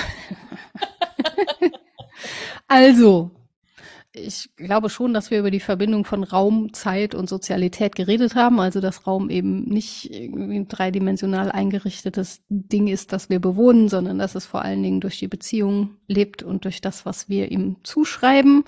also, 2.68 3.30
ich 4.16 4.50
glaube 4.56 4.90
schon, 4.90 5.14
dass 5.14 5.30
wir 5.30 5.38
über 5.38 5.50
die 5.50 5.60
Verbindung 5.60 6.04
von 6.04 6.24
Raum, 6.24 6.72
Zeit 6.72 7.14
und 7.14 7.28
Sozialität 7.28 7.94
geredet 7.94 8.34
haben. 8.34 8.58
Also, 8.60 8.80
dass 8.80 9.06
Raum 9.06 9.30
eben 9.30 9.64
nicht 9.64 10.10
irgendwie 10.12 10.56
ein 10.56 10.68
dreidimensional 10.68 11.52
eingerichtetes 11.52 12.40
Ding 12.48 12.88
ist, 12.88 13.12
das 13.12 13.28
wir 13.28 13.40
bewohnen, 13.40 13.88
sondern 13.88 14.18
dass 14.18 14.34
es 14.34 14.46
vor 14.46 14.62
allen 14.62 14.82
Dingen 14.82 15.00
durch 15.00 15.18
die 15.18 15.28
Beziehung 15.28 15.96
lebt 16.08 16.42
und 16.42 16.64
durch 16.64 16.80
das, 16.80 17.04
was 17.06 17.28
wir 17.28 17.50
ihm 17.50 17.76
zuschreiben 17.82 18.64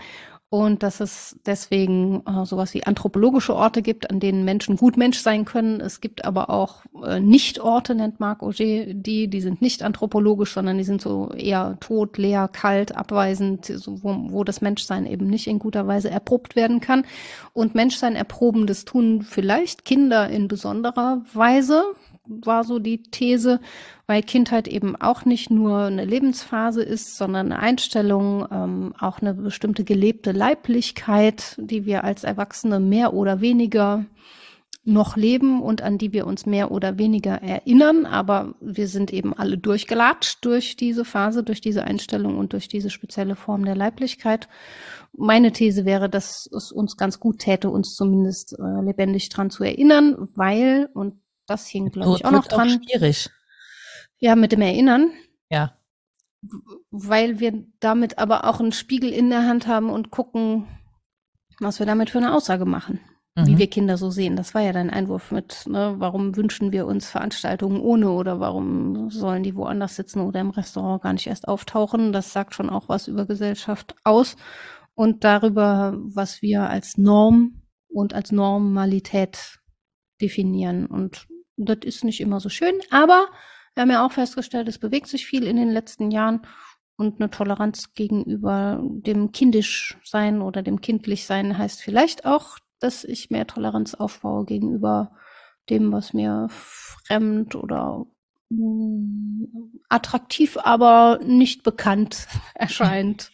und 0.51 0.83
dass 0.83 1.01
es 1.01 1.39
deswegen 1.45 2.23
äh, 2.27 2.47
sowas 2.47 2.73
wie 2.73 2.85
anthropologische 2.85 3.55
Orte 3.55 3.83
gibt, 3.83 4.11
an 4.11 4.19
denen 4.19 4.45
Menschen 4.45 4.77
gut 4.77 4.97
Mensch 4.97 5.19
sein 5.19 5.45
können. 5.45 5.81
Es 5.81 6.01
gibt 6.01 6.25
aber 6.25 6.49
auch 6.49 6.85
äh, 7.05 7.21
Nicht-Orte, 7.21 7.95
nennt 7.95 8.19
Marc 8.19 8.43
Auger 8.43 8.55
die, 8.59 9.29
die 9.29 9.41
sind 9.43 9.61
nicht 9.61 9.83
anthropologisch, 9.83 10.55
sondern 10.55 10.79
die 10.79 10.85
sind 10.85 11.03
so 11.03 11.31
eher 11.33 11.77
tot, 11.81 12.17
leer, 12.17 12.49
kalt, 12.49 12.97
abweisend, 12.97 13.67
so, 13.67 14.03
wo, 14.03 14.17
wo 14.31 14.43
das 14.43 14.63
Menschsein 14.63 15.05
eben 15.05 15.27
nicht 15.27 15.47
in 15.49 15.59
guter 15.59 15.87
Weise 15.87 16.09
erprobt 16.09 16.57
werden 16.57 16.81
kann. 16.81 17.05
Und 17.53 17.75
Menschsein 17.75 18.17
erproben, 18.17 18.67
das 18.67 18.87
tun 18.87 19.21
vielleicht 19.21 19.85
Kinder 19.85 20.31
in 20.31 20.49
besonderer 20.49 21.23
Weise, 21.35 21.85
war 22.29 22.65
so 22.65 22.79
die 22.79 23.03
These, 23.03 23.61
weil 24.07 24.23
Kindheit 24.23 24.69
eben 24.69 24.97
auch 24.97 25.25
nicht 25.25 25.51
nur 25.51 25.85
eine 25.85 26.05
Lebensphase 26.05 26.83
ist, 26.83 27.17
sondern 27.17 27.53
eine 27.53 27.61
Einstellung, 27.61 28.47
ähm, 28.51 28.95
auch 28.99 29.21
eine 29.21 29.35
bestimmte 29.35 29.85
gelebte 29.85 30.33
Leiblichkeit, 30.33 31.57
die 31.59 31.87
wir 31.87 32.05
als 32.05 32.25
Erwachsene 32.25 32.81
mehr 32.81 33.15
oder 33.15 33.41
weniger 33.41 34.05
noch 34.89 35.17
leben 35.17 35.61
und 35.63 35.83
an 35.83 35.99
die 35.99 36.13
wir 36.13 36.27
uns 36.27 36.47
mehr 36.47 36.71
oder 36.71 36.97
weniger 36.99 37.43
erinnern, 37.43 38.07
aber 38.07 38.55
wir 38.61 38.89
sind 38.89 39.13
eben 39.13 39.35
alle 39.35 39.59
durchgelatscht 39.59 40.45
durch 40.45 40.77
diese 40.77 41.05
Phase, 41.05 41.45
durch 41.45 41.61
diese 41.61 41.85
Einstellung 41.85 42.39
und 42.39 42.55
durch 42.55 42.69
diese 42.69 42.89
spezielle 42.89 43.37
Form 43.37 43.67
der 43.67 43.77
Leiblichkeit. 43.77 44.49
Meine 45.13 45.53
These 45.53 45.85
wäre, 45.85 46.09
dass 46.09 46.49
es 46.57 46.73
uns 46.73 46.97
ganz 46.97 47.21
gut 47.21 47.41
täte, 47.41 47.69
uns 47.69 47.95
zumindest 47.95 48.57
äh, 48.59 48.83
lebendig 48.83 49.29
dran 49.29 49.51
zu 49.51 49.63
erinnern, 49.63 50.29
weil, 50.35 50.89
und 50.95 51.21
das 51.49 51.67
hing, 51.67 51.91
glaube 51.91 52.17
ich, 52.17 52.25
auch 52.25 52.31
noch 52.31 52.47
dran. 52.47 52.69
Auch 52.69 52.89
schwierig. 52.89 53.31
Ja, 54.19 54.37
mit 54.37 54.53
dem 54.53 54.61
Erinnern. 54.61 55.11
Ja. 55.51 55.75
Weil 56.91 57.41
wir 57.41 57.65
damit 57.81 58.19
aber 58.19 58.45
auch 58.45 58.61
einen 58.61 58.73
Spiegel 58.73 59.11
in 59.11 59.31
der 59.31 59.47
Hand 59.47 59.67
haben 59.67 59.91
und 59.91 60.11
gucken, 60.11 60.67
was 61.61 61.79
wir 61.79 61.87
damit 61.87 62.11
für 62.11 62.19
eine 62.19 62.35
Aussage 62.35 62.65
machen, 62.65 63.01
mhm. 63.35 63.47
wie 63.47 63.59
wir 63.59 63.69
Kinder 63.69 63.97
so 63.97 64.11
sehen. 64.11 64.37
Das 64.37 64.55
war 64.55 64.63
ja 64.63 64.73
dein 64.73 64.91
Einwurf 64.91 65.33
mit, 65.33 65.67
ne, 65.67 65.97
warum 65.99 66.37
wünschen 66.37 66.71
wir 66.71 66.87
uns 66.87 67.11
Veranstaltungen 67.11 67.81
ohne 67.81 68.11
oder 68.11 68.39
warum 68.41 69.11
sollen 69.11 69.43
die 69.43 69.57
woanders 69.57 69.97
sitzen 69.97 70.21
oder 70.21 70.41
im 70.41 70.51
Restaurant 70.51 71.03
gar 71.03 71.13
nicht 71.13 71.27
erst 71.27 71.49
auftauchen. 71.49 72.13
Das 72.13 72.33
sagt 72.33 72.55
schon 72.55 72.71
auch 72.71 72.89
was 72.89 73.09
über 73.09 73.27
Gesellschaft 73.27 73.97
aus 74.05 74.37
und 74.95 75.25
darüber, 75.25 75.95
was 75.97 76.43
wir 76.43 76.69
als 76.69 76.99
Norm 76.99 77.63
und 77.89 78.15
als 78.15 78.33
Normalität 78.33 79.59
definieren. 80.21 80.87
Und 80.87 81.27
das 81.59 81.79
ist 81.85 82.05
nicht 82.05 82.21
immer 82.21 82.41
so 82.41 82.49
schön, 82.49 82.75
aber 82.91 83.27
wir 83.75 83.83
haben 83.83 83.91
ja 83.91 84.05
auch 84.05 84.13
festgestellt, 84.13 84.69
es 84.69 84.79
bewegt 84.79 85.09
sich 85.09 85.27
viel 85.27 85.47
in 85.47 85.57
den 85.57 85.71
letzten 85.71 86.11
Jahren 86.11 86.43
und 86.97 87.21
eine 87.21 87.31
Toleranz 87.31 87.95
gegenüber 87.95 88.81
dem 88.83 89.31
Kindischsein 89.31 90.43
oder 90.43 90.63
dem 90.63 90.81
Kindlichsein 90.81 91.57
heißt 91.57 91.81
vielleicht 91.81 92.25
auch, 92.25 92.59
dass 92.81 93.05
ich 93.05 93.31
mehr 93.31 93.47
Toleranz 93.47 93.95
aufbaue 93.95 94.45
gegenüber 94.45 95.13
dem, 95.71 95.93
was 95.93 96.13
mir 96.13 96.49
fremd 96.51 97.55
oder 97.55 98.07
mm, 98.51 99.45
attraktiv, 99.89 100.57
aber 100.57 101.21
nicht 101.23 101.63
bekannt 101.63 102.27
erscheint. 102.55 103.31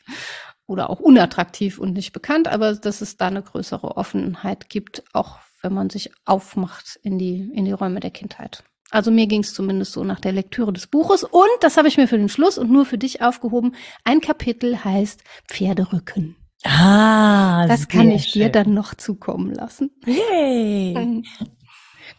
Oder 0.67 0.89
auch 0.89 0.99
unattraktiv 0.99 1.79
und 1.79 1.93
nicht 1.93 2.15
bekannt, 2.15 2.49
aber 2.49 2.75
dass 2.75 3.03
es 3.03 3.19
da 3.19 3.27
eine 3.27 3.43
größere 3.43 3.99
Offenheit 3.99 4.71
gibt, 4.71 5.05
auch 5.13 5.39
wenn 5.65 5.75
man 5.75 5.91
sich 5.91 6.13
aufmacht 6.25 6.99
in 7.03 7.19
die, 7.19 7.51
in 7.55 7.65
die 7.65 7.73
Räume 7.73 8.01
der 8.01 8.11
Kindheit. 8.11 8.63
Also 8.91 9.11
mir 9.11 9.27
ging 9.27 9.41
es 9.41 9.55
zumindest 9.55 9.93
so 9.93 10.05
nach 10.05 10.21
der 10.21 10.33
Lektüre 10.33 10.73
des 10.73 10.87
Buches. 10.87 11.25
Und 11.25 11.49
das 11.61 11.77
habe 11.77 11.89
ich 11.89 11.97
mir 11.97 12.07
für 12.07 12.19
den 12.19 12.29
Schluss 12.29 12.59
und 12.59 12.71
nur 12.71 12.85
für 12.87 12.99
dich 12.99 13.23
aufgehoben. 13.23 13.75
Ein 14.05 14.21
Kapitel 14.21 14.85
heißt 14.85 15.25
Pferderücken. 15.49 16.37
Ah, 16.65 17.67
das 17.67 17.89
kann 17.89 18.11
ich 18.11 18.27
schön. 18.27 18.43
dir 18.43 18.49
dann 18.51 18.73
noch 18.73 18.95
zukommen 18.95 19.53
lassen. 19.53 19.91
Yay. 20.07 20.95
Mhm. 20.95 21.25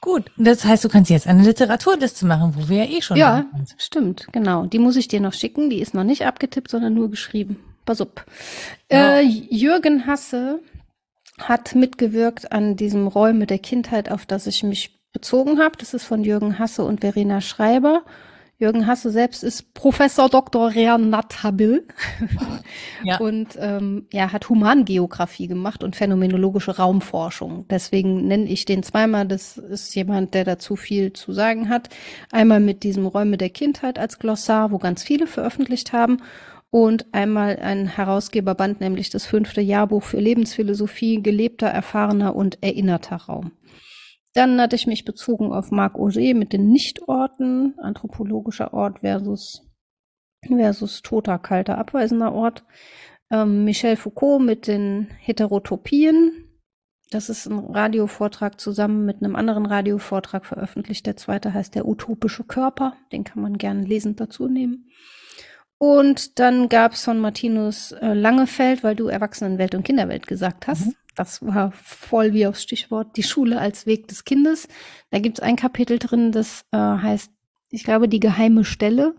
Gut, 0.01 0.31
das 0.38 0.65
heißt, 0.65 0.84
du 0.84 0.89
kannst 0.89 1.09
jetzt 1.09 1.27
eine 1.27 1.43
Literaturliste 1.43 2.26
machen, 2.26 2.53
wo 2.55 2.69
wir 2.69 2.84
ja 2.84 2.97
eh 2.97 3.01
schon. 3.01 3.17
Ja, 3.17 3.45
stimmt, 3.77 4.27
genau. 4.31 4.65
Die 4.65 4.77
muss 4.77 4.97
ich 4.97 5.07
dir 5.07 5.19
noch 5.19 5.34
schicken. 5.34 5.69
Die 5.69 5.80
ist 5.80 5.93
noch 5.93 6.03
nicht 6.03 6.26
abgetippt, 6.26 6.69
sondern 6.69 6.93
nur 6.93 7.09
geschrieben. 7.09 7.57
Pass 7.85 8.01
auf. 8.01 8.09
Ja. 8.91 9.19
Äh, 9.19 9.22
Jürgen 9.22 10.05
Hasse 10.05 10.59
hat 11.38 11.76
mitgewirkt 11.76 12.52
an 12.52 12.76
diesem 12.76 13.07
Räume 13.07 13.45
der 13.45 13.60
Kindheit, 13.60 14.12
auf 14.12 14.26
das 14.26 14.48
ich 14.48 14.64
mich 14.64 14.99
bezogen 15.12 15.60
habe. 15.60 15.78
Das 15.78 15.94
ist 15.94 16.03
von 16.03 16.24
Jürgen 16.24 16.60
Hasse 16.60 16.84
und 16.84 17.02
Verena 17.02 17.41
Schreiber. 17.41 18.03
Jürgen 18.57 18.88
Hasse 18.88 19.12
selbst 19.12 19.44
ist 19.44 19.74
Professor 19.74 20.30
Dr. 20.30 20.74
Renat 20.74 21.44
Habil 21.44 21.86
ja. 23.03 23.18
und 23.18 23.49
ähm, 23.60 24.07
er 24.12 24.32
hat 24.32 24.48
Humangeografie 24.48 25.48
gemacht 25.48 25.84
und 25.84 25.98
phänomenologische 25.98 26.78
Raumforschung. 26.78 27.66
Deswegen 27.70 28.28
nenne 28.30 28.45
ich 28.45 28.64
den 28.64 28.82
zweimal. 28.82 29.28
Das 29.28 29.57
ist 29.57 29.94
jemand, 29.94 30.34
der 30.34 30.45
dazu 30.45 30.78
viel 30.78 31.12
zu 31.12 31.34
sagen 31.34 31.68
hat. 31.68 31.90
Einmal 32.32 32.62
mit 32.62 32.84
diesem 32.84 33.06
Räume 33.06 33.38
der 33.38 33.49
Kindheit 33.49 33.99
als 33.99 34.20
Glossar, 34.20 34.72
wo 34.72 34.78
ganz 34.78 35.03
viele 35.03 35.28
veröffentlicht 35.28 35.91
haben 35.91 36.20
und 36.76 37.06
einmal 37.14 37.56
ein 37.56 37.88
Herausgeberband, 37.88 38.81
nämlich 38.81 39.10
das 39.10 39.26
fünfte 39.26 39.61
Jahrbuch 39.61 40.03
für 40.03 40.19
Lebensphilosophie, 40.19 41.23
gelebter, 41.23 41.68
erfahrener 41.68 42.35
und 42.35 42.61
erinnerter 42.61 43.15
Raum. 43.15 43.53
Dann 44.34 44.60
hatte 44.60 44.76
ich 44.76 44.85
mich 44.85 45.06
bezogen 45.06 45.53
auf 45.53 45.72
Marc 45.72 45.95
Auger 45.95 46.34
mit 46.34 46.52
den 46.52 46.68
Nichtorten, 46.68 47.76
anthropologischer 47.80 48.73
Ort 48.73 48.99
versus, 48.99 49.65
versus 50.45 51.02
toter, 51.02 51.39
kalter, 51.39 51.77
abweisender 51.77 52.34
Ort. 52.34 52.65
Ähm, 53.31 53.64
Michel 53.64 53.95
Foucault 53.95 54.41
mit 54.41 54.68
den 54.68 55.07
Heterotopien. 55.22 56.49
Das 57.10 57.30
ist 57.30 57.45
ein 57.45 57.57
Radiovortrag 57.57 58.60
zusammen 58.60 59.06
mit 59.06 59.23
einem 59.23 59.38
anderen 59.38 59.65
Radiovortrag 59.65 60.45
veröffentlicht. 60.45 61.06
Der 61.06 61.15
zweite 61.15 61.53
heißt 61.53 61.73
Der 61.73 61.88
utopische 61.88 62.43
Körper. 62.43 62.97
Den 63.14 63.23
kann 63.23 63.41
man 63.41 63.57
gerne 63.57 63.85
lesend 63.85 64.19
dazu 64.19 64.49
nehmen. 64.49 64.89
Und 65.77 66.39
dann 66.39 66.69
gab 66.69 66.93
es 66.93 67.03
von 67.03 67.19
Martinus 67.19 67.91
äh, 67.91 68.14
Langefeld, 68.14 68.84
weil 68.84 68.95
du 68.95 69.07
Erwachsenenwelt 69.07 69.76
und 69.76 69.84
Kinderwelt 69.84 70.27
gesagt 70.27 70.68
hast. 70.68 70.88
Mhm. 70.88 70.95
Das 71.15 71.45
war 71.45 71.72
voll 71.72 72.34
wie 72.34 72.45
aufs 72.45 72.64
Stichwort 72.64 73.15
die 73.15 73.23
Schule 73.23 73.60
als 73.60 73.85
Weg 73.85 74.07
des 74.07 74.26
Kindes. 74.26 74.68
Da 75.11 75.19
gibt 75.19 75.38
es 75.38 75.43
ein 75.43 75.56
Kapitel 75.56 75.97
drin, 75.97 76.31
das 76.31 76.65
äh, 76.72 76.77
heißt, 76.77 77.31
ich 77.69 77.84
glaube, 77.84 78.07
die 78.10 78.19
geheime 78.19 78.65
Stelle. 78.65 79.15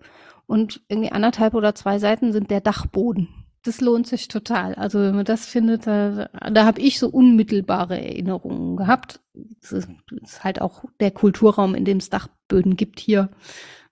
Und 0.47 0.83
irgendwie 0.89 1.11
anderthalb 1.11 1.55
oder 1.55 1.75
zwei 1.75 1.99
Seiten 1.99 2.33
sind 2.33 2.51
der 2.51 2.61
Dachboden. 2.61 3.29
Das 3.65 3.81
lohnt 3.81 4.07
sich 4.07 4.29
total. 4.29 4.77
Also 4.77 5.01
wenn 5.01 5.17
man 5.17 5.25
das 5.25 5.47
findet, 5.47 5.89
da, 5.89 6.29
da 6.53 6.65
habe 6.65 6.81
ich 6.81 7.01
so 7.01 7.09
unmittelbare 7.09 8.01
Erinnerungen 8.01 8.77
gehabt. 8.77 9.21
Das 9.61 9.73
ist, 9.73 9.89
das 10.09 10.33
ist 10.33 10.45
halt 10.45 10.61
auch 10.61 10.85
der 11.01 11.11
Kulturraum, 11.11 11.75
in 11.75 11.85
dem 11.85 11.97
es 11.97 12.11
Dachböden 12.11 12.77
gibt 12.77 13.01
hier. 13.01 13.31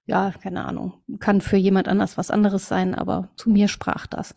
Ja, 0.06 0.32
keine 0.42 0.64
Ahnung. 0.64 0.94
Kann 1.18 1.40
für 1.40 1.56
jemand 1.56 1.88
anders 1.88 2.18
was 2.18 2.30
anderes 2.30 2.68
sein, 2.68 2.94
aber 2.94 3.30
zu 3.36 3.50
mir 3.50 3.68
sprach 3.68 4.06
das. 4.06 4.34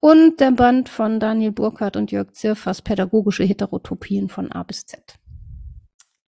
Und 0.00 0.40
der 0.40 0.52
Band 0.52 0.88
von 0.88 1.20
Daniel 1.20 1.52
Burkhardt 1.52 1.96
und 1.96 2.10
Jörg 2.10 2.32
Zirfers 2.32 2.82
Pädagogische 2.82 3.44
Heterotopien 3.44 4.28
von 4.28 4.52
A 4.52 4.62
bis 4.62 4.86
Z. 4.86 5.18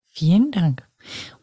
Vielen 0.06 0.50
Dank. 0.50 0.86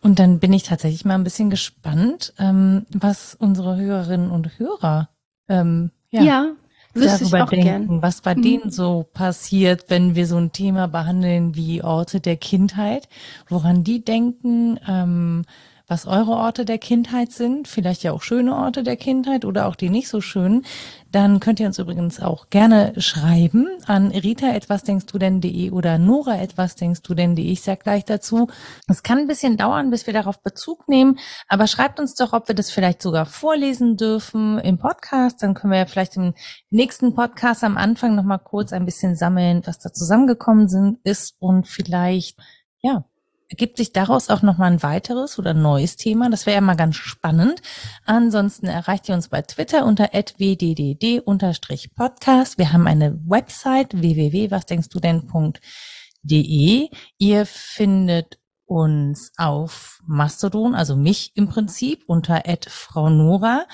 Und 0.01 0.19
dann 0.19 0.39
bin 0.39 0.51
ich 0.51 0.63
tatsächlich 0.63 1.05
mal 1.05 1.15
ein 1.15 1.23
bisschen 1.23 1.49
gespannt, 1.49 2.33
ähm, 2.37 2.85
was 2.91 3.35
unsere 3.35 3.77
Hörerinnen 3.77 4.31
und 4.31 4.57
Hörer 4.59 5.09
ähm, 5.47 5.91
ja, 6.09 6.21
ja 6.23 6.55
darüber 6.93 7.45
denken, 7.45 7.65
gern. 7.65 8.01
was 8.01 8.21
bei 8.21 8.35
mhm. 8.35 8.41
denen 8.41 8.71
so 8.71 9.05
passiert, 9.13 9.85
wenn 9.89 10.15
wir 10.15 10.27
so 10.27 10.37
ein 10.37 10.51
Thema 10.51 10.87
behandeln 10.87 11.55
wie 11.55 11.83
Orte 11.83 12.19
der 12.19 12.37
Kindheit, 12.37 13.07
woran 13.47 13.83
die 13.83 14.03
denken, 14.03 14.79
ähm, 14.87 15.45
was 15.88 16.05
eure 16.07 16.31
Orte 16.31 16.64
der 16.64 16.77
Kindheit 16.77 17.31
sind, 17.31 17.68
vielleicht 17.68 18.03
ja 18.03 18.14
auch 18.14 18.22
schöne 18.22 18.55
Orte 18.55 18.84
der 18.84 18.95
Kindheit 18.95 19.43
oder 19.43 19.68
auch 19.68 19.76
die 19.76 19.89
nicht 19.89 20.07
so 20.07 20.22
schönen, 20.22 20.65
dann 21.11 21.39
könnt 21.39 21.60
ihr 21.60 21.68
uns 21.68 21.77
übrigens 21.77 22.22
auch 22.22 22.49
gerne 22.49 22.93
schreiben 22.97 23.68
an 23.85 24.07
rita 24.07 24.47
etwas 24.47 24.84
denkst 24.84 25.05
du 25.07 25.18
denn.de 25.19 25.72
oder 25.72 25.97
nora 25.97 26.41
etwas 26.41 26.76
denkst 26.76 27.01
du 27.03 27.14
denn.de. 27.14 27.45
Ich 27.45 27.61
sag 27.61 27.81
gleich 27.81 28.05
dazu, 28.05 28.47
es 28.88 29.03
kann 29.03 29.19
ein 29.19 29.27
bisschen 29.27 29.57
dauern, 29.57 29.91
bis 29.91 30.07
wir 30.07 30.14
darauf 30.14 30.41
Bezug 30.41 30.88
nehmen, 30.88 31.19
aber 31.49 31.68
schreibt 31.68 31.99
uns 31.99 32.15
doch, 32.15 32.34
ob 32.34 32.47
wir 32.47 32.55
das 32.55 32.72
vielleicht 32.72 33.01
sogar 33.01 33.26
vorlesen 33.26 33.97
dürfen 33.97 34.60
im 34.60 34.77
Podcast. 34.80 35.43
Dann 35.43 35.53
können 35.53 35.72
wir 35.72 35.80
ja 35.80 35.85
vielleicht 35.85 36.15
im 36.15 36.34
nächsten 36.69 37.14
Podcast 37.14 37.64
am 37.64 37.77
Anfang 37.77 38.15
nochmal 38.15 38.39
kurz 38.39 38.73
ein 38.73 38.85
bisschen 38.85 39.15
sammeln, 39.15 39.61
was 39.65 39.80
da 39.80 39.91
zusammengekommen 39.91 40.69
sind, 40.69 40.99
ist 41.03 41.35
und 41.39 41.68
vielleicht, 41.68 42.39
ja, 42.81 43.05
ergibt 43.53 43.77
sich 43.77 43.93
daraus 43.93 44.31
auch 44.31 44.41
nochmal 44.41 44.71
ein 44.71 44.81
weiteres 44.81 45.38
oder 45.38 45.53
neues 45.53 45.95
Thema. 45.95 46.31
Das 46.31 46.47
wäre 46.47 46.55
ja 46.55 46.61
mal 46.61 46.73
ganz 46.73 46.95
spannend. 46.95 47.61
Ansonsten 48.03 48.65
erreicht 48.65 49.07
ihr 49.07 49.13
uns 49.13 49.27
bei 49.27 49.43
Twitter 49.43 49.85
unter 49.85 50.15
wddd-podcast. 50.39 52.57
Wir 52.57 52.73
haben 52.73 52.88
eine 52.88 53.19
Website 53.27 53.93
www.wasdenkst-du-denn.de. 53.93 56.89
Ihr 57.19 57.45
findet 57.45 58.39
uns 58.65 59.31
auf 59.38 60.01
Mastodon, 60.07 60.73
also 60.73 60.95
mich 60.95 61.34
im 61.35 61.47
Prinzip 61.47 62.05
unter 62.07 62.41
Frau 62.67 63.11
Nora. 63.11 63.67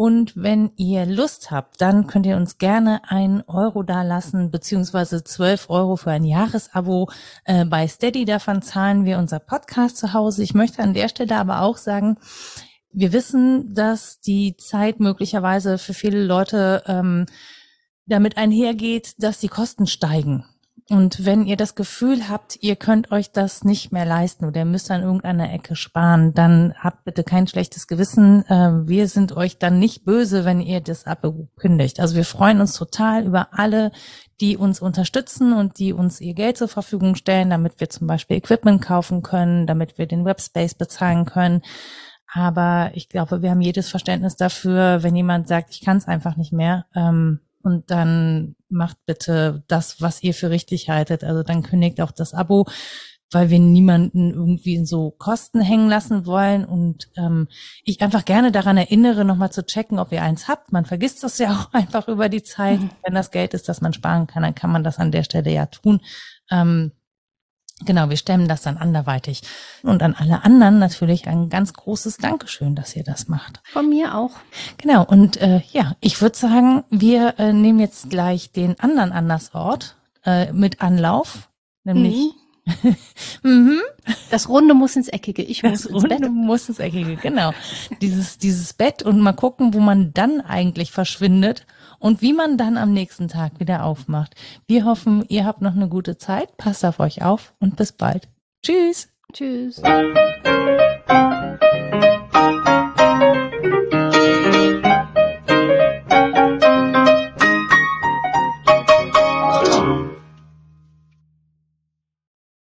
Und 0.00 0.32
wenn 0.34 0.70
ihr 0.76 1.04
Lust 1.04 1.50
habt, 1.50 1.78
dann 1.82 2.06
könnt 2.06 2.24
ihr 2.24 2.38
uns 2.38 2.56
gerne 2.56 3.02
ein 3.10 3.44
Euro 3.46 3.82
dalassen, 3.82 4.50
beziehungsweise 4.50 5.24
zwölf 5.24 5.68
Euro 5.68 5.96
für 5.96 6.10
ein 6.10 6.24
Jahresabo 6.24 7.10
äh, 7.44 7.66
bei 7.66 7.86
Steady. 7.86 8.24
Davon 8.24 8.62
zahlen 8.62 9.04
wir 9.04 9.18
unser 9.18 9.40
Podcast 9.40 9.98
zu 9.98 10.14
Hause. 10.14 10.42
Ich 10.42 10.54
möchte 10.54 10.82
an 10.82 10.94
der 10.94 11.10
Stelle 11.10 11.36
aber 11.36 11.60
auch 11.60 11.76
sagen, 11.76 12.16
wir 12.90 13.12
wissen, 13.12 13.74
dass 13.74 14.20
die 14.20 14.56
Zeit 14.56 15.00
möglicherweise 15.00 15.76
für 15.76 15.92
viele 15.92 16.24
Leute 16.24 16.82
ähm, 16.86 17.26
damit 18.06 18.38
einhergeht, 18.38 19.22
dass 19.22 19.38
die 19.38 19.48
Kosten 19.48 19.86
steigen. 19.86 20.46
Und 20.90 21.24
wenn 21.24 21.46
ihr 21.46 21.56
das 21.56 21.76
Gefühl 21.76 22.28
habt, 22.28 22.58
ihr 22.62 22.74
könnt 22.74 23.12
euch 23.12 23.30
das 23.30 23.62
nicht 23.62 23.92
mehr 23.92 24.04
leisten 24.04 24.44
oder 24.44 24.64
müsst 24.64 24.90
an 24.90 25.02
irgendeiner 25.02 25.52
Ecke 25.52 25.76
sparen, 25.76 26.34
dann 26.34 26.74
habt 26.76 27.04
bitte 27.04 27.22
kein 27.22 27.46
schlechtes 27.46 27.86
Gewissen. 27.86 28.44
Ähm, 28.48 28.88
wir 28.88 29.06
sind 29.06 29.36
euch 29.36 29.58
dann 29.58 29.78
nicht 29.78 30.04
böse, 30.04 30.44
wenn 30.44 30.60
ihr 30.60 30.80
das 30.80 31.06
Abo 31.06 31.48
kündigt. 31.56 32.00
Also 32.00 32.16
wir 32.16 32.24
freuen 32.24 32.60
uns 32.60 32.72
total 32.72 33.24
über 33.24 33.50
alle, 33.52 33.92
die 34.40 34.56
uns 34.56 34.80
unterstützen 34.80 35.52
und 35.52 35.78
die 35.78 35.92
uns 35.92 36.20
ihr 36.20 36.34
Geld 36.34 36.58
zur 36.58 36.66
Verfügung 36.66 37.14
stellen, 37.14 37.50
damit 37.50 37.78
wir 37.78 37.88
zum 37.88 38.08
Beispiel 38.08 38.38
Equipment 38.38 38.82
kaufen 38.82 39.22
können, 39.22 39.68
damit 39.68 39.96
wir 39.96 40.06
den 40.06 40.24
Webspace 40.24 40.74
bezahlen 40.74 41.24
können. 41.24 41.62
Aber 42.32 42.90
ich 42.94 43.08
glaube, 43.08 43.42
wir 43.42 43.50
haben 43.50 43.60
jedes 43.60 43.88
Verständnis 43.88 44.34
dafür, 44.34 45.04
wenn 45.04 45.14
jemand 45.14 45.46
sagt, 45.46 45.70
ich 45.70 45.84
kann 45.84 45.98
es 45.98 46.08
einfach 46.08 46.36
nicht 46.36 46.52
mehr. 46.52 46.86
Ähm, 46.96 47.38
und 47.62 47.90
dann 47.90 48.56
macht 48.68 48.96
bitte 49.06 49.62
das, 49.68 50.00
was 50.00 50.22
ihr 50.22 50.34
für 50.34 50.50
richtig 50.50 50.88
haltet. 50.88 51.24
Also 51.24 51.42
dann 51.42 51.62
kündigt 51.62 52.00
auch 52.00 52.12
das 52.12 52.34
Abo, 52.34 52.66
weil 53.30 53.50
wir 53.50 53.58
niemanden 53.58 54.30
irgendwie 54.30 54.74
in 54.74 54.86
so 54.86 55.10
Kosten 55.10 55.60
hängen 55.60 55.88
lassen 55.88 56.26
wollen. 56.26 56.64
Und 56.64 57.08
ähm, 57.16 57.48
ich 57.84 58.00
einfach 58.00 58.24
gerne 58.24 58.50
daran 58.50 58.76
erinnere, 58.76 59.24
nochmal 59.24 59.52
zu 59.52 59.64
checken, 59.64 59.98
ob 59.98 60.12
ihr 60.12 60.22
eins 60.22 60.48
habt. 60.48 60.72
Man 60.72 60.86
vergisst 60.86 61.22
das 61.22 61.38
ja 61.38 61.50
auch 61.70 61.72
einfach 61.72 62.08
über 62.08 62.28
die 62.28 62.42
Zeit. 62.42 62.80
Mhm. 62.80 62.90
Wenn 63.04 63.14
das 63.14 63.30
Geld 63.30 63.54
ist, 63.54 63.68
das 63.68 63.80
man 63.80 63.92
sparen 63.92 64.26
kann, 64.26 64.42
dann 64.42 64.54
kann 64.54 64.72
man 64.72 64.84
das 64.84 64.98
an 64.98 65.12
der 65.12 65.24
Stelle 65.24 65.50
ja 65.52 65.66
tun. 65.66 66.00
Ähm, 66.50 66.92
Genau, 67.84 68.10
wir 68.10 68.16
stemmen 68.16 68.46
das 68.46 68.62
dann 68.62 68.76
anderweitig. 68.76 69.42
Und 69.82 70.02
an 70.02 70.14
alle 70.14 70.44
anderen 70.44 70.78
natürlich 70.78 71.26
ein 71.28 71.48
ganz 71.48 71.72
großes 71.72 72.18
Dankeschön, 72.18 72.74
dass 72.74 72.94
ihr 72.94 73.04
das 73.04 73.28
macht. 73.28 73.60
Von 73.64 73.88
mir 73.88 74.14
auch. 74.14 74.32
Genau, 74.76 75.04
und 75.04 75.38
äh, 75.38 75.62
ja, 75.72 75.96
ich 76.00 76.20
würde 76.20 76.36
sagen, 76.36 76.84
wir 76.90 77.34
äh, 77.38 77.52
nehmen 77.52 77.78
jetzt 77.78 78.10
gleich 78.10 78.52
den 78.52 78.78
anderen 78.80 79.12
Andersort 79.12 79.96
äh, 80.24 80.52
mit 80.52 80.82
Anlauf, 80.82 81.48
nämlich 81.84 82.16
mhm. 82.16 82.96
mhm. 83.42 83.80
Das 84.30 84.48
Runde 84.48 84.74
muss 84.74 84.96
ins 84.96 85.08
Eckige. 85.08 85.42
Ich 85.42 85.62
muss 85.62 85.82
das 85.82 85.86
ins 85.86 85.94
Runde 85.94 86.16
Bett. 86.20 86.30
muss 86.30 86.68
ins 86.68 86.78
Eckige, 86.78 87.16
genau. 87.16 87.52
dieses, 88.00 88.38
dieses 88.38 88.74
Bett 88.74 89.02
und 89.02 89.20
mal 89.20 89.32
gucken, 89.32 89.72
wo 89.74 89.80
man 89.80 90.12
dann 90.12 90.40
eigentlich 90.40 90.92
verschwindet 90.92 91.66
und 92.00 92.22
wie 92.22 92.32
man 92.32 92.58
dann 92.58 92.76
am 92.76 92.92
nächsten 92.92 93.28
Tag 93.28 93.60
wieder 93.60 93.84
aufmacht. 93.84 94.34
Wir 94.66 94.84
hoffen, 94.84 95.24
ihr 95.28 95.44
habt 95.44 95.62
noch 95.62 95.76
eine 95.76 95.88
gute 95.88 96.18
Zeit. 96.18 96.56
Passt 96.56 96.84
auf 96.84 96.98
euch 96.98 97.22
auf 97.22 97.54
und 97.60 97.76
bis 97.76 97.92
bald. 97.92 98.26
Tschüss. 98.64 99.08
Tschüss. 99.32 99.80